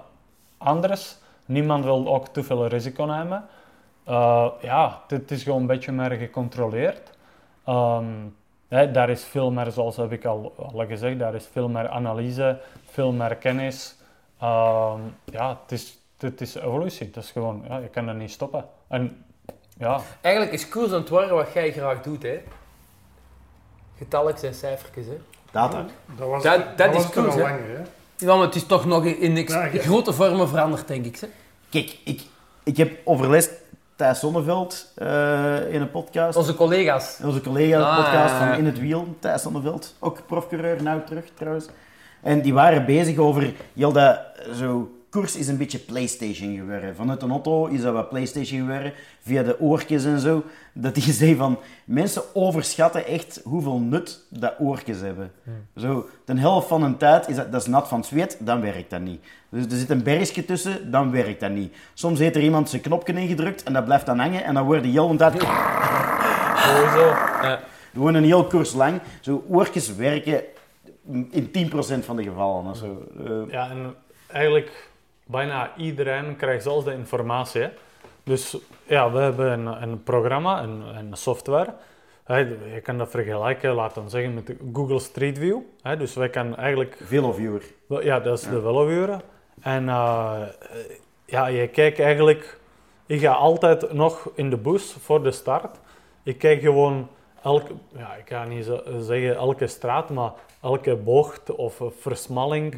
anders. 0.59 1.17
Niemand 1.45 1.85
wil 1.85 2.09
ook 2.09 2.29
te 2.29 2.43
veel 2.43 2.67
risico 2.67 3.05
nemen. 3.05 3.45
Eh, 4.05 4.47
ja, 4.63 5.01
het 5.09 5.21
het 5.21 5.31
is 5.31 5.43
gewoon 5.43 5.61
een 5.61 5.67
beetje 5.67 5.93
meer 5.93 6.11
gecontroleerd. 6.11 7.11
Ehm, 7.69 8.05
hè, 8.69 8.91
daar 8.91 9.11
is 9.11 9.25
veel 9.25 9.51
meer, 9.51 9.71
zoals 9.71 9.97
heb 9.97 10.13
ik 10.13 10.25
al, 10.25 10.55
al 10.73 10.87
gezegd, 10.87 11.19
daar 11.19 11.35
is 11.35 11.49
veel 11.53 11.69
meer 11.69 11.89
analyse, 11.89 12.61
veel 12.91 13.13
meer 13.13 13.37
kennis. 13.37 13.95
Ehm, 14.41 15.01
ja, 15.25 15.59
het 15.63 15.73
is, 15.73 15.99
het 16.19 16.41
is 16.41 16.55
evolutie. 16.55 17.07
Het 17.07 17.17
is 17.17 17.31
gewoon, 17.31 17.65
ja, 17.69 17.79
je 17.79 17.89
kan 17.89 18.09
er 18.09 18.15
niet 18.15 18.31
stoppen. 18.31 18.65
En 18.89 19.25
ja, 19.79 20.01
Eigenlijk 20.21 20.55
is 20.55 20.69
koers 20.69 20.93
aan 20.93 21.01
het 21.01 21.09
worden 21.09 21.35
wat 21.35 21.53
jij 21.53 21.73
graag 21.73 22.01
doet, 22.03 22.23
hè. 22.23 22.41
Getalletjes 23.97 24.43
en 24.51 24.55
cijfertjes, 24.55 25.07
hè. 25.07 25.19
Data. 25.51 25.85
Dat 26.17 26.29
was, 26.29 26.43
Dat- 26.43 26.57
dat 26.59 26.79
dat 26.79 26.89
is 26.89 26.95
was 26.95 27.05
toch 27.05 27.13
cool, 27.13 27.27
al 27.31 27.37
hè? 27.37 27.43
langer, 27.43 27.69
hè? 27.77 27.83
Ja, 28.27 28.37
maar 28.37 28.47
het 28.47 28.55
is 28.55 28.67
toch 28.67 28.85
nog 28.85 29.05
in, 29.05 29.19
in 29.19 29.37
ex- 29.37 29.53
Ja, 29.53 29.65
je- 29.65 29.79
grote 29.79 30.13
vormen 30.13 30.49
veranderd, 30.49 30.89
denk 30.89 31.05
ik. 31.05 31.17
Hè? 31.19 31.27
Kijk, 31.71 31.99
ik, 32.05 32.23
ik 32.63 32.77
heb 32.77 32.99
overlast 33.05 33.51
Thijs 33.99 34.19
Zonneveld 34.21 34.93
eh, 34.95 35.73
in 35.75 35.81
een 35.81 35.91
podcast. 35.91 36.37
Onze 36.37 36.55
collega's. 36.55 37.19
Onze 37.25 37.41
collega 37.41 37.79
Ah, 37.81 37.97
podcast 37.97 38.35
ja, 38.35 38.41
ja. 38.45 38.49
van 38.49 38.59
In 38.59 38.67
het 38.67 38.79
Wiel, 38.81 39.17
Thijs 39.21 39.43
Zonneveld, 39.43 39.95
ook 39.99 40.27
profcoureur, 40.27 40.83
nou 40.83 41.01
terug 41.07 41.25
trouwens. 41.35 41.67
En 42.23 42.43
die 42.43 42.55
waren 42.55 42.85
bezig 42.85 43.19
over, 43.19 43.53
heel 43.75 43.93
dat 43.93 44.21
zo, 44.55 44.91
koers 45.19 45.37
is 45.37 45.49
een 45.49 45.57
beetje 45.57 45.79
Playstation 45.79 46.57
geworden. 46.57 46.97
Vanuit 46.97 47.23
een 47.23 47.31
auto 47.31 47.67
is 47.67 47.83
dat 47.83 47.93
wat 47.93 48.09
Playstation 48.09 48.61
geworden, 48.61 48.93
via 49.21 49.43
de 49.43 49.61
oortjes 49.61 50.05
en 50.05 50.21
zo. 50.21 50.45
Dat 50.73 50.95
die 50.95 51.13
zei 51.13 51.37
van, 51.37 51.59
mensen 51.85 52.23
overschatten 52.35 53.07
echt 53.07 53.41
hoeveel 53.45 53.79
nut 53.79 54.27
dat 54.29 54.55
oortjes 54.59 55.01
hebben. 55.01 55.33
Zo, 55.77 56.09
de 56.25 56.39
helft 56.39 56.69
van 56.69 56.83
een 56.83 56.97
tijd 56.97 57.29
is 57.29 57.37
dat, 57.37 57.53
dat 57.53 57.61
is 57.61 57.67
nat 57.67 57.89
van 57.89 58.05
zweet, 58.05 58.37
dan 58.41 58.61
werkt 58.61 58.91
dat 58.91 59.01
niet. 59.01 59.25
Dus 59.49 59.65
er 59.65 59.79
zit 59.79 59.91
een 59.91 60.03
bergje 60.03 60.45
tussen, 60.45 60.91
dan 60.91 61.11
werkt 61.11 61.41
dat 61.41 61.51
niet. 61.51 61.75
Soms 61.95 62.19
heeft 62.19 62.37
er 62.37 62.43
iemand 62.43 62.69
zijn 62.69 62.83
knopje 62.83 63.13
ingedrukt 63.13 63.63
en 63.63 63.73
dat 63.73 63.85
blijft 63.85 64.07
dan 64.07 64.19
hangen 64.19 64.45
en 64.45 64.55
dan 64.55 64.65
wordt 64.65 64.83
die 64.83 64.93
heel 64.93 65.09
de 65.09 65.17
tijd 65.17 65.33
Sowieso. 66.65 67.07
Ja. 67.43 67.61
gewoon 67.93 68.15
een 68.15 68.25
heel 68.25 68.45
koers 68.45 68.73
lang. 68.73 69.01
Zo 69.21 69.45
oortjes 69.49 69.97
werken 69.97 70.43
in 71.31 71.71
10% 71.71 72.05
van 72.05 72.17
de 72.17 72.23
gevallen. 72.23 72.77
zo. 72.77 73.07
Eh, 73.27 73.53
Ja, 73.53 73.71
en 73.71 73.95
eigenlijk 74.33 74.88
bijna 75.29 75.77
iedereen 75.77 76.37
krijgt 76.37 76.63
zelfs 76.63 76.85
de 76.85 76.93
informatie. 76.93 77.69
Dus 78.23 78.57
ja, 78.87 79.13
we 79.13 79.19
hebben 79.19 79.51
een, 79.51 79.83
een 79.83 80.03
programma, 80.03 80.63
een, 80.63 80.83
een 80.97 81.17
software. 81.17 81.75
Je 82.27 82.81
kan 82.83 82.99
dat 82.99 83.11
vergelijken, 83.11 83.75
laten 83.75 84.03
we 84.03 84.09
zeggen, 84.09 84.35
met 84.35 84.55
Google 84.73 84.99
Street 84.99 85.39
View. 85.39 85.59
Dus 85.99 86.15
wij 86.15 86.31
kan 86.31 86.57
eigenlijk 86.57 86.99
Veloviewer. 87.03 87.63
Ja, 87.89 88.21
dat 88.21 88.39
is 88.39 88.45
de 88.45 88.61
Veloviewer. 88.61 89.21
En 89.61 89.89
eh, 89.89 90.43
ja, 91.25 91.47
je 91.47 91.69
kijkt 91.69 91.99
eigenlijk... 92.01 92.59
Ik 93.07 93.21
ga 93.21 93.33
altijd 93.33 93.93
nog 93.93 94.31
in 94.35 94.51
de 94.51 94.57
bus 94.57 94.97
voor 95.01 95.23
de 95.23 95.31
start. 95.31 95.79
Ik 96.23 96.39
kijk 96.39 96.61
gewoon 96.61 97.09
elke... 97.43 97.73
Ja, 97.97 98.15
ik 98.15 98.29
ga 98.29 98.45
niet 98.45 98.71
zeggen 99.01 99.37
elke 99.37 99.67
straat, 99.67 100.11
maar 100.11 100.33
elke 100.63 100.97
bocht 100.97 101.51
of 101.51 101.83
versmalling. 101.99 102.75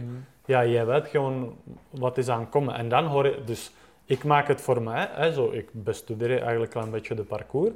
Ja, 0.51 0.61
je 0.61 0.85
weet 0.85 1.07
gewoon 1.09 1.57
wat 1.91 2.19
is 2.19 2.29
aan 2.29 2.41
het 2.41 2.49
komen. 2.49 2.75
En 2.75 2.89
dan 2.89 3.05
hoor 3.05 3.25
je... 3.27 3.45
Dus 3.45 3.73
ik 4.05 4.25
maak 4.25 4.49
het 4.49 4.61
voor 4.61 4.83
mij. 4.83 5.09
Hè, 5.11 5.33
zo, 5.33 5.51
ik 5.51 5.69
bestudeer 5.73 6.43
eigenlijk 6.43 6.75
een 6.75 6.91
beetje 6.91 7.15
de 7.15 7.23
parcours. 7.23 7.71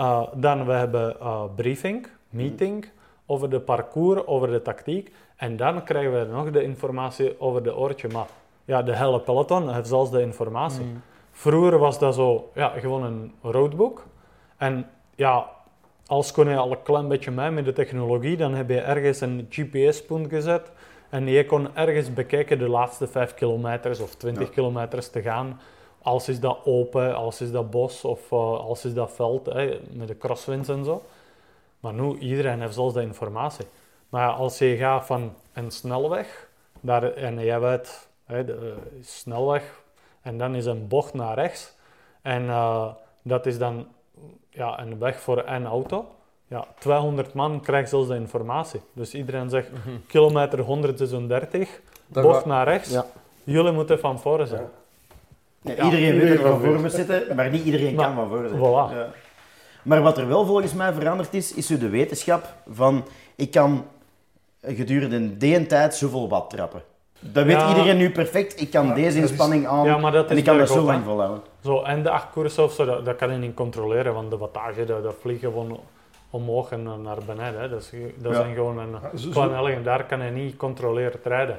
Uh, 0.00 0.22
dan 0.34 0.66
we 0.66 0.72
hebben 0.72 1.16
uh, 1.20 1.44
briefing, 1.56 2.06
meeting 2.30 2.88
over 3.26 3.50
de 3.50 3.60
parcours, 3.60 4.26
over 4.26 4.50
de 4.50 4.62
tactiek. 4.62 5.12
En 5.36 5.56
dan 5.56 5.84
krijgen 5.84 6.12
we 6.12 6.32
nog 6.32 6.50
de 6.50 6.62
informatie 6.62 7.40
over 7.40 7.62
de 7.62 7.76
oortje. 7.76 8.08
Maar 8.08 8.26
ja, 8.64 8.82
de 8.82 8.96
hele 8.96 9.20
peloton 9.20 9.74
heeft 9.74 9.88
zelfs 9.88 10.10
de 10.10 10.20
informatie. 10.20 10.86
Vroeger 11.30 11.78
was 11.78 11.98
dat 11.98 12.14
zo, 12.14 12.50
ja, 12.54 12.68
gewoon 12.68 13.02
een 13.02 13.32
roadbook. 13.42 14.06
En 14.56 14.86
ja, 15.14 15.46
als 16.06 16.32
kon 16.32 16.48
je 16.48 16.56
al 16.56 16.70
een 16.70 16.82
klein 16.82 17.08
beetje 17.08 17.30
mee 17.30 17.50
met 17.50 17.64
de 17.64 17.72
technologie, 17.72 18.36
dan 18.36 18.54
heb 18.54 18.68
je 18.68 18.80
ergens 18.80 19.20
een 19.20 19.46
GPS-punt 19.50 20.28
gezet. 20.28 20.70
En 21.12 21.26
je 21.26 21.46
kon 21.46 21.76
ergens 21.76 22.12
bekijken 22.12 22.58
de 22.58 22.68
laatste 22.68 23.06
5 23.06 23.34
kilometers 23.34 24.00
of 24.00 24.14
20 24.14 24.50
kilometers 24.50 25.08
te 25.08 25.22
gaan. 25.22 25.60
Als 26.02 26.28
is 26.28 26.40
dat 26.40 26.58
open, 26.64 27.14
als 27.14 27.40
is 27.40 27.50
dat 27.50 27.70
bos 27.70 28.04
of 28.04 28.32
eh, 28.32 28.38
als 28.38 28.84
is 28.84 28.94
dat 28.94 29.12
veld, 29.12 29.46
hè, 29.46 29.80
met 29.90 30.08
de 30.08 30.18
crosswinds 30.18 30.68
en 30.68 30.84
zo. 30.84 31.02
Maar 31.80 31.92
nu, 31.92 32.18
iedereen 32.18 32.60
heeft 32.60 32.74
zelfs 32.74 32.94
de 32.94 33.02
informatie. 33.02 33.64
Maar 34.08 34.22
ja, 34.22 34.34
als 34.34 34.58
je 34.58 34.76
gaat 34.76 35.06
van 35.06 35.34
een 35.52 35.70
snelweg, 35.70 36.48
daar, 36.80 37.12
en 37.12 37.44
jij 37.44 37.60
weet, 37.60 38.08
hè, 38.24 38.44
de 38.44 38.74
eh, 38.76 39.02
snelweg, 39.02 39.80
en 40.22 40.38
dan 40.38 40.54
is 40.54 40.66
een 40.66 40.88
bocht 40.88 41.14
naar 41.14 41.34
rechts. 41.34 41.74
En 42.22 42.48
eh, 42.48 42.88
dat 43.22 43.46
is 43.46 43.58
dan 43.58 43.86
ja, 44.50 44.80
een 44.80 44.98
weg 44.98 45.20
voor 45.20 45.38
één 45.38 45.66
auto. 45.66 46.14
Ja, 46.52 46.64
200 46.78 47.34
man 47.34 47.60
krijgt 47.60 47.88
zelfs 47.88 48.08
de 48.08 48.14
informatie. 48.14 48.80
Dus 48.92 49.14
iedereen 49.14 49.50
zegt 49.50 49.68
kilometer 50.06 50.58
136, 50.60 51.80
Dat 52.06 52.22
bocht 52.22 52.44
naar 52.44 52.66
rechts. 52.68 52.90
Ja. 52.90 53.06
Jullie 53.44 53.72
moeten 53.72 53.98
van 54.00 54.20
voren 54.20 54.46
zijn. 54.46 54.68
Ja, 55.62 55.72
Ja, 55.76 55.84
iedereen 55.84 56.18
weet 56.18 56.28
dat 56.28 56.44
er 56.44 56.50
van 56.50 56.60
voor 56.60 56.80
moet 56.80 56.92
zitten, 56.92 57.36
maar 57.36 57.50
niet 57.50 57.64
iedereen 57.64 57.94
Maar- 57.94 58.04
kan 58.06 58.14
van 58.14 58.28
voor 58.28 58.38
zitten. 58.40 58.58
Voilà. 58.58 58.94
Ja. 58.96 59.06
Maar 59.82 60.02
wat 60.02 60.18
er 60.18 60.28
wel 60.28 60.44
volgens 60.46 60.74
mij 60.74 60.92
veranderd 60.92 61.34
is, 61.34 61.54
is 61.54 61.66
de 61.66 61.88
wetenschap 61.88 62.54
van 62.72 63.04
ik 63.36 63.50
kan 63.50 63.84
gedurende 64.62 65.36
die 65.36 65.66
tijd 65.66 65.94
zoveel 65.94 66.28
watt 66.28 66.50
trappen. 66.50 66.82
Dat 67.20 67.44
weet 67.44 67.56
Ja. 67.56 67.68
iedereen 67.68 67.96
nu 67.96 68.10
perfect. 68.10 68.60
Ik 68.60 68.70
kan 68.70 68.86
Ja, 68.86 68.94
deze 68.94 69.14
dat 69.14 69.24
is- 69.24 69.30
inspanning 69.30 69.66
aan 69.66 69.84
Ja, 69.84 69.96
maar 69.98 70.12
dat 70.12 70.30
en 70.30 70.36
ik 70.36 70.44
kan 70.44 70.58
dat 70.58 70.68
zo 70.68 70.80
lang 70.82 71.04
volhouden. 71.04 71.42
Zo, 71.64 71.82
en 71.82 72.02
de 72.02 72.10
acht 72.10 72.30
koersen 72.30 72.64
of 72.64 72.72
zo, 72.72 72.84
dat, 72.84 73.04
dat 73.04 73.16
kan 73.16 73.30
je 73.32 73.38
niet 73.38 73.54
controleren, 73.54 74.14
want 74.14 74.30
de 74.30 74.36
wattage, 74.36 74.84
dat, 74.84 75.02
dat 75.02 75.14
vliegt 75.20 75.40
gewoon 75.40 75.78
omhoog 76.32 76.70
en 76.70 76.82
naar 77.02 77.18
beneden. 77.26 77.60
Hè. 77.60 77.68
Dat, 77.68 77.80
is, 77.80 77.90
dat 78.18 78.32
Ja. 78.32 78.38
zijn 78.38 78.54
gewoon 78.54 78.78
een 78.78 79.54
helling, 79.54 79.84
daar 79.84 80.04
kan 80.06 80.24
je 80.24 80.30
niet 80.30 80.56
controleerd 80.56 81.16
rijden. 81.24 81.58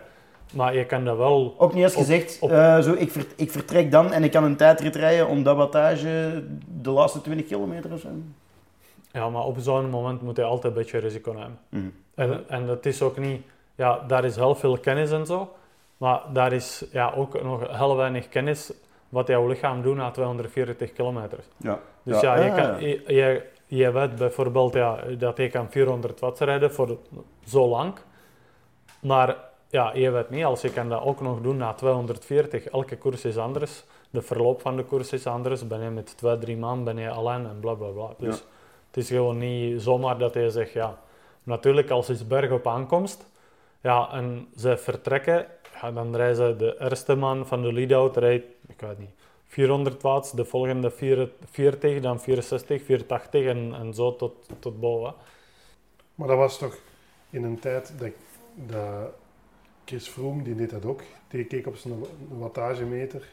Maar 0.54 0.76
je 0.76 0.86
kan 0.86 1.06
dat 1.06 1.18
wel... 1.18 1.56
Ook 1.58 1.74
niet 1.74 1.84
eens 1.84 1.94
Op- 1.96 2.00
gezegd, 2.00 2.38
op- 2.42 2.52
eh, 2.52 2.80
zo, 2.80 2.94
ik, 2.94 3.12
ver- 3.12 3.28
ik 3.36 3.52
vertrek 3.52 3.92
dan 3.92 4.12
en 4.14 4.24
ik 4.24 4.32
kan 4.32 4.44
een 4.44 4.56
tijdrit 4.56 4.96
rijden 4.96 5.28
om 5.28 5.44
dat 5.44 5.56
wattage 5.56 6.44
de 6.82 6.90
laatste 6.90 7.22
20 7.22 7.46
kilometer 7.48 7.94
of 7.94 8.00
zo. 8.00 8.08
Ja, 9.12 9.30
maar 9.30 9.44
op 9.44 9.56
zo'n 9.60 9.90
moment 9.90 10.22
moet 10.22 10.36
je 10.36 10.44
altijd 10.44 10.74
een 10.74 10.80
beetje 10.80 10.98
risico 10.98 11.32
nemen. 11.32 11.60
Mhm. 11.70 11.84
En, 12.16 12.44
en 12.50 12.66
dat 12.66 12.86
is 12.86 13.02
ook 13.02 13.18
niet... 13.18 13.42
Ja, 13.76 14.00
daar 14.08 14.26
is 14.26 14.36
heel 14.36 14.56
veel 14.56 14.78
kennis 14.78 15.12
en 15.12 15.26
zo, 15.26 15.54
maar 15.98 16.22
daar 16.34 16.54
is 16.54 16.86
ja, 16.92 17.14
ook 17.16 17.44
nog 17.44 17.78
heel 17.78 17.96
weinig 17.96 18.30
kennis 18.30 18.74
wat 19.10 19.28
jouw 19.28 19.48
lichaam 19.48 19.82
doet 19.82 19.96
na 19.96 20.12
240 20.12 20.94
kilometer. 20.94 21.40
Ja. 21.58 21.80
Dus 22.04 22.20
ja, 22.22 22.36
je, 22.44 22.52
Ah, 22.52 22.56
kan, 22.58 22.82
je, 22.82 23.04
je, 23.08 23.42
je 23.78 23.92
weet 23.92 24.16
bijvoorbeeld 24.16 24.74
ja, 24.74 25.00
dat 25.18 25.38
je 25.38 25.50
kan 25.50 25.72
400 25.72 26.20
watt 26.20 26.40
rijden 26.40 26.74
voor 26.74 26.98
zo 27.46 27.68
lang. 27.68 27.94
Maar 29.00 29.38
ja, 29.70 29.94
je 29.94 30.12
weet 30.12 30.30
niet, 30.30 30.46
als 30.46 30.62
je 30.62 30.72
kan 30.72 30.90
dat 30.90 31.02
ook 31.02 31.22
nog 31.22 31.42
doen 31.42 31.58
na 31.58 31.74
240. 31.74 32.66
Elke 32.68 32.98
koers 32.98 33.26
is 33.26 33.38
anders. 33.38 33.84
De 34.10 34.22
verloop 34.22 34.62
van 34.62 34.76
de 34.78 34.84
koers 34.84 35.12
is 35.14 35.28
anders. 35.28 35.68
Ben 35.68 35.82
je 35.82 35.90
met 35.90 36.18
twee, 36.18 36.38
drie 36.38 36.58
man, 36.58 36.84
ben 36.84 36.98
je 36.98 37.10
alleen 37.10 37.46
en 37.48 37.60
bla 37.60 37.74
bla 37.74 37.88
bla. 37.88 38.10
Dus 38.18 38.38
Ja. 38.38 38.44
het 38.88 38.98
is 38.98 39.08
gewoon 39.08 39.38
niet 39.38 39.82
zomaar 39.82 40.18
dat 40.18 40.34
je 40.34 40.50
zegt, 40.50 40.72
ja... 40.74 40.98
Natuurlijk, 41.46 41.90
als 41.90 42.08
het 42.08 42.28
berg 42.28 42.52
op 42.52 42.68
aankomst, 42.68 43.26
ja, 43.82 44.10
en 44.12 44.48
ze 44.58 44.78
vertrekken, 44.78 45.46
ja, 45.82 45.92
dan 45.92 46.16
reizen 46.16 46.58
de 46.58 46.76
eerste 46.80 47.16
man 47.16 47.48
van 47.48 47.62
de 47.62 47.74
lead-out 47.74 48.18
rijdt, 48.18 48.46
ik 48.68 48.82
weet 48.82 49.00
niet, 49.00 49.10
400 49.54 50.02
watts, 50.02 50.32
de 50.32 50.46
volgende 50.46 50.92
4 50.92 51.30
40, 51.50 52.00
dan 52.02 52.22
64, 52.22 52.84
480 52.84 53.46
en, 53.46 53.74
en 53.74 53.94
zo 53.94 54.16
tot, 54.16 54.34
tot 54.60 54.80
boven. 54.80 55.14
Maar 56.16 56.28
dat 56.28 56.38
was 56.38 56.58
toch 56.58 56.78
in 57.30 57.44
een 57.44 57.60
tijd 57.60 57.94
dat, 58.00 58.10
dat 58.56 59.12
Chris 59.86 60.08
Froome, 60.08 60.44
die 60.44 60.56
deed 60.56 60.70
dat 60.70 60.86
ook. 60.86 61.02
Die 61.28 61.46
keek 61.46 61.68
op 61.68 61.76
zijn 61.76 61.94
wattagemeter. 62.30 63.28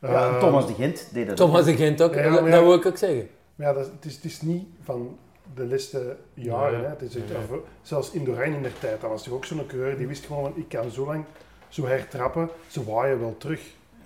Ja, 0.00 0.08
en 0.28 0.34
Eh, 0.34 0.38
Thomas 0.38 0.66
de 0.66 0.74
Gent 0.74 1.08
deed 1.12 1.26
dat 1.26 1.36
Thomas 1.36 1.60
ook. 1.60 1.66
de 1.66 1.74
Gent 1.76 2.02
ook, 2.02 2.14
Ja, 2.14 2.22
dat, 2.22 2.40
maar 2.40 2.50
ja. 2.50 2.56
dat 2.56 2.64
wil 2.64 2.74
ik 2.74 2.86
ook 2.86 2.96
zeggen. 2.96 3.28
Maar 3.54 3.66
ja, 3.66 3.72
dat, 3.72 3.86
is- 3.86 3.92
het, 3.92 4.04
is, 4.04 4.14
het 4.14 4.24
is 4.24 4.40
niet 4.42 4.66
van 4.82 5.18
de 5.54 5.66
laatste 5.66 6.16
jaren. 6.34 6.80
Hè. 6.80 6.88
Het 6.88 7.02
is 7.02 7.16
echt 7.16 7.26
zelfs 7.82 8.10
Indurain 8.10 8.52
in 8.54 8.62
der 8.62 8.78
tijd, 8.78 9.00
dat 9.00 9.10
was 9.10 9.22
toch 9.22 9.34
ook 9.34 9.44
zo'n 9.44 9.66
coureur 9.66 9.96
die 9.96 10.06
wist 10.06 10.26
gewoon 10.26 10.42
van 10.42 10.52
ik 10.56 10.68
kan 10.68 10.90
zo 10.90 11.06
lang 11.06 11.24
zo 11.68 11.86
hertrappen, 11.86 12.48
ze 12.68 12.84
waaien 12.84 13.20
wel 13.20 13.34
terug. 13.38 13.60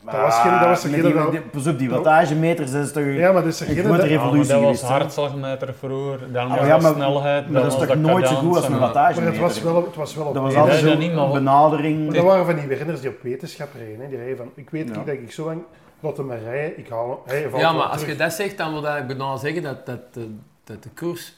Dat 0.04 0.14
was 0.20 0.38
geen- 0.38 0.50
dat 0.58 0.68
was 0.68 0.80
geen- 0.80 1.02
die, 1.02 1.14
dat- 1.14 1.30
die- 1.30 1.40
Pas 1.40 1.66
op, 1.66 1.78
die 1.78 1.90
wattagemeters, 1.90 2.70
dat 2.70 2.84
is 2.84 2.92
toch... 2.92 3.04
Ja, 3.04 3.32
maar 3.32 3.42
dat 3.42 3.52
is 3.52 3.60
er 3.60 3.68
Ik 3.68 3.76
geen- 3.76 3.86
moet 3.86 3.98
er 3.98 4.48
dat- 4.48 4.60
was 4.62 4.82
hartslagmeter 4.82 5.74
vroeger, 5.78 6.32
dan 6.32 6.50
Ah, 6.50 6.58
was 6.58 6.66
ja, 6.66 6.78
maar- 6.78 6.92
snelheid, 6.94 7.50
maar 7.50 7.62
dat 7.62 7.72
is 7.72 7.78
was 7.78 7.88
toch 7.88 7.96
nooit 7.96 8.28
zo 8.28 8.34
goed 8.34 8.56
als 8.56 8.64
een 8.66 8.72
cadans 8.72 8.74
en- 8.74 8.78
wattage 8.94 9.20
Maar 9.20 9.30
het 9.32 9.40
was 9.40 9.62
wel, 9.62 9.84
het 9.84 9.94
was 9.96 10.14
wel 10.14 10.26
op 10.26 10.34
Dat 10.34 10.42
was 10.42 10.54
altijd 10.54 10.82
een 10.82 11.32
benadering. 11.32 12.04
Maar 12.04 12.14
dat 12.14 12.24
waren 12.24 12.44
van 12.44 12.54
die 12.54 12.66
Werners 12.66 13.00
die 13.00 13.10
op 13.10 13.22
wetenschap 13.22 13.68
reden. 13.78 14.00
Hè. 14.00 14.08
Die 14.08 14.18
reden 14.18 14.36
van, 14.36 14.50
ik 14.54 14.70
weet 14.70 14.88
Ja. 14.88 14.96
niet 14.96 15.06
dat 15.06 15.14
ik 15.14 15.32
zo 15.32 15.44
lang 15.44 15.62
laat 16.00 16.16
hem 16.16 16.26
maar 16.26 16.38
rijden, 16.42 16.78
ik 16.78 16.88
haal 16.88 17.22
hem. 17.26 17.56
Ja, 17.56 17.72
maar 17.72 17.86
als 17.86 18.04
je 18.04 18.16
dat 18.16 18.32
zegt, 18.32 18.58
dan 18.58 18.72
wil 18.72 18.80
dat 18.80 18.90
eigenlijk 18.90 19.18
bijna 19.18 19.36
zeggen 19.36 19.62
dat, 19.62 19.86
dat, 19.86 19.98
dat, 20.14 20.24
dat 20.64 20.82
de 20.82 20.88
koers 20.94 21.34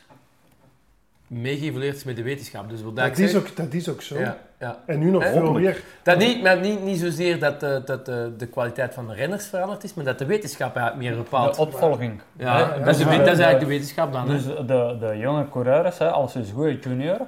meegeëvolueerd 1.26 1.96
is 1.96 2.04
met 2.04 2.16
de 2.16 2.22
wetenschap. 2.22 2.68
Dus 2.70 2.82
wil 2.82 2.92
dat, 2.92 3.06
ik 3.06 3.16
is 3.18 3.36
ook, 3.36 3.56
dat 3.56 3.72
is 3.74 3.88
ook 3.88 4.02
zo. 4.02 4.18
Ja, 4.18 4.36
ja. 4.60 4.82
En 4.86 4.98
nu 4.98 5.10
nog 5.10 5.24
veel 5.26 5.52
meer. 5.52 5.82
Dat 6.02 6.18
niet, 6.18 6.42
maar 6.42 6.60
niet, 6.60 6.82
niet 6.82 6.98
zozeer 6.98 7.38
dat, 7.38 7.62
eh, 7.62 7.76
dat 7.84 8.08
eh, 8.08 8.16
de 8.38 8.46
kwaliteit 8.46 8.94
van 8.94 9.06
de 9.08 9.14
renners 9.14 9.46
veranderd 9.46 9.84
is, 9.84 9.94
maar 9.94 10.04
dat 10.04 10.18
de 10.18 10.26
wetenschap 10.26 10.76
eigenlijk 10.76 11.08
meer 11.08 11.22
bepaalt. 11.22 11.54
De 11.54 11.60
opvolging. 11.60 12.20
ja, 12.36 12.56
Hè, 12.72 12.84
dat, 12.84 12.88
is 12.88 12.96
dus 12.96 13.06
dat 13.06 13.20
is 13.20 13.26
eigenlijk 13.26 13.60
de 13.60 13.66
wetenschap 13.66 14.12
dan. 14.12 14.28
hè. 14.28 14.34
Dus 14.34 14.44
de, 14.44 14.96
de 15.00 15.16
jonge 15.18 15.48
coureurs, 15.48 15.98
hè, 15.98 16.10
als 16.10 16.32
ze 16.32 16.38
is 16.40 16.50
goede 16.54 16.78
junior, 16.78 17.18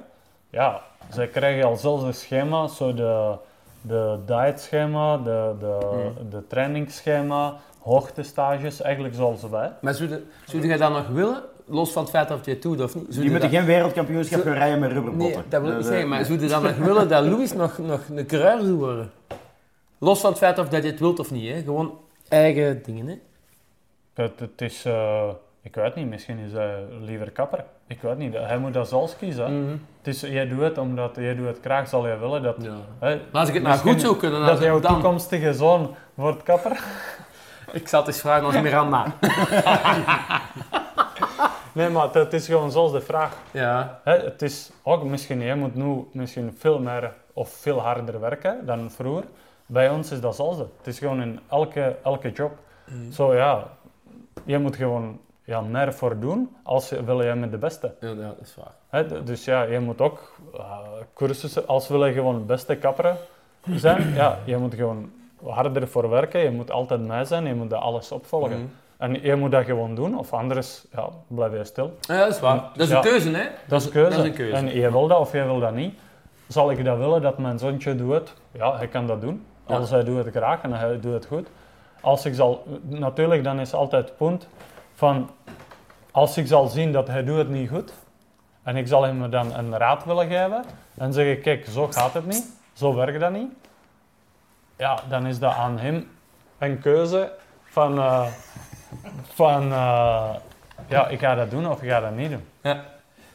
ja, 0.49 0.81
zij 1.09 1.27
krijgen 1.27 1.63
al 1.63 1.75
zelfs 1.77 2.03
een 2.03 2.13
schema, 2.13 2.67
zo 2.67 2.93
de, 2.93 3.35
de 3.81 4.17
dietschema, 4.25 5.17
de, 5.17 5.53
de, 5.59 5.77
Hmm. 5.91 6.29
de 6.29 6.47
trainingsschema, 6.47 7.55
hoogtestages, 7.81 8.81
eigenlijk 8.81 9.15
zoals 9.15 9.41
wij. 9.49 9.71
Maar 9.81 9.93
zou, 9.93 10.09
de- 10.09 10.23
zou 10.45 10.67
je 10.67 10.77
dat 10.77 10.91
nog 10.91 11.07
willen? 11.07 11.41
Los 11.69 11.91
van 11.91 12.01
het 12.01 12.11
feit 12.11 12.31
of 12.31 12.45
je 12.45 12.51
het 12.51 12.61
doet 12.61 12.81
of 12.81 12.95
niet. 12.95 13.15
Je 13.15 13.21
moeten 13.21 13.39
dat- 13.39 13.49
geen 13.49 13.65
wereldkampioenschap 13.65 14.41
Zo- 14.41 14.49
rijden 14.51 14.79
met 14.79 14.89
Nee, 14.89 14.99
rubberbotten. 14.99 15.43
dat 15.49 15.61
wil 15.61 15.69
ik 15.71 15.75
niet 15.77 15.85
eh, 15.85 15.91
zeggen, 15.91 16.09
maar 16.09 16.25
zou 16.25 16.39
je 16.39 16.47
dan 16.47 16.63
nog 16.63 16.75
willen 16.75 17.07
dat 17.09 17.25
Louis 17.25 17.53
nog, 17.53 17.77
nog 17.77 18.01
een 18.15 18.25
coureur 18.25 18.59
zou 18.59 18.73
worden? 18.73 19.11
Los 19.97 20.19
van 20.21 20.29
het 20.29 20.39
feit 20.39 20.59
of 20.59 20.69
dat 20.69 20.83
je 20.83 20.89
het 20.89 20.99
wilt 20.99 21.19
of 21.19 21.31
niet, 21.31 21.53
hè? 21.53 21.61
gewoon 21.61 21.97
eigen 22.27 22.83
dingen. 22.83 23.07
Hè? 23.07 23.15
Het, 24.23 24.39
het 24.39 24.61
is, 24.61 24.85
eh, 24.85 25.29
ik 25.61 25.75
weet 25.75 25.95
niet, 25.95 26.07
misschien 26.09 26.37
is 26.37 26.51
hij 26.51 26.83
liever 27.01 27.31
kapper. 27.31 27.63
Ik 27.87 28.01
weet 28.01 28.17
niet, 28.17 28.33
hij 28.33 28.57
moet 28.57 28.73
dat 28.73 28.87
zelfs 28.89 29.15
kiezen. 29.17 29.45
hè. 29.45 29.51
Mhm. 29.51 29.71
Het 29.97 30.07
is, 30.07 30.21
jij 30.21 30.47
doet 30.47 30.59
het 30.61 30.77
omdat 30.77 31.15
jij 31.15 31.35
doet 31.35 31.47
het 31.47 31.57
graag, 31.61 31.87
zal 31.89 32.07
je 32.07 32.17
willen 32.17 32.41
dat... 32.43 32.55
Ja. 32.61 32.69
hè, 32.99 33.15
Maar 33.31 33.39
als 33.39 33.47
ik 33.47 33.53
het 33.53 33.63
nou 33.63 33.77
goed 33.77 34.01
zou 34.01 34.15
kunnen, 34.17 34.39
dan 34.39 34.47
Dat 34.49 34.59
jouw 34.63 34.79
dan... 34.79 34.93
toekomstige 34.93 35.53
zoon 35.53 35.95
wordt 36.13 36.43
kapper. 36.43 36.83
Ik 37.71 37.87
zal 37.87 37.99
het 37.99 38.07
eens 38.07 38.19
vragen 38.19 38.45
als 38.45 38.61
Miranda. 38.67 39.05
Nee, 41.79 41.89
maar 41.89 42.13
het, 42.13 42.33
is 42.33 42.45
gewoon 42.47 42.71
zoals 42.71 42.91
de 42.91 43.01
vraag. 43.01 43.37
Ja. 43.51 43.99
Hè, 44.03 44.17
het 44.17 44.41
is 44.41 44.71
ook 44.83 45.03
misschien, 45.03 45.41
jij 45.41 45.55
moet 45.55 45.75
nu 45.75 46.07
misschien 46.11 46.55
veel 46.57 46.79
meer 46.79 47.13
of 47.33 47.49
veel 47.49 47.79
harder 47.79 48.19
werken 48.19 48.65
dan 48.65 48.91
vroeger. 48.91 49.23
Bij 49.65 49.89
ons 49.89 50.11
is 50.11 50.21
dat 50.21 50.37
hetzelfde. 50.37 50.67
Het 50.77 50.87
is 50.87 50.99
gewoon 50.99 51.21
in 51.21 51.39
elke, 51.49 51.95
elke 52.03 52.31
job. 52.31 52.51
Mhm. 52.85 53.11
Zo 53.11 53.35
ja, 53.35 53.67
je 54.43 54.57
moet 54.57 54.75
gewoon 54.75 55.19
ja, 55.43 55.61
meer 55.61 55.93
voor 55.93 56.19
doen 56.19 56.55
als 56.63 56.89
je, 56.89 57.03
wil 57.03 57.21
je 57.21 57.33
met 57.33 57.51
de 57.51 57.57
beste. 57.57 57.93
Ja, 57.99 58.07
ja, 58.07 58.15
dat 58.15 58.39
is 58.41 58.55
waar. 58.55 58.73
Hè, 58.89 59.23
dus 59.23 59.45
ja, 59.45 59.63
je 59.63 59.79
moet 59.79 60.01
ook 60.01 60.33
eh, 60.53 60.77
cursussen, 61.13 61.67
als 61.67 61.87
wil 61.87 62.05
je 62.05 62.13
gewoon 62.13 62.45
beste 62.45 62.75
kapper 62.75 63.15
zijn, 63.75 64.13
ja, 64.13 64.39
je 64.45 64.57
moet 64.57 64.73
gewoon 64.73 65.11
harder 65.43 65.87
voor 65.87 66.09
werken, 66.09 66.39
je 66.39 66.51
moet 66.51 66.71
altijd 66.71 66.99
mee 66.99 67.25
zijn, 67.25 67.45
je 67.45 67.55
moet 67.55 67.69
dat 67.69 67.81
alles 67.81 68.11
opvolgen. 68.11 68.57
Mhm. 68.57 68.67
En 68.99 69.21
je 69.21 69.35
moet 69.35 69.51
dat 69.51 69.65
gewoon 69.65 69.95
doen, 69.95 70.17
of 70.17 70.33
anders 70.33 70.85
ja, 70.91 71.09
blijf 71.27 71.53
je 71.53 71.63
stil. 71.63 71.97
Ja, 72.01 72.17
dat 72.17 72.27
is 72.33 72.39
waar. 72.39 72.55
Dat 72.55 72.85
is 72.85 72.89
Ja. 72.89 72.95
een 72.95 73.01
keuze, 73.01 73.29
hè? 73.31 73.47
Dat 73.67 73.81
is 73.81 73.89
keuze. 73.89 74.09
Dat 74.09 74.19
is 74.19 74.25
een 74.25 74.35
keuze. 74.35 74.55
En 74.55 74.75
je 74.75 74.91
wil 74.91 75.07
dat 75.07 75.19
of 75.19 75.31
je 75.31 75.43
wil 75.43 75.59
dat 75.59 75.73
niet. 75.73 75.99
Zal 76.47 76.71
ik 76.71 76.85
dat 76.85 76.97
willen 76.97 77.21
dat 77.21 77.37
mijn 77.37 77.59
zoontje 77.59 77.95
doet? 77.95 78.33
Ja, 78.51 78.77
hij 78.77 78.87
kan 78.87 79.07
dat 79.07 79.21
doen. 79.21 79.45
Ja. 79.67 79.75
Als 79.75 79.89
hij 79.89 80.03
doet 80.03 80.25
het 80.25 80.35
graag 80.35 80.61
en 80.61 80.73
hij 80.73 80.99
doet 80.99 81.13
het 81.13 81.25
goed. 81.25 81.47
Als 82.01 82.25
ik 82.25 82.33
zal, 82.33 82.63
natuurlijk, 82.81 83.43
dan 83.43 83.59
is 83.59 83.73
altijd 83.73 84.07
het 84.07 84.17
punt 84.17 84.47
van, 84.93 85.29
als 86.11 86.37
ik 86.37 86.47
zal 86.47 86.67
zien 86.67 86.91
dat 86.91 87.07
hij 87.07 87.23
doet 87.23 87.37
het 87.37 87.49
niet 87.49 87.69
goed, 87.69 87.93
en 88.63 88.75
ik 88.75 88.87
zal 88.87 89.03
hem 89.03 89.29
dan 89.29 89.53
een 89.55 89.77
raad 89.77 90.05
willen 90.05 90.27
geven, 90.27 90.63
en 90.97 91.13
zeggen, 91.13 91.41
kijk, 91.41 91.65
zo 91.65 91.87
gaat 91.91 92.13
het 92.13 92.25
niet, 92.25 92.45
zo 92.73 92.95
werkt 92.95 93.19
dat 93.19 93.31
niet. 93.31 93.51
Ja, 94.75 94.99
dan 95.09 95.25
is 95.25 95.39
dat 95.39 95.53
aan 95.53 95.77
hem 95.77 96.09
een 96.57 96.79
keuze 96.79 97.31
van, 97.63 97.97
eh, 97.97 98.25
van 99.33 99.63
eh, 99.71 100.29
ja, 100.87 101.07
ik 101.07 101.19
ga 101.19 101.35
dat 101.35 101.51
doen 101.51 101.69
of 101.69 101.81
ik 101.81 101.89
ga 101.89 101.99
dat 101.99 102.15
niet 102.15 102.29
doen. 102.29 102.43
Ja. 102.61 102.85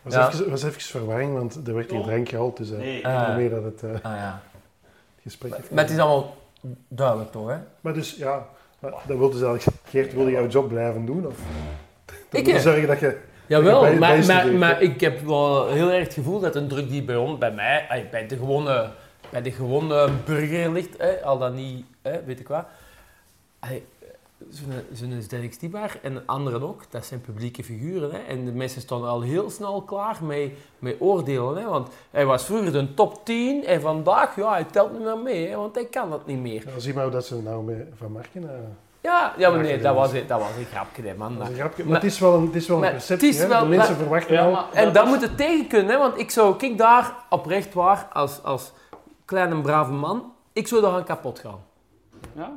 was, 0.03 0.15
Ja. 0.15 0.29
even, 0.33 0.51
was 0.51 0.63
even 0.63 0.81
verwarring, 0.81 1.33
want 1.35 1.67
er 1.67 1.75
werd 1.75 1.91
hier 1.91 2.03
drank 2.03 2.29
gehaald, 2.29 2.57
dus 2.57 2.71
eh 2.71 2.77
Nee. 2.79 2.99
ik 2.99 3.05
Ah. 3.07 3.37
meer 3.37 3.51
dat 3.51 3.65
het 3.65 3.83
eh, 3.83 3.91
Ah, 3.91 4.17
ja. 4.17 4.41
gesprek 5.23 5.57
heeft. 5.57 5.71
Maar 5.71 5.85
het 5.85 5.93
is 5.93 5.99
allemaal 5.99 6.37
duidelijk 6.89 7.31
toch, 7.33 7.49
hè? 7.49 7.57
Maar 7.81 7.93
dus, 7.93 8.15
ja, 8.17 8.47
maar 8.79 8.93
dat 9.07 9.19
wil 9.19 9.31
dus 9.31 9.43
eigenlijk, 9.43 9.77
Geert, 9.89 10.13
wil 10.15 10.27
je 10.27 10.33
jouw 10.33 10.47
job 10.49 10.69
blijven 10.69 11.07
doen? 11.07 11.27
Of 11.27 11.35
Ik, 12.31 12.45
wil 12.47 12.59
zorgen 12.61 12.87
dat 12.87 13.01
je... 13.01 13.21
Jawel, 13.47 13.81
Bij- 13.81 13.99
maar, 13.99 14.25
maar, 14.27 14.47
maar 14.53 14.83
ik 14.83 15.01
heb 15.01 15.21
wel 15.21 15.69
heel 15.69 15.91
erg 15.91 16.05
het 16.05 16.15
gevoel 16.15 16.41
dat 16.41 16.57
een 16.57 16.69
druk 16.69 16.89
die 16.89 17.03
bij 17.03 17.17
ons, 17.17 17.39
bij 17.39 17.53
mij, 17.53 18.09
bij 18.11 18.27
de 18.27 18.37
gewone, 18.37 18.91
bij 19.31 19.43
de 19.43 19.53
gewone 19.53 20.09
burger 20.25 20.73
ligt, 20.73 20.95
hè, 20.99 21.23
al 21.25 21.39
dan 21.39 21.55
niet, 21.55 21.85
hè, 22.03 22.25
weet 22.25 22.41
ik 22.41 22.49
wat. 22.49 22.65
Zo'n 24.93 25.19
Sterk 25.23 25.53
Stibar 25.53 25.99
en 26.03 26.23
anderen 26.27 26.63
ook, 26.63 26.83
dat 26.91 27.05
zijn 27.07 27.21
publieke 27.21 27.65
figuren. 27.65 28.11
Hè, 28.11 28.19
en 28.19 28.45
de 28.45 28.53
mensen 28.53 28.81
stonden 28.81 29.11
al 29.11 29.21
heel 29.21 29.51
snel 29.51 29.83
klaar 29.83 30.19
met, 30.23 30.51
met 30.79 30.97
oordelen. 30.99 31.57
Hè, 31.57 31.65
want 31.69 31.89
hij 32.11 32.27
was 32.27 32.45
vroeger 32.45 32.73
de 32.73 32.95
top 32.95 33.25
10 33.25 33.65
en 33.65 33.81
vandaag, 33.81 34.37
ja, 34.37 34.51
hij 34.53 34.65
telt 34.65 34.93
niet 34.93 35.03
meer 35.03 35.19
mee, 35.19 35.49
hè, 35.49 35.57
want 35.57 35.75
hij 35.75 35.85
kan 35.87 36.11
dat 36.11 36.27
niet 36.27 36.39
meer. 36.41 36.63
Ja, 36.75 36.79
zie 36.79 36.95
maar 36.95 37.03
hoe 37.03 37.13
dat 37.13 37.27
ze 37.27 37.43
nou 37.43 37.65
met 37.65 37.87
Van 37.97 38.13
Marken... 38.13 38.43
eh, 38.55 38.59
Ja, 39.01 39.35
ja 39.39 39.51
maar 39.51 39.61
nee, 39.61 39.79
dat 39.81 39.95
was, 39.95 40.13
een- 40.13 40.27
dat 40.27 40.41
was 40.41 40.49
een 40.59 40.65
grapje, 40.65 41.03
hè, 41.03 41.15
man. 41.15 41.39
dat 41.39 41.43
is 41.43 41.49
een 41.49 41.53
Maar- 41.53 41.61
grapje. 41.65 41.83
Maar, 41.83 41.93
maar- 41.93 42.01
het 42.03 42.11
is 42.13 42.19
wel 42.19 42.35
een, 42.35 42.47
het 42.47 42.55
is 42.55 42.69
wel 42.69 42.85
een 42.85 42.91
perceptie, 42.91 43.27
het 43.29 43.37
is 43.37 43.43
hè. 43.43 43.49
wel- 43.49 43.61
De 43.63 43.67
mensen 43.69 43.89
maar- 43.93 44.01
verwachten 44.03 44.35
Ja, 44.35 44.45
al... 44.45 44.51
maar 44.51 44.73
En 44.73 44.93
dat 44.93 45.07
moet 45.07 45.21
het 45.21 45.37
tegen 45.37 45.67
kunnen, 45.67 45.93
hè? 45.93 45.99
want 45.99 46.19
ik 46.19 46.31
zou, 46.31 46.57
kijk 46.57 46.79
daar 46.79 47.15
oprecht 47.31 47.75
waar, 47.75 48.09
als, 48.13 48.43
als 48.43 48.73
kleine 49.25 49.61
brave 49.61 49.93
man, 49.93 50.33
ik 50.53 50.69
zou 50.69 50.81
daar 50.83 50.91
gaan 50.93 51.05
kapot 51.05 51.39
gaan. 51.39 51.59
Ja? 52.33 52.53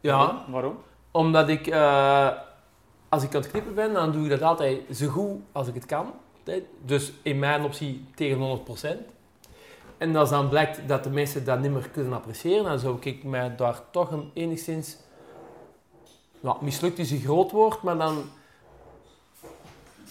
Ja, 0.00 0.44
Waarom? 0.48 0.78
Omdat 1.18 1.48
ik, 1.48 1.66
eh, 1.66 2.28
als 3.08 3.22
ik 3.22 3.34
aan 3.34 3.40
het 3.40 3.50
knippen 3.50 3.74
ben, 3.74 3.92
dan 3.92 4.12
doe 4.12 4.22
ik 4.24 4.30
dat 4.30 4.42
altijd 4.42 4.80
zo 4.92 5.08
goed 5.08 5.40
als 5.52 5.68
ik 5.68 5.74
het 5.74 5.86
kan. 5.86 6.12
Dus 6.84 7.12
in 7.22 7.38
mijn 7.38 7.62
optie 7.62 8.04
tegen 8.14 8.38
100%. 8.38 9.00
En 9.98 10.16
als 10.16 10.30
dan 10.30 10.48
blijkt 10.48 10.88
dat 10.88 11.04
de 11.04 11.10
mensen 11.10 11.44
dat 11.44 11.60
niet 11.60 11.70
meer 11.72 11.88
kunnen 11.88 12.12
appreciëren, 12.12 12.64
dan 12.64 12.78
zou 12.78 12.96
ik 13.00 13.24
mij 13.24 13.56
daar 13.56 13.80
toch 13.90 14.10
een 14.10 14.30
enigszins... 14.34 14.96
Ja, 16.40 16.56
mislukt 16.60 16.98
is 16.98 17.10
een 17.10 17.20
groot 17.20 17.50
woord, 17.50 17.82
maar 17.82 17.98
dan... 17.98 18.22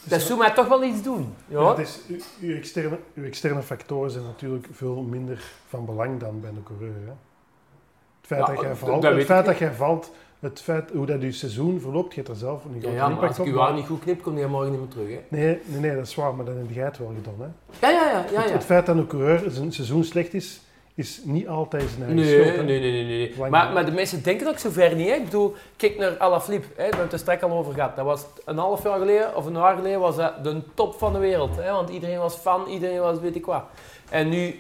Dat 0.04 0.22
zou 0.22 0.40
mij 0.40 0.52
toch 0.52 0.68
wel 0.68 0.84
iets 0.84 1.02
doen. 1.04 1.34
Ja, 1.48 1.60
Ja, 1.62 1.70
het 1.70 1.78
is, 1.78 2.00
uw, 2.08 2.18
uw 2.42 2.56
externe, 2.56 3.00
uw 3.14 3.24
externe 3.26 3.62
factoren 3.62 4.12
zijn 4.12 4.24
natuurlijk 4.24 4.68
veel 4.72 5.02
minder 5.02 5.44
van 5.68 5.86
belang 5.86 6.20
dan 6.20 6.42
bij 6.42 6.50
een 6.50 6.64
coureur. 6.64 6.94
Hè. 7.06 7.12
Het 7.12 8.28
feit, 8.28 8.40
Ja, 8.42 8.54
dat, 8.54 8.60
jij 8.62 8.70
dat- 8.70 8.78
valt, 8.78 9.02
dat 9.02 9.14
het 9.16 9.26
feit 9.26 9.46
dat 9.46 9.58
jij 9.58 9.74
valt, 9.74 10.12
het 10.40 10.62
feit 10.62 10.92
hoe 10.92 11.06
dat 11.06 11.22
je 11.22 11.32
seizoen 11.32 11.80
verloopt, 11.82 12.14
je 12.14 12.22
hebt 12.22 12.32
er 12.32 12.40
zelf 12.40 12.66
een 12.66 12.82
grote 12.82 12.96
ja, 12.96 13.10
impact 13.10 13.28
als 13.28 13.40
op. 13.40 13.46
ik 13.46 13.52
uw 13.54 13.60
haar 13.60 13.74
niet 13.74 13.86
goed 13.86 14.00
knip, 14.02 14.22
kom 14.22 14.38
je 14.38 14.48
morgen 14.48 14.72
niet 14.72 14.80
meer 14.80 14.90
terug. 14.90 15.08
Hè? 15.10 15.20
Nee, 15.28 15.60
nee, 15.66 15.80
nee, 15.80 15.96
dat 15.96 16.08
is 16.08 16.16
waar, 16.16 16.36
maar 16.36 16.46
dan 16.46 16.58
heb 16.58 16.70
jij 16.72 16.86
het 16.86 16.98
wel 16.98 17.14
gedaan. 17.16 17.54
Hè. 17.80 17.88
Ja, 17.88 17.94
ja, 17.94 18.10
ja. 18.12 18.26
ja, 18.32 18.40
Het, 18.42 18.48
ja. 18.50 18.54
het 18.54 18.64
feit 18.66 18.86
dat 18.86 18.96
een 18.98 19.08
coureur 19.08 19.44
zijn 19.52 19.72
seizoen 19.74 20.04
slecht 20.04 20.34
is, 20.34 20.60
is 20.96 21.22
niet 21.24 21.48
altijd 21.48 21.84
zijn 21.90 22.04
eigen 22.04 22.16
Nee, 22.16 22.42
schuld. 22.42 22.56
hè. 22.58 22.64
nee, 22.64 22.80
nee, 22.80 22.92
nee. 22.92 23.04
nee. 23.06 23.34
Lang 23.38 23.52
Maar, 23.52 23.74
maar 23.74 23.86
de 23.86 23.92
mensen 23.92 24.24
denken 24.24 24.48
ook 24.48 24.58
zo 24.58 24.70
ver 24.70 24.96
niet. 24.96 25.08
Hè? 25.08 25.14
Ik 25.14 25.24
bedoel, 25.24 25.56
kijk 25.76 25.98
naar 25.98 26.18
Alaphilippe. 26.18 26.68
Hè? 26.68 26.76
We 26.76 26.82
hebben 26.84 27.02
het 27.02 27.14
er 27.14 27.20
straks 27.20 27.44
al 27.44 27.52
over 27.52 27.74
gehad. 27.74 27.96
Dat 27.96 28.06
was 28.06 28.26
een 28.46 28.58
half 28.58 28.84
jaar 28.84 29.00
geleden, 29.00 29.36
of 29.36 29.46
een 29.46 29.54
jaar 29.54 29.76
geleden, 29.76 30.00
was 30.00 30.16
dat 30.16 30.44
de 30.44 30.62
top 30.74 30.96
van 30.98 31.14
de 31.14 31.20
wereld. 31.20 31.56
Hè? 31.56 31.72
Want 31.72 31.90
iedereen 31.90 32.20
was 32.20 32.36
fan, 32.36 32.68
iedereen 32.68 33.00
was 33.00 33.20
weet 33.20 33.36
ik 33.36 33.46
wat. 33.46 33.64
En 34.10 34.30
nu, 34.30 34.56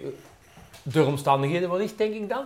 door 0.84 1.06
omstandigheden 1.06 1.70
wellicht, 1.70 1.98
denk 1.98 2.14
ik 2.14 2.30
dan, 2.30 2.46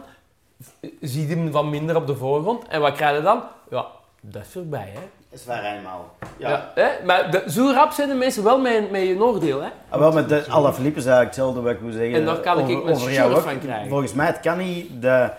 zie 1.01 1.28
je 1.28 1.36
hem 1.36 1.51
wat 1.51 1.66
minder 1.66 1.95
op 1.95 2.07
de 2.07 2.16
voorgrond. 2.16 2.68
En 2.68 2.82
wat 2.82 2.95
krijg 2.95 3.18
je 3.18 3.24
dan? 3.24 3.43
Ja, 3.70 3.86
dat 4.22 4.41
is 4.41 4.51
voorbij, 4.51 4.89
hè. 4.93 4.99
Dat 5.30 5.39
is 5.39 5.45
waar 5.45 5.64
eenmaal. 5.76 6.16
Ja. 6.38 6.49
Ja. 6.49 6.72
hè? 6.76 7.05
Maar 7.05 7.32
de, 7.32 7.43
zo 7.47 7.72
rap 7.74 7.91
zijn 7.91 8.09
de 8.09 8.16
mensen 8.16 8.43
wel 8.43 8.59
met, 8.59 8.91
met 8.91 9.01
je 9.01 9.24
oordeel, 9.24 9.62
hè. 9.62 9.70
Ah, 9.89 9.99
wel, 9.99 10.12
met 10.12 10.30
de 10.30 10.45
alle 10.49 10.74
Philippe 10.74 10.99
is 10.99 11.05
eigenlijk 11.05 11.36
hetzelfde 11.36 11.62
wat 11.62 11.72
ik 11.72 11.82
moet 11.82 11.93
zeggen. 11.93 12.14
En 12.14 12.26
daar 12.26 12.39
kan 12.39 12.59
ik 12.59 12.78
over, 12.78 12.91
over 12.91 13.12
jou 13.12 13.32
shirt 13.32 13.43
van 13.43 13.59
krijgen. 13.59 13.89
Volgens 13.89 14.14
mij, 14.14 14.26
het 14.26 14.39
kan 14.39 14.57
niet 14.57 15.01
dat 15.01 15.32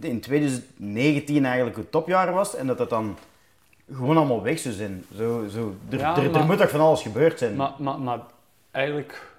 in 0.00 0.20
2019 0.20 1.44
eigenlijk 1.44 1.76
het 1.76 1.90
topjaar 1.90 2.32
was 2.32 2.56
en 2.56 2.66
dat 2.66 2.78
dat 2.78 2.90
dan 2.90 3.16
gewoon 3.92 4.16
allemaal 4.16 4.42
weg 4.42 4.58
zou 4.58 4.74
zijn. 4.74 5.04
Zo, 5.16 5.44
zo. 5.50 5.74
Er, 5.90 5.98
Ja, 5.98 6.16
er, 6.16 6.24
er 6.24 6.30
maar- 6.30 6.44
moet 6.46 6.58
toch 6.58 6.70
van 6.70 6.80
alles 6.80 7.02
gebeurd 7.02 7.38
zijn. 7.38 7.56
Maar, 7.56 7.72
maar, 7.78 7.98
maar 7.98 8.18
eigenlijk, 8.70 9.35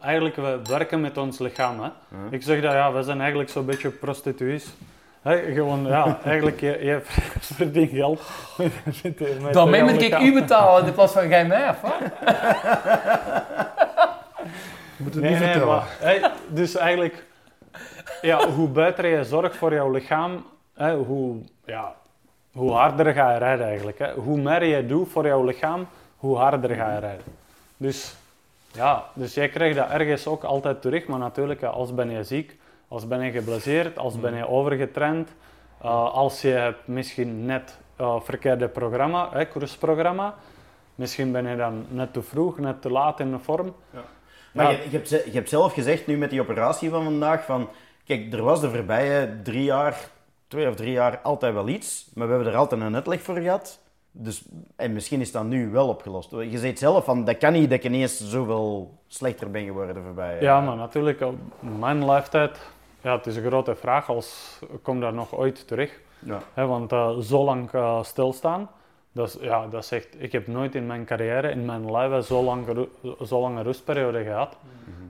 eigenlijk, 0.00 0.36
we 0.36 0.60
werken 0.68 1.00
met 1.00 1.18
ons 1.18 1.38
lichaam. 1.38 1.80
Hè. 1.80 1.88
Ik 2.30 2.42
zeg 2.42 2.60
dat, 2.62 2.72
ja, 2.72 2.92
we 2.92 3.02
zijn 3.02 3.20
eigenlijk 3.20 3.50
zo'n 3.50 3.66
beetje 3.66 3.90
prostituees. 3.90 4.66
Hè, 5.22 5.52
gewoon, 5.52 5.86
ja, 5.86 6.18
eigenlijk, 6.24 6.60
je, 6.60 6.78
je 6.84 7.00
verdient 7.54 7.90
geld 7.90 8.20
met, 8.56 8.72
met, 9.02 9.42
met 9.42 9.52
Dan 9.52 9.70
jouw 9.70 9.84
moet 9.90 10.02
ik 10.02 10.18
u 10.18 10.32
betalen 10.32 10.86
in 10.86 10.92
plaats 10.92 11.12
van 11.12 11.28
jij 11.28 11.46
mij, 11.46 11.68
of 11.68 11.80
wat? 11.80 11.92
Je 14.96 15.02
moet 15.02 15.14
het 15.14 15.22
Nee, 15.22 15.30
niet 15.32 15.40
nee, 15.40 15.50
vertellen. 15.50 15.74
maar, 15.76 15.86
hè, 15.98 16.28
dus 16.48 16.76
eigenlijk, 16.76 17.24
ja, 18.22 18.48
hoe 18.48 18.68
beter 18.68 19.06
je 19.06 19.24
zorgt 19.24 19.56
voor 19.56 19.72
jouw 19.74 19.90
lichaam, 19.90 20.44
hè, 20.74 20.94
hoe, 20.94 21.36
ja, 21.64 21.94
hoe 22.52 22.72
harder 22.72 23.12
ga 23.12 23.32
je 23.32 23.38
rijden 23.38 23.66
eigenlijk. 23.66 23.98
Hè. 23.98 24.12
Hoe 24.12 24.38
meer 24.38 24.64
je 24.64 24.86
doet 24.86 25.08
voor 25.08 25.26
jouw 25.26 25.44
lichaam, 25.44 25.86
hoe 26.16 26.36
harder 26.36 26.74
ga 26.74 26.92
je 26.94 26.98
rijden. 27.00 27.24
Dus, 27.76 28.14
ja, 28.76 29.04
dus 29.14 29.34
jij 29.34 29.48
krijgt 29.48 29.76
dat 29.76 29.88
ergens 29.90 30.26
ook 30.26 30.44
altijd 30.44 30.82
terug, 30.82 31.06
maar 31.06 31.18
natuurlijk, 31.18 31.62
als 31.62 31.94
ben 31.94 32.10
je 32.10 32.24
ziek, 32.24 32.56
als 32.88 33.06
ben 33.06 33.20
je 33.20 33.30
geblesseerd, 33.30 33.98
als 33.98 34.20
ben 34.20 34.34
je 34.34 34.48
overgetraind, 34.48 35.28
eh, 35.82 36.14
als 36.14 36.42
je 36.42 36.48
hebt 36.48 36.86
misschien 36.86 37.44
net 37.44 37.78
eh 37.96 38.20
verkeerde 38.20 38.68
programma, 38.68 39.28
hè, 39.32 39.46
koersprogramma, 39.46 40.34
misschien 40.94 41.32
ben 41.32 41.46
je 41.46 41.56
dan 41.56 41.86
net 41.88 42.12
te 42.12 42.22
vroeg, 42.22 42.58
net 42.58 42.82
te 42.82 42.90
laat 42.90 43.20
in 43.20 43.30
de 43.30 43.38
vorm. 43.38 43.74
Maar 44.52 44.64
Ja. 44.64 44.70
je, 44.70 44.90
je, 44.90 44.96
hebt, 44.96 45.08
je 45.08 45.30
hebt 45.32 45.48
zelf 45.48 45.72
gezegd 45.72 46.06
nu 46.06 46.16
met 46.16 46.30
die 46.30 46.40
operatie 46.40 46.90
van 46.90 47.04
vandaag 47.04 47.44
van... 47.44 47.68
Kijk, 48.06 48.32
er 48.32 48.42
was 48.42 48.60
de 48.60 48.70
voorbije 48.70 49.42
drie 49.42 49.64
jaar, 49.64 49.96
twee 50.48 50.68
of 50.68 50.74
drie 50.74 50.92
jaar 50.92 51.18
altijd 51.22 51.54
wel 51.54 51.68
iets, 51.68 52.08
maar 52.14 52.26
we 52.26 52.32
hebben 52.34 52.52
er 52.52 52.58
altijd 52.58 52.80
een 52.80 52.94
uitleg 52.94 53.22
voor 53.22 53.36
gehad. 53.36 53.80
Dus, 54.18 54.44
en 54.76 54.92
misschien 54.92 55.20
is 55.20 55.32
dat 55.32 55.44
nu 55.44 55.70
wel 55.70 55.88
opgelost. 55.88 56.30
Je 56.30 56.58
zegt 56.58 56.78
zelf 56.78 57.04
van, 57.04 57.24
dat 57.24 57.38
kan 57.38 57.52
niet 57.52 57.70
dat 57.70 57.78
ik 57.78 57.84
ineens 57.84 58.30
zoveel 58.30 58.98
slechter 59.06 59.50
ben 59.50 59.64
geworden 59.64 60.02
voorbij. 60.02 60.40
Ja, 60.40 60.60
maar 60.60 60.76
natuurlijk, 60.76 61.20
op 61.20 61.36
mijn 61.78 62.04
leeftijd, 62.04 62.58
ja, 63.00 63.16
het 63.16 63.26
is 63.26 63.36
een 63.36 63.46
grote 63.46 63.74
vraag 63.74 64.08
als 64.08 64.58
ik 64.72 64.82
kom 64.82 65.00
daar 65.00 65.12
nog 65.12 65.34
ooit 65.34 65.66
terug. 65.66 66.00
Ja. 66.18 66.66
Want 66.66 66.92
eh, 66.92 67.18
zo 67.18 67.44
lang 67.44 67.72
eh, 67.72 68.02
stilstaan. 68.02 68.68
Dat 69.12 69.28
is, 69.28 69.36
ja, 69.40 69.66
dat 69.66 69.90
echt, 69.90 70.22
ik 70.22 70.32
heb 70.32 70.46
nooit 70.46 70.74
in 70.74 70.86
mijn 70.86 71.04
carrière, 71.04 71.50
in 71.50 71.64
mijn 71.64 71.92
leven, 71.92 72.24
zo 72.24 72.42
lang, 72.42 72.88
zo 73.24 73.40
lange 73.40 73.62
rustperiode 73.62 74.22
gehad. 74.22 74.56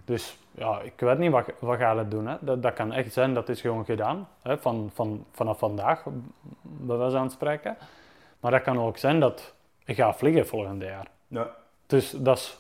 Dus 0.05 0.37
ja, 0.51 0.81
ik 0.81 0.93
weet 0.97 1.19
niet 1.19 1.31
wat, 1.31 1.45
wat 1.59 1.79
ga 1.79 1.93
je 1.93 2.09
doen. 2.09 2.27
Hè. 2.27 2.37
Dat, 2.41 2.63
dat 2.63 2.73
kan 2.73 2.93
echt 2.93 3.13
zijn, 3.13 3.35
dat 3.35 3.49
is 3.49 3.61
gewoon 3.61 3.85
gedaan. 3.85 4.29
Hè, 4.43 4.59
van, 4.59 4.91
van, 4.95 5.25
vanaf 5.33 5.59
vandaag, 5.59 6.05
bij 6.63 6.97
wijze 6.97 7.17
van 7.17 7.31
spreken. 7.31 7.77
Maar 8.47 8.55
dat 8.55 8.65
kan 8.65 8.81
ook 8.81 8.97
zijn 8.97 9.21
dat 9.21 9.55
ik 9.85 9.97
ga 9.97 10.15
vliegen 10.15 10.47
volgend 10.47 10.83
jaar. 10.83 11.07
Ja. 11.29 11.51
Dus 11.87 12.11
dat 12.11 12.37
is, 12.37 12.59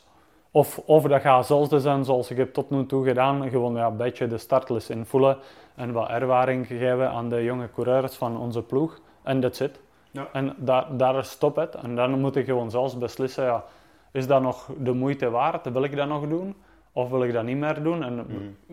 of, 0.50 0.78
of 0.78 1.02
dat 1.02 1.20
gaat 1.20 1.38
hetzelfde 1.38 1.80
zijn 1.80 2.04
zoals 2.04 2.30
ik 2.30 2.36
heb 2.36 2.52
tot 2.52 2.70
nu 2.70 2.86
toe 2.86 3.04
gedaan. 3.04 3.50
Gewoon 3.50 3.74
ja, 3.74 3.86
een 3.86 3.96
beetje 3.96 4.26
de 4.26 4.38
startles 4.38 4.90
invullen 4.90 5.38
en 5.74 5.92
wat 5.92 6.08
ervaring 6.08 6.66
geven 6.66 7.10
aan 7.10 7.28
de 7.28 7.44
jonge 7.44 7.70
coureurs 7.70 8.14
van 8.14 8.38
onze 8.38 8.62
ploeg. 8.62 9.00
En 9.22 9.40
that's 9.40 9.60
it. 9.60 9.80
Ja. 10.10 10.28
En 10.32 10.54
daar, 10.56 10.96
daar 10.96 11.24
stopt 11.24 11.56
het. 11.56 11.74
En 11.74 11.94
dan 11.94 12.20
moet 12.20 12.36
ik 12.36 12.44
gewoon 12.44 12.70
zelfs 12.70 12.98
beslissen, 12.98 13.44
ja, 13.44 13.64
is 14.10 14.26
dat 14.26 14.42
nog 14.42 14.70
de 14.78 14.92
moeite 14.92 15.30
waard? 15.30 15.72
Wil 15.72 15.84
ik 15.84 15.96
dat 15.96 16.08
nog 16.08 16.28
doen? 16.28 16.54
Of 16.92 17.10
wil 17.10 17.24
ik 17.24 17.32
dat 17.32 17.44
niet 17.44 17.56
meer 17.56 17.82
doen? 17.82 18.02
En, 18.02 18.26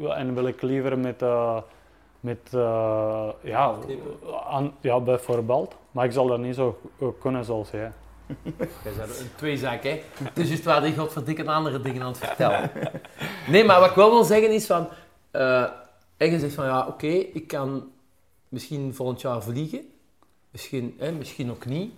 en 0.10 0.34
wil 0.34 0.48
ik 0.48 0.62
liever 0.62 1.00
met, 1.00 1.22
eh, 1.22 1.58
met 2.24 2.50
eh, 2.52 3.30
ja, 3.42 3.76
aan, 4.48 4.74
ja, 4.82 5.00
bijvoorbeeld. 5.00 5.76
Maar 5.92 6.06
ik 6.06 6.12
zal 6.12 6.28
dat 6.28 6.40
niet 6.40 6.56
zo 6.56 6.80
eh, 7.00 7.08
kunnen 7.20 7.46
zoals 7.46 7.70
jij. 7.72 7.92
Jij 8.84 8.94
zei 8.96 9.10
een 9.20 9.36
tweezak, 9.36 9.84
hè. 9.84 10.02
Dus 10.34 10.48
juist 10.48 10.64
waar 10.64 10.82
die 10.82 10.96
godverdikke 10.96 11.46
andere 11.46 11.82
dingen 11.82 12.02
aan 12.02 12.08
het 12.08 12.18
vertellen. 12.18 12.72
Nee, 13.48 13.64
maar 13.64 13.80
wat 13.80 13.90
ik 13.90 13.96
wel 13.96 14.10
wil 14.10 14.24
zeggen 14.24 14.52
is 14.52 14.66
van... 14.66 14.88
eh 15.32 15.66
en 16.18 16.32
je 16.32 16.40
zegt 16.40 16.54
van, 16.54 16.66
ja, 16.66 16.88
oké, 16.88 17.08
ik 17.08 17.48
kan 17.48 17.92
misschien 18.50 18.94
volgend 18.94 19.22
jaar 19.22 19.42
vliegen. 19.44 19.82
Misschien, 20.52 20.96
hè, 20.98 21.12
misschien 21.12 21.52
ook 21.52 21.66
niet. 21.66 21.94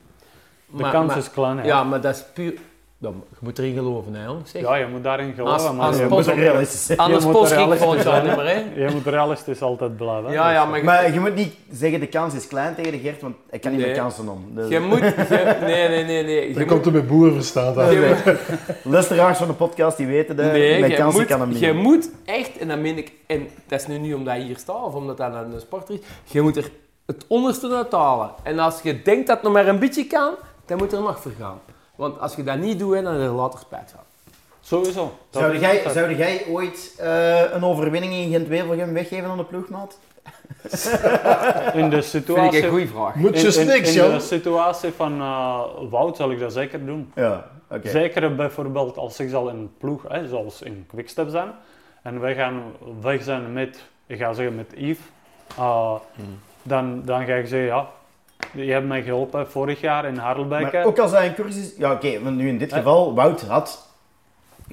De 0.65 0.89
kans 0.89 1.15
is 1.15 1.31
klein, 1.31 1.57
hè. 1.57 1.63
Ja, 1.65 1.83
maar 1.83 2.01
dat 2.01 2.15
is 2.15 2.25
puur... 2.33 2.59
Je 2.99 3.11
moet 3.39 3.59
erin 3.59 3.73
geloven, 3.73 4.13
hè. 4.13 4.27
Zeg. 4.43 4.61
Ja, 4.61 4.75
je 4.75 4.85
moet 4.87 5.03
daarin 5.03 5.33
geloven, 5.33 5.53
Als- 5.53 5.71
maar 5.75 5.85
als 5.85 5.97
je, 5.97 6.05
moet 6.09 6.27
realistisch 6.27 6.85
zijn. 6.85 6.97
Anders 6.97 7.23
je 7.23 7.29
moet 7.29 7.37
post 7.39 7.51
ik 7.51 7.57
realistisch 7.57 7.83
volgend 7.85 8.03
jaar 8.03 8.13
zijn, 8.13 8.27
niet 8.27 8.35
meer, 8.35 8.45
hè. 8.75 8.81
je 8.85 8.91
moet 8.93 9.05
realistisch 9.05 9.61
altijd 9.61 9.97
blijven. 9.97 10.25
hè. 10.25 10.33
Ja, 10.33 10.51
ja, 10.51 10.65
maar... 10.65 10.77
je- 10.77 10.83
Maar 10.83 11.13
je 11.13 11.19
moet 11.19 11.35
niet 11.35 11.53
zeggen 11.71 11.99
de 11.99 12.07
kans 12.07 12.33
is 12.33 12.47
klein 12.47 12.75
tegen 12.75 12.91
de 12.91 12.97
Gert, 12.99 13.21
want 13.21 13.35
ik 13.51 13.61
kan 13.61 13.71
niet 13.71 13.79
Nee. 13.79 13.89
met 13.89 13.97
kansen 13.99 14.27
om. 14.29 14.45
Dus- 14.55 14.69
Je 14.69 14.79
moet... 14.79 14.99
je- 15.29 15.57
nee, 15.61 15.87
nee, 15.87 16.03
nee, 16.03 16.23
nee. 16.23 16.47
Je 16.47 16.53
Dan 16.53 16.61
moet- 16.63 16.71
komt 16.71 16.85
er 16.85 16.91
met 16.91 17.07
boerenverstand 17.07 17.77
aan. 17.77 17.91
je 17.91 18.15
moet- 18.25 18.37
Luisteraars 18.93 19.37
van 19.37 19.47
de 19.47 19.53
podcast 19.53 19.97
die 19.97 20.07
weten 20.07 20.35
dat 20.35 20.51
Nee, 20.51 20.93
kansen 20.95 21.19
moet, 21.19 21.29
kan 21.29 21.39
hem 21.39 21.49
niet. 21.49 21.59
je 21.59 21.73
moet 21.73 22.09
echt, 22.25 22.57
en 22.57 22.67
dat 22.67 22.79
meen 22.79 22.97
ik, 22.97 23.11
en 23.27 23.47
dat 23.67 23.79
is 23.79 23.87
nu 23.87 23.97
niet 23.97 24.13
omdat 24.13 24.35
je 24.35 24.41
hier 24.43 24.57
staat 24.57 24.83
of 24.83 24.93
omdat 24.93 25.17
dat 25.17 25.33
een 25.33 25.59
sporter 25.59 25.93
is, 25.95 25.99
je 26.23 26.41
moet 26.41 26.57
er 26.57 26.69
het 27.05 27.25
onderste 27.27 27.75
uit 27.75 27.91
halen. 27.91 28.29
En 28.43 28.59
als 28.59 28.81
je 28.83 29.01
denkt 29.01 29.27
dat 29.27 29.35
het 29.35 29.43
nog 29.45 29.53
maar 29.53 29.67
een 29.67 29.79
beetje 29.79 30.05
kan, 30.07 30.33
dan 30.65 30.77
moet 30.77 30.93
er 30.93 31.01
nog 31.01 31.19
voor 31.21 31.31
gaan. 31.39 31.59
Want 31.95 32.19
als 32.19 32.35
je 32.35 32.43
dat 32.43 32.57
niet 32.57 32.79
doet, 32.79 32.93
dan 32.93 33.05
heb 33.05 33.21
je 33.21 33.27
er 33.27 33.33
later 33.33 33.59
spijt 33.59 33.91
van. 33.91 34.03
Sowieso. 34.61 35.17
Zou 35.29 35.53
is 35.53 35.59
jij, 35.59 35.89
zou 35.89 36.15
jij 36.15 36.45
ooit 36.49 36.93
eh, 36.97 37.53
een 37.53 37.63
overwinning 37.63 38.13
in 38.13 38.31
Gent-Wevelgem 38.31 38.93
weggeven 38.93 39.29
aan 39.29 39.37
de 39.37 39.43
ploegmaat? 39.43 39.99
In 41.73 41.89
de 41.89 41.89
Vind 41.89 41.93
ik 41.93 42.03
situatie, 42.03 42.63
een 42.63 42.69
goede 42.69 42.87
vraag. 42.87 43.15
Moet 43.15 43.35
in, 43.35 43.51
je 43.51 43.59
in, 43.59 43.67
niks, 43.67 43.89
in 43.89 43.93
joh. 43.93 44.13
de 44.13 44.19
situatie 44.19 44.91
van 44.91 45.21
eh, 45.21 45.61
Wout 45.89 46.17
zal 46.17 46.31
ik 46.31 46.39
dat 46.39 46.53
zeker 46.53 46.85
doen. 46.85 47.11
Ja, 47.15 47.47
oké. 47.69 47.89
Zeker 47.89 48.35
bijvoorbeeld 48.35 48.97
als 48.97 49.19
ik 49.19 49.29
zal 49.29 49.49
in 49.49 49.55
een 49.55 49.73
ploeg, 49.77 50.03
hè, 50.07 50.27
zoals 50.27 50.61
in 50.61 50.85
Quickstep 50.87 51.29
zijn, 51.29 51.51
en 52.01 52.19
wij 52.19 52.35
gaan 52.35 52.61
weg 53.01 53.23
zijn 53.23 53.53
met, 53.53 53.83
ik 54.07 54.17
ga 54.17 54.33
zeggen 54.33 54.55
met 54.55 54.73
Yves, 54.75 55.05
uh, 55.59 55.95
dan, 56.63 57.01
dan 57.05 57.25
ga 57.25 57.33
ik 57.33 57.47
zeggen, 57.47 57.67
ja, 57.67 57.89
je 58.53 58.71
hebt 58.71 58.87
mij 58.87 59.03
geholpen 59.03 59.51
vorig 59.51 59.81
jaar 59.81 60.05
in 60.05 60.17
Harelbeke. 60.17 60.77
Maar 60.77 60.85
ook 60.85 60.99
als 60.99 61.11
dat 61.11 61.21
een 61.21 61.33
cursus 61.33 61.71
is... 61.71 61.77
Ja, 61.77 61.91
oké, 61.91 62.21
want 62.23 62.35
nu 62.35 62.47
in 62.47 62.57
dit 62.57 62.71
Eh. 62.71 62.77
geval, 62.77 63.13
Wout 63.15 63.41
had 63.41 63.93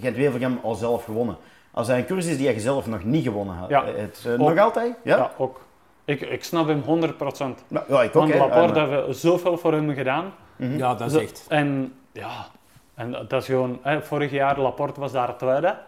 Gent-Wevelgem 0.00 0.58
al 0.62 0.74
zelf 0.74 1.04
gewonnen. 1.04 1.36
Als 1.70 1.86
dat 1.86 1.96
een 1.96 2.06
cursus 2.06 2.30
is 2.30 2.36
die 2.36 2.52
je 2.52 2.60
zelf 2.60 2.86
nog 2.86 3.04
niet 3.04 3.24
gewonnen 3.24 3.54
had. 3.54 3.68
Ja. 3.68 3.84
eh, 3.84 3.96
Het, 3.96 4.24
eh, 4.26 4.38
nog 4.38 4.58
altijd? 4.58 4.94
Ja? 5.04 5.16
ja. 5.16 5.30
ook. 5.36 5.60
Ik, 6.04 6.20
ik 6.20 6.44
snap 6.44 6.66
hem 6.66 6.82
100%. 6.82 7.64
Nou, 7.68 7.84
ja, 7.88 8.02
ik 8.02 8.16
ook. 8.16 8.28
Want. 8.28 8.34
Laporte 8.34 8.80
maar- 8.80 9.04
heeft 9.04 9.18
zoveel 9.18 9.58
voor 9.58 9.72
hem 9.72 9.94
gedaan. 9.94 10.32
Mhm. 10.56 10.76
Ja, 10.76 10.94
dat 10.94 11.12
is 11.14 11.20
echt. 11.22 11.44
En 11.48 11.94
ja, 12.12 12.46
en 12.94 13.10
dat 13.12 13.32
is 13.32 13.44
gewoon, 13.46 13.78
hè, 13.82 14.02
vorig 14.02 14.30
jaar 14.30 14.58
Laporte 14.60 15.00
was 15.00 15.12
daar 15.12 15.36
tweede. 15.36 15.78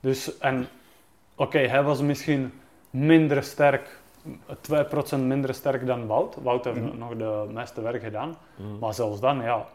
Dus, 0.00 0.38
en 0.38 0.68
oké, 1.34 1.58
hij 1.58 1.82
was 1.82 2.00
misschien 2.00 2.52
minder 2.90 3.42
sterk, 3.42 3.97
2% 5.16 5.26
minder 5.26 5.54
sterk 5.54 5.86
dan 5.86 6.06
Wout. 6.06 6.36
Wout 6.42 6.64
heeft 6.64 6.80
Mhm. 6.80 6.98
nog 6.98 7.16
de 7.16 7.44
meeste 7.52 7.80
werk 7.82 8.02
gedaan. 8.02 8.36
Maar 8.80 8.94
zelfs 8.94 9.20
dan, 9.20 9.42
ja, 9.42 9.66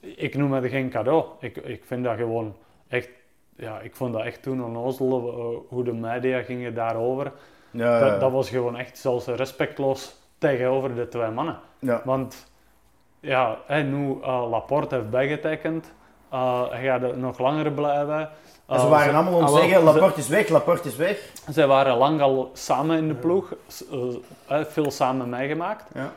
ik 0.00 0.34
noem 0.36 0.52
het 0.52 0.66
geen 0.66 0.90
cadeau. 0.90 1.24
Ik, 1.40 1.56
ik 1.56 1.84
vind 1.84 2.04
dat 2.04 2.16
gewoon 2.16 2.54
echt, 2.88 3.08
ja, 3.56 3.80
ik 3.80 3.96
vond 3.96 4.12
dat 4.12 4.22
echt 4.22 4.42
toen 4.42 4.64
onnozel 4.64 5.28
eh, 5.28 5.68
hoe 5.68 5.84
de 5.84 5.92
media 5.92 6.42
gingen 6.42 6.74
daarover. 6.74 7.32
Ja, 7.70 7.98
ja, 7.98 8.08
Dat, 8.10 8.20
dat 8.20 8.32
was 8.32 8.50
gewoon 8.50 8.76
echt 8.76 8.98
zelfs 8.98 9.26
respectloos 9.26 10.14
tegenover 10.38 10.94
de 10.94 11.08
twee 11.08 11.30
mannen. 11.30 11.58
ja. 11.78 12.02
Want 12.04 12.48
ja, 13.20 13.58
hè, 13.66 13.82
nu 13.82 14.18
eh, 14.22 14.46
Laporte 14.50 14.94
heeft 14.94 15.10
bijgetekend, 15.10 15.92
eh, 16.30 16.70
hij 16.70 16.84
gaat 16.84 17.02
er 17.02 17.18
nog 17.18 17.38
langer 17.38 17.72
blijven. 17.72 18.30
Ze 18.70 18.76
Eh, 18.76 18.88
waren 18.88 19.14
allemaal 19.14 19.34
om 19.34 19.42
ah, 19.44 19.48
te 19.54 19.60
zeggen, 19.60 19.78
ze- 19.78 19.84
Laporte 19.84 20.20
is 20.20 20.28
weg, 20.28 20.48
Laporte 20.48 20.88
is 20.88 20.96
weg. 20.96 21.32
Zij 21.50 21.66
waren 21.66 21.96
lang 21.96 22.20
al 22.20 22.50
samen 22.54 22.96
in 22.98 23.08
de 23.08 23.14
ploeg, 23.14 23.54
eh, 24.46 24.60
veel 24.64 24.90
samen 24.90 25.28
meegemaakt. 25.28 25.84
Ja. 25.94 26.12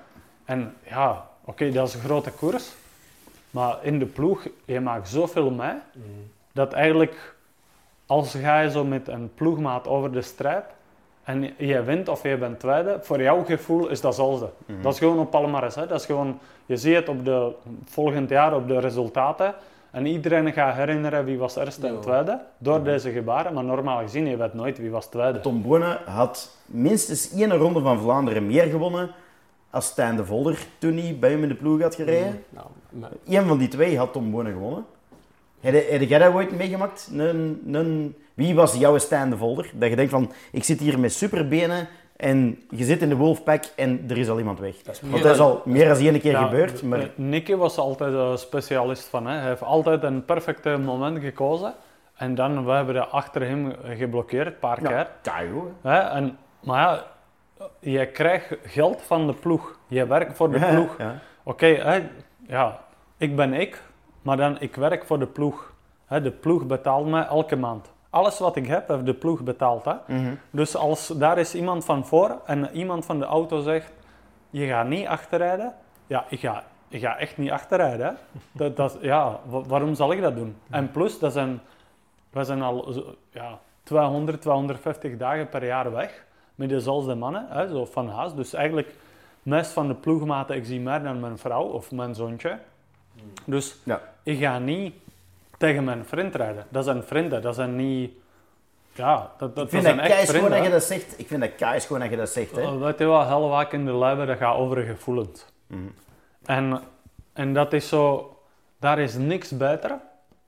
En 0.46 0.76
ja, 0.90 1.28
oké, 1.46 1.72
dat 1.72 1.88
is 1.88 1.94
een 1.94 2.00
grote 2.02 2.32
koers. 2.32 2.72
Maar 3.50 3.78
in 3.82 4.00
de 4.00 4.06
ploeg, 4.06 4.48
je 4.66 4.80
maakt 4.80 5.10
zoveel 5.10 5.50
mee, 5.52 5.74
dat 6.52 6.74
eigenlijk 6.74 7.36
als 8.06 8.36
ga 8.36 8.60
je 8.60 8.72
zo 8.72 8.84
met 8.84 9.08
een 9.08 9.32
ploegmaat 9.36 9.88
over 9.88 10.12
de 10.12 10.22
strijd 10.22 10.66
en 11.24 11.54
je 11.58 11.84
wint 11.84 12.08
of 12.10 12.24
je 12.24 12.38
bent 12.38 12.60
tweede, 12.60 13.00
voor 13.02 13.22
jouw 13.22 13.44
gevoel 13.44 13.88
is 13.88 14.02
dat 14.02 14.16
hetzelfde. 14.18 14.50
Dat 14.82 14.94
is 14.94 15.00
gewoon 15.00 15.20
op 15.20 15.30
Palmares. 15.32 15.76
Hè? 15.76 15.88
Dat 15.88 16.00
is 16.00 16.06
gewoon, 16.06 16.40
je 16.66 16.78
ziet 16.78 16.96
het 16.96 17.10
op 17.10 17.26
de, 17.26 17.52
volgend 17.86 18.30
jaar 18.30 18.56
op 18.56 18.68
de 18.68 18.80
resultaten. 18.80 19.54
En 19.94 20.06
iedereen 20.06 20.54
gaat 20.54 20.76
herinneren 20.76 21.26
wie 21.26 21.38
was 21.38 21.56
eerste 21.56 21.88
en 21.88 22.02
tweede 22.02 22.40
door 22.58 22.84
deze 22.84 23.12
gebaren. 23.12 23.54
Maar 23.54 23.64
normaal 23.64 24.02
gezien, 24.02 24.26
je 24.28 24.38
weet 24.38 24.54
nooit 24.54 24.78
wie 24.78 24.90
was 24.92 25.06
tweede. 25.10 25.40
Tom 25.40 25.62
Bonen 25.62 25.98
had 26.06 26.58
minstens 26.66 27.32
één 27.34 27.58
ronde 27.58 27.82
van 27.82 28.00
Vlaanderen 28.00 28.46
meer 28.46 28.64
gewonnen 28.64 29.10
als 29.70 29.86
Stijn 29.86 30.16
de 30.16 30.26
Volder 30.26 30.66
toen 30.78 30.98
hij 30.98 31.18
bij 31.20 31.32
hem 31.32 31.42
in 31.44 31.48
de 31.48 31.56
ploeg 31.56 31.82
had 31.82 31.96
gereden. 31.96 32.44
Nou, 32.50 32.68
maar- 32.90 33.10
Eén 33.28 33.48
van 33.48 33.58
die 33.58 33.68
twee 33.68 33.98
had 33.98 34.14
Tom 34.14 34.32
Bonen 34.32 34.52
gewonnen. 34.52 34.86
Heb, 35.60 36.02
jij 36.02 36.20
dat 36.20 36.34
ooit 36.34 36.58
meegemaakt? 36.58 37.10
Een, 37.12 37.62
een, 37.72 38.16
wie 38.34 38.56
was 38.56 38.76
jouw 38.76 38.98
Stijn 38.98 39.30
de 39.30 39.38
Volder? 39.38 39.72
Dat 39.74 39.90
je 39.90 39.96
denkt 39.96 40.12
van, 40.12 40.32
ik 40.52 40.64
zit 40.64 40.80
hier 40.80 41.00
met 41.00 41.14
superbenen 41.14 41.88
en 42.16 42.64
je 42.70 42.84
zit 42.84 43.02
in 43.02 43.10
de 43.10 43.16
Wolfpack 43.16 43.64
en 43.76 44.06
er 44.10 44.18
is 44.18 44.30
al 44.30 44.38
iemand 44.38 44.60
weg. 44.60 44.82
dat 44.82 45.02
Want 45.02 45.24
dat 45.24 45.34
is 45.34 45.40
al 45.40 45.62
meer 45.66 45.88
dan 45.88 45.98
één 45.98 46.20
keer 46.20 46.32
Ja, 46.32 46.44
gebeurd. 46.44 46.84
Maar 46.84 47.10
Nicky 47.16 47.56
was 47.56 47.78
altijd 47.78 48.14
een 48.14 48.38
specialist 48.38 49.08
van. 49.08 49.28
Hè. 49.28 49.38
Hij 49.38 49.48
heeft 49.48 49.64
altijd 49.64 50.04
een 50.04 50.26
perfecte 50.26 50.78
moment 50.78 51.20
gekozen. 51.20 51.74
En 52.16 52.36
dan 52.36 52.66
we 52.66 52.72
hebben 52.72 52.94
we 52.96 53.06
achter 53.06 53.42
hem 53.48 53.74
geblokkeerd, 53.84 54.48
een 54.48 54.60
paar 54.60 54.78
keer. 54.82 55.08
ja, 55.24 55.42
hè. 55.82 55.98
En, 56.00 56.38
maar 56.64 56.80
ja, 56.80 57.04
je 57.80 58.06
krijgt 58.06 58.56
geld 58.64 59.02
van 59.02 59.28
de 59.28 59.34
ploeg. 59.34 59.80
Je 59.88 60.08
werkt 60.08 60.36
voor 60.36 60.52
de 60.52 60.60
Ja, 60.60 60.70
ploeg. 60.72 60.96
ja. 60.98 61.20
Oké, 61.44 61.66
hè, 61.66 62.10
ja, 62.48 62.80
ik 63.18 63.36
ben 63.36 63.54
ik, 63.54 63.82
maar 64.22 64.38
dan 64.38 64.60
ik 64.60 64.76
werk 64.76 65.06
voor 65.06 65.20
de 65.20 65.28
ploeg. 65.28 65.74
Hè, 66.06 66.22
de 66.22 66.32
ploeg 66.32 66.66
betaalt 66.66 67.08
mij 67.08 67.26
elke 67.26 67.56
maand. 67.56 67.92
Alles 68.14 68.40
wat 68.40 68.56
ik 68.56 68.68
heb, 68.68 68.88
heeft 68.88 69.06
de 69.06 69.14
ploeg 69.14 69.42
betaald. 69.44 69.86
Hè? 69.86 69.94
Mhm. 70.08 70.34
Dus 70.50 70.76
als 70.76 71.08
daar 71.08 71.38
is 71.38 71.56
iemand 71.56 71.86
van 71.86 72.06
voor 72.06 72.42
en 72.46 72.70
iemand 72.74 73.06
van 73.06 73.20
de 73.20 73.26
auto 73.26 73.62
zegt, 73.62 73.92
je 74.50 74.68
gaat 74.68 74.88
niet 74.88 75.08
achterrijden. 75.08 75.74
Ja, 76.08 76.26
ik 76.30 76.40
ga, 76.40 76.64
ik 76.88 77.02
ga 77.02 77.18
echt 77.18 77.38
niet 77.38 77.52
achterrijden. 77.52 78.06
Hè? 78.06 78.14
Dat, 78.52 78.76
dat, 78.78 78.98
ja, 79.02 79.40
wa- 79.46 79.62
waarom 79.62 79.96
zal 79.96 80.12
ik 80.12 80.22
dat 80.22 80.36
doen? 80.36 80.56
En 80.70 80.92
plus, 80.92 81.20
dat 81.20 81.34
zijn, 81.34 81.62
we 82.30 82.44
zijn 82.44 82.62
al 82.62 82.94
ja, 83.32 83.60
200, 83.84 84.42
250 84.42 85.18
dagen 85.18 85.50
per 85.50 85.66
jaar 85.66 85.92
weg 85.92 86.24
met 86.56 86.70
dezelfde 86.70 87.16
mannen, 87.16 87.46
hè, 87.50 87.68
zo 87.68 87.86
van 87.86 88.10
huis. 88.10 88.34
Dus 88.34 88.54
eigenlijk, 88.54 88.96
meest 89.44 89.72
van 89.72 89.88
de 89.88 89.96
ploegmaten, 89.96 90.56
ik 90.56 90.66
zie 90.66 90.80
meer 90.80 91.04
dan 91.04 91.20
mijn 91.20 91.38
vrouw 91.38 91.64
of 91.64 91.92
mijn 91.92 92.16
zoontje. 92.16 92.58
Dus 93.46 93.78
Ja. 93.84 94.02
ik 94.24 94.40
ga 94.40 94.60
niet 94.60 94.94
tegen 95.58 95.84
mijn 95.84 96.06
vriend 96.06 96.36
rijden. 96.36 96.66
Dat 96.70 96.84
zijn 96.84 97.04
vrienden, 97.04 97.42
dat 97.42 97.56
zijn 97.56 97.76
niet... 97.76 98.12
Ja, 98.94 99.32
dat, 99.38 99.56
dat, 99.56 99.66
Ik 99.66 99.70
vind 99.72 99.84
dat 99.84 99.98
dat 99.98 100.06
echt 100.06 100.30
vrienden. 100.30 100.52
dat 100.52 100.64
je 100.64 100.70
dat 100.70 100.84
zegt. 100.84 101.20
Ik 101.20 101.28
vind 101.28 101.42
dat 101.42 101.56
keischoon 101.56 102.00
dat 102.00 102.10
je 102.10 102.16
dat 102.16 102.30
zegt. 102.30 102.56
Hè. 102.56 102.78
Weet 102.78 102.98
je 102.98 103.06
wat, 103.06 103.28
heel 103.28 103.50
vaak 103.50 103.72
in 103.72 103.86
de 103.86 103.98
leven, 103.98 104.28
dat 104.28 104.38
gaat 104.38 104.56
over 104.56 104.78
gevoelens. 104.84 105.46
Mhm. 105.68 105.82
En, 106.46 106.82
en 107.34 107.54
dat 107.54 107.74
is 107.74 107.88
zo, 107.88 108.38
daar 108.80 109.00
is 109.00 109.16
niks 109.16 109.58
beter. 109.58 110.00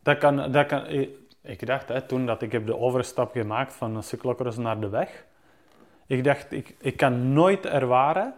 Dat 0.04 0.18
kan, 0.18 0.52
dat 0.52 0.66
kan, 0.66 0.88
ik, 0.88 1.10
ik 1.42 1.66
dacht, 1.66 1.88
hè, 1.88 2.02
toen 2.02 2.26
dat 2.26 2.42
ik 2.42 2.52
heb 2.52 2.66
de 2.66 2.78
overstap 2.78 3.32
gemaakt 3.32 3.74
van 3.74 3.94
de 3.94 4.02
cyclocross 4.02 4.58
naar 4.58 4.80
de 4.80 4.90
weg, 4.90 5.26
ik 6.08 6.24
dacht, 6.24 6.52
ik, 6.52 6.76
ik 6.80 6.98
kan 6.98 7.34
nooit 7.34 7.66
ervaren 7.66 8.34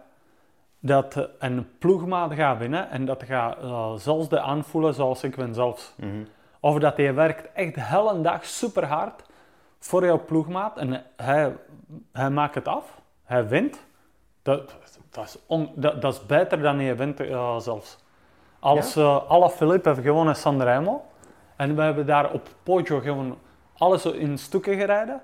dat 0.80 1.28
een 1.38 1.68
ploegmaat 1.78 2.34
gaat 2.34 2.58
winnen 2.58 2.90
en 2.90 3.04
dat 3.04 3.22
gaat 3.22 3.58
eh, 3.58 3.94
zelfs 3.94 4.28
de 4.28 4.40
aanvoelen 4.40 4.94
zoals 4.94 5.22
ik 5.22 5.36
ben 5.36 5.54
zelfs. 5.54 5.94
Of 6.60 6.78
dat 6.78 6.96
hij 6.96 7.14
werkt 7.14 7.52
echt 7.52 7.74
de 7.74 7.82
hele 7.84 8.20
dag 8.20 8.44
super 8.44 8.84
hard 8.84 9.22
voor 9.78 10.04
jouw 10.04 10.24
ploegmaat 10.24 10.76
en 10.78 11.04
hij, 11.16 11.56
hij 12.12 12.30
maakt 12.30 12.54
het 12.54 12.68
af, 12.68 13.00
hij 13.24 13.48
wint. 13.48 13.86
Dat, 14.42 14.74
dat, 15.10 15.24
is, 15.24 15.38
on- 15.46 15.70
dat, 15.74 16.02
dat 16.02 16.12
is 16.14 16.26
beter 16.26 16.60
dan 16.62 16.78
hij 16.78 16.96
wint 16.96 17.20
eh, 17.20 17.58
zelfs. 17.58 17.98
Als 18.58 18.96
eh 18.96 19.28
alle 19.28 19.50
Philippe 19.50 19.88
heeft 19.88 20.00
gewonnen 20.02 20.36
Sanremo 20.36 21.04
en 21.56 21.76
we 21.76 21.82
hebben 21.82 22.06
daar 22.06 22.32
op 22.32 22.48
Poggio 22.62 23.00
gewoon 23.00 23.38
alles 23.78 24.04
in 24.04 24.38
stukken 24.38 24.78
gereden. 24.78 25.20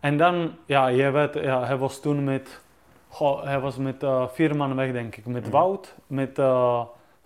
En 0.00 0.16
dan, 0.16 0.56
ja, 0.66 0.86
je 0.86 1.10
weet, 1.10 1.34
ja, 1.34 1.64
hij 1.64 1.76
was 1.76 2.00
toen 2.00 2.24
met, 2.24 2.60
goh, 3.08 3.42
hij 3.44 3.60
was 3.60 3.76
met 3.76 4.02
eh, 4.02 4.28
vier 4.28 4.56
man 4.56 4.76
weg 4.76 4.92
denk 4.92 5.16
ik. 5.16 5.26
Met 5.26 5.48
Wout, 5.50 5.94
met 6.06 6.38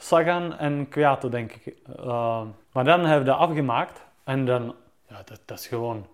Sagan 0.04 0.58
en 0.58 0.88
Kwiato 0.88 1.28
denk 1.28 1.52
ik. 1.52 1.76
Eh, 1.96 2.42
maar 2.72 2.84
dan 2.84 3.00
hebben 3.00 3.18
we 3.18 3.30
dat 3.30 3.38
afgemaakt 3.38 4.06
en 4.24 4.44
dan, 4.44 4.74
ja, 5.08 5.16
dat, 5.24 5.40
dat 5.44 5.58
is 5.58 5.66
gewoon, 5.66 6.06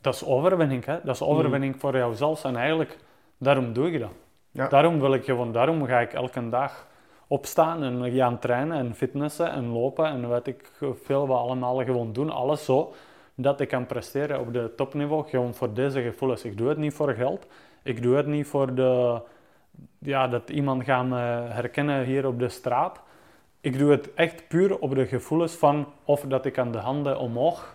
dat 0.00 0.14
is 0.14 0.24
overwinning 0.24 0.84
hè. 0.84 0.98
Dat 1.04 1.14
is 1.14 1.22
overwinning 1.22 1.80
voor 1.80 1.96
jou 1.96 2.14
zelfs 2.14 2.44
en 2.44 2.56
eigenlijk, 2.56 2.98
daarom 3.38 3.72
doe 3.72 3.90
je 3.90 3.98
dat. 3.98 4.10
Ja. 4.50 4.68
Daarom 4.68 5.00
wil 5.00 5.14
ik 5.14 5.24
gewoon, 5.24 5.52
daarom 5.52 5.86
ga 5.86 6.00
ik 6.00 6.12
elke 6.12 6.48
dag 6.48 6.86
opstaan 7.26 7.82
en 7.82 8.12
gaan 8.12 8.38
trainen 8.38 8.76
en 8.76 8.94
fitnessen 8.94 9.50
en 9.50 9.66
lopen 9.72 10.06
en 10.06 10.28
weet 10.28 10.46
ik 10.46 10.70
veel 11.02 11.26
wat 11.26 11.38
allemaal 11.38 11.84
gewoon 11.84 12.12
doen. 12.12 12.30
Alles 12.30 12.64
zo 12.64 12.94
dat 13.34 13.60
ik 13.60 13.68
kan 13.68 13.86
presteren 13.86 14.40
op 14.40 14.52
de 14.52 14.72
topniveau, 14.76 15.28
gewoon 15.28 15.54
voor 15.54 15.74
deze 15.74 16.02
gevoelens. 16.02 16.44
Ik 16.44 16.58
doe 16.58 16.68
het 16.68 16.78
niet 16.78 16.94
voor 16.94 17.12
geld. 17.12 17.46
Ik 17.82 18.02
doe 18.02 18.16
het 18.16 18.26
niet 18.26 18.46
voor 18.46 18.74
de, 18.74 19.20
ja, 19.98 20.28
dat 20.28 20.50
iemand 20.50 20.84
gaat 20.84 21.06
me 21.06 21.16
herkennen 21.48 22.04
hier 22.04 22.26
op 22.26 22.38
de 22.38 22.48
straat. 22.48 23.00
Ik 23.60 23.78
doe 23.78 23.90
het 23.90 24.14
echt 24.14 24.48
puur 24.48 24.78
op 24.78 24.94
de 24.94 25.06
gevoelens 25.06 25.54
van 25.54 25.86
of 26.04 26.20
dat 26.20 26.46
ik 26.46 26.58
aan 26.58 26.72
de 26.72 26.78
handen 26.78 27.18
omhoog 27.18 27.74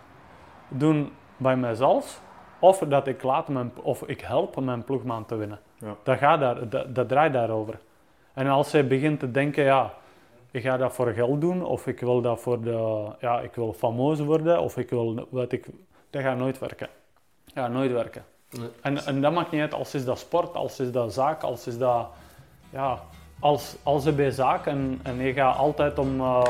doen 0.68 1.12
bij 1.36 1.56
mezelf, 1.56 2.22
of 2.58 2.78
dat 2.78 3.06
ik 3.06 3.22
laat 3.22 3.48
mijn, 3.48 3.72
of 3.82 4.02
ik 4.02 4.20
help 4.20 4.60
mijn 4.60 4.84
ploegman 4.84 5.26
te 5.26 5.34
winnen. 5.34 5.60
Ja. 5.78 5.96
Dat, 6.02 6.18
gaat 6.18 6.40
daar, 6.40 6.68
dat, 6.68 6.94
dat 6.94 7.08
draait 7.08 7.32
daarover. 7.32 7.78
En 8.32 8.46
als 8.46 8.72
hij 8.72 8.86
begint 8.86 9.20
te 9.20 9.30
denken, 9.30 9.64
ja, 9.64 9.94
ik 10.50 10.62
ga 10.62 10.76
dat 10.76 10.94
voor 10.94 11.12
geld 11.12 11.40
doen, 11.40 11.64
of 11.64 11.86
ik 11.86 12.00
wil 12.00 12.20
dat 12.20 12.40
voor 12.40 12.62
de, 12.62 13.08
ja, 13.20 13.40
ik 13.40 13.54
wil 13.54 13.72
famoos 13.72 14.20
worden, 14.20 14.60
of 14.60 14.76
ik 14.76 14.90
wil, 14.90 15.28
weet 15.30 15.52
ik, 15.52 15.66
dat 16.10 16.22
gaat 16.22 16.38
nooit 16.38 16.58
werken. 16.58 16.88
Dat 17.44 17.64
gaat 17.64 17.72
nooit 17.72 17.92
werken. 17.92 18.24
Nee. 18.50 18.68
En, 18.82 19.06
en 19.06 19.20
dat 19.20 19.32
maakt 19.32 19.50
niet 19.50 19.60
uit, 19.60 19.74
als 19.74 19.94
is 19.94 20.04
dat 20.04 20.18
sport, 20.18 20.54
als 20.54 20.80
is 20.80 20.90
dat 20.92 21.12
zaak, 21.12 21.42
als 21.42 21.66
is 21.66 21.78
dat, 21.78 22.06
ja, 22.70 23.00
als, 23.40 23.76
als 23.82 24.04
je 24.04 24.12
bij 24.12 24.30
zaak 24.30 24.66
en, 24.66 25.00
en 25.02 25.16
je 25.16 25.32
gaat 25.32 25.56
altijd 25.56 25.98
om, 25.98 26.20
eh, 26.20 26.42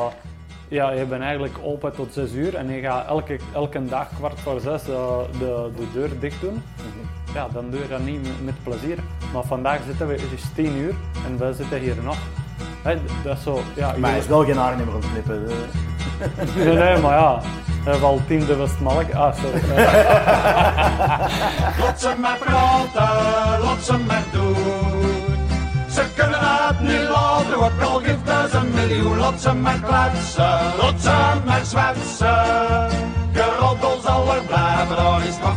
ja, 0.68 0.90
je 0.90 1.04
bent 1.04 1.22
eigenlijk 1.22 1.54
open 1.62 1.92
tot 1.94 2.12
zes 2.12 2.32
uur 2.32 2.54
en 2.54 2.70
je 2.70 2.80
gaat 2.80 3.06
elke, 3.06 3.38
elke 3.54 3.84
dag 3.84 4.08
kwart 4.16 4.40
voor 4.40 4.60
zes 4.60 4.88
eh, 4.88 5.18
de, 5.38 5.70
de 5.76 5.86
deur 5.92 6.18
dicht 6.20 6.40
doen, 6.40 6.62
ja, 7.34 7.48
dan 7.52 7.70
doe 7.70 7.80
je 7.80 7.88
dat 7.88 8.00
niet 8.00 8.22
met, 8.22 8.44
met 8.44 8.62
plezier. 8.62 8.98
Maar 9.32 9.44
vandaag 9.44 9.80
zitten 9.86 10.06
we, 10.08 10.12
het 10.12 10.32
is 10.34 10.44
tien 10.54 10.76
uur 10.76 10.94
en 11.26 11.38
wij 11.38 11.52
zitten 11.52 11.78
hier 11.78 12.02
nog. 12.02 12.16
Hè, 12.82 12.98
dat 13.24 13.36
is 13.36 13.42
zo, 13.42 13.60
ja, 13.76 13.86
Maar 13.86 14.00
hij 14.10 14.18
je- 14.18 14.24
is 14.24 14.28
wel 14.28 14.44
geen 14.44 14.56
haar 14.56 14.76
meer 14.76 14.94
om 14.94 15.00
te 15.00 15.08
knippen. 15.10 15.46
Nee, 16.54 16.96
maar 16.96 17.18
ja, 17.18 17.40
we 17.84 17.90
hebben 17.90 18.08
al 18.08 18.20
tien 18.26 18.46
de 18.46 18.56
Westmalk. 18.56 19.14
Ah, 19.14 19.34
sorry. 19.34 19.60
Laat 21.80 22.00
ze 22.00 22.14
praten, 22.38 23.84
ze 23.84 23.96
maar 24.06 24.24
doen. 24.32 25.36
Ze 25.90 26.04
kunnen 26.16 26.40
het 26.40 26.80
niet 26.80 27.08
laten, 27.08 27.58
wat 27.58 27.88
al 27.88 27.98
geeft 27.98 28.46
is 28.46 28.52
een 28.52 28.70
miljoen. 28.74 29.38
Ze 29.38 29.54
maar 29.54 29.80
kletsen, 29.80 30.60
laat 30.80 31.00
ze 31.00 31.36
zwetsen. 31.62 32.90
Geroddel 33.32 34.00
zal 34.04 34.34
er 34.34 34.42
blijven, 34.42 34.96
daar 34.96 35.26
is 35.26 35.38
nog 35.38 35.54